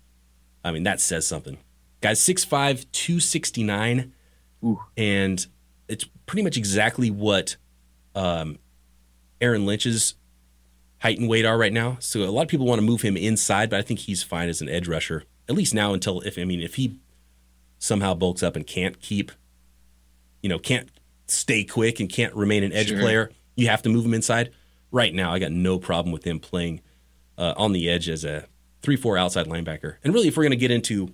I 0.64 0.72
mean, 0.72 0.84
that 0.84 1.00
says 1.02 1.26
something. 1.28 1.58
Guy's 2.02 2.20
6'5, 2.20 2.86
269, 2.92 4.14
and 4.98 5.48
it's 5.88 6.06
pretty 6.26 6.44
much 6.44 6.58
exactly 6.58 7.10
what 7.10 7.56
um, 8.16 8.60
Aaron 9.42 9.66
Lynch's 9.66 10.16
height 11.00 11.18
and 11.20 11.28
weight 11.28 11.46
are 11.46 11.58
right 11.58 11.74
now. 11.74 11.98
So 12.00 12.22
a 12.22 12.32
lot 12.32 12.44
of 12.44 12.48
people 12.48 12.66
want 12.66 12.80
to 12.80 12.86
move 12.86 13.02
him 13.02 13.18
inside, 13.18 13.70
but 13.70 13.80
I 13.80 13.82
think 13.82 14.02
he's 14.02 14.22
fine 14.24 14.48
as 14.50 14.62
an 14.62 14.70
edge 14.70 14.88
rusher, 14.88 15.24
at 15.50 15.56
least 15.56 15.74
now 15.74 15.94
until 15.94 16.22
if 16.22 16.38
I 16.38 16.44
mean 16.46 16.62
if 16.62 16.76
he 16.76 17.00
somehow 17.80 18.14
bulks 18.14 18.44
up 18.44 18.56
and 18.56 18.66
can't 18.66 19.00
keep, 19.02 19.32
you 20.42 20.50
know, 20.50 20.60
can't 20.60 20.90
stay 21.28 21.64
quick 21.64 22.00
and 22.00 22.10
can't 22.10 22.34
remain 22.36 22.64
an 22.64 22.72
edge 22.72 22.90
Sure. 22.90 23.00
player, 23.00 23.32
you 23.56 23.68
have 23.68 23.82
to 23.84 23.90
move 23.90 24.06
him 24.06 24.14
inside. 24.14 24.52
Right 24.92 25.14
now, 25.14 25.34
I 25.34 25.40
got 25.40 25.52
no 25.52 25.80
problem 25.80 26.12
with 26.12 26.26
him 26.26 26.40
playing 26.40 26.82
uh, 27.38 27.54
on 27.58 27.74
the 27.74 27.90
edge 27.90 28.10
as 28.10 28.24
a 28.24 28.48
three-four 28.82 29.18
outside 29.18 29.48
linebacker. 29.48 29.96
And 30.04 30.14
really, 30.14 30.28
if 30.28 30.38
we're 30.38 30.44
going 30.44 30.52
to 30.52 30.58
get 30.58 30.72
into 30.72 31.14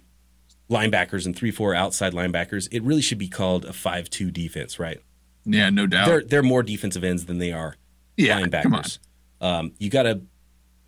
linebackers 0.70 1.26
and 1.26 1.36
three-four 1.36 1.74
outside 1.76 2.14
linebackers, 2.14 2.68
it 2.72 2.84
really 2.84 3.02
should 3.02 3.18
be 3.18 3.30
called 3.30 3.66
a 3.66 3.74
five-two 3.74 4.32
defense, 4.32 4.80
right? 4.80 5.02
yeah, 5.46 5.70
no 5.70 5.88
doubt. 5.88 6.06
They're 6.08 6.24
they're 6.24 6.44
more 6.44 6.64
defensive 6.64 7.04
ends 7.04 7.26
than 7.26 7.40
they 7.40 7.52
are 7.52 7.76
yeah, 8.18 8.36
come 8.36 8.74
on. 8.74 8.84
linebackers. 8.84 9.00
Um, 9.42 9.72
you 9.80 9.90
got 9.90 10.04
to 10.04 10.22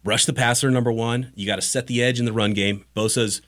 rush 0.03 0.25
the 0.25 0.33
passer, 0.33 0.69
number 0.69 0.91
one. 0.91 1.31
You 1.35 1.45
got 1.45 1.55
to 1.55 1.61
set 1.61 1.87
the 1.87 2.03
edge 2.03 2.19
in 2.19 2.25
the 2.25 2.33
run 2.33 2.53
game. 2.53 2.85
Bosa's 2.95 3.41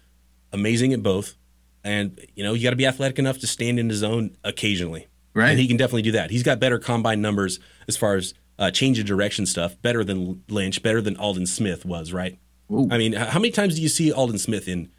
amazing 0.51 0.93
at 0.93 1.03
both. 1.03 1.35
And, 1.83 2.19
you 2.33 2.43
know, 2.43 2.53
you 2.53 2.63
got 2.63 2.69
to 2.69 2.77
be 2.77 2.85
athletic 2.85 3.19
enough 3.19 3.39
to 3.39 3.47
stand 3.47 3.77
in 3.77 3.89
the 3.89 3.93
zone 3.93 4.37
occasionally. 4.43 5.07
Right. 5.33 5.51
And 5.51 5.59
he 5.59 5.67
can 5.67 5.77
definitely 5.77 6.03
do 6.03 6.11
that. 6.11 6.29
He's 6.31 6.43
got 6.43 6.59
better 6.59 6.77
combine 6.79 7.21
numbers 7.21 7.59
as 7.87 7.97
far 7.97 8.15
as 8.15 8.33
uh, 8.59 8.71
change 8.71 8.99
of 8.99 9.05
direction 9.05 9.45
stuff, 9.45 9.81
better 9.81 10.03
than 10.03 10.43
Lynch, 10.47 10.83
better 10.83 11.01
than 11.01 11.17
Aldon 11.17 11.47
Smith 11.47 11.85
was, 11.85 12.13
right? 12.13 12.37
Ooh. 12.71 12.87
I 12.91 12.97
mean, 12.97 13.13
how 13.13 13.39
many 13.39 13.51
times 13.51 13.75
do 13.75 13.81
you 13.81 13.89
see 13.89 14.11
Aldon 14.11 14.37
Smith 14.37 14.67
in 14.67 14.89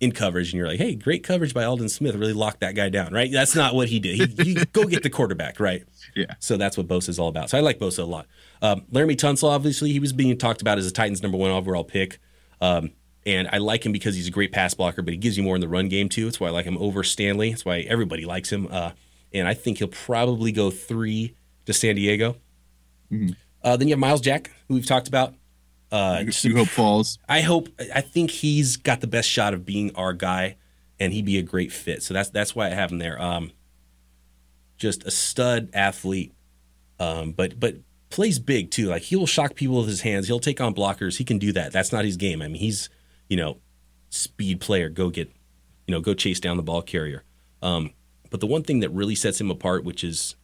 in 0.00 0.12
coverage 0.12 0.52
and 0.52 0.58
you're 0.58 0.68
like, 0.68 0.78
hey, 0.78 0.94
great 0.94 1.22
coverage 1.22 1.54
by 1.54 1.64
Aldon 1.64 1.88
Smith, 1.88 2.14
really 2.16 2.32
locked 2.32 2.60
that 2.60 2.74
guy 2.74 2.88
down, 2.88 3.12
right? 3.12 3.30
That's 3.32 3.54
not 3.54 3.74
what 3.74 3.88
he 3.88 4.00
did. 4.00 4.38
He, 4.38 4.50
you 4.50 4.64
go 4.66 4.84
get 4.84 5.02
the 5.02 5.10
quarterback, 5.10 5.58
right? 5.60 5.84
Yeah. 6.14 6.34
So 6.38 6.56
that's 6.56 6.76
what 6.76 6.86
Bosa 6.86 7.08
is 7.08 7.18
all 7.18 7.26
about. 7.26 7.50
So 7.50 7.58
I 7.58 7.60
like 7.60 7.80
Bosa 7.80 8.00
a 8.00 8.04
lot. 8.04 8.28
Um, 8.62 8.82
Laremy 8.92 9.16
Tunsil, 9.16 9.48
obviously, 9.50 9.90
he 9.90 9.98
was 9.98 10.12
being 10.12 10.38
talked 10.38 10.60
about 10.60 10.78
as 10.78 10.86
a 10.86 10.92
Titans 10.92 11.24
number 11.24 11.36
one 11.36 11.50
overall 11.50 11.82
pick. 11.82 12.20
Um, 12.60 12.92
and 13.26 13.48
I 13.50 13.58
like 13.58 13.84
him 13.84 13.90
because 13.90 14.14
he's 14.14 14.28
a 14.28 14.30
great 14.30 14.52
pass 14.52 14.74
blocker, 14.74 15.02
but 15.02 15.12
he 15.12 15.18
gives 15.18 15.36
you 15.36 15.42
more 15.42 15.56
in 15.56 15.60
the 15.60 15.66
run 15.66 15.88
game 15.88 16.08
too. 16.08 16.26
That's 16.26 16.38
why 16.38 16.48
I 16.48 16.50
like 16.50 16.66
him 16.66 16.78
over 16.78 17.02
Stanley. 17.02 17.50
That's 17.50 17.64
why 17.64 17.80
everybody 17.80 18.24
likes 18.26 18.52
him. 18.52 18.68
Uh, 18.70 18.92
and 19.34 19.48
I 19.48 19.54
think 19.54 19.78
he'll 19.78 19.88
probably 19.88 20.52
go 20.52 20.70
three 20.70 21.34
to 21.66 21.72
San 21.72 21.96
Diego. 21.96 22.36
Uh, 23.62 23.76
then 23.76 23.88
you 23.88 23.92
have 23.92 23.98
Myles 23.98 24.20
Jack, 24.20 24.50
who 24.68 24.74
we've 24.74 24.86
talked 24.86 25.08
about. 25.08 25.34
Uh, 25.90 26.24
just 26.24 26.44
you 26.44 26.56
hope 26.56 26.68
falls. 26.68 27.18
I 27.28 27.40
hope 27.40 27.68
I 27.94 28.00
think 28.00 28.30
he's 28.30 28.76
got 28.76 29.00
the 29.00 29.06
best 29.06 29.28
shot 29.28 29.54
of 29.54 29.64
being 29.64 29.94
our 29.94 30.12
guy, 30.12 30.56
and 30.98 31.12
he'd 31.12 31.24
be 31.24 31.38
a 31.38 31.42
great 31.42 31.72
fit. 31.72 32.02
So 32.02 32.14
that's 32.14 32.30
that's 32.30 32.54
why 32.54 32.66
I 32.66 32.70
have 32.70 32.90
him 32.90 32.98
there. 32.98 33.20
Um, 33.20 33.52
just 34.76 35.04
a 35.04 35.10
stud 35.10 35.70
athlete, 35.72 36.32
um, 36.98 37.32
but 37.32 37.60
but 37.60 37.76
plays 38.10 38.38
big 38.38 38.70
too. 38.70 38.86
Like 38.86 39.02
he 39.02 39.16
will 39.16 39.26
shock 39.26 39.54
people 39.54 39.76
with 39.78 39.88
his 39.88 40.00
hands. 40.00 40.26
He'll 40.26 40.40
take 40.40 40.60
on 40.60 40.74
blockers. 40.74 41.18
He 41.18 41.24
can 41.24 41.38
do 41.38 41.52
that. 41.52 41.72
That's 41.72 41.92
not 41.92 42.04
his 42.04 42.16
game. 42.16 42.42
I 42.42 42.48
mean, 42.48 42.60
he's 42.60 42.88
you 43.28 43.36
know 43.36 43.58
speed 44.10 44.60
player. 44.60 44.88
Go 44.88 45.10
get 45.10 45.28
you 45.86 45.92
know 45.92 46.00
go 46.00 46.14
chase 46.14 46.40
down 46.40 46.56
the 46.56 46.62
ball 46.62 46.82
carrier. 46.82 47.22
Um, 47.62 47.92
but 48.30 48.40
the 48.40 48.46
one 48.46 48.62
thing 48.62 48.80
that 48.80 48.90
really 48.90 49.14
sets 49.14 49.40
him 49.40 49.50
apart, 49.50 49.84
which 49.84 50.02
is 50.04 50.36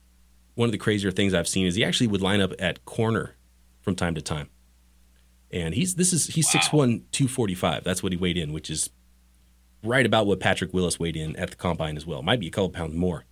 one 0.55 0.67
of 0.67 0.73
the 0.73 0.79
crazier 0.79 1.11
things 1.11 1.35
I've 1.35 1.49
seen, 1.49 1.67
is 1.67 1.75
he 1.75 1.85
actually 1.85 2.07
would 2.09 2.23
line 2.23 2.41
up 2.41 2.53
at 2.59 2.85
corner 2.85 3.37
from 3.81 3.95
time 3.95 4.15
to 4.15 4.23
time 4.23 4.51
and 5.51 5.75
he's 5.75 5.95
this 5.95 6.13
is 6.13 6.27
he's 6.27 6.49
6'1", 6.49 7.03
245. 7.11 7.85
That's 7.85 8.03
what 8.03 8.13
he 8.13 8.19
weighed 8.19 8.39
in, 8.39 8.53
which 8.53 8.71
is 8.71 8.91
right 9.83 10.07
about 10.07 10.27
what 10.27 10.41
Patrick 10.41 10.73
Willis 10.73 10.99
weighed 10.99 11.17
in 11.17 11.37
at 11.37 11.51
the 11.51 11.57
combine 11.57 11.97
as 11.97 12.07
well. 12.07 12.23
Might 12.23 12.41
be 12.41 12.49
a 12.49 12.51
couple 12.51 12.71
pounds 12.71 12.95
more. 12.95 13.25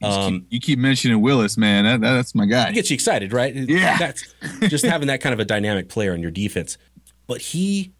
Um, 0.00 0.46
you 0.48 0.60
keep 0.60 0.78
mentioning 0.78 1.20
Willis, 1.20 1.56
man. 1.56 1.84
That, 1.84 2.00
that's 2.00 2.32
my 2.32 2.46
guy. 2.46 2.68
it 2.68 2.74
gets 2.74 2.90
you 2.90 2.94
excited, 2.94 3.32
right? 3.32 3.52
Yeah. 3.52 3.98
That's 3.98 4.32
just 4.68 4.84
having 4.84 5.08
that 5.08 5.20
kind 5.20 5.32
of 5.32 5.40
a 5.40 5.44
dynamic 5.44 5.88
player 5.88 6.12
on 6.12 6.20
your 6.20 6.30
defense. 6.30 6.78
But 7.26 7.40
he 7.40 7.92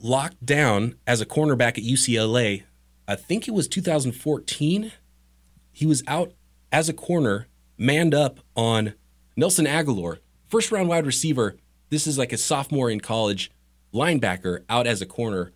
locked 0.00 0.44
down 0.44 0.96
as 1.06 1.20
a 1.20 1.26
cornerback 1.26 1.78
at 1.78 1.84
UCLA. 1.84 2.64
I 3.06 3.16
think 3.16 3.46
it 3.48 3.52
was 3.54 3.68
2014. 3.68 4.92
He 5.72 5.86
was 5.86 6.02
out 6.06 6.32
as 6.72 6.88
a 6.88 6.92
corner, 6.92 7.48
manned 7.76 8.14
up 8.14 8.40
on 8.56 8.94
Nelson 9.36 9.66
Agholor, 9.66 10.18
first 10.48 10.72
round 10.72 10.88
wide 10.88 11.06
receiver. 11.06 11.56
This 11.90 12.06
is 12.06 12.18
like 12.18 12.32
a 12.32 12.36
sophomore 12.38 12.90
in 12.90 13.00
college, 13.00 13.50
linebacker 13.92 14.64
out 14.68 14.86
as 14.86 15.02
a 15.02 15.06
corner 15.06 15.52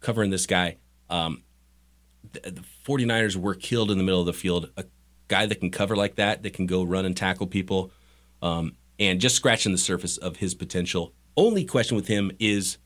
covering 0.00 0.30
this 0.30 0.46
guy. 0.46 0.76
Um, 1.10 1.42
the, 2.32 2.50
the 2.50 2.64
49ers 2.86 3.36
were 3.36 3.54
killed 3.54 3.90
in 3.90 3.98
the 3.98 4.04
middle 4.04 4.20
of 4.20 4.26
the 4.26 4.32
field. 4.32 4.70
A 4.76 4.84
guy 5.28 5.46
that 5.46 5.60
can 5.60 5.70
cover 5.70 5.96
like 5.96 6.16
that, 6.16 6.42
that 6.42 6.52
can 6.52 6.66
go 6.66 6.84
run 6.84 7.04
and 7.04 7.16
tackle 7.16 7.46
people, 7.46 7.90
um, 8.42 8.76
and 8.98 9.20
just 9.20 9.34
scratching 9.36 9.72
the 9.72 9.78
surface 9.78 10.16
of 10.16 10.36
his 10.36 10.54
potential. 10.54 11.12
Only 11.36 11.64
question 11.64 11.96
with 11.96 12.06
him 12.08 12.30
is 12.38 12.78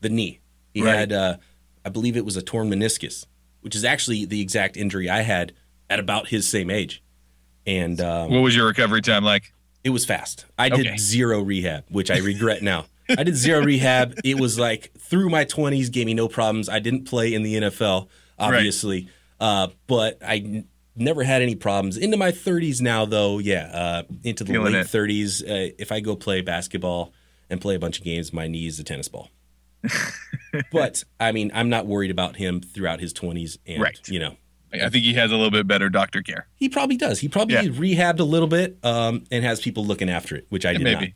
the 0.00 0.08
knee. 0.08 0.40
He 0.74 0.82
Right. 0.82 0.94
had, 0.96 1.12
uh, 1.12 1.36
I 1.84 1.88
believe 1.90 2.16
it 2.16 2.24
was 2.24 2.36
a 2.36 2.42
torn 2.42 2.70
meniscus, 2.70 3.26
which 3.60 3.74
is 3.76 3.84
actually 3.84 4.24
the 4.24 4.40
exact 4.40 4.76
injury 4.76 5.08
I 5.08 5.22
had 5.22 5.52
at 5.90 5.98
about 5.98 6.28
his 6.28 6.48
same 6.48 6.70
age. 6.70 7.02
And 7.66 8.00
um, 8.00 8.30
What 8.30 8.40
was 8.40 8.54
your 8.56 8.66
recovery 8.66 9.02
time 9.02 9.24
like? 9.24 9.52
it 9.84 9.90
was 9.90 10.04
fast. 10.04 10.44
I 10.58 10.68
did 10.68 10.86
Okay. 10.86 10.96
zero 10.96 11.40
rehab, 11.40 11.84
which 11.88 12.10
I 12.10 12.18
regret 12.18 12.62
now. 12.62 12.86
I 13.08 13.22
did 13.22 13.36
zero 13.36 13.62
rehab. 13.62 14.18
It 14.24 14.38
was 14.38 14.58
like 14.58 14.92
through 14.98 15.30
my 15.30 15.44
20s, 15.46 15.90
gave 15.90 16.04
me 16.06 16.12
no 16.14 16.28
problems. 16.28 16.68
I 16.68 16.78
didn't 16.78 17.04
play 17.04 17.32
in 17.32 17.42
the 17.42 17.54
NFL, 17.54 18.08
obviously, 18.38 19.08
uh, 19.40 19.68
but 19.86 20.18
I 20.22 20.36
n- 20.38 20.68
never 20.94 21.22
had 21.22 21.40
any 21.40 21.54
problems. 21.54 21.96
Into 21.96 22.16
my 22.18 22.32
30s 22.32 22.82
now, 22.82 23.06
though, 23.06 23.38
yeah, 23.38 23.70
uh, 23.72 24.02
into 24.24 24.44
the 24.44 24.52
Feeling 24.52 24.72
late 24.74 24.80
it. 24.80 24.86
30s. 24.88 25.42
Uh, 25.42 25.72
if 25.78 25.90
I 25.90 26.00
go 26.00 26.16
play 26.16 26.42
basketball 26.42 27.12
and 27.48 27.60
play 27.60 27.74
a 27.74 27.78
bunch 27.78 27.98
of 27.98 28.04
games, 28.04 28.30
my 28.32 28.46
knee 28.46 28.66
is 28.66 28.78
a 28.78 28.84
tennis 28.84 29.08
ball. 29.08 29.30
But 30.72 31.04
I 31.20 31.32
mean, 31.32 31.50
I'm 31.54 31.68
not 31.68 31.86
worried 31.86 32.10
about 32.10 32.36
him 32.36 32.60
throughout 32.60 33.00
his 33.00 33.12
20s, 33.12 33.58
and 33.66 33.80
Right. 33.82 33.98
you 34.08 34.18
know, 34.18 34.36
I 34.72 34.88
think 34.90 35.04
he 35.04 35.14
has 35.14 35.30
a 35.30 35.34
little 35.36 35.50
bit 35.50 35.66
better 35.66 35.88
doctor 35.88 36.22
care. 36.22 36.46
he 36.56 36.68
probably 36.68 36.96
does. 36.96 37.20
He 37.20 37.28
probably 37.28 37.54
Yeah. 37.54 37.62
rehabbed 37.64 38.20
a 38.20 38.24
little 38.24 38.48
bit 38.48 38.76
um, 38.82 39.24
and 39.30 39.44
has 39.44 39.60
people 39.60 39.84
looking 39.84 40.10
after 40.10 40.36
it, 40.36 40.46
which 40.50 40.66
I 40.66 40.72
did 40.74 40.82
Maybe. 40.82 41.00
not. 41.06 41.08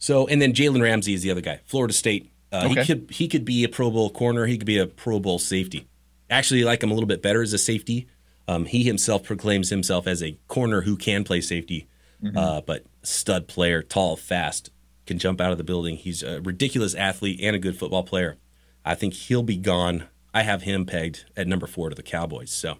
So, 0.00 0.26
and 0.26 0.40
then 0.40 0.52
Jalen 0.52 0.82
Ramsey 0.82 1.14
is 1.14 1.22
the 1.22 1.30
other 1.30 1.40
guy, 1.40 1.60
Florida 1.64 1.92
State. 1.94 2.30
Uh, 2.52 2.68
Okay. 2.70 2.80
He 2.80 2.86
could 2.86 3.10
he 3.10 3.28
could 3.28 3.44
be 3.44 3.62
a 3.64 3.68
Pro 3.68 3.90
Bowl 3.90 4.10
corner. 4.10 4.46
He 4.46 4.56
could 4.56 4.66
be 4.66 4.78
a 4.78 4.86
Pro 4.86 5.20
Bowl 5.20 5.38
safety. 5.38 5.86
Actually, 6.30 6.62
I 6.62 6.66
like 6.66 6.82
him 6.82 6.90
a 6.90 6.94
little 6.94 7.06
bit 7.08 7.20
better 7.22 7.42
as 7.42 7.52
a 7.52 7.58
safety. 7.58 8.06
Um, 8.46 8.64
he 8.64 8.82
himself 8.84 9.24
proclaims 9.24 9.68
himself 9.70 10.06
as 10.06 10.22
a 10.22 10.38
corner 10.48 10.80
who 10.82 10.96
can 10.96 11.24
play 11.24 11.40
safety, 11.42 11.86
uh, 12.34 12.62
but 12.62 12.84
stud 13.02 13.46
player, 13.48 13.82
tall, 13.82 14.16
fast, 14.16 14.70
can 15.08 15.18
jump 15.18 15.40
out 15.40 15.50
of 15.50 15.58
the 15.58 15.64
building. 15.64 15.96
He's 15.96 16.22
a 16.22 16.40
ridiculous 16.40 16.94
athlete 16.94 17.40
and 17.42 17.56
a 17.56 17.58
good 17.58 17.76
football 17.76 18.04
player. 18.04 18.36
I 18.84 18.94
think 18.94 19.14
he'll 19.14 19.42
be 19.42 19.56
gone. 19.56 20.04
I 20.32 20.42
have 20.42 20.62
him 20.62 20.86
pegged 20.86 21.24
at 21.36 21.48
number 21.48 21.66
four 21.66 21.88
to 21.88 21.96
the 21.96 22.02
Cowboys. 22.02 22.50
So 22.52 22.78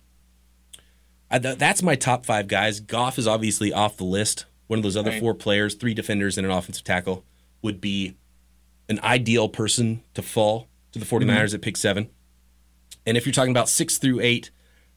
I, 1.31 1.39
th- 1.39 1.59
that's 1.59 1.83
my 1.83 1.95
top 1.95 2.25
five 2.25 2.47
guys. 2.49 2.81
Goff 2.81 3.19
is 3.19 3.27
obviously 3.27 3.73
off 3.73 3.97
the 3.97 4.05
list. 4.05 4.47
One 4.69 4.79
of 4.79 4.83
those 4.83 4.97
other 4.97 5.11
Right. 5.11 5.21
four 5.21 5.35
players, 5.35 5.75
three 5.75 5.95
defenders 5.95 6.39
and 6.39 6.47
an 6.47 6.53
offensive 6.53 6.85
tackle, 6.85 7.25
would 7.63 7.81
be 7.81 8.15
an 8.89 9.01
ideal 9.03 9.49
person 9.49 10.03
to 10.15 10.23
fall 10.23 10.69
to 10.93 10.99
the 10.99 11.05
49ers 11.05 11.55
at 11.55 11.61
pick 11.63 11.77
seven. 11.77 12.09
And 13.07 13.17
if 13.17 13.27
you're 13.27 13.33
talking 13.33 13.51
about 13.51 13.69
six 13.69 13.99
through 13.99 14.21
eight, 14.21 14.51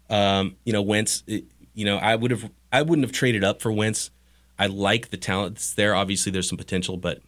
um, 0.09 0.57
you 0.65 0.73
know, 0.73 0.81
Wentz, 0.81 1.23
it, 1.27 1.45
you 1.73 1.85
know, 1.85 1.97
I 1.97 2.15
would 2.15 2.31
have, 2.31 2.49
I 2.71 2.81
wouldn't 2.81 3.05
have 3.05 3.13
traded 3.13 3.43
up 3.43 3.61
for 3.61 3.71
Wentz. 3.71 4.11
I 4.61 4.67
like 4.67 5.09
the 5.09 5.17
talent 5.17 5.55
that's 5.55 5.73
there. 5.73 5.95
Obviously, 5.95 6.31
there's 6.31 6.47
some 6.47 6.57
potential, 6.57 6.97
but 6.97 7.21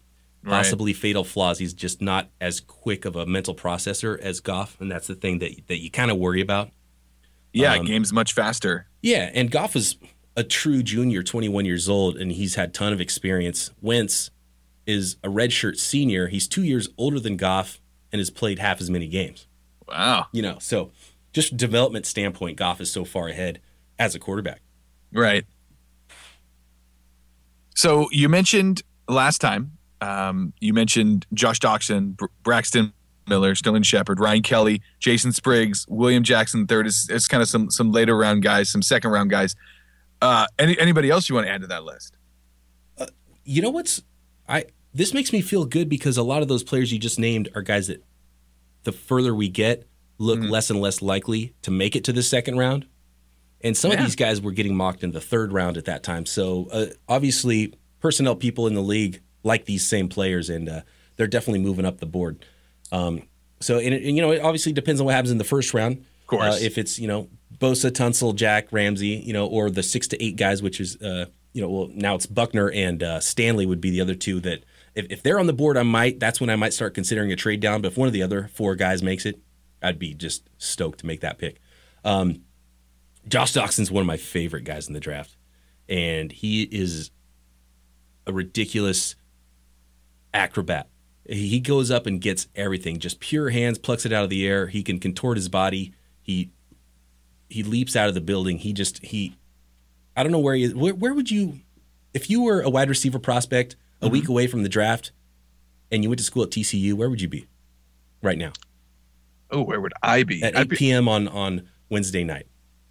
Right. 0.44 0.52
possibly 0.58 0.92
fatal 0.94 1.24
flaws. 1.24 1.58
He's 1.60 1.74
just 1.74 2.02
not 2.02 2.30
as 2.42 2.60
quick 2.60 3.06
of 3.06 3.16
a 3.16 3.26
mental 3.26 3.56
processor 3.56 4.20
as 4.20 4.42
Goff, 4.42 4.76
and 4.82 4.92
that's 4.92 5.08
the 5.08 5.16
thing 5.16 5.40
that 5.40 5.52
that 5.68 5.80
you 5.82 5.90
kind 5.90 6.12
of 6.12 6.18
worry 6.18 6.42
about. 6.42 6.70
Yeah, 7.54 7.74
Um, 7.76 7.86
game's 7.86 8.12
much 8.12 8.34
faster. 8.34 8.88
Yeah, 9.02 9.32
and 9.34 9.50
Goff 9.50 9.76
is 9.76 9.96
a 10.36 10.44
true 10.44 10.84
junior, 10.84 11.24
21 11.24 11.64
years 11.66 11.88
old, 11.88 12.18
and 12.18 12.32
he's 12.32 12.56
had 12.56 12.74
ton 12.74 12.92
of 12.92 13.00
experience. 13.00 13.72
Wentz 13.82 14.32
is 14.86 15.16
a 15.24 15.30
redshirt 15.30 15.78
senior. 15.78 16.28
He's 16.28 16.48
two 16.48 16.64
years 16.64 16.90
older 16.98 17.20
than 17.22 17.38
Goff 17.38 17.80
and 18.12 18.20
has 18.20 18.30
played 18.30 18.60
half 18.60 18.82
as 18.82 18.90
many 18.90 19.08
games. 19.08 19.48
Wow. 19.88 20.28
You 20.34 20.42
know, 20.42 20.58
so 20.60 20.92
just 21.32 21.56
development 21.56 22.06
standpoint, 22.06 22.58
Goff 22.58 22.82
is 22.82 22.92
so 22.92 23.06
far 23.06 23.30
ahead 23.30 23.60
as 23.98 24.14
a 24.14 24.20
quarterback. 24.20 24.62
Right. 25.14 25.46
So 27.76 28.08
you 28.12 28.30
mentioned 28.30 28.84
last 29.08 29.40
time, 29.40 29.78
um, 30.02 30.54
you 30.60 30.74
mentioned 30.74 31.26
Josh 31.34 31.60
Doctson, 31.60 32.16
Br- 32.16 32.26
Braxton 32.44 32.94
Miller, 33.28 33.56
Sterling 33.56 33.84
Shepard, 33.84 34.20
Ryan 34.20 34.42
Kelly, 34.42 34.82
Jason 35.00 35.32
Spriggs, 35.32 35.86
William 35.88 36.24
Jackson 36.24 36.68
third. 36.68 36.88
It's, 36.88 37.10
it's 37.10 37.28
kind 37.28 37.42
of 37.42 37.50
some 37.50 37.72
some 37.72 37.92
later 37.92 38.18
round 38.18 38.44
guys, 38.44 38.70
some 38.70 38.82
second 38.82 39.12
round 39.12 39.30
guys. 39.30 39.56
Uh, 40.22 40.46
any 40.60 40.78
anybody 40.80 41.10
else 41.10 41.30
you 41.30 41.36
want 41.36 41.48
to 41.48 41.52
add 41.52 41.62
to 41.62 41.68
that 41.68 41.84
list? 41.84 42.16
You 43.46 43.62
know 43.62 43.70
what's 43.70 44.02
I 44.48 44.66
this 44.94 45.14
makes 45.14 45.34
me 45.34 45.42
feel 45.42 45.66
good 45.66 45.90
because 45.90 46.18
a 46.18 46.24
lot 46.24 46.42
of 46.42 46.48
those 46.48 46.64
players 46.64 46.92
you 46.92 47.00
just 47.00 47.20
named 47.20 47.50
are 47.56 47.62
guys 47.62 47.88
that 47.88 48.04
the 48.84 48.92
further 48.92 49.34
we 49.34 49.50
get 49.50 49.88
look 50.18 50.40
less 50.40 50.70
and 50.70 50.80
less 50.80 51.02
likely 51.02 51.54
to 51.62 51.72
make 51.72 51.96
it 51.96 52.04
to 52.06 52.14
the 52.14 52.24
second 52.24 52.58
round. 52.58 52.86
And 53.64 53.76
some 53.78 53.92
Yeah. 53.92 54.00
of 54.00 54.04
these 54.06 54.16
guys 54.16 54.42
were 54.42 54.52
getting 54.52 54.76
mocked 54.76 55.04
in 55.04 55.12
the 55.12 55.22
third 55.22 55.52
round 55.54 55.78
at 55.78 55.86
that 55.86 56.04
time. 56.04 56.26
So 56.26 56.68
uh, 56.72 56.86
obviously, 57.08 57.74
personnel 58.02 58.36
people 58.36 58.68
in 58.68 58.74
the 58.74 58.82
league 58.82 59.22
like 59.44 59.66
these 59.66 59.86
same 59.88 60.10
players, 60.10 60.50
and 60.50 60.68
uh, 60.70 60.82
they're 61.16 61.28
definitely 61.28 61.60
moving 61.62 61.86
up 61.86 62.00
the 62.00 62.06
board. 62.06 62.46
Um, 62.92 63.24
so, 63.62 63.78
and, 63.80 63.94
it- 63.94 64.04
and, 64.04 64.16
you 64.16 64.22
know, 64.22 64.32
it 64.32 64.42
obviously 64.42 64.74
depends 64.74 65.00
on 65.00 65.06
what 65.06 65.16
happens 65.16 65.32
in 65.32 65.38
the 65.38 65.44
first 65.44 65.74
round. 65.74 66.06
Of 66.22 66.28
course. 66.28 66.56
uh, 66.56 66.58
if 66.62 66.78
it's 66.78 66.98
you 67.00 67.08
know 67.08 67.30
Bosa, 67.58 67.92
Tunsil, 67.92 68.34
Jack, 68.36 68.68
Ramsey, 68.72 69.08
you 69.26 69.34
know, 69.34 69.46
or 69.48 69.70
the 69.70 69.84
six 69.84 70.08
to 70.10 70.24
eight 70.24 70.36
guys, 70.38 70.62
which 70.64 70.80
is 70.80 70.96
uh, 71.02 71.26
you 71.54 71.62
know, 71.62 71.70
well 71.70 71.90
now 71.94 72.16
it's 72.16 72.26
Buckner 72.26 72.72
and 72.72 73.04
uh, 73.04 73.20
Stanley 73.20 73.66
would 73.66 73.82
be 73.82 73.92
the 73.92 74.02
other 74.02 74.16
two 74.16 74.40
that 74.42 74.64
if, 74.96 75.06
if 75.10 75.22
they're 75.24 75.38
on 75.40 75.48
the 75.48 75.54
board, 75.54 75.76
I 75.78 75.84
might 75.84 76.20
that's 76.20 76.40
when 76.42 76.50
I 76.50 76.56
might 76.56 76.74
start 76.74 76.94
considering 76.94 77.32
a 77.32 77.36
trade 77.36 77.60
down. 77.60 77.82
But 77.82 77.92
if 77.92 77.98
one 77.98 78.08
of 78.08 78.14
the 78.14 78.24
other 78.24 78.50
four 78.54 78.76
guys 78.76 79.04
makes 79.04 79.26
it, 79.26 79.40
I'd 79.82 80.00
be 80.00 80.14
just 80.14 80.50
stoked 80.58 81.00
to 81.00 81.06
make 81.06 81.20
that 81.22 81.38
pick. 81.38 81.60
Um, 82.06 82.42
Josh 83.28 83.54
Doctson's 83.54 83.92
one 83.92 84.02
of 84.02 84.08
my 84.08 84.18
favorite 84.18 84.64
guys 84.64 84.88
in 84.88 84.94
the 84.94 85.00
draft, 85.00 85.36
and 85.88 86.32
he 86.32 86.64
is 86.64 87.12
a 88.28 88.34
ridiculous 88.34 89.16
acrobat. 90.34 90.90
He 91.26 91.60
goes 91.60 91.90
up 91.90 92.06
and 92.06 92.20
gets 92.20 92.48
everything, 92.56 93.00
just 93.00 93.20
pure 93.20 93.50
hands, 93.50 93.78
plucks 93.78 94.06
it 94.06 94.12
out 94.12 94.24
of 94.24 94.30
the 94.30 94.46
air. 94.46 94.68
He 94.68 94.84
can 94.84 95.00
contort 95.00 95.38
his 95.38 95.48
body. 95.48 95.94
He 96.22 96.52
he 97.50 97.64
leaps 97.64 97.96
out 97.96 98.10
of 98.10 98.14
the 98.14 98.22
building. 98.22 98.58
He 98.58 98.74
just 98.74 99.04
he 99.06 99.36
I 100.18 100.24
don't 100.24 100.32
know 100.32 100.40
where 100.40 100.56
he 100.56 100.64
is. 100.64 100.76
Where, 100.76 100.94
where 100.94 101.14
would 101.14 101.32
you 101.32 101.60
if 102.14 102.30
you 102.30 102.44
were 102.44 102.62
a 102.62 102.70
wide 102.70 102.90
receiver 102.90 103.20
prospect 103.20 103.76
a 104.02 104.10
week 104.10 104.24
mm-hmm. 104.24 104.32
away 104.34 104.48
from 104.48 104.64
the 104.64 104.70
draft 104.70 105.12
and 105.92 106.04
you 106.04 106.10
went 106.10 106.20
to 106.20 106.26
school 106.26 106.44
at 106.44 106.50
TCU, 106.50 106.94
where 106.94 107.10
would 107.10 107.22
you 107.22 107.30
be 107.30 107.48
right 108.22 108.38
now? 108.38 108.52
Oh, 109.50 109.62
where 109.62 109.80
would 109.80 109.94
I 110.02 110.24
be? 110.24 110.44
At 110.44 110.58
8 110.58 110.70
be 110.70 110.76
p.m. 110.76 111.08
on 111.08 111.28
on 111.30 111.70
Wednesday 111.90 112.24
night. 112.24 112.48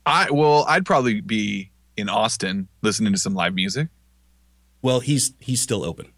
I 0.06 0.30
well, 0.30 0.64
I'd 0.68 0.84
probably 0.84 1.20
be 1.20 1.70
in 1.96 2.08
Austin 2.08 2.68
listening 2.82 3.12
to 3.12 3.18
some 3.18 3.34
live 3.34 3.54
music. 3.54 3.88
Well, 4.80 5.00
he's 5.00 5.34
he's 5.38 5.60
still 5.60 5.84
open. 5.84 6.12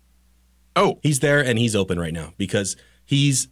Oh, 0.76 0.98
He's 1.02 1.20
there 1.20 1.44
and 1.44 1.56
he's 1.58 1.76
open 1.76 2.00
right 2.00 2.12
now 2.12 2.32
because 2.36 2.76
he's 3.04 3.48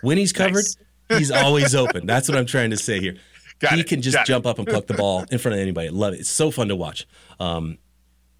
when 0.00 0.16
he's 0.16 0.32
covered, 0.32 0.64
Nice. 0.64 0.76
he's 1.18 1.30
always 1.30 1.74
open. 1.74 2.06
That's 2.06 2.28
what 2.28 2.38
I'm 2.38 2.46
trying 2.46 2.70
to 2.70 2.76
say 2.78 3.00
here. 3.00 3.16
Got 3.60 3.74
he 3.74 3.80
it, 3.80 3.86
can 3.86 4.00
just 4.02 4.16
got 4.16 4.22
it. 4.22 4.26
jump 4.26 4.46
up 4.46 4.58
and 4.58 4.66
pluck 4.66 4.86
the 4.86 4.94
ball 4.94 5.24
in 5.30 5.38
front 5.38 5.54
of 5.54 5.60
anybody. 5.60 5.88
I 5.88 5.90
love 5.90 6.14
it. 6.14 6.20
It's 6.20 6.30
so 6.30 6.50
fun 6.50 6.68
to 6.68 6.76
watch. 6.76 7.06
Um, 7.38 7.78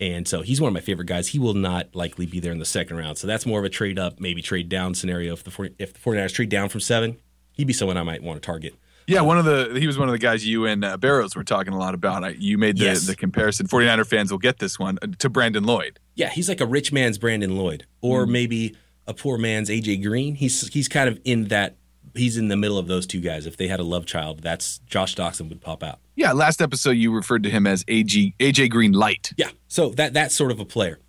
and 0.01 0.27
so 0.27 0.43
he's 0.43 0.61
one 0.61 0.69
of 0.69 0.75
my 0.75 0.81
favorite 0.81 1.07
guys. 1.07 1.29
He 1.29 1.39
will 1.39 1.55
not 1.55 1.95
likely 1.95 2.27
be 2.27 2.41
there 2.41 2.51
in 2.53 2.59
the 2.59 2.65
second 2.65 2.97
round. 2.97 3.17
So 3.19 3.27
that's 3.27 3.47
more 3.47 3.59
of 3.59 3.65
a 3.65 3.69
trade 3.69 3.99
up, 3.99 4.19
maybe 4.21 4.43
trade 4.43 4.69
down 4.69 4.95
scenario. 4.95 5.33
If 5.35 5.45
the 5.45 5.51
40, 5.51 5.75
if 5.79 5.93
the 5.93 5.99
49ers 6.01 6.33
trade 6.33 6.49
down 6.49 6.69
from 6.69 6.81
seven, 6.81 7.19
he'd 7.53 7.67
be 7.67 7.73
someone 7.73 7.97
I 7.97 8.03
might 8.03 8.23
want 8.23 8.41
to 8.43 8.45
target. 8.45 8.75
Yeah, 9.07 9.21
one 9.21 9.39
of 9.39 9.45
the 9.45 9.79
he 9.79 9.87
was 9.87 9.99
one 9.99 10.09
of 10.09 10.13
the 10.13 10.19
guys 10.19 10.47
you 10.47 10.65
and 10.67 10.85
uh, 10.85 10.97
Barrows 10.97 11.37
were 11.37 11.45
talking 11.45 11.73
a 11.75 11.79
lot 11.79 11.95
about. 11.95 12.25
I, 12.25 12.29
you 12.31 12.57
made 12.59 12.79
the, 12.79 12.85
Yes. 12.87 13.07
the 13.07 13.15
comparison. 13.17 13.67
49er 13.67 14.07
fans 14.07 14.31
will 14.31 14.39
get 14.39 14.59
this 14.59 14.79
one 14.79 14.99
uh, 15.03 15.09
to 15.19 15.29
Brandon 15.29 15.65
Lloyd. 15.65 15.99
Yeah, 16.15 16.31
he's 16.31 16.49
like 16.49 16.61
a 16.61 16.67
rich 16.67 16.93
man's 16.93 17.19
Brandon 17.19 17.57
Lloyd, 17.57 17.87
or 18.01 18.27
maybe 18.27 18.77
a 19.07 19.13
poor 19.15 19.37
man's 19.37 19.69
AJ 19.69 20.03
Green. 20.03 20.35
He's 20.37 20.69
he's 20.69 20.89
kind 20.89 21.09
of 21.09 21.21
in 21.25 21.45
that. 21.49 21.77
He's 22.15 22.37
in 22.37 22.47
the 22.49 22.57
middle 22.57 22.79
of 22.79 22.87
those 22.87 23.07
two 23.07 23.21
guys. 23.21 23.45
If 23.45 23.57
they 23.57 23.67
had 23.67 23.81
a 23.81 23.83
love 23.83 24.07
child, 24.07 24.41
that's 24.41 24.79
Josh 24.87 25.17
Doctson 25.17 25.49
would 25.49 25.61
pop 25.61 25.83
out. 25.83 25.99
Yeah, 26.15 26.33
last 26.33 26.63
episode 26.63 26.93
you 26.93 27.13
referred 27.13 27.43
to 27.43 27.51
him 27.51 27.67
as 27.67 27.85
AG, 27.89 28.35
AJ 28.39 28.71
Green 28.71 28.93
Light. 28.93 29.33
Yeah, 29.37 29.51
so 29.67 29.89
that 29.91 30.15
that's 30.15 30.35
sort 30.35 30.53
of 30.53 30.61
a 30.61 30.65
player. 30.65 31.01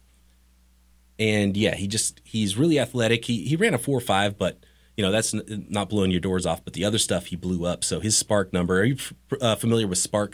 And 1.17 1.55
yeah, 1.55 1.75
he 1.75 1.87
just 1.87 2.19
he's 2.23 2.57
really 2.57 2.79
athletic. 2.79 3.25
He 3.25 3.45
he 3.45 3.55
ran 3.55 3.73
a 3.73 3.77
four 3.77 4.01
five, 4.01 4.37
but 4.37 4.59
you 4.97 5.03
know 5.03 5.11
that's 5.11 5.33
n- 5.33 5.65
not 5.69 5.89
blowing 5.89 6.11
your 6.11 6.19
doors 6.21 6.45
off. 6.45 6.63
But 6.63 6.73
the 6.73 6.85
other 6.85 6.97
stuff 6.97 7.27
he 7.27 7.35
blew 7.35 7.65
up. 7.65 7.83
So 7.83 7.99
his 7.99 8.21
SPARQ 8.21 8.53
number. 8.53 8.79
Are 8.79 8.85
you 8.85 8.95
f- 8.95 9.13
uh, 9.41 9.55
familiar 9.55 9.87
with 9.87 9.99
SPARQ? 9.99 10.33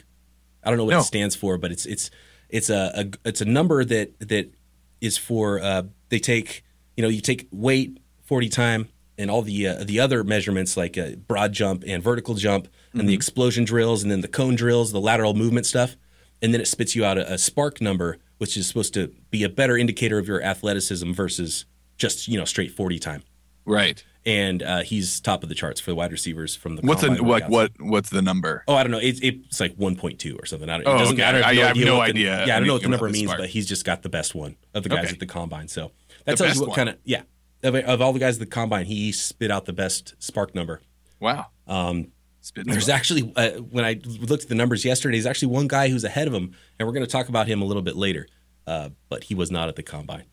I 0.64 0.70
don't 0.70 0.78
know 0.78 0.86
what 0.86 0.92
No. 0.92 1.00
it 1.00 1.04
stands 1.04 1.36
for, 1.36 1.58
but 1.58 1.72
it's 1.72 1.86
it's 1.86 2.12
it's 2.50 2.70
a, 2.70 2.92
a 2.96 3.28
it's 3.28 3.42
a 3.42 3.46
number 3.46 3.84
that 3.86 4.20
that 4.20 4.54
is 5.00 5.18
for 5.18 5.60
uh, 5.62 5.84
they 6.10 6.20
take 6.20 6.64
you 6.96 7.02
know 7.02 7.10
you 7.10 7.22
take 7.22 7.48
weight 7.52 8.00
forty 8.24 8.50
time 8.50 8.90
and 9.18 9.32
all 9.32 9.42
the 9.42 9.68
uh, 9.68 9.84
the 9.84 10.00
other 10.00 10.24
measurements 10.24 10.78
like 10.78 10.98
uh, 10.98 11.12
broad 11.28 11.54
jump 11.54 11.84
and 11.88 12.04
vertical 12.04 12.36
jump 12.36 12.68
and 12.94 13.08
the 13.08 13.14
explosion 13.14 13.64
drills 13.64 14.04
and 14.04 14.12
then 14.12 14.22
the 14.22 14.28
cone 14.28 14.54
drills, 14.56 14.92
the 14.92 15.00
lateral 15.00 15.34
movement 15.34 15.66
stuff, 15.66 15.96
and 16.42 16.54
then 16.54 16.60
it 16.62 16.68
spits 16.68 16.96
you 16.96 17.06
out 17.06 17.18
a, 17.18 17.26
a 17.34 17.36
SPARQ 17.38 17.80
number, 17.82 18.18
which 18.38 18.58
is 18.58 18.68
supposed 18.68 18.94
to 18.94 19.08
be 19.30 19.44
a 19.44 19.50
better 19.50 19.78
indicator 19.78 20.20
of 20.20 20.28
your 20.28 20.44
athleticism 20.44 21.14
versus 21.14 21.66
just 21.98 22.28
you 22.28 22.38
know 22.38 22.46
straight 22.46 22.72
forty 22.72 23.00
time. 23.00 23.24
Right. 23.66 24.04
And 24.24 24.62
uh, 24.62 24.82
he's 24.84 25.20
top 25.20 25.42
of 25.42 25.50
the 25.50 25.56
charts 25.56 25.80
for 25.80 25.90
the 25.90 25.96
wide 25.96 26.12
receivers 26.12 26.56
from 26.56 26.76
the. 26.76 26.84
What's 26.84 27.02
the 27.02 27.16
combine 27.16 27.50
what 27.50 27.72
what's 27.80 28.12
the 28.12 28.22
number? 28.22 28.64
Oh, 28.68 28.76
I 28.76 28.84
don't 28.84 28.92
know. 28.92 29.00
It's 29.00 29.20
it's 29.22 29.60
like 29.60 29.76
1.2 29.78 30.40
or 30.40 30.46
something. 30.46 30.70
I 30.70 30.78
don't, 30.78 30.88
Oh, 30.88 30.96
it 30.96 31.00
doesn't, 31.00 31.16
okay. 31.16 31.24
I, 31.24 31.32
don't 31.32 31.44
I- 31.44 31.50
I 31.50 31.56
have 31.68 31.76
no 31.76 31.96
the- 31.96 32.02
idea 32.02 32.46
yeah, 32.46 32.56
I 32.56 32.60
don't 32.60 32.68
know 32.68 32.74
what 32.74 32.84
the 32.84 32.90
number 32.90 33.10
means, 33.10 33.26
part. 33.28 33.40
but 33.40 33.50
he's 33.50 33.66
just 33.66 33.84
got 33.84 34.04
the 34.04 34.10
best 34.10 34.36
one 34.36 34.58
of 34.76 34.84
the 34.84 34.90
guys 34.90 35.06
Okay. 35.06 35.14
at 35.14 35.20
the 35.20 35.26
combine. 35.26 35.68
So 35.68 35.92
that 36.26 36.38
The 36.38 36.44
tells 36.44 36.58
you 36.60 36.68
what 36.68 36.76
kind 36.76 36.90
of 36.90 36.98
yeah 37.04 37.24
of, 37.64 37.74
of 37.76 38.00
all 38.02 38.14
the 38.14 38.20
guys 38.20 38.36
at 38.36 38.40
the 38.42 38.46
combine, 38.46 38.86
he 38.86 39.12
spit 39.12 39.50
out 39.50 39.66
the 39.66 39.74
best 39.74 40.14
SPARQ 40.20 40.54
number. 40.54 40.82
Wow. 41.20 41.48
Um, 41.68 42.12
Spitting 42.42 42.72
there's 42.72 42.90
it. 42.90 42.92
actually 42.94 43.34
uh, 43.36 43.52
when 43.54 43.86
I 43.86 44.00
looked 44.04 44.44
at 44.44 44.50
the 44.50 44.56
numbers 44.56 44.86
yesterday, 44.86 45.18
there's 45.18 45.26
actually 45.28 45.48
one 45.50 45.68
guy 45.68 45.90
who's 45.90 46.04
ahead 46.04 46.28
of 46.28 46.34
him, 46.34 46.54
and 46.80 46.88
we're 46.88 46.94
going 46.94 47.06
to 47.06 47.12
talk 47.12 47.28
about 47.30 47.48
him 47.48 47.62
a 47.62 47.66
little 47.66 47.84
bit 47.84 47.96
later. 47.96 48.28
Uh, 48.68 48.90
but 49.10 49.24
he 49.26 49.34
was 49.36 49.50
not 49.52 49.68
at 49.68 49.76
the 49.76 49.84
combine. 49.84 50.26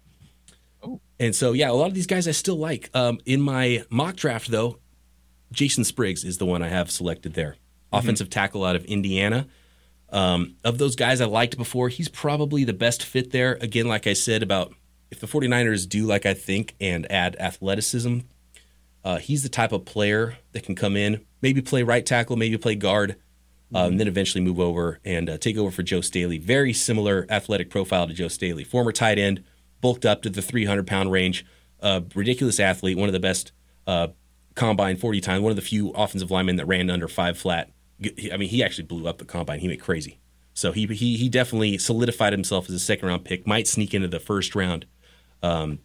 Oh. 0.82 1.00
And 1.18 1.34
so 1.34 1.52
yeah, 1.52 1.70
a 1.70 1.72
lot 1.72 1.88
of 1.88 1.94
these 1.94 2.06
guys 2.06 2.28
I 2.28 2.32
still 2.32 2.56
like. 2.56 2.90
Um, 2.94 3.18
in 3.24 3.40
my 3.40 3.84
mock 3.90 4.16
draft 4.16 4.50
though, 4.50 4.78
Jason 5.52 5.84
Spriggs 5.84 6.24
is 6.24 6.38
the 6.38 6.46
one 6.46 6.62
I 6.62 6.68
have 6.68 6.90
selected 6.90 7.34
there. 7.34 7.56
Offensive 7.92 8.28
tackle 8.28 8.64
out 8.64 8.76
of 8.76 8.84
Indiana. 8.84 9.46
Um, 10.10 10.56
of 10.64 10.78
those 10.78 10.96
guys 10.96 11.20
I 11.20 11.26
liked 11.26 11.56
before, 11.56 11.88
he's 11.88 12.08
probably 12.08 12.64
the 12.64 12.72
best 12.72 13.02
fit 13.02 13.30
there. 13.30 13.58
Again, 13.60 13.88
like 13.88 14.06
I 14.06 14.12
said 14.12 14.42
about 14.42 14.74
if 15.10 15.20
the 15.20 15.26
49ers 15.26 15.88
do 15.88 16.06
like 16.06 16.26
I 16.26 16.34
think 16.34 16.74
and 16.80 17.10
add 17.10 17.36
athleticism, 17.38 18.20
uh, 19.04 19.18
he's 19.18 19.42
the 19.42 19.48
type 19.48 19.72
of 19.72 19.84
player 19.84 20.36
that 20.52 20.64
can 20.64 20.74
come 20.74 20.96
in, 20.96 21.24
maybe 21.40 21.62
play 21.62 21.82
right 21.82 22.04
tackle, 22.04 22.36
maybe 22.36 22.58
play 22.58 22.74
guard, 22.74 23.16
uh, 23.74 23.86
and 23.86 24.00
then 24.00 24.08
eventually 24.08 24.42
move 24.42 24.58
over 24.58 24.98
and 25.04 25.28
uh, 25.28 25.38
take 25.38 25.56
over 25.56 25.70
for 25.70 25.82
Joe 25.82 26.00
Staley. 26.00 26.38
Very 26.38 26.72
similar 26.72 27.26
athletic 27.28 27.70
profile 27.70 28.06
to 28.06 28.14
Joe 28.14 28.28
Staley. 28.28 28.64
Former 28.64 28.92
tight 28.92 29.18
end, 29.18 29.44
bulked 29.80 30.04
up 30.04 30.22
to 30.22 30.30
the 30.30 30.42
300 30.42 30.86
pound 30.86 31.12
range, 31.12 31.44
uh, 31.80 32.00
ridiculous 32.14 32.60
athlete, 32.60 32.96
one 32.96 33.08
of 33.08 33.12
the 33.12 33.20
best 33.20 33.52
uh, 33.86 34.08
combine 34.54 34.96
40 34.96 35.20
times, 35.20 35.42
one 35.42 35.50
of 35.50 35.56
the 35.56 35.62
few 35.62 35.90
offensive 35.90 36.30
linemen 36.30 36.56
that 36.56 36.66
ran 36.66 36.90
under 36.90 37.08
five 37.08 37.38
flat. 37.38 37.70
I 38.32 38.36
mean, 38.36 38.48
he 38.48 38.62
actually 38.62 38.84
blew 38.84 39.06
up 39.08 39.18
the 39.18 39.24
combine. 39.24 39.60
He 39.60 39.68
went 39.68 39.80
crazy. 39.80 40.18
So 40.54 40.72
he 40.72 40.86
he 40.86 41.16
he 41.16 41.28
definitely 41.28 41.78
solidified 41.78 42.32
himself 42.32 42.68
as 42.68 42.74
a 42.74 42.80
second 42.80 43.08
round 43.08 43.24
pick. 43.24 43.46
Might 43.46 43.68
sneak 43.68 43.94
into 43.94 44.08
the 44.08 44.18
first 44.18 44.56
round, 44.56 44.86
um, 45.40 45.78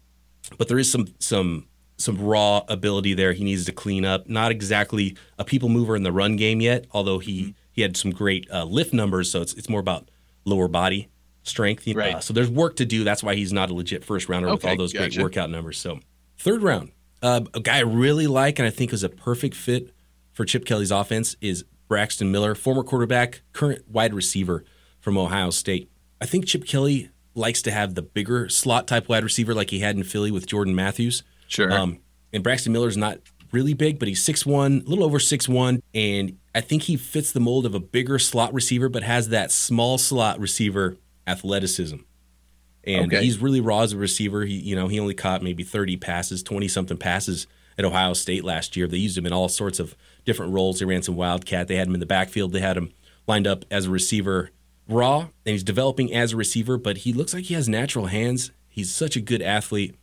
but 0.58 0.66
there 0.66 0.78
is 0.80 0.90
some 0.90 1.14
some 1.20 1.68
some 1.96 2.20
raw 2.20 2.62
ability 2.66 3.14
there. 3.14 3.34
He 3.34 3.44
needs 3.44 3.64
to 3.66 3.72
clean 3.72 4.04
up. 4.04 4.28
Not 4.28 4.50
exactly 4.50 5.16
a 5.38 5.44
people 5.44 5.68
mover 5.68 5.94
in 5.94 6.02
the 6.02 6.10
run 6.10 6.34
game 6.34 6.60
yet, 6.60 6.86
although 6.90 7.20
he 7.20 7.54
he 7.70 7.82
had 7.82 7.96
some 7.96 8.10
great 8.10 8.50
uh, 8.50 8.64
lift 8.64 8.92
numbers. 8.92 9.30
So 9.30 9.42
it's 9.42 9.54
it's 9.54 9.68
more 9.68 9.78
about 9.78 10.10
lower 10.44 10.66
body 10.66 11.08
strength. 11.44 11.86
Uh, 11.86 11.92
Right. 11.94 12.22
so 12.24 12.32
there's 12.34 12.50
work 12.50 12.76
to 12.76 12.84
do. 12.84 13.04
That's 13.04 13.22
why 13.22 13.36
he's 13.36 13.52
not 13.52 13.70
a 13.70 13.74
legit 13.74 14.04
first 14.04 14.28
rounder 14.28 14.50
with 14.50 14.64
all 14.64 14.76
those 14.76 14.92
great 14.92 15.16
workout 15.18 15.50
numbers. 15.50 15.78
So 15.78 16.00
third 16.38 16.62
round, 16.62 16.90
uh, 17.22 17.42
a 17.54 17.60
guy 17.60 17.76
I 17.76 17.80
really 17.82 18.26
like 18.26 18.58
and 18.58 18.66
I 18.66 18.70
think 18.70 18.92
is 18.92 19.02
a 19.04 19.08
perfect 19.08 19.54
fit 19.54 19.94
for 20.32 20.44
Chip 20.44 20.64
Kelly's 20.64 20.90
offense 20.90 21.36
is 21.40 21.64
Braxton 21.86 22.32
Miller, 22.32 22.54
former 22.54 22.82
quarterback, 22.82 23.42
current 23.52 23.88
wide 23.88 24.12
receiver 24.14 24.64
from 25.00 25.16
Ohio 25.16 25.50
State. 25.50 25.90
I 26.20 26.26
think 26.26 26.46
Chip 26.46 26.66
Kelly 26.66 27.10
likes 27.34 27.62
to 27.62 27.70
have 27.70 27.94
the 27.94 28.02
bigger 28.02 28.48
slot 28.48 28.86
type 28.86 29.08
wide 29.08 29.22
receiver 29.22 29.54
like 29.54 29.70
he 29.70 29.80
had 29.80 29.96
in 29.96 30.02
Philly 30.02 30.30
with 30.30 30.46
Jordan 30.46 30.74
Matthews. 30.74 31.22
Sure. 31.46 31.70
Um, 31.72 31.98
and 32.32 32.42
Braxton 32.42 32.72
Miller's 32.72 32.96
not 32.96 33.18
really 33.52 33.74
big, 33.74 33.98
but 33.98 34.08
he's 34.08 34.24
6'1, 34.24 34.84
a 34.86 34.88
little 34.88 35.04
over 35.04 35.18
6'1. 35.18 35.80
And 35.94 36.38
I 36.54 36.60
think 36.60 36.82
he 36.84 36.96
fits 36.96 37.30
the 37.32 37.40
mold 37.40 37.66
of 37.66 37.74
a 37.74 37.80
bigger 37.80 38.18
slot 38.18 38.52
receiver, 38.54 38.88
but 38.88 39.02
has 39.02 39.28
that 39.28 39.52
small 39.52 39.98
slot 39.98 40.40
receiver 40.40 40.96
athleticism. 41.26 41.96
And 42.86 43.06
Okay. 43.12 43.24
he's 43.24 43.38
really 43.38 43.60
raw 43.60 43.80
as 43.82 43.92
a 43.92 43.96
receiver. 43.96 44.44
He, 44.44 44.54
you 44.54 44.76
know, 44.76 44.88
he 44.88 45.00
only 45.00 45.14
caught 45.14 45.42
maybe 45.42 45.62
30 45.62 45.96
passes, 45.96 46.42
20 46.42 46.68
something 46.68 46.96
passes 46.98 47.46
at 47.78 47.84
Ohio 47.84 48.12
State 48.12 48.44
last 48.44 48.76
year. 48.76 48.86
They 48.86 48.98
used 48.98 49.16
him 49.16 49.26
in 49.26 49.32
all 49.32 49.48
sorts 49.48 49.78
of 49.80 49.96
different 50.24 50.52
roles. 50.52 50.78
They 50.78 50.84
ran 50.84 51.02
some 51.02 51.16
wildcat. 51.16 51.66
They 51.68 51.76
had 51.76 51.88
him 51.88 51.94
in 51.94 52.00
the 52.00 52.06
backfield. 52.06 52.52
They 52.52 52.60
had 52.60 52.76
him 52.76 52.92
lined 53.26 53.46
up 53.46 53.64
as 53.70 53.86
a 53.86 53.90
receiver 53.90 54.50
raw, 54.86 55.20
and 55.46 55.52
he's 55.52 55.64
developing 55.64 56.12
as 56.12 56.32
a 56.32 56.36
receiver, 56.36 56.76
but 56.76 56.98
he 56.98 57.12
looks 57.14 57.32
like 57.32 57.44
he 57.44 57.54
has 57.54 57.68
natural 57.70 58.06
hands. 58.06 58.50
He's 58.68 58.94
such 58.94 59.16
a 59.16 59.20
good 59.20 59.40
athlete. 59.40 59.94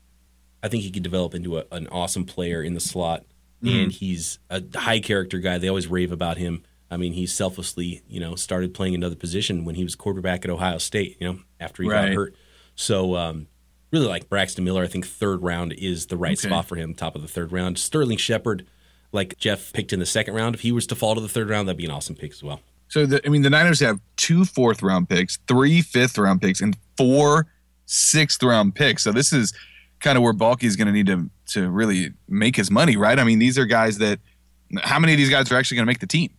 I 0.63 0.67
think 0.69 0.81
he 0.83 0.89
could 0.91 1.03
develop 1.03 1.35
into 1.35 1.59
a, 1.59 1.65
an 1.71 1.87
awesome 1.89 2.25
player 2.25 2.63
in 2.63 2.73
the 2.73 2.79
slot. 2.79 3.25
Mm-hmm. 3.63 3.75
And 3.79 3.91
he's 3.91 4.39
a 4.49 4.63
high 4.75 4.99
character 4.99 5.37
guy. 5.37 5.59
They 5.59 5.67
always 5.67 5.85
rave 5.87 6.11
about 6.11 6.37
him. 6.37 6.63
I 6.91 6.97
mean, 6.97 7.13
he 7.13 7.25
selflessly, 7.25 8.01
you 8.07 8.19
know, 8.19 8.35
started 8.35 8.73
playing 8.73 8.93
another 8.95 9.15
position 9.15 9.63
when 9.65 9.75
he 9.75 9.83
was 9.83 9.95
quarterback 9.95 10.43
at 10.45 10.51
Ohio 10.51 10.77
State, 10.77 11.17
you 11.19 11.27
know, 11.27 11.39
after 11.59 11.81
he 11.83 11.89
got 11.89 12.09
hurt. 12.09 12.35
So, 12.75 13.15
um, 13.15 13.47
really 13.91 14.07
like 14.07 14.29
Braxton 14.29 14.63
Miller. 14.63 14.83
I 14.83 14.87
think 14.87 15.07
third 15.07 15.41
round 15.41 15.73
is 15.73 16.07
the 16.07 16.17
right 16.17 16.37
Okay. 16.37 16.49
spot 16.49 16.65
for 16.67 16.75
him, 16.75 16.93
top 16.93 17.15
of 17.15 17.21
the 17.21 17.27
third 17.27 17.51
round. 17.51 17.77
Sterling 17.79 18.17
Shepard, 18.17 18.65
like 19.13 19.37
Jeff 19.37 19.71
picked 19.73 19.93
in 19.93 19.99
the 19.99 20.05
second 20.05 20.33
round. 20.33 20.53
If 20.53 20.61
he 20.61 20.71
was 20.73 20.85
to 20.87 20.95
fall 20.95 21.15
to 21.15 21.21
the 21.21 21.29
third 21.29 21.49
round, 21.49 21.67
that'd 21.67 21.77
be 21.77 21.85
an 21.85 21.91
awesome 21.91 22.15
pick 22.15 22.31
as 22.31 22.43
well. 22.43 22.59
So 22.89 23.05
the, 23.05 23.25
I 23.25 23.29
mean, 23.29 23.41
the 23.41 23.49
Niners 23.49 23.79
have 23.79 23.99
two 24.17 24.43
fourth 24.43 24.83
round 24.83 25.07
picks, 25.07 25.37
three 25.47 25.81
fifth 25.81 26.17
round 26.17 26.41
picks, 26.41 26.59
and 26.59 26.77
four 26.97 27.47
sixth 27.85 28.43
round 28.43 28.75
picks. 28.75 29.03
So 29.03 29.11
this 29.13 29.31
is 29.31 29.53
kind 30.01 30.17
of 30.17 30.23
where 30.23 30.33
Baalke 30.33 30.63
is 30.63 30.75
going 30.75 30.87
to 30.87 30.93
need 30.93 31.07
to 31.07 31.29
to 31.53 31.69
really 31.69 32.11
make 32.27 32.55
his 32.57 32.69
money, 32.69 32.97
right? 32.97 33.17
I 33.19 33.23
mean, 33.23 33.39
these 33.39 33.57
are 33.57 33.65
guys 33.65 33.97
that. 33.99 34.19
How 34.83 34.99
many 34.99 35.11
of 35.13 35.17
these 35.17 35.29
guys 35.29 35.51
are 35.51 35.55
actually 35.57 35.75
going 35.75 35.85
to 35.85 35.89
make 35.89 35.99
the 35.99 36.07
team? 36.07 36.31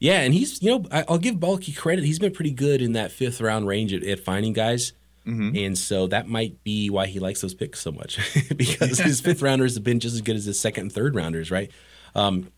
Yeah, 0.00 0.20
and 0.20 0.32
he's 0.32 0.62
you 0.62 0.70
know 0.70 0.84
I- 0.92 1.04
I'll 1.08 1.18
give 1.18 1.36
Baalke 1.36 1.76
credit. 1.76 2.04
He's 2.04 2.18
been 2.18 2.32
pretty 2.32 2.52
good 2.52 2.80
in 2.82 2.92
that 2.92 3.10
fifth 3.12 3.40
round 3.40 3.66
range 3.66 3.92
at, 3.92 4.02
at 4.04 4.20
finding 4.20 4.52
guys, 4.52 4.92
Mm-hmm. 5.26 5.56
and 5.56 5.76
so 5.76 6.06
that 6.06 6.26
might 6.26 6.62
be 6.64 6.88
why 6.88 7.06
he 7.06 7.18
likes 7.20 7.42
those 7.42 7.52
picks 7.52 7.80
so 7.80 7.92
much 7.92 8.18
because 8.56 8.98
his 8.98 9.20
fifth 9.26 9.42
rounders 9.42 9.74
have 9.74 9.84
been 9.84 10.00
just 10.00 10.14
as 10.14 10.22
good 10.22 10.36
as 10.36 10.46
his 10.46 10.58
second 10.58 10.84
and 10.84 10.92
third 10.92 11.14
rounders, 11.14 11.50
right? 11.50 11.70
Um, 12.14 12.50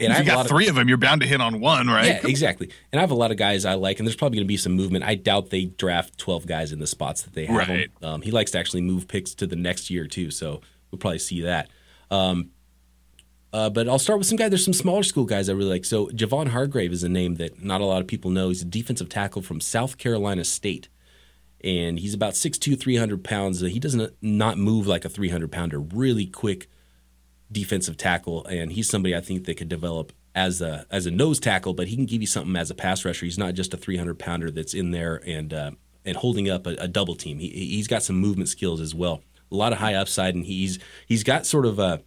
and 0.00 0.12
If 0.12 0.18
you 0.18 0.24
got 0.26 0.36
lot 0.36 0.44
of- 0.44 0.50
three 0.50 0.68
of 0.68 0.74
them, 0.74 0.88
you're 0.88 0.98
bound 0.98 1.22
to 1.22 1.26
hit 1.26 1.40
on 1.40 1.58
one, 1.60 1.86
right? 1.88 2.06
Yeah, 2.22 2.26
exactly. 2.28 2.70
And 2.92 3.00
I 3.00 3.02
have 3.02 3.10
a 3.12 3.14
lot 3.16 3.30
of 3.30 3.36
guys 3.38 3.64
I 3.64 3.74
like, 3.74 3.98
and 3.98 4.06
there's 4.06 4.14
probably 4.14 4.36
going 4.36 4.46
to 4.46 4.48
be 4.48 4.56
some 4.58 4.74
movement. 4.74 5.04
I 5.04 5.14
doubt 5.14 5.48
they 5.50 5.64
draft 5.64 6.18
12 6.18 6.46
guys 6.46 6.70
in 6.70 6.78
the 6.80 6.86
spots 6.86 7.22
that 7.22 7.32
they 7.32 7.46
have. 7.46 7.56
Right. 7.68 7.88
Um, 8.02 8.20
he 8.22 8.30
likes 8.30 8.50
to 8.52 8.58
actually 8.58 8.82
move 8.82 9.08
picks 9.08 9.34
to 9.36 9.46
the 9.46 9.56
next 9.56 9.88
year 9.88 10.06
too, 10.06 10.30
so 10.30 10.60
we'll 10.90 10.98
probably 10.98 11.18
see 11.18 11.40
that. 11.42 11.68
Um, 12.10 12.50
uh, 13.52 13.70
but 13.70 13.88
I'll 13.88 13.98
start 13.98 14.18
with 14.18 14.28
some 14.28 14.36
guys. 14.36 14.50
There's 14.50 14.64
some 14.64 14.74
smaller 14.74 15.02
school 15.02 15.24
guys 15.24 15.48
I 15.48 15.52
really 15.52 15.70
like. 15.70 15.84
So 15.84 16.08
Javon 16.08 16.48
Hargrave 16.48 16.92
is 16.92 17.02
a 17.02 17.08
name 17.08 17.36
that 17.36 17.62
not 17.62 17.80
a 17.80 17.84
lot 17.84 18.00
of 18.00 18.06
people 18.06 18.30
know. 18.30 18.48
He's 18.48 18.62
a 18.62 18.66
defensive 18.66 19.08
tackle 19.08 19.42
from 19.42 19.60
South 19.60 19.96
Carolina 19.96 20.44
State, 20.44 20.88
and 21.62 21.98
he's 21.98 22.14
about 22.14 22.34
6'2", 22.34 22.78
300 22.78 23.24
pounds. 23.24 23.60
He 23.60 23.78
doesn't 23.78 24.14
not 24.20 24.58
move 24.58 24.86
like 24.86 25.04
a 25.04 25.08
300 25.08 25.50
pounder. 25.50 25.80
Really 25.80 26.26
quick 26.26 26.68
defensive 27.50 27.96
tackle, 27.96 28.44
and 28.46 28.72
he's 28.72 28.88
somebody 28.88 29.16
I 29.16 29.20
think 29.20 29.46
that 29.46 29.56
could 29.56 29.68
develop 29.68 30.12
as 30.34 30.60
a 30.60 30.86
as 30.90 31.06
a 31.06 31.10
nose 31.10 31.40
tackle, 31.40 31.74
but 31.74 31.88
he 31.88 31.96
can 31.96 32.06
give 32.06 32.20
you 32.20 32.26
something 32.26 32.54
as 32.56 32.70
a 32.70 32.74
pass 32.74 33.04
rusher. 33.04 33.24
He's 33.24 33.38
not 33.38 33.54
just 33.54 33.72
a 33.72 33.76
300 33.76 34.18
pounder 34.18 34.50
that's 34.50 34.74
in 34.74 34.90
there 34.90 35.22
and 35.26 35.52
uh, 35.54 35.70
and 36.04 36.16
holding 36.16 36.50
up 36.50 36.66
a, 36.66 36.70
a 36.78 36.88
double 36.88 37.14
team. 37.14 37.38
He, 37.38 37.48
he's 37.48 37.88
got 37.88 38.02
some 38.02 38.16
movement 38.16 38.48
skills 38.48 38.80
as 38.80 38.94
well. 38.94 39.22
A 39.50 39.56
lot 39.56 39.72
of 39.72 39.78
high 39.78 39.94
upside, 39.94 40.34
and 40.34 40.44
he's 40.44 40.78
he's 41.06 41.24
got 41.24 41.46
sort 41.46 41.64
of 41.64 41.78
a 41.78 42.02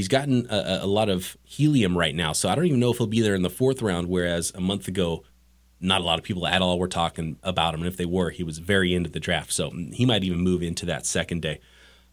he's 0.00 0.08
gotten 0.08 0.46
a, 0.48 0.80
a 0.82 0.86
lot 0.86 1.10
of 1.10 1.36
helium 1.44 1.96
right 1.96 2.14
now. 2.14 2.32
So 2.32 2.48
I 2.48 2.54
don't 2.54 2.64
even 2.64 2.80
know 2.80 2.90
if 2.90 2.96
he'll 2.96 3.06
be 3.06 3.20
there 3.20 3.34
in 3.34 3.42
the 3.42 3.50
fourth 3.50 3.82
round. 3.82 4.08
Whereas 4.08 4.50
a 4.54 4.60
month 4.60 4.88
ago, 4.88 5.24
not 5.78 6.00
a 6.00 6.04
lot 6.04 6.18
of 6.18 6.24
people 6.24 6.46
at 6.46 6.62
all 6.62 6.78
were 6.78 6.88
talking 6.88 7.38
about 7.42 7.74
him, 7.74 7.80
and 7.80 7.88
if 7.88 7.98
they 7.98 8.06
were, 8.06 8.30
he 8.30 8.42
was 8.42 8.56
very 8.58 8.94
into 8.94 9.10
the 9.10 9.20
draft. 9.20 9.52
So 9.52 9.70
he 9.92 10.06
might 10.06 10.24
even 10.24 10.40
move 10.40 10.62
into 10.62 10.86
that 10.86 11.04
second 11.04 11.42
day. 11.42 11.60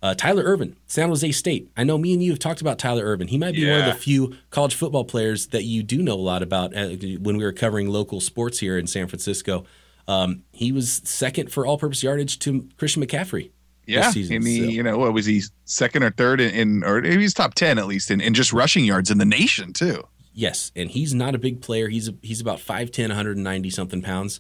Uh, 0.02 0.14
Tyler 0.16 0.44
Ervin, 0.44 0.76
San 0.86 1.08
Jose 1.08 1.32
State. 1.32 1.72
I 1.78 1.86
know 1.86 1.98
me 1.98 2.14
and 2.14 2.22
you 2.22 2.32
have 2.32 2.40
talked 2.40 2.60
about 2.60 2.78
Tyler 2.78 3.06
Ervin. 3.06 3.30
He 3.30 3.38
might 3.38 3.56
be 3.56 3.70
one 3.70 3.80
of 3.80 3.86
the 3.86 4.00
few 4.00 4.36
college 4.50 4.76
football 4.76 5.06
players 5.06 5.48
that 5.48 5.64
you 5.64 5.82
do 5.82 6.04
know 6.04 6.16
a 6.16 6.16
lot 6.16 6.44
about. 6.44 6.76
Uh, 6.76 6.90
when 7.20 7.38
we 7.38 7.44
were 7.46 7.54
covering 7.54 7.88
local 7.88 8.20
sports 8.20 8.60
here 8.60 8.78
in 8.78 8.86
San 8.86 9.08
Francisco, 9.08 9.66
um, 10.10 10.44
he 10.52 10.74
was 10.74 11.02
second 11.06 11.54
for 11.54 11.66
all-purpose 11.66 12.04
yardage 12.04 12.38
to 12.40 12.68
Christian 12.78 13.02
McCaffrey. 13.02 13.52
Yeah, 13.88 14.12
season, 14.12 14.36
and 14.38 14.48
he, 14.48 14.60
so- 14.60 14.66
you 14.66 14.84
know, 14.84 14.98
what 14.98 15.14
was 15.14 15.26
he 15.26 15.42
second 15.66 16.04
or 16.04 16.12
third 16.12 16.42
in, 16.42 16.52
in 16.52 16.84
or 16.84 17.02
he 17.02 17.18
was 17.18 17.34
top 17.34 17.56
ten 17.56 17.80
at 17.80 17.88
least 17.88 18.12
in, 18.12 18.20
in 18.22 18.34
just 18.34 18.52
rushing 18.54 18.86
yards 18.86 19.10
in 19.10 19.18
the 19.18 19.26
nation 19.26 19.74
too. 19.74 20.04
Yes, 20.34 20.72
and 20.76 20.92
he's 20.92 21.14
not 21.16 21.34
a 21.34 21.40
big 21.40 21.62
player. 21.62 21.88
He's 21.88 22.10
a, 22.10 22.14
he's 22.22 22.40
about 22.42 22.60
5'10", 22.60 23.08
190 23.08 23.70
something 23.72 24.04
pounds. 24.04 24.40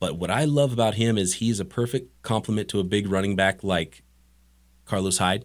But 0.00 0.18
what 0.18 0.30
I 0.32 0.46
love 0.46 0.72
about 0.72 0.94
him 0.94 1.16
is 1.16 1.34
he's 1.34 1.60
a 1.60 1.64
perfect 1.64 2.22
complement 2.22 2.68
to 2.70 2.80
a 2.80 2.82
big 2.82 3.08
running 3.08 3.36
back 3.36 3.62
like 3.62 4.02
Carlos 4.84 5.18
Hyde, 5.18 5.44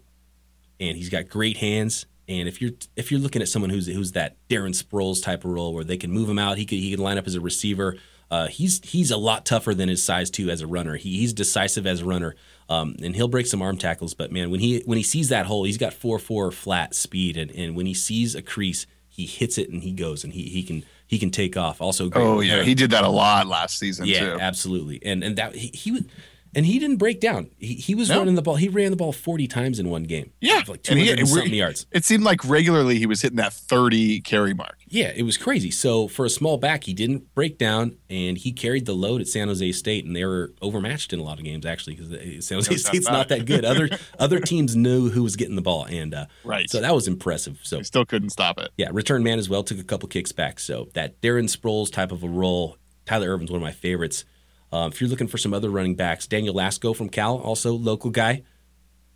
and 0.79 0.97
he's 0.97 1.09
got 1.09 1.29
great 1.29 1.57
hands. 1.57 2.07
And 2.27 2.47
if 2.47 2.59
you're 2.61 2.71
if 2.95 3.11
you're 3.11 3.19
looking 3.19 3.41
at 3.41 3.49
someone 3.49 3.69
who's 3.69 3.85
who's 3.87 4.13
that 4.13 4.35
Darren 4.49 4.73
Sproles 4.75 5.21
type 5.21 5.45
of 5.45 5.51
role 5.51 5.73
where 5.73 5.83
they 5.83 5.97
can 5.97 6.11
move 6.11 6.27
him 6.27 6.39
out, 6.39 6.57
he 6.57 6.65
could 6.65 6.79
he 6.79 6.91
can 6.91 6.99
line 6.99 7.17
up 7.17 7.27
as 7.27 7.35
a 7.35 7.41
receiver. 7.41 7.97
Uh, 8.29 8.47
he's 8.47 8.81
he's 8.83 9.09
a 9.11 9.17
lot 9.17 9.45
tougher 9.45 9.73
than 9.73 9.87
his 9.89 10.03
size 10.03 10.29
too 10.29 10.49
as 10.49 10.61
a 10.61 10.67
runner. 10.67 10.95
He, 10.97 11.17
he's 11.19 11.33
decisive 11.33 11.87
as 11.87 12.01
a 12.01 12.05
runner, 12.05 12.35
um, 12.69 12.95
and 13.01 13.15
he'll 13.15 13.27
break 13.29 13.47
some 13.47 13.61
arm 13.61 13.77
tackles. 13.77 14.13
But 14.13 14.31
man, 14.31 14.51
when 14.51 14.59
he 14.59 14.81
when 14.85 14.97
he 14.97 15.03
sees 15.03 15.29
that 15.29 15.45
hole, 15.45 15.63
he's 15.63 15.77
got 15.77 15.93
four 15.93 16.19
four 16.19 16.51
flat 16.51 16.93
speed, 16.93 17.37
and, 17.37 17.49
and 17.51 17.75
when 17.75 17.85
he 17.85 17.93
sees 17.93 18.35
a 18.35 18.41
crease, 18.41 18.85
he 19.07 19.25
hits 19.25 19.57
it 19.57 19.69
and 19.69 19.81
he 19.83 19.91
goes 19.91 20.23
and 20.25 20.33
he 20.33 20.43
he 20.49 20.61
can 20.63 20.83
he 21.07 21.17
can 21.17 21.29
take 21.31 21.55
off. 21.55 21.79
Also, 21.79 22.09
great 22.09 22.21
Oh 22.21 22.41
yeah, 22.41 22.63
he 22.63 22.75
did 22.75 22.91
that 22.91 23.05
a 23.05 23.09
lot 23.09 23.47
last 23.47 23.79
season 23.79 24.05
Yeah, 24.05 24.33
too. 24.33 24.39
absolutely. 24.41 24.99
And 25.05 25.23
and 25.23 25.37
that 25.37 25.55
he, 25.55 25.67
he 25.73 25.91
would 25.93 26.09
And 26.55 26.65
he 26.65 26.79
didn't 26.79 26.97
break 26.97 27.19
down. 27.19 27.49
He, 27.57 27.75
he 27.75 27.95
was 27.95 28.09
No. 28.09 28.19
running 28.19 28.35
the 28.35 28.41
ball. 28.41 28.55
He 28.55 28.69
ran 28.69 28.91
the 28.91 28.97
ball 28.97 29.11
40 29.11 29.47
times 29.47 29.79
in 29.79 29.89
one 29.89 30.03
game. 30.03 30.31
Yeah, 30.41 30.57
like 30.67 30.69
and 30.69 30.83
200 30.83 31.19
and 31.19 31.27
something 31.27 31.53
yards. 31.53 31.85
It 31.91 32.05
seemed 32.05 32.23
like 32.23 32.43
regularly 32.45 32.97
he 32.99 33.05
was 33.05 33.21
hitting 33.21 33.37
that 33.37 33.53
30 33.53 34.21
carry 34.21 34.53
mark. 34.53 34.77
Yeah, 34.87 35.11
it 35.15 35.23
was 35.23 35.37
crazy. 35.37 35.69
So 35.71 36.07
for 36.07 36.25
a 36.25 36.29
small 36.29 36.57
back, 36.57 36.85
he 36.85 36.93
didn't 36.93 37.33
break 37.35 37.57
down, 37.57 37.97
and 38.09 38.37
he 38.37 38.53
carried 38.53 38.85
the 38.85 38.93
load 38.93 39.19
at 39.21 39.27
San 39.27 39.49
Jose 39.49 39.71
State, 39.73 40.05
and 40.05 40.15
they 40.15 40.23
were 40.23 40.53
overmatched 40.61 41.11
in 41.11 41.19
a 41.19 41.23
lot 41.23 41.37
of 41.39 41.43
games 41.43 41.65
actually 41.65 41.95
because 41.95 42.45
San 42.45 42.57
Jose 42.59 42.75
State's 42.77 43.09
not 43.09 43.27
that 43.27 43.45
good. 43.45 43.65
Other 43.65 43.89
other 44.19 44.39
teams 44.39 44.75
knew 44.75 45.09
who 45.09 45.23
was 45.23 45.35
getting 45.35 45.55
the 45.55 45.61
ball, 45.61 45.85
and 45.89 46.13
uh, 46.13 46.25
Right. 46.45 46.69
So 46.69 46.79
that 46.81 46.95
was 46.95 47.07
impressive. 47.07 47.59
So 47.63 47.77
He 47.79 47.83
still 47.83 48.05
couldn't 48.05 48.29
stop 48.29 48.57
it. 48.59 48.71
yeah, 48.77 48.89
return 48.93 49.23
man 49.23 49.39
as 49.39 49.49
well 49.49 49.63
took 49.63 49.79
a 49.79 49.83
couple 49.83 50.07
kicks 50.07 50.31
back. 50.31 50.59
So 50.59 50.87
that 50.93 51.19
Darren 51.21 51.45
Sproles 51.53 51.91
type 51.91 52.13
of 52.13 52.23
a 52.23 52.29
role, 52.29 52.77
Tyler 53.05 53.29
Ervin's 53.35 53.51
one 53.51 53.57
of 53.61 53.63
my 53.63 53.71
favorites. 53.73 54.23
Um, 54.71 54.91
if 54.91 54.99
you're 54.99 55.09
looking 55.09 55.27
for 55.27 55.37
some 55.37 55.53
other 55.53 55.69
running 55.69 55.95
backs, 55.95 56.27
Daniel 56.27 56.53
Lasco 56.53 56.95
from 56.95 57.09
Cal, 57.09 57.37
also 57.37 57.73
local 57.73 58.09
guy. 58.09 58.43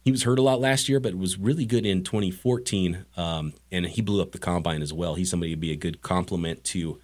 He 0.03 0.11
was 0.11 0.23
hurt 0.23 0.39
a 0.39 0.41
lot 0.41 0.59
last 0.59 0.89
year, 0.89 0.99
but 0.99 1.13
was 1.15 1.37
really 1.37 1.65
good 1.65 1.85
in 1.85 2.03
2014, 2.03 3.05
um, 3.17 3.53
and 3.71 3.85
he 3.85 4.01
blew 4.01 4.21
up 4.21 4.31
the 4.31 4.39
combine 4.39 4.81
as 4.81 4.91
well. 4.91 5.13
He's 5.13 5.29
somebody 5.29 5.51
to 5.51 5.57
be 5.57 5.71
a 5.71 5.75
good 5.75 6.01
complement 6.01 6.63
to 6.65 6.99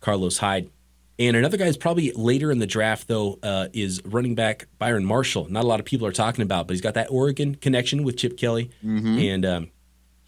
Carlos 0.00 0.38
Hyde. 0.38 0.70
And 1.20 1.36
another 1.36 1.56
guy 1.56 1.66
is 1.66 1.76
probably 1.76 2.10
later 2.12 2.50
in 2.50 2.58
the 2.58 2.66
draft, 2.66 3.06
though, 3.06 3.38
uh, 3.44 3.68
is 3.72 4.02
running 4.04 4.34
back 4.34 4.66
Byron 4.78 5.04
Marshall. 5.04 5.46
Not 5.50 5.62
a 5.62 5.66
lot 5.68 5.78
of 5.78 5.86
people 5.86 6.04
are 6.06 6.12
talking 6.12 6.42
about, 6.42 6.66
but 6.66 6.72
he's 6.72 6.80
got 6.80 6.94
that 6.94 7.08
Oregon 7.12 7.54
connection 7.54 8.02
with 8.02 8.16
Chip 8.16 8.36
Kelly, 8.36 8.70
and 9.20 9.46
um, 9.46 9.70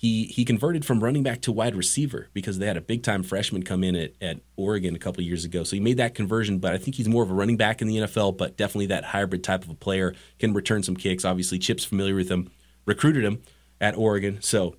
he 0.04 0.24
he 0.24 0.44
converted 0.44 0.84
from 0.84 1.02
running 1.02 1.22
back 1.22 1.40
to 1.40 1.50
wide 1.50 1.74
receiver 1.74 2.28
because 2.34 2.58
they 2.58 2.66
had 2.66 2.76
a 2.76 2.82
big 2.82 3.02
time 3.02 3.22
freshman 3.22 3.62
come 3.62 3.82
in 3.82 3.96
at, 3.96 4.12
at 4.20 4.40
Oregon 4.54 4.94
a 4.94 4.98
couple 4.98 5.22
of 5.22 5.26
years 5.26 5.46
ago. 5.46 5.64
So 5.64 5.76
he 5.76 5.80
made 5.80 5.96
that 5.96 6.14
conversion, 6.14 6.58
but 6.58 6.74
I 6.74 6.78
think 6.78 6.96
he's 6.96 7.08
more 7.08 7.22
of 7.22 7.30
a 7.30 7.34
running 7.34 7.56
back 7.56 7.80
in 7.80 7.88
the 7.88 7.96
NFL, 7.96 8.36
but 8.36 8.58
definitely 8.58 8.86
that 8.86 9.02
hybrid 9.04 9.42
type 9.42 9.64
of 9.64 9.70
a 9.70 9.74
player 9.74 10.14
can 10.38 10.52
return 10.52 10.82
some 10.82 10.94
kicks. 10.94 11.24
Obviously, 11.24 11.58
Chip's 11.58 11.86
familiar 11.86 12.14
with 12.14 12.28
him, 12.28 12.50
recruited 12.84 13.24
him 13.24 13.40
at 13.80 13.96
Oregon. 13.96 14.42
So 14.42 14.76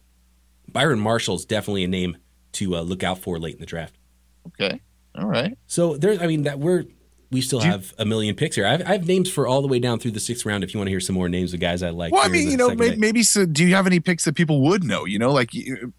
Byron 0.71 0.99
Marshall 0.99 1.37
is 1.37 1.45
definitely 1.45 1.85
a 1.85 1.87
name 1.87 2.17
to 2.51 2.75
uh, 2.75 2.81
look 2.81 3.01
out 3.01 3.17
for 3.17 3.39
late 3.39 3.55
in 3.55 3.59
the 3.61 3.65
draft. 3.65 3.95
Okay. 4.49 4.79
All 5.15 5.25
right. 5.25 5.57
So 5.65 5.97
there's, 5.97 6.21
I 6.21 6.27
mean, 6.27 6.43
that 6.43 6.59
we're 6.59 6.83
we 7.31 7.41
still 7.41 7.63
you- 7.63 7.71
have 7.71 7.93
a 7.97 8.05
million 8.05 8.35
picks 8.35 8.55
here. 8.55 8.65
I 8.65 8.71
have, 8.71 8.81
I 8.81 8.91
have 8.93 9.07
names 9.07 9.29
for 9.29 9.47
all 9.47 9.61
the 9.61 9.67
way 9.67 9.79
down 9.79 9.99
through 9.99 10.11
the 10.11 10.19
sixth 10.19 10.45
round. 10.45 10.63
If 10.63 10.73
you 10.73 10.79
want 10.79 10.87
to 10.87 10.91
hear 10.91 10.99
some 10.99 11.15
more 11.15 11.29
names 11.29 11.53
of 11.53 11.59
guys 11.59 11.83
I 11.83 11.89
like. 11.89 12.13
Well, 12.13 12.23
I 12.23 12.27
mean, 12.27 12.49
you 12.49 12.57
know, 12.57 12.73
maybe, 12.73 12.95
maybe 12.95 13.23
so. 13.23 13.45
Do 13.45 13.65
you 13.65 13.75
have 13.75 13.87
any 13.87 13.99
picks 13.99 14.25
that 14.25 14.35
people 14.35 14.61
would 14.61 14.83
know? 14.83 15.05
You 15.05 15.19
know, 15.19 15.31
like 15.31 15.51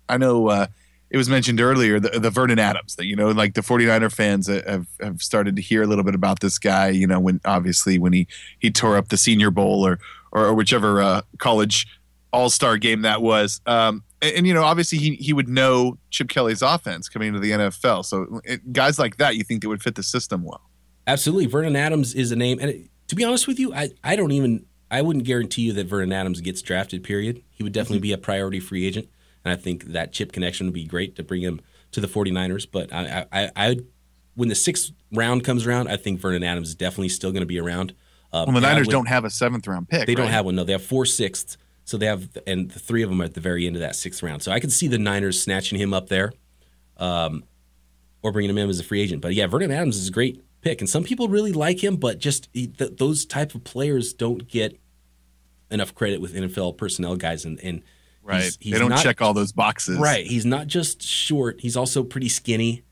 I 0.09 0.16
know 0.16 0.48
uh, 0.48 0.66
it 1.11 1.16
was 1.16 1.28
mentioned 1.28 1.61
earlier 1.61 2.01
the, 2.01 2.19
the 2.20 2.31
Vernon 2.31 2.59
Adams 2.59 2.97
that 2.97 3.07
you 3.07 3.16
know, 3.16 3.31
like 3.31 3.55
the 3.55 3.61
49er 3.61 4.12
fans 4.12 4.47
have 4.47 4.86
have 5.01 5.23
started 5.23 5.57
to 5.57 5.62
hear 5.62 5.82
a 5.82 5.86
little 5.86 6.05
bit 6.05 6.15
about 6.15 6.40
this 6.40 6.59
guy. 6.59 6.89
You 6.89 7.07
know, 7.07 7.20
when 7.20 7.40
obviously 7.44 7.98
when 7.98 8.12
he 8.12 8.27
he 8.59 8.70
tore 8.70 8.97
up 8.97 9.09
the 9.09 9.16
Senior 9.16 9.51
Bowl 9.51 9.86
or 9.86 9.98
or, 10.32 10.47
or 10.47 10.55
whichever 10.55 11.01
uh, 11.01 11.23
college 11.39 11.86
All 12.32 12.51
Star 12.51 12.77
game 12.77 13.03
that 13.03 13.23
was. 13.23 13.61
Um, 13.66 14.05
and, 14.23 14.36
and, 14.36 14.47
you 14.47 14.55
know, 14.55 14.62
obviously 14.62 14.98
he 14.98 15.15
he 15.16 15.32
would 15.32 15.48
know 15.48 15.98
Chip 16.11 16.28
Kelly's 16.28 16.62
offense 16.62 17.09
coming 17.09 17.28
into 17.28 17.40
the 17.40 17.51
NFL. 17.53 18.05
So 18.05 18.40
it, 18.44 18.73
guys 18.73 18.98
like 18.98 19.16
that, 19.19 19.36
you 19.36 19.44
think 19.44 19.62
that 19.62 19.69
would 19.69 19.82
fit 19.82 19.94
the 19.94 20.03
system 20.03 20.43
well. 20.43 20.62
Absolutely, 21.07 21.47
Vernon 21.47 21.77
Adams 21.77 22.15
is 22.15 22.33
a 22.33 22.37
name, 22.37 22.59
and 22.61 22.70
it, 22.70 22.91
to 23.09 23.15
be 23.15 23.24
honest 23.24 23.47
with 23.47 23.59
you, 23.61 23.73
I, 23.73 23.91
I 24.03 24.16
don't 24.16 24.33
even 24.33 24.66
I 24.91 25.03
wouldn't 25.03 25.24
guarantee 25.24 25.62
you 25.62 25.73
that 25.74 25.87
Vernon 25.87 26.12
Adams 26.12 26.41
gets 26.41 26.62
drafted. 26.62 27.03
Period. 27.05 27.43
He 27.51 27.62
would 27.62 27.73
definitely 27.73 28.01
be 28.01 28.12
a 28.12 28.19
priority 28.19 28.61
free 28.61 28.87
agent, 28.87 29.09
and 29.45 29.53
I 29.53 29.57
think 29.57 29.85
that 29.87 30.12
chip 30.12 30.33
connection 30.33 30.66
would 30.66 30.74
be 30.74 30.85
great 30.85 31.16
to 31.16 31.23
bring 31.23 31.43
him 31.43 31.61
to 31.93 32.01
the 32.01 32.09
49ers. 32.09 32.66
But 32.70 32.93
I 32.93 33.27
I, 33.33 33.51
I 33.57 33.69
would, 33.70 33.87
when 34.35 34.49
the 34.49 34.55
sixth 34.55 34.91
round 35.12 35.45
comes 35.45 35.66
around, 35.66 35.89
I 35.89 35.97
think 35.97 36.20
Vernon 36.20 36.43
Adams 36.43 36.69
is 36.70 36.74
definitely 36.74 37.09
still 37.11 37.31
going 37.31 37.43
to 37.43 37.47
be 37.47 37.61
around. 37.61 37.95
Um, 38.33 38.47
Well, 38.47 38.55
the 38.55 38.61
Niners 38.62 38.87
would- 38.89 38.93
don't 38.93 39.09
have 39.09 39.24
a 39.24 39.31
seventh 39.31 39.66
round 39.69 39.89
pick. 39.89 40.07
They 40.07 40.15
don't 40.16 40.28
have 40.28 40.45
one. 40.45 40.57
No, 40.57 40.65
they 40.65 40.73
have 40.73 40.83
four 40.85 41.07
sixths. 41.07 41.57
So 41.85 41.97
they 41.97 42.07
have, 42.07 42.37
and 42.49 42.69
the 42.69 42.81
three 42.81 43.03
of 43.05 43.11
them 43.11 43.23
are 43.23 43.27
at 43.27 43.35
the 43.35 43.41
very 43.41 43.65
end 43.65 43.77
of 43.77 43.81
that 43.81 43.95
sixth 43.95 44.20
round. 44.20 44.43
So 44.43 44.51
I 44.51 44.59
could 44.59 44.73
see 44.73 44.89
the 44.89 44.99
Niners 44.99 45.41
snatching 45.41 45.78
him 45.78 45.95
up 45.95 46.09
there, 46.09 46.33
um, 46.97 47.45
or 48.24 48.33
bringing 48.33 48.51
him 48.51 48.59
in 48.59 48.69
as 48.69 48.81
a 48.81 48.83
free 48.83 49.01
agent. 49.01 49.23
But 49.23 49.35
yeah, 49.35 49.47
Vernon 49.47 49.70
Adams 49.70 49.97
is 49.97 50.11
great 50.11 50.43
pick, 50.66 50.80
and 50.80 50.88
some 50.90 51.05
people 51.05 51.28
really 51.28 51.52
like 51.52 51.82
him, 51.82 51.97
but 51.97 52.18
just 52.18 52.48
he, 52.52 52.66
th- 52.66 52.97
those 52.97 53.24
type 53.24 53.55
of 53.55 53.62
players 53.64 54.12
don't 54.12 54.48
get 54.48 54.78
enough 55.70 55.94
credit 55.94 56.20
with 56.20 56.34
NFL 56.34 56.76
personnel 56.76 57.16
guys, 57.16 57.44
and 57.44 57.59
and 57.60 57.82
Right. 58.22 58.43
he's- 58.43 58.59
he's 58.60 58.72
they 58.72 58.78
don't 58.80 58.90
not- 58.90 59.02
check 59.05 59.22
all 59.22 59.32
those 59.34 59.52
boxes. 59.52 59.98
Right. 59.98 60.26
He's 60.26 60.44
not 60.44 60.66
just 60.66 61.01
short. 61.02 61.60
He's 61.60 61.76
also 61.76 62.02
pretty 62.02 62.28
skinny. 62.28 62.82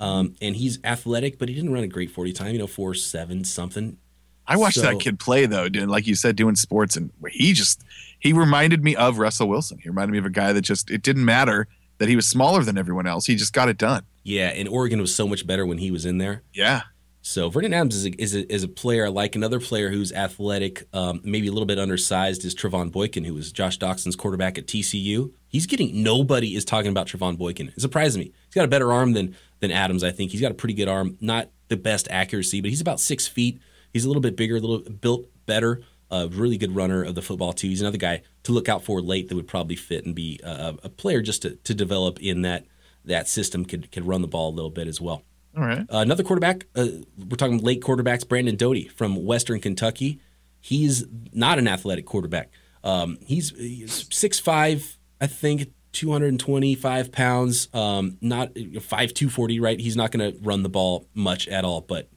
Um, 0.00 0.34
and 0.40 0.56
he's 0.56 0.78
athletic, 0.84 1.38
but 1.38 1.48
he 1.50 1.54
didn't 1.54 1.70
run 1.72 1.84
a 1.84 1.86
great 1.86 2.10
40 2.10 2.32
time, 2.32 2.52
you 2.52 2.58
know, 2.58 2.66
four, 2.66 2.94
seven, 2.94 3.44
something. 3.44 3.98
I 4.46 4.56
watched 4.56 4.76
So- 4.76 4.82
that 4.82 4.98
kid 5.00 5.18
play 5.20 5.44
though, 5.46 5.68
doing 5.68 5.88
like 5.88 6.06
you 6.06 6.14
said, 6.16 6.34
doing 6.34 6.56
sports, 6.56 6.96
and 6.96 7.10
he 7.30 7.52
just 7.52 7.82
he 8.18 8.32
reminded 8.32 8.82
me 8.82 8.96
of 8.96 9.18
Russell 9.18 9.48
Wilson. 9.48 9.78
He 9.82 9.88
reminded 9.88 10.12
me 10.12 10.18
of 10.18 10.24
a 10.26 10.30
guy 10.30 10.52
that 10.52 10.62
just 10.62 10.90
it 10.90 11.02
didn't 11.02 11.24
matter 11.24 11.68
that 11.98 12.08
he 12.08 12.16
was 12.16 12.26
smaller 12.26 12.64
than 12.64 12.76
everyone 12.78 13.06
else. 13.06 13.26
He 13.26 13.36
just 13.36 13.52
got 13.52 13.68
it 13.68 13.78
done. 13.78 14.02
Yeah. 14.24 14.48
And 14.48 14.68
Oregon 14.68 15.00
was 15.00 15.14
so 15.14 15.28
much 15.28 15.46
better 15.46 15.64
when 15.66 15.78
he 15.78 15.90
was 15.92 16.04
in 16.06 16.18
there. 16.18 16.42
Yeah. 16.54 16.82
So 17.24 17.48
Vernon 17.50 17.72
Adams 17.72 17.94
is 17.94 18.06
a, 18.06 18.20
is 18.20 18.34
a, 18.34 18.52
is 18.52 18.64
a 18.64 18.68
player 18.68 19.08
like 19.08 19.36
another 19.36 19.60
player 19.60 19.90
who's 19.90 20.12
athletic, 20.12 20.88
um, 20.92 21.20
maybe 21.22 21.46
a 21.46 21.52
little 21.52 21.66
bit 21.66 21.78
undersized 21.78 22.44
is 22.44 22.52
Trevone 22.52 22.90
Boykin, 22.90 23.22
who 23.22 23.34
was 23.34 23.52
Josh 23.52 23.78
Doctson's 23.78 24.16
quarterback 24.16 24.58
at 24.58 24.66
TCU. 24.66 25.32
He's 25.46 25.66
getting 25.66 26.02
nobody 26.02 26.56
is 26.56 26.64
talking 26.64 26.90
about 26.90 27.06
Trevone 27.06 27.38
Boykin. 27.38 27.68
It 27.68 27.80
surprises 27.80 28.18
me. 28.18 28.32
He's 28.46 28.54
got 28.54 28.64
a 28.64 28.68
better 28.68 28.92
arm 28.92 29.12
than 29.12 29.36
than 29.60 29.70
Adams. 29.70 30.02
I 30.02 30.10
think 30.10 30.32
he's 30.32 30.40
got 30.40 30.50
a 30.50 30.54
pretty 30.54 30.74
good 30.74 30.88
arm. 30.88 31.16
Not 31.20 31.48
the 31.68 31.76
best 31.76 32.08
accuracy, 32.10 32.60
but 32.60 32.70
he's 32.70 32.80
about 32.80 32.98
six 32.98 33.28
feet. 33.28 33.60
He's 33.92 34.04
a 34.04 34.08
little 34.08 34.20
bit 34.20 34.36
bigger, 34.36 34.56
a 34.56 34.60
little 34.60 34.80
built 34.80 35.28
better. 35.46 35.82
A 36.10 36.26
really 36.28 36.58
good 36.58 36.74
runner 36.74 37.04
of 37.04 37.14
the 37.14 37.22
football 37.22 37.52
too. 37.52 37.68
He's 37.68 37.80
another 37.80 37.98
guy 37.98 38.22
to 38.42 38.52
look 38.52 38.68
out 38.68 38.82
for 38.82 39.00
late 39.00 39.28
that 39.28 39.36
would 39.36 39.48
probably 39.48 39.76
fit 39.76 40.04
and 40.04 40.14
be 40.14 40.40
a, 40.42 40.74
a 40.82 40.88
player 40.88 41.22
just 41.22 41.42
to, 41.42 41.54
to 41.54 41.72
develop 41.72 42.20
in 42.20 42.42
that 42.42 42.66
that 43.04 43.28
system. 43.28 43.64
Could 43.64 43.92
could 43.92 44.06
run 44.06 44.22
the 44.22 44.28
ball 44.28 44.50
a 44.50 44.56
little 44.56 44.70
bit 44.70 44.88
as 44.88 45.00
well. 45.00 45.22
All 45.56 45.64
right. 45.64 45.80
Uh, 45.80 45.98
another 45.98 46.22
quarterback, 46.22 46.66
uh, 46.74 46.86
we're 47.18 47.36
talking 47.36 47.58
late 47.58 47.82
quarterbacks, 47.82 48.26
Brandon 48.26 48.56
Doughty 48.56 48.88
from 48.88 49.24
Western 49.24 49.60
Kentucky. 49.60 50.20
He's 50.60 51.04
not 51.32 51.58
an 51.58 51.68
athletic 51.68 52.06
quarterback. 52.06 52.50
Um, 52.84 53.18
he's, 53.26 53.50
he's 53.50 54.04
6'5", 54.04 54.96
I 55.20 55.26
think, 55.26 55.72
225 55.92 57.12
pounds, 57.12 57.68
um, 57.74 58.16
not 58.20 58.54
5'2", 58.54 59.14
240, 59.14 59.60
right? 59.60 59.78
He's 59.78 59.96
not 59.96 60.10
going 60.10 60.32
to 60.32 60.38
run 60.40 60.62
the 60.62 60.68
ball 60.68 61.06
much 61.14 61.48
at 61.48 61.64
all, 61.64 61.82
but 61.82 62.08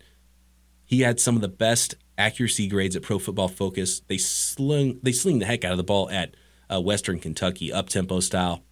he 0.86 1.02
had 1.02 1.20
some 1.20 1.36
of 1.36 1.42
the 1.42 1.50
best 1.50 1.96
accuracy 2.18 2.68
grades 2.68 2.96
at 2.96 3.02
Pro 3.02 3.20
Football 3.20 3.50
Focus. 3.50 4.00
They 4.08 4.18
sling, 4.18 5.00
they 5.04 5.12
sling 5.12 5.40
the 5.40 5.46
heck 5.46 5.66
out 5.66 5.72
of 5.72 5.78
the 5.78 5.84
ball 5.84 6.10
at 6.10 6.36
uh, 6.74 6.80
Western 6.80 7.20
Kentucky, 7.20 7.74
up-tempo 7.74 8.22
style. 8.22 8.64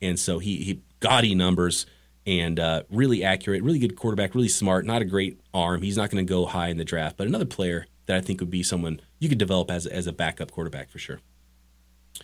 And 0.00 0.18
so 0.18 0.38
he, 0.38 0.56
he 0.58 0.82
gaudy 1.00 1.34
numbers 1.34 1.84
and 2.28 2.60
uh, 2.60 2.82
really 2.90 3.24
accurate, 3.24 3.62
really 3.62 3.78
good 3.78 3.96
quarterback, 3.96 4.34
really 4.34 4.48
smart. 4.48 4.84
Not 4.84 5.00
a 5.02 5.06
great 5.06 5.40
arm. 5.54 5.80
He's 5.82 5.96
not 5.96 6.10
going 6.10 6.24
to 6.24 6.28
go 6.30 6.44
high 6.46 6.68
in 6.68 6.76
the 6.76 6.84
draft, 6.84 7.16
but 7.16 7.26
another 7.26 7.46
player 7.46 7.86
that 8.06 8.16
I 8.16 8.20
think 8.20 8.40
would 8.40 8.50
be 8.50 8.62
someone 8.62 9.00
you 9.18 9.28
could 9.28 9.38
develop 9.38 9.70
as 9.70 9.86
as 9.86 10.06
a 10.06 10.12
backup 10.12 10.50
quarterback 10.50 10.90
for 10.90 10.98
sure. 10.98 11.20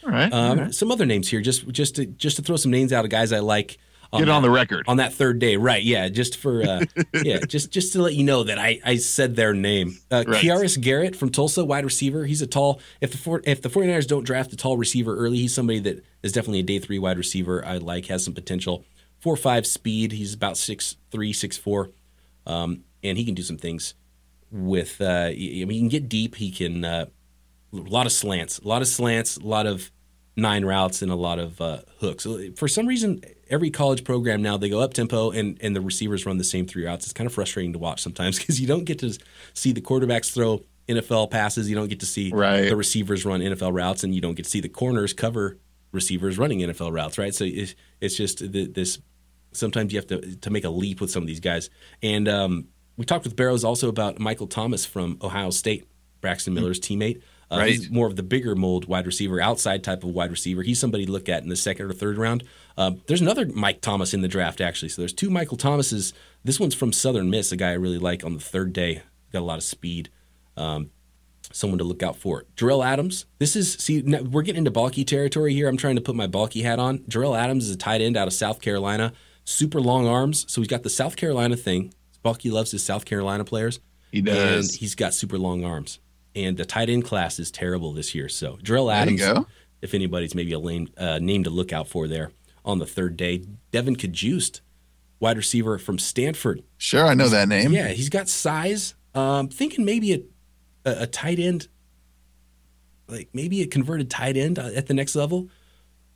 All 0.05 0.11
right. 0.11 0.33
Um, 0.33 0.59
all 0.59 0.65
right. 0.67 0.75
Some 0.75 0.91
other 0.91 1.07
names 1.07 1.29
here, 1.29 1.41
just 1.41 1.67
just 1.69 1.97
to 1.97 2.07
just 2.07 2.37
to 2.37 2.43
throw 2.43 2.57
some 2.57 2.71
names 2.71 2.93
out 2.93 3.05
of 3.05 3.11
guys 3.11 3.33
I 3.33 3.39
like. 3.41 3.79
Get 4.13 4.27
that- 4.27 4.29
on 4.33 4.43
the 4.43 4.51
record. 4.51 4.85
on 4.87 4.99
that 4.99 5.13
third 5.13 5.41
day, 5.41 5.57
right? 5.57 5.83
Yeah, 5.83 6.09
just 6.09 6.37
for 6.37 6.63
uh, 6.63 6.85
yeah, 7.25 7.39
just 7.49 7.73
just 7.73 7.95
to 7.95 8.03
let 8.03 8.15
you 8.15 8.23
know 8.23 8.45
that 8.45 8.61
I 8.61 8.79
I 8.85 8.97
said 8.97 9.35
their 9.35 9.53
name. 9.53 9.99
Uh, 10.09 10.23
Right. 10.27 10.41
Keyarris 10.45 10.81
Garrett 10.81 11.17
from 11.17 11.31
Tulsa, 11.31 11.65
wide 11.65 11.85
receiver. 11.85 12.25
He's 12.25 12.41
a 12.41 12.47
tall. 12.47 12.81
If 13.01 13.11
the 13.11 13.19
four, 13.19 13.41
if 13.45 13.61
the 13.63 13.69
49ers 13.69 14.07
don't 14.07 14.23
draft 14.25 14.53
a 14.53 14.57
tall 14.57 14.77
receiver 14.77 15.17
early, 15.17 15.39
he's 15.39 15.53
somebody 15.55 15.81
that 15.81 16.05
is 16.23 16.31
definitely 16.31 16.61
a 16.61 16.63
day 16.65 16.79
three 16.79 16.99
wide 17.01 17.19
receiver. 17.19 17.65
I 17.67 17.79
like 17.79 18.07
has 18.07 18.25
some 18.25 18.35
potential. 18.35 18.85
Four 19.25 19.37
five 19.37 19.67
speed. 19.67 20.13
He's 20.13 20.35
about 20.35 20.59
six 20.59 20.97
three 21.11 21.33
six 21.33 21.57
four, 21.57 21.91
um, 22.47 22.85
and 23.03 23.17
he 23.17 23.25
can 23.25 23.35
do 23.35 23.41
some 23.43 23.57
things 23.57 23.95
with. 24.51 25.01
Uh, 25.01 25.29
I 25.31 25.35
mean, 25.35 25.71
he 25.71 25.79
can 25.81 25.89
get 25.89 26.11
deep. 26.11 26.35
He 26.35 26.51
can 26.51 26.85
uh, 26.85 27.07
a 27.73 27.77
lot 27.77 28.05
of 28.05 28.13
slants, 28.13 28.59
a 28.59 28.69
lot 28.69 28.83
of 28.83 28.89
slants, 28.89 29.39
a 29.39 29.43
lot 29.47 29.67
of 29.67 29.91
nine 30.37 30.65
routes, 30.67 31.01
and 31.01 31.11
a 31.11 31.15
lot 31.15 31.39
of 31.39 31.59
uh, 31.59 31.79
hooks. 32.01 32.27
For 32.57 32.69
some 32.69 32.87
reason, 32.87 33.23
every 33.49 33.71
college 33.71 34.05
program 34.05 34.43
now 34.43 34.59
they 34.59 34.69
go 34.69 34.81
up 34.81 34.93
tempo 34.93 35.31
and 35.31 35.57
and 35.63 35.75
the 35.75 35.81
receivers 35.81 36.27
run 36.27 36.37
the 36.37 36.45
same 36.45 36.67
three 36.67 36.85
routes. 36.85 37.07
It's 37.07 37.15
kind 37.15 37.27
of 37.27 37.33
frustrating 37.33 37.73
to 37.73 37.79
watch 37.79 38.03
sometimes 38.03 38.39
because 38.41 38.61
you 38.61 38.67
don't 38.67 38.85
get 38.85 38.99
to 38.99 39.19
see 39.55 39.73
the 39.73 39.81
quarterbacks 39.81 40.35
throw 40.35 40.63
NFL 40.87 41.31
passes. 41.31 41.71
You 41.71 41.77
don't 41.77 41.89
get 41.89 42.01
to 42.01 42.07
see 42.07 42.31
Right. 42.31 42.69
the 42.69 42.77
receivers 42.77 43.25
run 43.25 43.41
NFL 43.41 43.73
routes, 43.73 44.05
and 44.05 44.15
you 44.15 44.21
don't 44.21 44.35
get 44.35 44.45
to 44.45 44.51
see 44.51 44.61
the 44.61 44.69
corners 44.69 45.15
cover 45.15 45.57
receivers 45.93 46.37
running 46.37 46.59
NFL 46.59 46.93
routes. 46.93 47.17
Right. 47.17 47.35
So 47.35 47.45
it's 47.47 47.75
it's 48.03 48.17
just 48.19 48.41
th- 48.41 48.75
this. 48.75 48.99
Sometimes 49.57 49.93
you 49.93 49.99
have 49.99 50.07
to 50.09 50.37
to 50.37 50.51
make 50.51 50.65
a 50.65 50.71
leap 50.71 51.01
with 51.01 51.11
some 51.11 51.23
of 51.23 51.27
these 51.27 51.41
guys. 51.41 51.71
And 52.03 52.29
um, 52.29 52.69
we 52.97 53.05
talked 53.05 53.25
with 53.25 53.37
Barrows 53.37 53.65
also 53.65 53.89
about 53.89 54.19
Michael 54.19 54.47
Thomas 54.47 54.85
from 54.87 55.19
Ohio 55.23 55.51
State, 55.51 55.89
Braxton 56.21 56.55
Miller's 56.55 56.81
teammate. 56.81 57.23
Uh, 57.51 57.59
Right. 57.59 57.71
He's 57.71 57.91
more 57.91 58.07
of 58.07 58.17
the 58.17 58.23
bigger 58.23 58.55
mold 58.55 58.87
wide 58.87 59.07
receiver, 59.07 59.41
outside 59.41 59.85
type 59.85 60.03
of 60.03 60.11
wide 60.11 60.31
receiver. 60.31 60.63
He's 60.63 60.79
somebody 60.81 61.07
to 61.07 61.13
look 61.13 61.29
at 61.29 61.43
in 61.43 61.49
the 61.49 61.57
second 61.57 61.87
or 61.87 61.93
third 61.93 62.17
round. 62.19 62.43
Um, 62.77 63.03
there's 63.07 63.21
another 63.21 63.47
Mike 63.47 63.81
Thomas 63.81 64.15
in 64.15 64.23
the 64.23 64.29
draft, 64.29 64.61
actually. 64.61 64.89
So 64.89 65.03
there's 65.03 65.13
two 65.13 65.31
Michael 65.31 65.57
Thomases. 65.59 66.15
This 66.43 66.59
one's 66.59 66.75
from 66.75 66.93
Southern 66.93 67.31
Miss, 67.31 67.53
a 67.53 67.57
guy 67.57 67.71
I 67.71 67.75
really 67.75 67.99
like 67.99 68.25
on 68.25 68.33
the 68.35 68.41
third 68.41 68.73
day. 68.73 69.03
Got 69.33 69.41
a 69.41 69.45
lot 69.45 69.59
of 69.59 69.63
speed. 69.63 70.09
Um, 70.57 70.91
someone 71.53 71.79
to 71.79 71.85
look 71.85 72.03
out 72.03 72.17
for. 72.17 72.45
Jerell 72.57 72.85
Adams. 72.85 73.27
This 73.39 73.57
is 73.57 73.75
see 73.75 74.03
now 74.03 74.23
we're 74.23 74.43
getting 74.43 74.67
into 74.67 74.71
Baalke 74.71 75.07
territory 75.07 75.53
here. 75.53 75.69
I'm 75.69 75.77
trying 75.77 75.97
to 75.97 76.01
put 76.01 76.17
my 76.17 76.27
Baalke 76.27 76.63
hat 76.63 76.79
on. 76.79 76.99
Jerell 77.01 77.39
Adams 77.39 77.67
is 77.69 77.75
a 77.75 77.79
tight 77.79 78.01
end 78.01 78.17
out 78.17 78.27
of 78.27 78.33
South 78.33 78.61
Carolina. 78.61 79.13
Super 79.45 79.81
long 79.81 80.07
arms, 80.07 80.45
so 80.51 80.61
he's 80.61 80.69
got 80.69 80.83
the 80.83 80.91
South 80.91 81.17
Carolina 81.17 81.57
thing. 81.57 81.93
Baalke 82.25 82.51
loves 82.51 82.71
his 82.71 82.83
South 82.83 83.05
Carolina 83.05 83.45
players. 83.45 83.81
He 84.11 84.19
And 84.19 84.27
does. 84.27 84.75
he's 84.77 84.95
got 84.95 85.13
super 85.13 85.37
long 85.39 85.65
arms. 85.65 85.99
And 86.35 86.57
the 86.57 86.65
tight 86.65 86.89
end 86.89 87.05
class 87.05 87.39
is 87.39 87.51
terrible 87.51 87.93
this 87.93 88.15
year. 88.15 88.29
So 88.29 88.59
you 88.63 88.91
Adams, 88.91 89.21
if 89.83 89.93
anybody's 89.95 90.35
maybe 90.35 90.53
a 90.53 90.59
lame, 90.59 90.89
uh, 90.97 91.19
name 91.21 91.45
to 91.45 91.51
look 91.51 91.73
out 91.73 91.89
for 91.89 92.09
there 92.09 92.31
on 92.65 92.79
the 92.79 92.87
third 92.87 93.17
day. 93.17 93.45
Devon 93.71 93.97
Cajuste, 93.97 94.61
wide 95.21 95.37
receiver 95.37 95.79
from 95.79 95.99
Stanford. 95.99 96.63
Sure, 96.79 97.07
I 97.07 97.15
know 97.15 97.29
that 97.29 97.49
name. 97.49 97.73
Yeah, 97.73 97.89
he's 97.89 98.09
got 98.09 98.29
size. 98.29 98.95
Um, 99.15 99.49
thinking 99.49 99.85
maybe 99.85 100.15
a, 100.15 100.21
a, 100.91 101.03
a 101.03 101.07
tight 101.07 101.39
end, 101.39 101.69
like 103.09 103.29
maybe 103.33 103.63
a 103.63 103.67
converted 103.67 104.11
tight 104.11 104.37
end 104.37 104.59
uh, 104.59 104.71
at 104.75 104.87
the 104.87 104.95
next 104.95 105.15
level. 105.15 105.49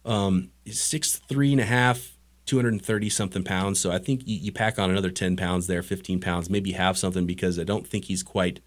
Um, 0.05 0.51
he's 0.65 0.81
six 0.81 1.17
three 1.29 1.53
and 1.53 1.61
a 1.61 1.65
half, 1.65 2.17
two 2.49 2.57
hundred 2.57 2.73
and 2.73 2.85
thirty 2.85 3.09
something 3.09 3.45
pounds. 3.45 3.79
So 3.79 3.93
I 3.93 3.99
think 3.99 4.27
you, 4.27 4.37
you 4.37 4.51
pack 4.53 4.79
on 4.79 4.91
another 4.91 5.11
ten 5.11 5.37
pounds 5.37 5.67
there, 5.69 5.83
fifteen 5.83 6.21
pounds, 6.21 6.51
maybe 6.51 6.73
have 6.73 6.99
something 6.99 7.27
because 7.27 7.59
I 7.59 7.65
don't 7.65 7.87
think 7.87 8.07
he's 8.07 8.23
quite 8.25 8.59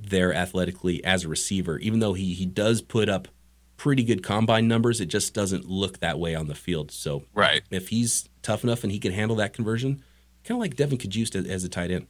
there 0.00 0.34
athletically 0.34 1.04
as 1.04 1.24
a 1.24 1.28
receiver. 1.28 1.78
Even 1.78 2.00
though 2.00 2.14
he 2.14 2.34
he 2.34 2.46
does 2.46 2.82
put 2.82 3.08
up 3.08 3.28
pretty 3.76 4.02
good 4.04 4.22
combine 4.22 4.66
numbers, 4.68 5.00
it 5.00 5.06
just 5.06 5.34
doesn't 5.34 5.66
look 5.68 6.00
that 6.00 6.18
way 6.18 6.34
on 6.34 6.46
the 6.48 6.54
field. 6.54 6.90
So 6.90 7.24
Right. 7.34 7.62
if 7.70 7.88
he's 7.88 8.28
tough 8.42 8.64
enough 8.64 8.82
and 8.84 8.92
he 8.92 8.98
can 8.98 9.12
handle 9.12 9.36
that 9.36 9.52
conversion, 9.52 10.02
kind 10.44 10.56
of 10.58 10.60
like 10.60 10.76
Devon 10.76 10.98
Cajuste 10.98 11.34
as, 11.36 11.46
as 11.46 11.64
a 11.64 11.68
tight 11.68 11.90
end. 11.90 12.06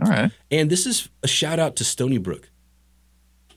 All 0.00 0.10
right. 0.10 0.30
And 0.50 0.70
this 0.70 0.86
is 0.86 1.08
a 1.22 1.28
shout 1.28 1.58
out 1.58 1.76
to 1.76 1.84
Stony 1.84 2.18
Brook 2.18 2.50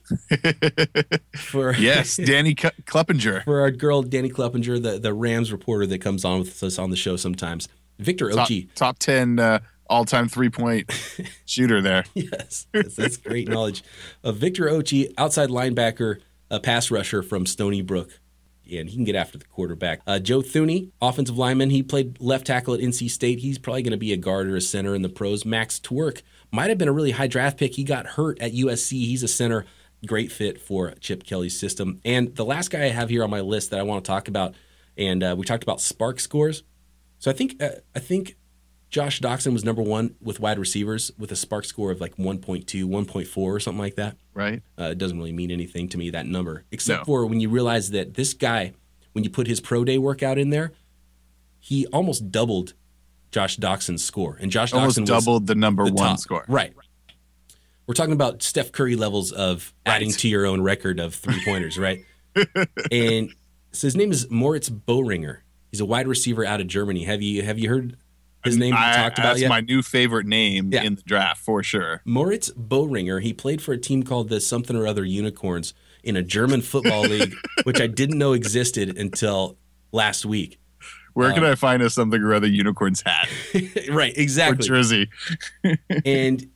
for 1.36 1.74
Yes, 1.74 2.16
Danny 2.16 2.54
K- 2.54 2.70
Klupenger. 2.84 3.44
for 3.44 3.60
our 3.60 3.70
girl 3.70 4.02
Danny 4.02 4.30
Klupenger, 4.30 4.82
the 4.82 4.98
the 4.98 5.12
Rams 5.14 5.52
reporter 5.52 5.86
that 5.86 6.00
comes 6.00 6.24
on 6.24 6.40
with 6.40 6.62
us 6.62 6.78
on 6.78 6.90
the 6.90 6.96
show 6.96 7.16
sometimes. 7.16 7.68
Victor 7.98 8.30
Top, 8.30 8.48
Ochi, 8.48 8.68
top 8.74 8.98
10 8.98 9.38
uh, 9.38 9.58
all 9.88 10.04
time 10.04 10.28
three 10.28 10.50
point 10.50 10.90
shooter 11.46 11.80
there. 11.80 12.04
yes, 12.14 12.66
that's, 12.72 12.96
that's 12.96 13.16
great 13.16 13.48
knowledge. 13.48 13.82
Uh, 14.24 14.32
Victor 14.32 14.64
Ochi, 14.64 15.12
outside 15.18 15.48
linebacker, 15.50 16.20
a 16.50 16.58
pass 16.60 16.90
rusher 16.90 17.22
from 17.22 17.46
Stony 17.46 17.82
Brook. 17.82 18.18
And 18.72 18.88
he 18.88 18.94
can 18.96 19.04
get 19.04 19.16
after 19.16 19.36
the 19.36 19.44
quarterback. 19.44 20.00
Uh, 20.06 20.18
Joe 20.18 20.40
Thuney, 20.40 20.92
offensive 21.02 21.36
lineman. 21.36 21.68
He 21.68 21.82
played 21.82 22.18
left 22.20 22.46
tackle 22.46 22.72
at 22.72 22.80
NC 22.80 23.10
State. 23.10 23.40
He's 23.40 23.58
probably 23.58 23.82
going 23.82 23.90
to 23.90 23.98
be 23.98 24.14
a 24.14 24.16
guard 24.16 24.46
or 24.48 24.56
a 24.56 24.62
center 24.62 24.94
in 24.94 25.02
the 25.02 25.10
pros. 25.10 25.44
Max 25.44 25.78
Tuerk 25.78 26.22
might 26.50 26.70
have 26.70 26.78
been 26.78 26.88
a 26.88 26.92
really 26.92 27.10
high 27.10 27.26
draft 27.26 27.58
pick. 27.58 27.74
He 27.74 27.84
got 27.84 28.06
hurt 28.06 28.40
at 28.40 28.52
USC. 28.52 28.92
He's 28.92 29.22
a 29.22 29.28
center. 29.28 29.66
Great 30.06 30.32
fit 30.32 30.60
for 30.60 30.92
Chip 31.00 31.24
Kelly's 31.24 31.58
system. 31.58 32.00
And 32.04 32.34
the 32.34 32.44
last 32.44 32.70
guy 32.70 32.84
I 32.84 32.88
have 32.88 33.08
here 33.08 33.22
on 33.22 33.30
my 33.30 33.40
list 33.40 33.70
that 33.70 33.78
I 33.80 33.82
want 33.84 34.04
to 34.04 34.08
talk 34.08 34.26
about, 34.28 34.54
and 34.96 35.22
uh, 35.22 35.34
we 35.38 35.44
talked 35.44 35.62
about 35.62 35.78
SPARQ 35.78 36.20
scores. 36.20 36.64
So 37.18 37.30
I 37.30 37.34
think 37.34 37.62
uh, 37.62 37.68
I 37.94 38.00
think 38.00 38.36
Josh 38.90 39.20
Doctson 39.20 39.52
was 39.52 39.64
number 39.64 39.80
one 39.80 40.16
with 40.20 40.40
wide 40.40 40.58
receivers 40.58 41.12
with 41.16 41.30
a 41.30 41.36
SPARQ 41.36 41.64
score 41.66 41.90
of 41.92 42.00
like 42.00 42.16
1.2, 42.16 42.64
1.4 42.84 43.36
or 43.38 43.60
something 43.60 43.78
like 43.80 43.94
that. 43.94 44.16
Right. 44.34 44.62
Uh, 44.78 44.84
it 44.90 44.98
doesn't 44.98 45.16
really 45.16 45.32
mean 45.32 45.50
anything 45.50 45.88
to 45.90 45.98
me, 45.98 46.10
that 46.10 46.26
number, 46.26 46.64
except 46.72 47.02
No. 47.02 47.04
for 47.04 47.26
when 47.26 47.40
you 47.40 47.48
realize 47.48 47.90
that 47.92 48.14
this 48.14 48.34
guy, 48.34 48.72
when 49.12 49.22
you 49.24 49.30
put 49.30 49.46
his 49.46 49.60
pro 49.60 49.84
day 49.84 49.98
workout 49.98 50.36
in 50.36 50.50
there, 50.50 50.72
he 51.60 51.86
almost 51.86 52.30
doubled 52.32 52.74
Josh 53.30 53.56
Doctson's 53.56 54.04
score. 54.04 54.36
And 54.40 54.50
Josh 54.50 54.72
Almost 54.72 54.98
Doctson 54.98 55.06
doubled 55.06 55.46
the 55.46 55.54
number 55.54 55.84
the 55.86 55.92
one 55.92 56.08
top. 56.10 56.18
score. 56.18 56.44
Right. 56.48 56.74
We're 57.86 57.94
talking 57.94 58.12
about 58.12 58.42
Steph 58.42 58.72
Curry 58.72 58.96
levels 58.96 59.32
of 59.32 59.72
adding 59.84 60.10
to 60.12 60.28
your 60.28 60.46
own 60.46 60.62
record 60.62 61.00
of 61.00 61.14
three 61.14 61.42
pointers, 61.44 61.78
right? 61.78 62.04
and 62.92 63.30
so 63.72 63.86
his 63.86 63.96
name 63.96 64.12
is 64.12 64.30
Moritz 64.30 64.70
Bohringer. 64.70 65.38
He's 65.70 65.80
a 65.80 65.84
wide 65.84 66.06
receiver 66.06 66.44
out 66.44 66.60
of 66.60 66.66
Germany. 66.68 67.04
Have 67.04 67.22
you 67.22 67.42
have 67.42 67.58
you 67.58 67.68
heard 67.68 67.96
his 68.44 68.56
name 68.56 68.74
I- 68.76 68.96
talked 68.96 69.18
about 69.18 69.28
that's 69.30 69.40
yet? 69.40 69.48
my 69.48 69.60
new 69.60 69.82
favorite 69.82 70.26
name 70.26 70.70
Yeah. 70.72 70.82
in 70.84 70.94
the 70.96 71.02
draft 71.02 71.40
for 71.40 71.62
sure. 71.62 72.02
Moritz 72.04 72.50
Bohringer. 72.50 73.20
He 73.22 73.32
played 73.32 73.60
for 73.60 73.72
a 73.72 73.78
team 73.78 74.02
called 74.02 74.28
the 74.28 74.40
something 74.40 74.76
or 74.76 74.86
other 74.86 75.04
Unicorns 75.04 75.74
in 76.04 76.16
a 76.16 76.22
German 76.22 76.60
football 76.62 77.02
league, 77.02 77.34
which 77.64 77.80
I 77.80 77.86
didn't 77.86 78.18
know 78.18 78.32
existed 78.32 78.96
until 78.98 79.56
last 79.92 80.24
week. 80.26 80.58
Where 81.14 81.30
Uh, 81.30 81.34
can 81.34 81.44
I 81.44 81.54
find 81.54 81.82
a 81.82 81.90
something 81.90 82.20
or 82.22 82.32
other 82.34 82.46
unicorns 82.48 83.02
hat 83.04 83.28
right, 83.90 84.16
or 84.16 84.20
exactly. 84.20 84.66
jersey? 84.66 85.10
and 86.06 86.48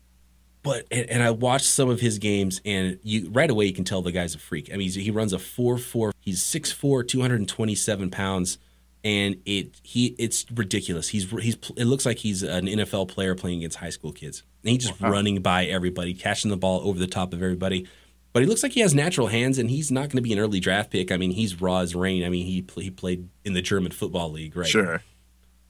but 0.67 0.87
and, 0.91 1.09
and 1.09 1.23
I 1.23 1.31
watched 1.31 1.65
some 1.67 1.89
of 1.89 2.01
his 2.01 2.19
games, 2.19 2.61
and 2.67 2.99
you 3.03 3.31
right 3.31 3.49
away 3.49 3.65
you 3.67 3.73
can 3.73 3.85
tell 3.85 4.03
the 4.03 4.13
guy's 4.13 4.35
a 4.35 4.39
freak. 4.39 4.69
I 4.73 4.77
mean, 4.77 4.91
he 4.91 5.11
runs 5.11 5.33
a 5.33 5.39
four 5.39 5.79
four. 5.79 6.13
He's 6.21 6.43
6'4", 6.43 7.07
227 7.07 8.11
pounds, 8.11 8.59
and 9.05 9.37
it 9.47 9.81
he 9.83 10.15
it's 10.19 10.45
ridiculous. 10.53 11.09
He's 11.09 11.31
he's 11.31 11.57
it 11.77 11.85
looks 11.87 12.05
like 12.05 12.19
he's 12.19 12.43
an 12.43 12.67
NFL 12.67 13.09
player 13.09 13.35
playing 13.35 13.59
against 13.59 13.79
high 13.79 13.91
school 13.91 14.13
kids. 14.13 14.43
And 14.65 14.73
he's 14.73 14.89
just 14.89 15.01
running 15.01 15.41
by 15.43 15.67
everybody, 15.67 16.13
catching 16.13 16.51
the 16.51 16.57
ball 16.57 16.81
over 16.87 16.99
the 16.99 17.07
top 17.07 17.33
of 17.33 17.41
everybody. 17.41 17.87
But 18.33 18.43
he 18.43 18.49
looks 18.49 18.63
like 18.65 18.73
he 18.73 18.81
has 18.81 18.95
natural 18.95 19.29
hands, 19.29 19.57
and 19.59 19.71
he's 19.71 19.91
not 19.93 20.03
going 20.11 20.17
to 20.17 20.23
be 20.23 20.33
an 20.33 20.39
early 20.41 20.59
draft 20.61 20.91
pick. 20.91 21.11
I 21.13 21.17
mean, 21.17 21.31
he's 21.31 21.61
raw 21.61 21.79
as 21.79 21.95
rain. 21.95 22.25
I 22.25 22.29
mean, 22.29 22.45
he 22.45 22.67
he 22.83 22.91
played 22.91 23.29
in 23.45 23.53
the 23.55 23.63
German 23.63 23.93
football 23.93 24.31
league, 24.33 24.57
right? 24.57 24.67
Sure. 24.69 25.03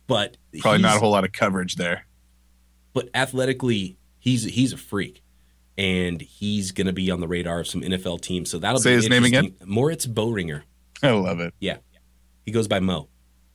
but 0.06 0.38
Probably 0.60 0.80
not 0.80 0.96
a 0.96 1.00
whole 1.00 1.10
lot 1.12 1.24
of 1.24 1.32
coverage 1.32 1.76
there. 1.76 2.06
but 2.94 3.10
athletically, 3.14 3.98
he's 4.26 4.44
he's 4.44 4.74
a 4.74 4.76
freak, 4.76 5.22
and 5.78 6.20
he's 6.20 6.72
going 6.72 6.88
to 6.88 6.92
be 6.92 7.10
on 7.10 7.20
the 7.20 7.28
radar 7.28 7.60
of 7.60 7.68
some 7.68 7.80
NFL 7.80 8.20
teams. 8.20 8.50
So 8.50 8.58
that'll 8.58 8.80
Say 8.80 8.90
be 8.90 8.96
his 8.96 9.08
name 9.08 9.24
again? 9.24 9.54
Moritz 9.64 10.06
Bohringer. 10.06 10.62
I 11.02 11.10
love 11.12 11.40
it. 11.40 11.54
Yeah, 11.60 11.78
he 12.44 12.52
goes 12.52 12.68
by 12.68 12.80
Mo. 12.80 13.08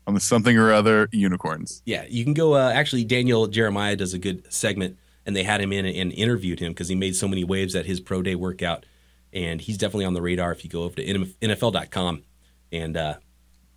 On 0.08 0.16
the 0.16 0.20
something 0.20 0.58
or 0.58 0.74
other 0.74 1.08
unicorns. 1.12 1.84
Yeah, 1.86 2.06
you 2.10 2.24
can 2.24 2.34
go. 2.34 2.56
Uh, 2.56 2.72
actually, 2.74 3.04
Daniel 3.04 3.46
Jeremiah 3.48 3.96
does 3.96 4.16
a 4.16 4.18
good 4.18 4.52
segment, 4.52 4.98
and 5.26 5.36
they 5.36 5.44
had 5.44 5.62
him 5.62 5.72
in 5.72 5.86
and 5.86 6.12
interviewed 6.12 6.60
him 6.60 6.72
because 6.72 6.88
he 6.88 6.96
made 6.96 7.16
so 7.16 7.28
many 7.28 7.44
waves 7.44 7.76
at 7.76 7.86
his 7.86 8.00
pro 8.00 8.24
day 8.24 8.34
workout, 8.34 8.86
and 9.32 9.62
he's 9.62 9.78
definitely 9.78 10.06
on 10.06 10.14
the 10.14 10.22
radar. 10.22 10.52
If 10.52 10.64
you 10.64 10.72
go 10.72 10.84
over 10.84 10.96
to 10.96 11.06
NFL.com 11.06 12.24
and 12.72 12.98
uh, 12.98 13.16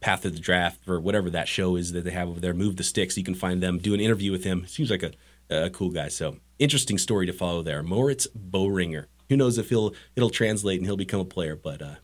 Path 0.00 0.24
of 0.24 0.32
the 0.32 0.40
Draft 0.40 0.88
or 0.88 0.98
whatever 0.98 1.28
that 1.30 1.46
show 1.48 1.76
is 1.76 1.92
that 1.92 2.04
they 2.04 2.10
have 2.12 2.28
over 2.28 2.40
there, 2.40 2.54
Move 2.54 2.76
the 2.76 2.84
Sticks, 2.84 3.18
you 3.18 3.24
can 3.24 3.34
find 3.34 3.62
them. 3.62 3.78
Do 3.78 3.92
an 3.92 4.00
interview 4.00 4.32
with 4.32 4.44
him. 4.44 4.66
Seems 4.66 4.90
like 4.90 5.02
a, 5.02 5.12
a 5.50 5.70
cool 5.70 5.90
guy. 5.90 6.08
So 6.08 6.36
interesting 6.58 6.98
story 6.98 7.26
to 7.26 7.32
follow 7.32 7.62
there. 7.62 7.82
Moritz 7.82 8.26
Bohringer. 8.28 9.06
Who 9.28 9.36
knows 9.36 9.58
if 9.58 9.68
he'll 9.70 9.94
it'll 10.16 10.30
translate 10.30 10.78
and 10.78 10.86
he'll 10.86 10.96
become 10.96 11.20
a 11.20 11.24
player? 11.24 11.56
But 11.56 11.82
uh, 11.82 11.94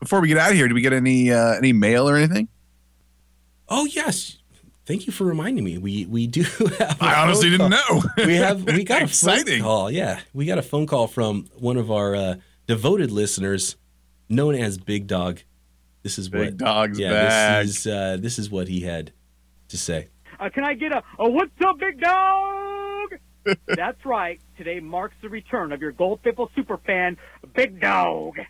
Before 0.00 0.20
we 0.20 0.28
get 0.28 0.38
out 0.38 0.50
of 0.50 0.56
here, 0.56 0.68
do 0.68 0.74
we 0.74 0.80
get 0.80 0.92
any 0.92 1.30
uh, 1.32 1.54
any 1.54 1.72
mail 1.72 2.08
or 2.08 2.16
anything? 2.16 2.48
oh 3.68 3.86
yes, 3.86 4.38
thank 4.84 5.06
you 5.06 5.12
for 5.12 5.24
reminding 5.24 5.64
me. 5.64 5.78
We 5.78 6.06
we 6.06 6.26
do. 6.26 6.44
I 7.00 7.14
honestly 7.22 7.50
phone 7.56 7.70
didn't 7.70 7.70
know. 7.70 8.02
we 8.26 8.34
have 8.36 8.64
we 8.64 8.84
got 8.84 8.96
a 9.02 9.06
phone 9.06 9.08
Exciting. 9.38 9.62
call. 9.62 9.90
Yeah, 9.90 10.20
we 10.32 10.46
got 10.46 10.58
a 10.58 10.62
phone 10.62 10.86
call 10.86 11.06
from 11.06 11.46
one 11.58 11.76
of 11.76 11.90
our 11.90 12.14
uh, 12.14 12.34
devoted 12.66 13.10
listeners, 13.10 13.76
known 14.28 14.54
as 14.54 14.78
Big 14.78 15.06
Dog. 15.06 15.40
This 16.02 16.18
is 16.18 16.28
Big 16.28 16.40
what 16.40 16.56
Dog's 16.56 16.98
yeah, 16.98 17.10
back. 17.10 17.66
this 17.66 17.78
is 17.78 17.86
uh, 17.86 18.16
this 18.20 18.38
is 18.38 18.50
what 18.50 18.68
he 18.68 18.80
had 18.80 19.12
to 19.68 19.76
say. 19.78 20.08
Uh, 20.42 20.48
can 20.48 20.64
I 20.64 20.74
get 20.74 20.90
a, 20.90 21.04
a 21.20 21.30
what's 21.30 21.52
up, 21.64 21.78
big 21.78 22.00
dog? 22.00 23.14
That's 23.66 24.04
right. 24.04 24.40
Today 24.58 24.80
marks 24.80 25.14
the 25.22 25.28
return 25.28 25.70
of 25.70 25.80
your 25.80 25.92
Gold 25.92 26.18
Faithful 26.24 26.50
super 26.56 26.78
fan, 26.78 27.16
Big 27.54 27.80
Dog. 27.80 28.40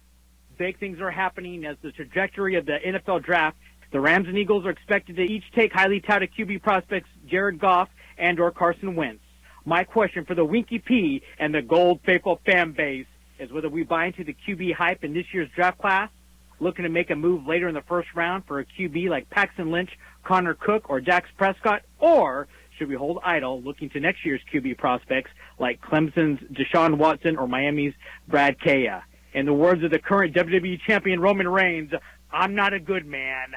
Big 0.57 0.79
things 0.79 1.03
are 1.03 1.11
happening 1.11 1.67
as 1.67 1.77
the 1.83 1.93
trajectory 1.93 2.57
of 2.57 2.65
the 2.65 2.79
NFL 2.83 3.23
draft. 3.23 3.59
The 3.91 4.01
Rams 4.01 4.27
and 4.27 4.39
Eagles 4.39 4.65
are 4.65 4.71
expected 4.71 5.17
to 5.17 5.23
each 5.23 5.45
take 5.55 5.75
highly 5.75 6.01
touted 6.01 6.31
QB 6.39 6.63
prospects 6.63 7.11
Jared 7.27 7.59
Goff 7.59 7.91
and 8.17 8.41
or 8.41 8.51
Carson 8.53 8.97
Wentz. 8.97 9.23
My 9.67 9.85
question 9.85 10.25
for 10.25 10.35
the 10.35 10.47
Winky 10.47 10.79
P 10.79 11.23
and 11.39 11.55
the 11.55 11.61
Gold 11.61 12.01
Faithful 12.07 12.41
fan 12.47 12.73
base 12.73 13.07
is 13.39 13.53
whether 13.53 13.69
we 13.69 13.83
buy 13.83 14.07
into 14.07 14.25
the 14.25 14.35
QB 14.49 14.75
hype 14.75 15.05
in 15.05 15.13
this 15.13 15.27
year's 15.35 15.51
draft 15.55 15.79
class, 15.79 16.09
looking 16.59 16.85
to 16.85 16.89
make 16.89 17.11
a 17.11 17.17
move 17.17 17.47
later 17.47 17.69
in 17.69 17.75
the 17.75 17.83
first 17.83 18.09
round 18.15 18.47
for 18.47 18.61
a 18.61 18.65
QB 18.65 19.11
like 19.11 19.29
Paxton 19.29 19.71
Lynch, 19.71 19.91
Connor 20.25 20.55
Cook, 20.55 20.89
or 20.89 21.01
Dak 21.01 21.25
Prescott, 21.37 21.83
or 21.99 22.49
should 22.79 22.89
we 22.89 22.95
hold 22.95 23.19
idle 23.25 23.61
looking 23.63 23.91
to 23.91 24.01
next 24.01 24.25
year's 24.25 24.41
QB 24.53 24.79
prospects 24.79 25.31
like 25.59 25.81
Clemson's 25.81 26.41
Deshaun 26.53 26.97
Watson 26.99 27.37
or 27.37 27.47
Miami's 27.47 27.95
Brad 28.29 28.59
Kaaya? 28.59 29.03
In 29.35 29.47
the 29.47 29.53
words 29.53 29.83
of 29.83 29.91
the 29.91 29.99
current 29.99 30.35
WWE 30.35 30.81
champion 30.87 31.21
Roman 31.21 31.49
Reigns, 31.49 31.93
I'm 32.31 32.55
not 32.55 32.73
a 32.73 32.81
good 32.81 33.07
man. 33.07 33.53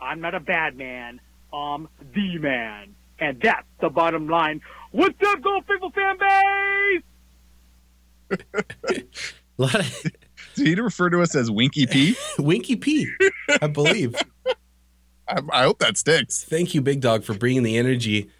I'm 0.00 0.20
not 0.20 0.34
a 0.34 0.40
bad 0.40 0.76
man. 0.76 1.20
I'm 1.52 1.88
the 2.14 2.38
man. 2.38 2.94
And 3.18 3.40
that's 3.40 3.66
the 3.80 3.90
bottom 3.90 4.28
line. 4.28 4.60
What's 4.92 5.20
up, 5.26 5.42
Gold 5.42 5.66
People 5.66 5.90
fan 5.90 6.16
base? 6.18 7.02
A 9.58 9.62
lot 9.62 9.74
of 9.74 10.02
Did 10.54 10.66
he 10.66 10.74
refer 10.74 11.10
to 11.10 11.20
us 11.22 11.34
as 11.34 11.50
Winky 11.50 11.86
P? 11.86 12.16
Winky 12.38 12.76
P, 12.76 13.08
I 13.60 13.66
believe. 13.66 14.14
I, 15.28 15.40
I 15.52 15.62
hope 15.64 15.78
that 15.80 15.96
sticks. 15.96 16.44
Thank 16.44 16.74
you, 16.74 16.80
Big 16.80 17.00
Dog, 17.00 17.24
for 17.24 17.34
bringing 17.34 17.62
the 17.62 17.76
energy 17.76 18.30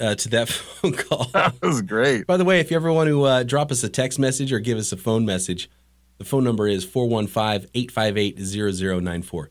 uh, 0.00 0.14
to 0.16 0.28
that 0.30 0.48
phone 0.48 0.92
call. 0.94 1.24
That 1.32 1.60
was 1.62 1.82
great. 1.82 2.26
By 2.26 2.36
the 2.36 2.44
way, 2.44 2.60
if 2.60 2.70
you 2.70 2.76
ever 2.76 2.92
want 2.92 3.08
to 3.08 3.22
uh, 3.24 3.42
drop 3.42 3.70
us 3.70 3.82
a 3.84 3.88
text 3.88 4.18
message 4.18 4.52
or 4.52 4.60
give 4.60 4.78
us 4.78 4.92
a 4.92 4.96
phone 4.96 5.24
message, 5.24 5.70
the 6.18 6.24
phone 6.24 6.44
number 6.44 6.68
is 6.68 6.84
415 6.84 7.70
858 7.74 8.38
0094. 8.38 9.50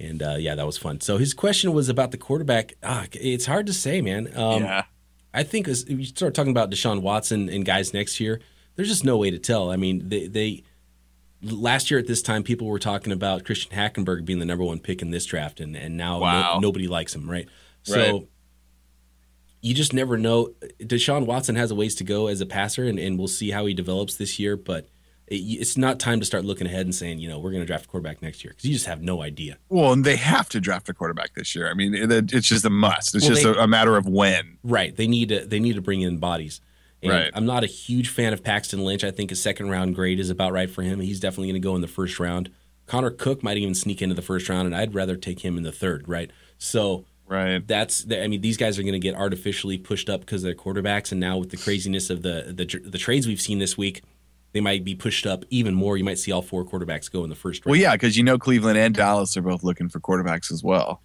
And 0.00 0.22
uh, 0.22 0.36
yeah, 0.38 0.54
that 0.54 0.66
was 0.66 0.76
fun. 0.76 1.00
So 1.00 1.18
his 1.18 1.34
question 1.34 1.72
was 1.72 1.88
about 1.88 2.10
the 2.10 2.18
quarterback. 2.18 2.74
Ah, 2.82 3.06
it's 3.12 3.46
hard 3.46 3.66
to 3.66 3.72
say, 3.72 4.00
man. 4.00 4.30
Um, 4.36 4.64
yeah. 4.64 4.84
I 5.32 5.42
think 5.42 5.68
as 5.68 5.88
you 5.88 6.04
start 6.04 6.34
talking 6.34 6.50
about 6.50 6.70
Deshaun 6.70 7.00
Watson 7.00 7.48
and 7.48 7.64
guys 7.64 7.92
next 7.94 8.20
year, 8.20 8.40
there's 8.76 8.88
just 8.88 9.04
no 9.04 9.16
way 9.16 9.30
to 9.30 9.38
tell. 9.38 9.70
I 9.70 9.76
mean, 9.76 10.08
they, 10.08 10.26
they 10.26 10.62
last 11.42 11.90
year 11.90 12.00
at 12.00 12.06
this 12.06 12.22
time, 12.22 12.42
people 12.42 12.66
were 12.66 12.78
talking 12.78 13.12
about 13.12 13.44
Christian 13.44 13.72
Hackenberg 13.76 14.24
being 14.24 14.38
the 14.38 14.44
number 14.46 14.64
one 14.64 14.78
pick 14.78 15.02
in 15.02 15.10
this 15.10 15.24
draft, 15.26 15.60
and 15.60 15.76
and 15.76 15.96
now 15.96 16.20
Wow. 16.20 16.54
no, 16.54 16.60
nobody 16.60 16.86
likes 16.88 17.14
him, 17.14 17.30
right? 17.30 17.48
So 17.82 17.94
Right. 18.18 18.28
you 19.60 19.74
just 19.74 19.92
never 19.92 20.16
know. 20.16 20.50
Deshaun 20.80 21.26
Watson 21.26 21.56
has 21.56 21.70
a 21.70 21.74
ways 21.74 21.94
to 21.96 22.04
go 22.04 22.26
as 22.28 22.40
a 22.40 22.46
passer, 22.46 22.84
and, 22.84 22.98
and 22.98 23.18
we'll 23.18 23.28
see 23.28 23.50
how 23.50 23.66
he 23.66 23.74
develops 23.74 24.16
this 24.16 24.38
year. 24.38 24.56
But 24.56 24.88
it, 25.26 25.36
it's 25.36 25.76
not 25.76 25.98
time 25.98 26.20
to 26.20 26.26
start 26.26 26.44
looking 26.44 26.66
ahead 26.66 26.86
and 26.86 26.94
saying, 26.94 27.18
you 27.18 27.28
know, 27.28 27.38
we're 27.38 27.50
going 27.50 27.62
to 27.62 27.66
draft 27.66 27.86
a 27.86 27.88
quarterback 27.88 28.20
next 28.22 28.44
year 28.44 28.52
because 28.52 28.64
you 28.66 28.72
just 28.74 28.86
have 28.86 29.00
no 29.02 29.22
idea. 29.22 29.58
Well, 29.70 29.92
and 29.92 30.04
they 30.04 30.16
have 30.16 30.48
to 30.50 30.60
draft 30.60 30.88
a 30.88 30.94
quarterback 30.94 31.34
this 31.34 31.54
year. 31.54 31.70
I 31.70 31.74
mean, 31.74 31.94
it, 31.94 32.32
it's 32.32 32.48
just 32.48 32.64
a 32.64 32.70
must. 32.70 33.14
It's 33.14 33.24
Well, 33.24 33.34
just 33.34 33.44
they- 33.44 33.50
a, 33.58 33.64
a 33.64 33.66
matter 33.66 33.96
of 33.96 34.06
when. 34.06 34.58
Right. 34.62 34.94
They 34.96 35.06
need 35.06 35.30
to 35.30 35.46
they 35.46 35.60
need 35.60 35.74
to 35.76 35.82
bring 35.82 36.02
in 36.02 36.18
bodies. 36.18 36.60
And 37.04 37.12
Right. 37.12 37.30
I'm 37.34 37.46
not 37.46 37.62
a 37.62 37.68
huge 37.68 38.08
fan 38.08 38.32
of 38.32 38.42
Paxton 38.42 38.82
Lynch. 38.84 39.04
I 39.04 39.10
think 39.10 39.30
a 39.30 39.36
second 39.36 39.70
round 39.70 39.94
grade 39.94 40.18
is 40.18 40.30
about 40.30 40.52
right 40.52 40.68
for 40.70 40.82
him. 40.82 41.00
He's 41.00 41.20
definitely 41.20 41.48
going 41.48 41.62
to 41.62 41.66
go 41.66 41.74
in 41.76 41.80
the 41.82 41.86
first 41.88 42.18
round. 42.18 42.50
Connor 42.86 43.10
Cook 43.10 43.42
might 43.42 43.56
even 43.56 43.74
sneak 43.74 44.02
into 44.02 44.14
the 44.14 44.22
first 44.22 44.48
round, 44.48 44.66
and 44.66 44.74
I'd 44.76 44.94
rather 44.94 45.16
take 45.16 45.40
him 45.44 45.56
in 45.56 45.62
the 45.62 45.72
third. 45.72 46.08
Right. 46.08 46.30
So 46.58 47.04
Right. 47.26 47.66
that's 47.66 48.04
I 48.10 48.26
mean 48.26 48.40
these 48.42 48.56
guys 48.58 48.78
are 48.78 48.82
going 48.82 48.92
to 48.92 48.98
get 48.98 49.14
artificially 49.14 49.78
pushed 49.78 50.10
up 50.10 50.20
because 50.20 50.42
they're 50.42 50.54
quarterbacks, 50.54 51.10
and 51.12 51.20
now 51.20 51.38
with 51.38 51.50
the 51.50 51.56
craziness 51.56 52.10
of 52.10 52.22
the 52.22 52.52
the 52.54 52.64
the 52.88 52.98
trades 52.98 53.26
we've 53.26 53.40
seen 53.40 53.58
this 53.60 53.78
week, 53.78 54.02
they 54.52 54.60
might 54.60 54.84
be 54.84 54.94
pushed 54.94 55.26
up 55.26 55.44
even 55.48 55.74
more. 55.74 55.96
You 55.96 56.04
might 56.04 56.18
see 56.18 56.32
all 56.32 56.42
four 56.42 56.64
quarterbacks 56.64 57.10
go 57.10 57.24
in 57.24 57.30
the 57.30 57.34
first 57.36 57.64
round. 57.64 57.70
Well, 57.72 57.80
yeah, 57.80 57.92
because 57.92 58.16
you 58.18 58.22
know 58.24 58.38
Cleveland 58.38 58.76
and 58.78 58.94
Dallas 58.94 59.36
are 59.38 59.42
both 59.42 59.64
looking 59.64 59.88
for 59.88 60.00
quarterbacks 60.00 60.52
as 60.52 60.62
well. 60.62 61.00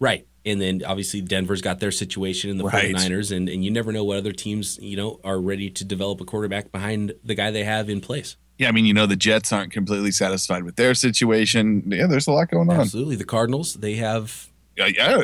Right. 0.00 0.26
And 0.44 0.60
then 0.60 0.82
obviously 0.86 1.20
Denver's 1.20 1.60
got 1.60 1.80
their 1.80 1.90
situation 1.90 2.50
in 2.50 2.56
the 2.56 2.64
Right. 2.64 2.94
49ers, 2.94 3.34
and, 3.34 3.48
and 3.48 3.64
you 3.64 3.70
never 3.70 3.92
know 3.92 4.04
what 4.04 4.16
other 4.16 4.32
teams, 4.32 4.78
you 4.80 4.96
know, 4.96 5.20
are 5.22 5.38
ready 5.40 5.68
to 5.70 5.84
develop 5.84 6.20
a 6.20 6.24
quarterback 6.24 6.72
behind 6.72 7.12
the 7.22 7.34
guy 7.34 7.50
they 7.50 7.64
have 7.64 7.90
in 7.90 8.00
place. 8.00 8.36
Yeah, 8.56 8.68
I 8.68 8.72
mean, 8.72 8.84
you 8.84 8.94
know, 8.94 9.06
the 9.06 9.16
Jets 9.16 9.52
aren't 9.52 9.72
completely 9.72 10.10
satisfied 10.10 10.64
with 10.64 10.76
their 10.76 10.94
situation. 10.94 11.82
Yeah, 11.86 12.06
there's 12.06 12.26
a 12.26 12.32
lot 12.32 12.50
going 12.50 12.70
on. 12.70 12.80
Absolutely. 12.80 13.16
The 13.16 13.24
Cardinals, 13.24 13.74
they 13.74 13.94
have 13.94 14.48
Yeah, 14.76 14.86
yeah. 14.86 15.22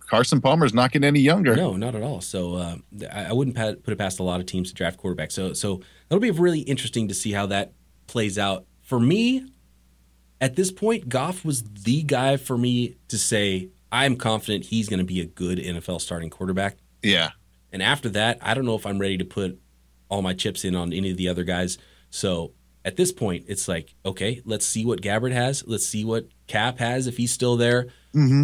Carson 0.00 0.40
Palmer's 0.40 0.74
not 0.74 0.90
getting 0.90 1.06
any 1.06 1.20
younger. 1.20 1.54
no, 1.54 1.76
not 1.76 1.94
at 1.94 2.02
all. 2.02 2.20
So 2.20 2.54
uh, 2.56 2.76
I, 3.12 3.32
wouldn't 3.32 3.56
put 3.56 3.92
it 3.92 3.96
past 3.98 4.18
a 4.18 4.24
lot 4.24 4.40
of 4.40 4.46
teams 4.46 4.70
to 4.70 4.74
draft 4.74 4.98
quarterbacks. 5.00 5.32
So 5.32 5.52
so 5.52 5.82
that'll 6.08 6.20
be 6.20 6.32
really 6.32 6.60
interesting 6.60 7.06
to 7.08 7.14
see 7.14 7.30
how 7.32 7.46
that 7.46 7.72
plays 8.08 8.36
out. 8.38 8.66
For 8.82 8.98
me, 8.98 9.46
at 10.40 10.56
this 10.56 10.72
point, 10.72 11.08
Goff 11.08 11.44
was 11.44 11.62
the 11.62 12.02
guy 12.02 12.38
for 12.38 12.58
me 12.58 12.96
to 13.08 13.18
say 13.18 13.68
I'm 13.92 14.16
confident 14.16 14.66
he's 14.66 14.88
going 14.88 14.98
to 14.98 15.04
be 15.04 15.20
a 15.20 15.26
good 15.26 15.58
NFL 15.58 16.00
starting 16.00 16.30
quarterback. 16.30 16.76
Yeah. 17.02 17.30
And 17.72 17.82
after 17.82 18.08
that, 18.10 18.38
I 18.40 18.54
don't 18.54 18.64
know 18.64 18.74
if 18.74 18.86
I'm 18.86 18.98
ready 18.98 19.18
to 19.18 19.24
put 19.24 19.60
all 20.08 20.22
my 20.22 20.34
chips 20.34 20.64
in 20.64 20.74
on 20.74 20.92
any 20.92 21.10
of 21.10 21.16
the 21.16 21.28
other 21.28 21.44
guys. 21.44 21.78
So 22.10 22.52
at 22.84 22.96
this 22.96 23.12
point, 23.12 23.44
it's 23.48 23.68
like, 23.68 23.94
okay, 24.04 24.42
let's 24.44 24.66
see 24.66 24.84
what 24.84 25.00
Gabbert 25.00 25.32
has. 25.32 25.64
Let's 25.66 25.86
see 25.86 26.04
what 26.04 26.26
Kap 26.46 26.78
has 26.78 27.06
if 27.06 27.16
he's 27.16 27.32
still 27.32 27.56
there 27.56 27.88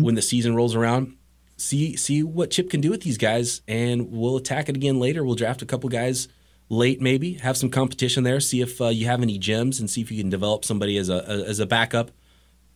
when 0.03 0.15
the 0.15 0.23
season 0.23 0.55
rolls 0.55 0.75
around. 0.75 1.17
See 1.57 1.97
see 1.97 2.23
what 2.23 2.51
Chip 2.51 2.69
can 2.69 2.83
do 2.83 2.91
with 2.91 3.01
these 3.01 3.17
guys, 3.17 3.63
and 3.67 4.13
we'll 4.13 4.37
attack 4.37 4.69
it 4.69 4.77
again 4.77 5.01
later. 5.01 5.25
We'll 5.25 5.37
draft 5.37 5.63
a 5.63 5.67
couple 5.67 5.89
guys 5.89 6.29
late, 6.69 7.01
maybe 7.01 7.35
have 7.35 7.57
some 7.57 7.71
competition 7.71 8.25
there. 8.25 8.41
See 8.41 8.61
if 8.61 8.79
uh, 8.79 8.89
you 8.89 9.07
have 9.07 9.23
any 9.23 9.39
gems, 9.39 9.81
and 9.81 9.89
see 9.89 10.03
if 10.03 10.13
you 10.13 10.21
can 10.23 10.29
develop 10.29 10.67
somebody 10.67 10.99
as 10.99 11.09
a 11.09 11.25
as 11.27 11.59
a 11.59 11.67
backup. 11.67 12.11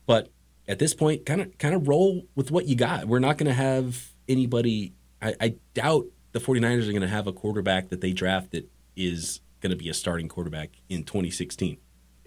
But 0.06 0.32
at 0.70 0.78
this 0.78 0.94
point, 0.94 1.26
kind 1.26 1.40
of 1.40 1.58
kind 1.58 1.74
of 1.74 1.88
roll 1.88 2.22
with 2.36 2.52
what 2.52 2.66
you 2.66 2.76
got. 2.76 3.06
We're 3.06 3.18
not 3.18 3.38
going 3.38 3.48
to 3.48 3.54
have 3.54 4.12
anybody. 4.28 4.94
I, 5.20 5.34
I 5.40 5.54
doubt 5.74 6.06
the 6.30 6.38
49ers 6.38 6.88
are 6.88 6.92
going 6.92 7.00
to 7.02 7.08
have 7.08 7.26
a 7.26 7.32
quarterback 7.32 7.88
that 7.88 8.00
they 8.00 8.12
draft 8.12 8.52
that 8.52 8.70
is 8.96 9.40
going 9.60 9.70
to 9.70 9.76
be 9.76 9.88
a 9.88 9.94
starting 9.94 10.28
quarterback 10.28 10.70
in 10.88 11.02
2016. 11.02 11.76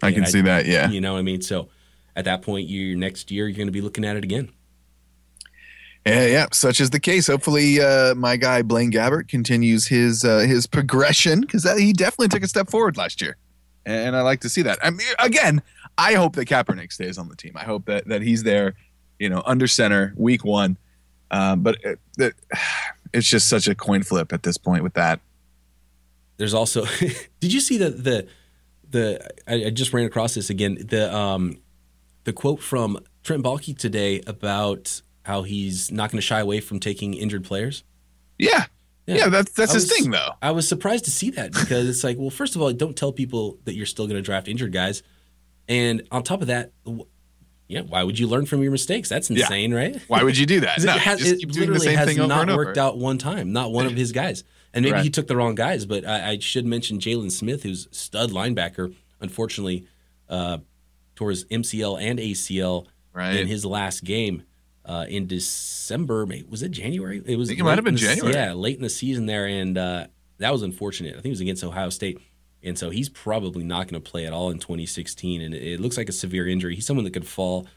I 0.03 0.11
can 0.11 0.24
And 0.24 0.32
see 0.32 0.41
that. 0.41 0.65
Yeah. 0.65 0.90
You 0.90 0.99
know 0.99 1.14
what 1.14 1.20
I 1.20 1.22
mean? 1.22 1.41
So 1.41 1.70
at 2.18 2.26
that 2.26 2.41
point, 2.41 2.68
you 2.68 2.98
next 2.98 3.32
year 3.32 3.48
you're 3.48 3.56
going 3.56 3.68
to 3.68 3.72
be 3.72 3.80
looking 3.80 4.03
at 4.03 4.18
it 4.18 4.26
again. 4.26 4.52
Yeah, 6.06 6.26
yeah. 6.26 6.48
Such 6.52 6.82
is 6.82 6.90
the 6.90 6.99
case. 6.99 7.28
Hopefully, 7.28 7.80
uh, 7.80 8.14
my 8.15 8.36
guy 8.36 8.61
Blaine 8.61 8.91
Gabbert 8.91 9.30
continues 9.30 9.88
his 9.88 10.26
uh, 10.26 10.40
his 10.40 10.68
progression 10.68 11.40
because 11.40 11.64
he 11.80 11.94
definitely 11.94 12.28
took 12.28 12.44
a 12.44 12.48
step 12.49 12.70
forward 12.70 12.98
last 12.98 13.22
year, 13.22 13.38
and 13.86 14.14
I 14.14 14.22
like 14.22 14.41
to 14.41 14.49
see 14.49 14.64
that. 14.64 14.80
I 14.84 14.90
mean, 14.90 15.07
again, 15.20 15.61
I 15.98 16.14
hope 16.15 16.36
that 16.36 16.48
Kaepernick 16.48 16.91
stays 16.91 17.18
on 17.18 17.30
the 17.30 17.36
team. 17.36 17.53
I 17.56 17.64
hope 17.64 17.86
that 17.86 18.07
that 18.07 18.22
he's 18.22 18.44
there, 18.44 18.76
you 19.20 19.30
know, 19.30 19.44
under 19.45 19.68
center 19.68 20.14
week 20.15 20.44
one. 20.44 20.78
Um, 21.32 21.61
but 21.61 21.78
it, 21.84 21.99
that 22.18 22.34
it's 23.14 23.28
just 23.28 23.48
such 23.49 23.68
a 23.68 23.76
coin 23.76 24.03
flip 24.03 24.34
at 24.34 24.44
this 24.44 24.57
point 24.57 24.84
with 24.84 24.94
that. 24.94 25.20
There's 26.38 26.53
also, 26.53 26.86
did 27.40 27.53
you 27.53 27.60
see 27.60 27.78
the 27.78 27.90
the 27.90 28.28
the? 28.90 29.30
I, 29.48 29.65
I 29.65 29.70
just 29.70 29.94
ran 29.94 30.06
across 30.06 30.34
this 30.34 30.49
again. 30.49 30.78
The 30.88 31.14
um, 31.15 31.57
the 32.24 32.34
quote 32.34 32.61
from 32.61 32.99
Trent 33.24 33.44
Baalke 33.44 33.78
today 33.78 34.22
about 34.26 35.02
how 35.24 35.44
he's 35.44 35.91
not 35.91 36.11
going 36.11 36.18
to 36.18 36.26
shy 36.26 36.40
away 36.40 36.60
from 36.60 36.80
taking 36.80 37.14
injured 37.14 37.44
players. 37.45 37.84
Yeah, 38.40 38.65
yeah. 39.06 39.30
that's 39.30 39.52
that's 39.52 39.72
I 39.72 39.76
his 39.76 39.84
was- 39.84 39.94
thing 39.94 40.11
though. 40.11 40.32
I 40.41 40.52
was 40.52 40.68
surprised 40.68 41.06
to 41.06 41.11
see 41.11 41.30
that 41.32 41.53
because 41.53 41.88
it's 41.88 42.03
like, 42.03 42.18
well, 42.18 42.30
first 42.32 42.56
of 42.56 42.61
all, 42.61 42.72
don't 42.74 42.98
tell 42.98 43.11
people 43.11 43.57
that 43.65 43.76
you're 43.76 43.86
still 43.86 44.07
going 44.07 44.18
to 44.18 44.22
draft 44.22 44.48
injured 44.48 44.74
guys, 44.74 45.03
and 45.68 46.07
on 46.11 46.23
top 46.23 46.41
of 46.41 46.48
that, 46.48 46.72
yeah, 47.68 47.81
why 47.81 48.03
would 48.03 48.19
you 48.19 48.27
learn 48.27 48.45
from 48.45 48.61
your 48.61 48.72
mistakes? 48.72 49.10
That's 49.10 49.30
Yeah. 49.30 49.44
insane, 49.45 49.73
right? 49.73 49.99
Why 50.07 50.23
would 50.23 50.38
you 50.38 50.45
do 50.45 50.60
that? 50.61 50.80
No, 50.84 50.95
it, 50.95 51.02
has, 51.02 51.19
just 51.19 51.34
it 51.34 51.40
keep 51.40 51.52
doing 51.52 51.68
the 51.68 51.72
literally 51.73 51.88
same 51.88 51.98
has 51.98 52.07
thing 52.07 52.19
over 52.19 52.27
not 52.27 52.41
and 52.41 52.52
over. 52.52 52.65
worked 52.65 52.77
out 52.77 52.98
one 52.98 53.18
time. 53.18 53.52
Not 53.53 53.72
one 53.72 53.85
of 53.85 53.94
his 53.94 54.11
guys, 54.11 54.44
and 54.73 54.84
maybe 54.84 54.94
Right. 54.95 55.03
he 55.03 55.10
took 55.10 55.27
the 55.27 55.35
wrong 55.38 55.56
guys. 55.56 55.85
But 55.85 56.06
I, 56.06 56.31
I 56.31 56.40
should 56.40 56.65
mention 56.65 56.99
Jaylon 56.99 57.31
Smith, 57.31 57.64
who's 57.64 57.88
stud 57.91 58.31
linebacker. 58.31 58.94
Unfortunately, 59.22 59.88
uh, 60.30 60.57
tore 61.15 61.30
his 61.30 61.45
MCL 61.45 61.98
and 62.02 62.19
ACL 62.19 62.88
Right. 63.14 63.35
in 63.40 63.48
his 63.48 63.64
last 63.65 64.03
game 64.03 64.44
uh, 64.85 65.06
in 65.07 65.27
December. 65.27 66.26
May- 66.26 66.44
Was 66.49 66.61
it 66.64 66.72
January? 66.72 67.22
It 67.26 67.38
was. 67.38 67.48
think 67.48 67.60
it 67.60 67.64
might 67.64 67.76
have 67.77 67.85
been 67.85 67.94
in 67.95 68.02
the 68.02 68.07
January. 68.07 68.34
Yeah, 68.34 68.53
late 68.53 68.76
in 68.76 68.81
the 68.84 68.90
season 68.90 69.26
there, 69.27 69.45
and 69.45 69.77
uh, 69.77 70.07
that 70.40 70.52
was 70.52 70.61
unfortunate. 70.64 71.11
I 71.11 71.15
think 71.18 71.27
it 71.27 71.30
was 71.30 71.41
against 71.41 71.64
Ohio 71.64 71.90
State. 71.90 72.19
And 72.64 72.77
so 72.77 72.90
he's 72.90 73.10
probably 73.10 73.64
not 73.64 73.88
going 73.88 74.02
to 74.02 74.10
play 74.11 74.26
at 74.26 74.34
all 74.34 74.49
in 74.49 74.60
2016. 74.60 75.41
And 75.41 75.53
it, 75.53 75.64
it 75.64 75.80
looks 75.80 75.98
like 75.98 76.10
a 76.10 76.14
severe 76.14 76.48
injury. 76.48 76.76
He's 76.76 76.85
someone 76.85 77.03
that 77.06 77.11
could 77.11 77.27
fall 77.27 77.68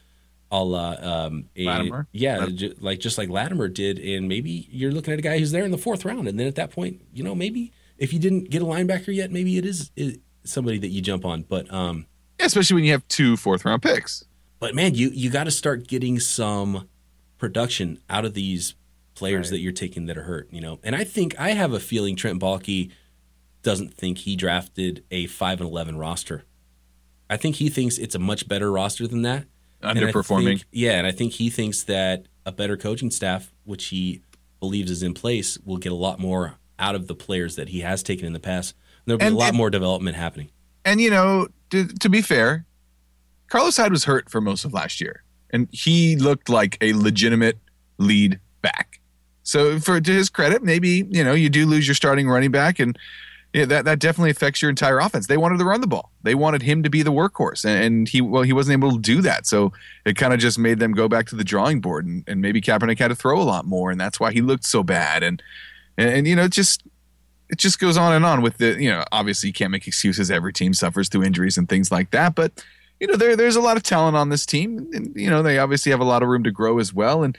a 0.49 0.63
la 0.63 0.95
um, 1.01 1.49
a, 1.55 1.65
Lattimore? 1.65 2.07
Yeah, 2.13 2.37
Lat- 2.37 2.55
ju- 2.55 2.75
like 2.79 2.99
just 2.99 3.17
like 3.17 3.29
Lattimore 3.29 3.67
did. 3.67 3.99
And 3.99 4.27
maybe 4.27 4.67
you're 4.71 4.91
looking 4.91 5.13
at 5.13 5.19
a 5.19 5.21
guy 5.21 5.39
who's 5.39 5.51
there 5.51 5.65
in 5.65 5.71
the 5.71 5.77
fourth 5.77 6.05
round. 6.05 6.27
And 6.27 6.39
then 6.39 6.47
at 6.47 6.55
that 6.55 6.71
point, 6.71 7.01
you 7.13 7.23
know, 7.23 7.35
maybe 7.35 7.71
if 7.97 8.13
you 8.13 8.19
didn't 8.19 8.49
get 8.49 8.61
a 8.61 8.65
linebacker 8.65 9.13
yet, 9.13 9.31
maybe 9.31 9.57
it 9.57 9.65
is, 9.65 9.91
is 9.95 10.19
somebody 10.43 10.77
that 10.79 10.89
you 10.89 11.01
jump 11.01 11.25
on. 11.25 11.41
But 11.43 11.71
um, 11.73 12.05
Yeah, 12.39 12.45
especially 12.45 12.75
when 12.75 12.83
you 12.85 12.91
have 12.93 13.07
two 13.09 13.35
fourth 13.35 13.65
round 13.65 13.81
picks. 13.81 14.23
but 14.59 14.73
man, 14.73 14.95
you 14.95 15.09
you 15.09 15.29
got 15.29 15.43
to 15.45 15.51
start 15.51 15.87
getting 15.87 16.19
some 16.19 16.87
production 17.37 17.99
out 18.09 18.25
of 18.25 18.33
these 18.33 18.73
players 19.15 19.49
that 19.49 19.59
you're 19.59 19.71
taking 19.73 20.05
that 20.05 20.17
are 20.17 20.23
hurt. 20.23 20.47
You 20.51 20.61
know, 20.61 20.79
and 20.83 20.95
I 20.95 21.03
think 21.03 21.37
I 21.39 21.49
have 21.49 21.73
a 21.73 21.79
feeling 21.79 22.15
Trent 22.15 22.39
Baalke 22.39 22.91
doesn't 23.63 23.93
think 23.93 24.19
he 24.19 24.35
drafted 24.35 25.03
a 25.11 25.27
five 25.27 25.59
and 25.59 25.69
eleven 25.69 25.97
roster. 25.97 26.43
I 27.29 27.37
think 27.37 27.57
he 27.57 27.69
thinks 27.69 27.97
it's 27.97 28.15
a 28.15 28.19
much 28.19 28.47
better 28.47 28.71
roster 28.71 29.07
than 29.07 29.21
that. 29.23 29.45
And 29.81 29.99
Underperforming. 29.99 30.43
think- 30.45 30.65
yeah, 30.71 30.93
and 30.93 31.05
I 31.05 31.11
think 31.11 31.33
he 31.33 31.49
thinks 31.49 31.83
that 31.83 32.25
a 32.45 32.51
better 32.51 32.77
coaching 32.77 33.11
staff, 33.11 33.51
which 33.65 33.85
he 33.87 34.21
believes 34.59 34.89
is 34.89 35.03
in 35.03 35.13
place, 35.13 35.57
will 35.65 35.77
get 35.77 35.91
a 35.91 35.95
lot 35.95 36.19
more 36.19 36.55
out 36.79 36.95
of 36.95 37.07
the 37.07 37.15
players 37.15 37.55
that 37.57 37.69
he 37.69 37.81
has 37.81 38.01
taken 38.01 38.25
in 38.25 38.33
the 38.33 38.39
past. 38.39 38.73
There'll 39.05 39.19
be 39.19 39.25
And 39.25 39.35
a 39.35 39.37
lot 39.37 39.53
it- 39.53 39.57
more 39.57 39.69
development 39.69 40.15
happening. 40.17 40.49
And 40.85 41.01
you 41.01 41.09
know, 41.09 41.47
to, 41.71 41.85
to 41.87 42.09
be 42.09 42.21
fair, 42.21 42.65
Carlos 43.49 43.75
Hyde 43.77 43.91
was 43.91 44.05
hurt 44.05 44.29
for 44.29 44.39
most 44.41 44.63
of 44.65 44.73
last 44.73 45.01
year, 45.01 45.23
and 45.51 45.67
he 45.71 46.15
looked 46.15 46.49
like 46.49 46.77
a 46.81 46.93
legitimate 46.93 47.57
lead 47.97 48.39
back. 48.61 48.99
So, 49.43 49.79
for 49.79 49.99
to 50.01 50.11
his 50.11 50.29
credit, 50.29 50.63
maybe 50.63 51.05
you 51.09 51.23
know 51.23 51.33
you 51.33 51.49
do 51.49 51.65
lose 51.65 51.87
your 51.87 51.95
starting 51.95 52.27
running 52.29 52.51
back, 52.51 52.79
and 52.79 52.97
yeah, 53.53 53.65
that 53.65 53.85
that 53.85 53.99
definitely 53.99 54.31
affects 54.31 54.61
your 54.61 54.69
entire 54.69 54.99
offense. 54.99 55.27
They 55.27 55.37
wanted 55.37 55.59
to 55.59 55.65
run 55.65 55.81
the 55.81 55.87
ball. 55.87 56.11
They 56.23 56.35
wanted 56.35 56.61
him 56.61 56.83
to 56.83 56.89
be 56.89 57.01
the 57.01 57.11
workhorse, 57.11 57.65
and, 57.65 57.83
and 57.83 58.09
he 58.09 58.21
well 58.21 58.43
he 58.43 58.53
wasn't 58.53 58.73
able 58.73 58.91
to 58.91 58.99
do 58.99 59.21
that. 59.21 59.47
So 59.47 59.71
it 60.05 60.17
kind 60.17 60.33
of 60.33 60.39
just 60.39 60.59
made 60.59 60.79
them 60.79 60.91
go 60.91 61.07
back 61.07 61.27
to 61.27 61.35
the 61.35 61.43
drawing 61.43 61.81
board, 61.81 62.05
and, 62.05 62.23
and 62.27 62.41
maybe 62.41 62.61
Kaepernick 62.61 62.99
had 62.99 63.07
to 63.07 63.15
throw 63.15 63.41
a 63.41 63.43
lot 63.43 63.65
more, 63.65 63.89
and 63.91 63.99
that's 63.99 64.19
why 64.19 64.31
he 64.31 64.41
looked 64.41 64.65
so 64.65 64.83
bad. 64.83 65.23
And 65.23 65.41
and, 65.97 66.09
and 66.09 66.27
you 66.27 66.35
know, 66.35 66.47
just 66.47 66.83
it 67.49 67.57
just 67.57 67.79
goes 67.79 67.97
on 67.97 68.13
and 68.13 68.25
on 68.25 68.41
with 68.41 68.57
the 68.57 68.81
you 68.81 68.89
know 68.89 69.03
obviously 69.11 69.47
you 69.47 69.53
can't 69.53 69.71
make 69.71 69.87
excuses 69.87 70.29
every 70.29 70.51
team 70.51 70.73
suffers 70.73 71.07
through 71.07 71.23
injuries 71.23 71.57
and 71.57 71.69
things 71.69 71.89
like 71.89 72.11
that 72.11 72.35
but 72.35 72.51
you 72.99 73.07
know 73.07 73.15
there 73.15 73.37
there's 73.37 73.55
a 73.55 73.61
lot 73.61 73.77
of 73.77 73.83
talent 73.83 74.17
on 74.17 74.27
this 74.27 74.45
team 74.45 74.85
and 74.91 75.15
you 75.15 75.29
know 75.29 75.41
they 75.41 75.57
obviously 75.57 75.89
have 75.89 76.01
a 76.01 76.03
lot 76.03 76.21
of 76.21 76.27
room 76.27 76.43
to 76.43 76.51
grow 76.51 76.77
as 76.77 76.93
well 76.93 77.23
and 77.23 77.37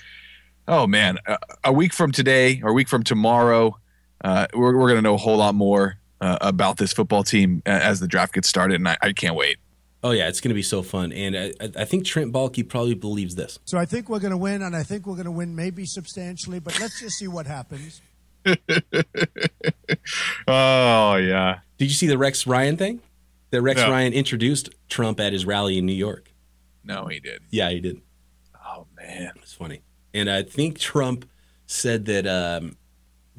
Oh 0.68 0.86
man, 0.86 1.18
a, 1.26 1.38
a 1.64 1.72
week 1.72 1.94
from 1.94 2.12
today 2.12 2.60
or 2.62 2.68
a 2.68 2.72
week 2.74 2.88
from 2.88 3.02
tomorrow, 3.02 3.78
uh, 4.24 4.46
we're 4.54 4.76
we're 4.76 4.88
gonna 4.88 5.02
know 5.02 5.14
a 5.14 5.18
whole 5.18 5.36
lot 5.36 5.54
more 5.54 5.98
uh, 6.20 6.38
about 6.40 6.76
this 6.78 6.92
football 6.92 7.22
team 7.22 7.62
as 7.66 8.00
the 8.00 8.08
draft 8.08 8.34
gets 8.34 8.48
started, 8.48 8.74
and 8.76 8.88
I, 8.88 8.96
I 9.02 9.12
can't 9.12 9.34
wait. 9.36 9.58
Oh 10.02 10.12
yeah, 10.12 10.28
it's 10.28 10.40
going 10.40 10.50
to 10.50 10.54
be 10.54 10.62
so 10.62 10.82
fun, 10.82 11.10
and 11.12 11.36
I, 11.36 11.52
I- 11.60 11.82
I 11.82 11.84
think 11.84 12.04
Trent 12.04 12.32
Baalke 12.32 12.68
probably 12.68 12.94
believes 12.94 13.34
this. 13.34 13.58
So 13.64 13.78
I 13.78 13.84
think 13.84 14.08
we're 14.08 14.20
going 14.20 14.30
to 14.30 14.36
win, 14.36 14.62
and 14.62 14.76
I 14.76 14.84
think 14.84 15.06
we're 15.06 15.14
going 15.16 15.24
to 15.24 15.32
win 15.32 15.56
maybe 15.56 15.84
substantially, 15.86 16.60
but 16.60 16.78
let's 16.80 17.00
just 17.00 17.18
see 17.18 17.26
what 17.28 17.46
happens. 17.46 18.00
Oh 20.46 21.16
yeah, 21.16 21.58
Did 21.76 21.84
you 21.86 21.94
see 21.94 22.06
the 22.06 22.16
Rex 22.18 22.46
Ryan 22.46 22.76
thing? 22.76 23.00
That 23.50 23.62
Rex 23.62 23.80
No. 23.80 23.90
Ryan 23.90 24.12
introduced 24.12 24.70
Trump 24.88 25.20
at 25.20 25.32
his 25.32 25.44
rally 25.46 25.78
in 25.78 25.86
New 25.86 25.92
York. 25.94 26.32
no, 26.84 27.06
he 27.06 27.20
did. 27.20 27.42
Yeah, 27.50 27.70
he 27.70 27.80
did. 27.80 28.00
Oh 28.66 28.86
man, 28.96 29.32
It's 29.42 29.52
funny, 29.54 29.82
and 30.14 30.30
I 30.30 30.42
think 30.42 30.78
Trump 30.78 31.28
said 31.66 32.06
that 32.06 32.26
um, 32.26 32.76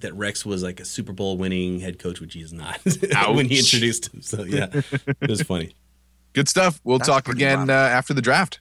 that 0.01 0.13
Rex 0.15 0.45
was 0.45 0.63
like 0.63 0.79
a 0.79 0.85
Super 0.85 1.13
Bowl 1.13 1.37
winning 1.37 1.79
head 1.79 1.99
coach, 1.99 2.19
which 2.21 2.33
he's 2.33 2.53
not 2.53 2.79
when 3.33 3.47
he 3.47 3.59
introduced 3.59 4.13
him. 4.13 4.21
So 4.21 4.43
yeah, 4.43 4.67
it 4.71 5.29
was 5.29 5.41
funny. 5.41 5.75
good 6.33 6.49
stuff. 6.49 6.79
We'll 6.83 6.97
That's 6.97 7.09
talk 7.09 7.27
again 7.27 7.69
uh, 7.69 7.73
after 7.73 8.13
the 8.13 8.21
draft. 8.21 8.59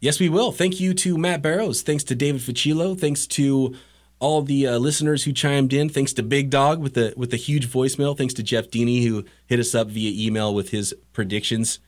Yes, 0.00 0.20
we 0.20 0.28
will. 0.28 0.52
Thank 0.52 0.80
you 0.80 0.92
to 0.94 1.16
Matt 1.16 1.40
Barrows. 1.40 1.82
Thanks 1.82 2.04
to 2.04 2.14
David 2.14 2.42
Fucillo. 2.42 2.98
Thanks 2.98 3.26
to 3.28 3.74
all 4.18 4.42
the 4.42 4.66
uh, 4.66 4.78
listeners 4.78 5.24
who 5.24 5.32
chimed 5.32 5.72
in. 5.72 5.88
Thanks 5.88 6.12
to 6.14 6.22
Big 6.22 6.50
Dog 6.50 6.80
with 6.80 6.94
the 6.94 7.14
with 7.16 7.30
the 7.30 7.36
huge 7.36 7.68
voicemail. 7.68 8.16
Thanks 8.16 8.34
to 8.34 8.42
Jeff 8.42 8.68
Deeney 8.68 9.06
who 9.06 9.24
hit 9.46 9.58
us 9.58 9.74
up 9.74 9.88
via 9.88 10.26
email 10.26 10.54
with 10.54 10.70
his 10.70 10.94
predictions. 11.12 11.78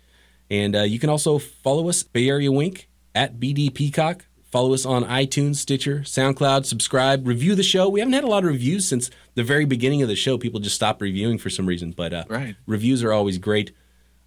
And 0.50 0.76
uh, 0.76 0.82
you 0.82 0.98
can 0.98 1.10
also 1.10 1.38
follow 1.38 1.88
us 1.88 2.02
Bay 2.02 2.28
Area 2.28 2.52
Wink 2.52 2.88
at 3.14 3.40
BD 3.40 3.72
Peacock. 3.72 4.26
Follow 4.56 4.72
us 4.72 4.86
on 4.86 5.04
iTunes, 5.04 5.56
Stitcher, 5.56 5.98
SoundCloud. 5.98 6.64
Subscribe, 6.64 7.28
review 7.28 7.54
the 7.54 7.62
show. 7.62 7.90
We 7.90 8.00
haven't 8.00 8.14
had 8.14 8.24
a 8.24 8.26
lot 8.26 8.42
of 8.42 8.48
reviews 8.48 8.88
since 8.88 9.10
the 9.34 9.44
very 9.44 9.66
beginning 9.66 10.00
of 10.00 10.08
the 10.08 10.16
show. 10.16 10.38
People 10.38 10.60
just 10.60 10.76
stopped 10.76 11.02
reviewing 11.02 11.36
for 11.36 11.50
some 11.50 11.66
reason, 11.66 11.90
but 11.90 12.14
uh, 12.14 12.24
Right. 12.26 12.56
reviews 12.66 13.04
are 13.04 13.12
always 13.12 13.36
great. 13.36 13.72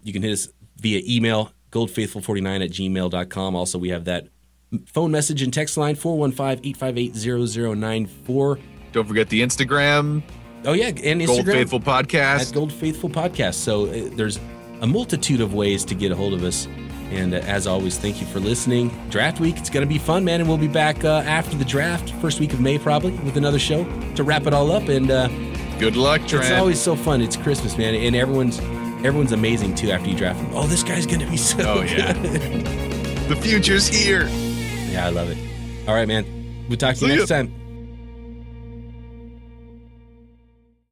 You 0.04 0.12
can 0.12 0.22
hit 0.22 0.30
us 0.32 0.48
via 0.76 1.02
email, 1.04 1.50
goldfaithful49 1.72 2.64
at 2.64 2.70
gmail.com. 2.70 3.56
Also, 3.56 3.76
we 3.76 3.88
have 3.88 4.04
that 4.04 4.28
phone 4.86 5.10
message 5.10 5.42
and 5.42 5.52
text 5.52 5.76
line, 5.76 5.96
415-858-0094. 5.96 8.60
Don't 8.92 9.08
forget 9.08 9.30
the 9.30 9.42
Instagram, 9.42 10.22
Oh, 10.64 10.74
yeah, 10.74 10.86
and 10.86 10.96
Instagram. 11.20 11.26
Gold 11.26 11.46
Faithful 11.46 11.80
Podcast. 11.80 12.48
At. 12.50 12.54
Gold 12.54 12.72
Faithful 12.72 13.10
Podcast. 13.10 13.54
So 13.54 13.86
uh, 13.86 14.08
there's 14.12 14.38
a 14.80 14.86
multitude 14.86 15.40
of 15.40 15.54
ways 15.54 15.84
to 15.86 15.96
get 15.96 16.12
a 16.12 16.14
hold 16.14 16.34
of 16.34 16.44
us. 16.44 16.68
And 17.10 17.34
uh, 17.34 17.38
as 17.38 17.66
always, 17.66 17.98
thank 17.98 18.20
you 18.20 18.26
for 18.26 18.40
listening. 18.40 18.88
Draft 19.10 19.40
week, 19.40 19.56
it's 19.58 19.70
going 19.70 19.86
to 19.86 19.92
be 19.92 19.98
fun, 19.98 20.24
man. 20.24 20.40
And 20.40 20.48
we'll 20.48 20.58
be 20.58 20.68
back 20.68 21.04
uh, 21.04 21.22
after 21.26 21.56
the 21.56 21.64
draft, 21.64 22.12
first 22.14 22.38
week 22.40 22.52
of 22.52 22.60
May 22.60 22.78
probably, 22.78 23.12
with 23.12 23.36
another 23.36 23.58
show 23.58 23.84
to 24.14 24.22
wrap 24.22 24.46
it 24.46 24.54
all 24.54 24.70
up. 24.70 24.88
And 24.88 25.10
uh, 25.10 25.28
Good 25.78 25.96
luck, 25.96 26.26
Trent. 26.26 26.44
it's 26.44 26.52
always 26.52 26.80
so 26.80 26.94
fun. 26.94 27.20
It's 27.20 27.36
Christmas, 27.36 27.76
man. 27.76 27.94
And 27.94 28.14
everyone's 28.14 28.58
everyone's 29.04 29.32
amazing, 29.32 29.74
too, 29.74 29.90
after 29.90 30.08
you 30.08 30.16
draft 30.16 30.40
them. 30.40 30.50
Oh, 30.52 30.66
this 30.66 30.82
guy's 30.82 31.06
going 31.06 31.20
to 31.20 31.26
be 31.26 31.36
so 31.36 31.62
oh 31.66 31.82
yeah, 31.82 32.12
good. 32.12 32.64
the 33.28 33.36
future's 33.36 33.88
here. 33.88 34.28
Yeah, 34.90 35.06
I 35.06 35.10
love 35.10 35.30
it. 35.30 35.38
All 35.88 35.94
right, 35.94 36.06
man. 36.06 36.26
We'll 36.68 36.76
talk 36.78 36.96
to 36.96 37.06
you 37.06 37.16
next 37.16 37.30
ya. 37.30 37.36
time. 37.38 37.59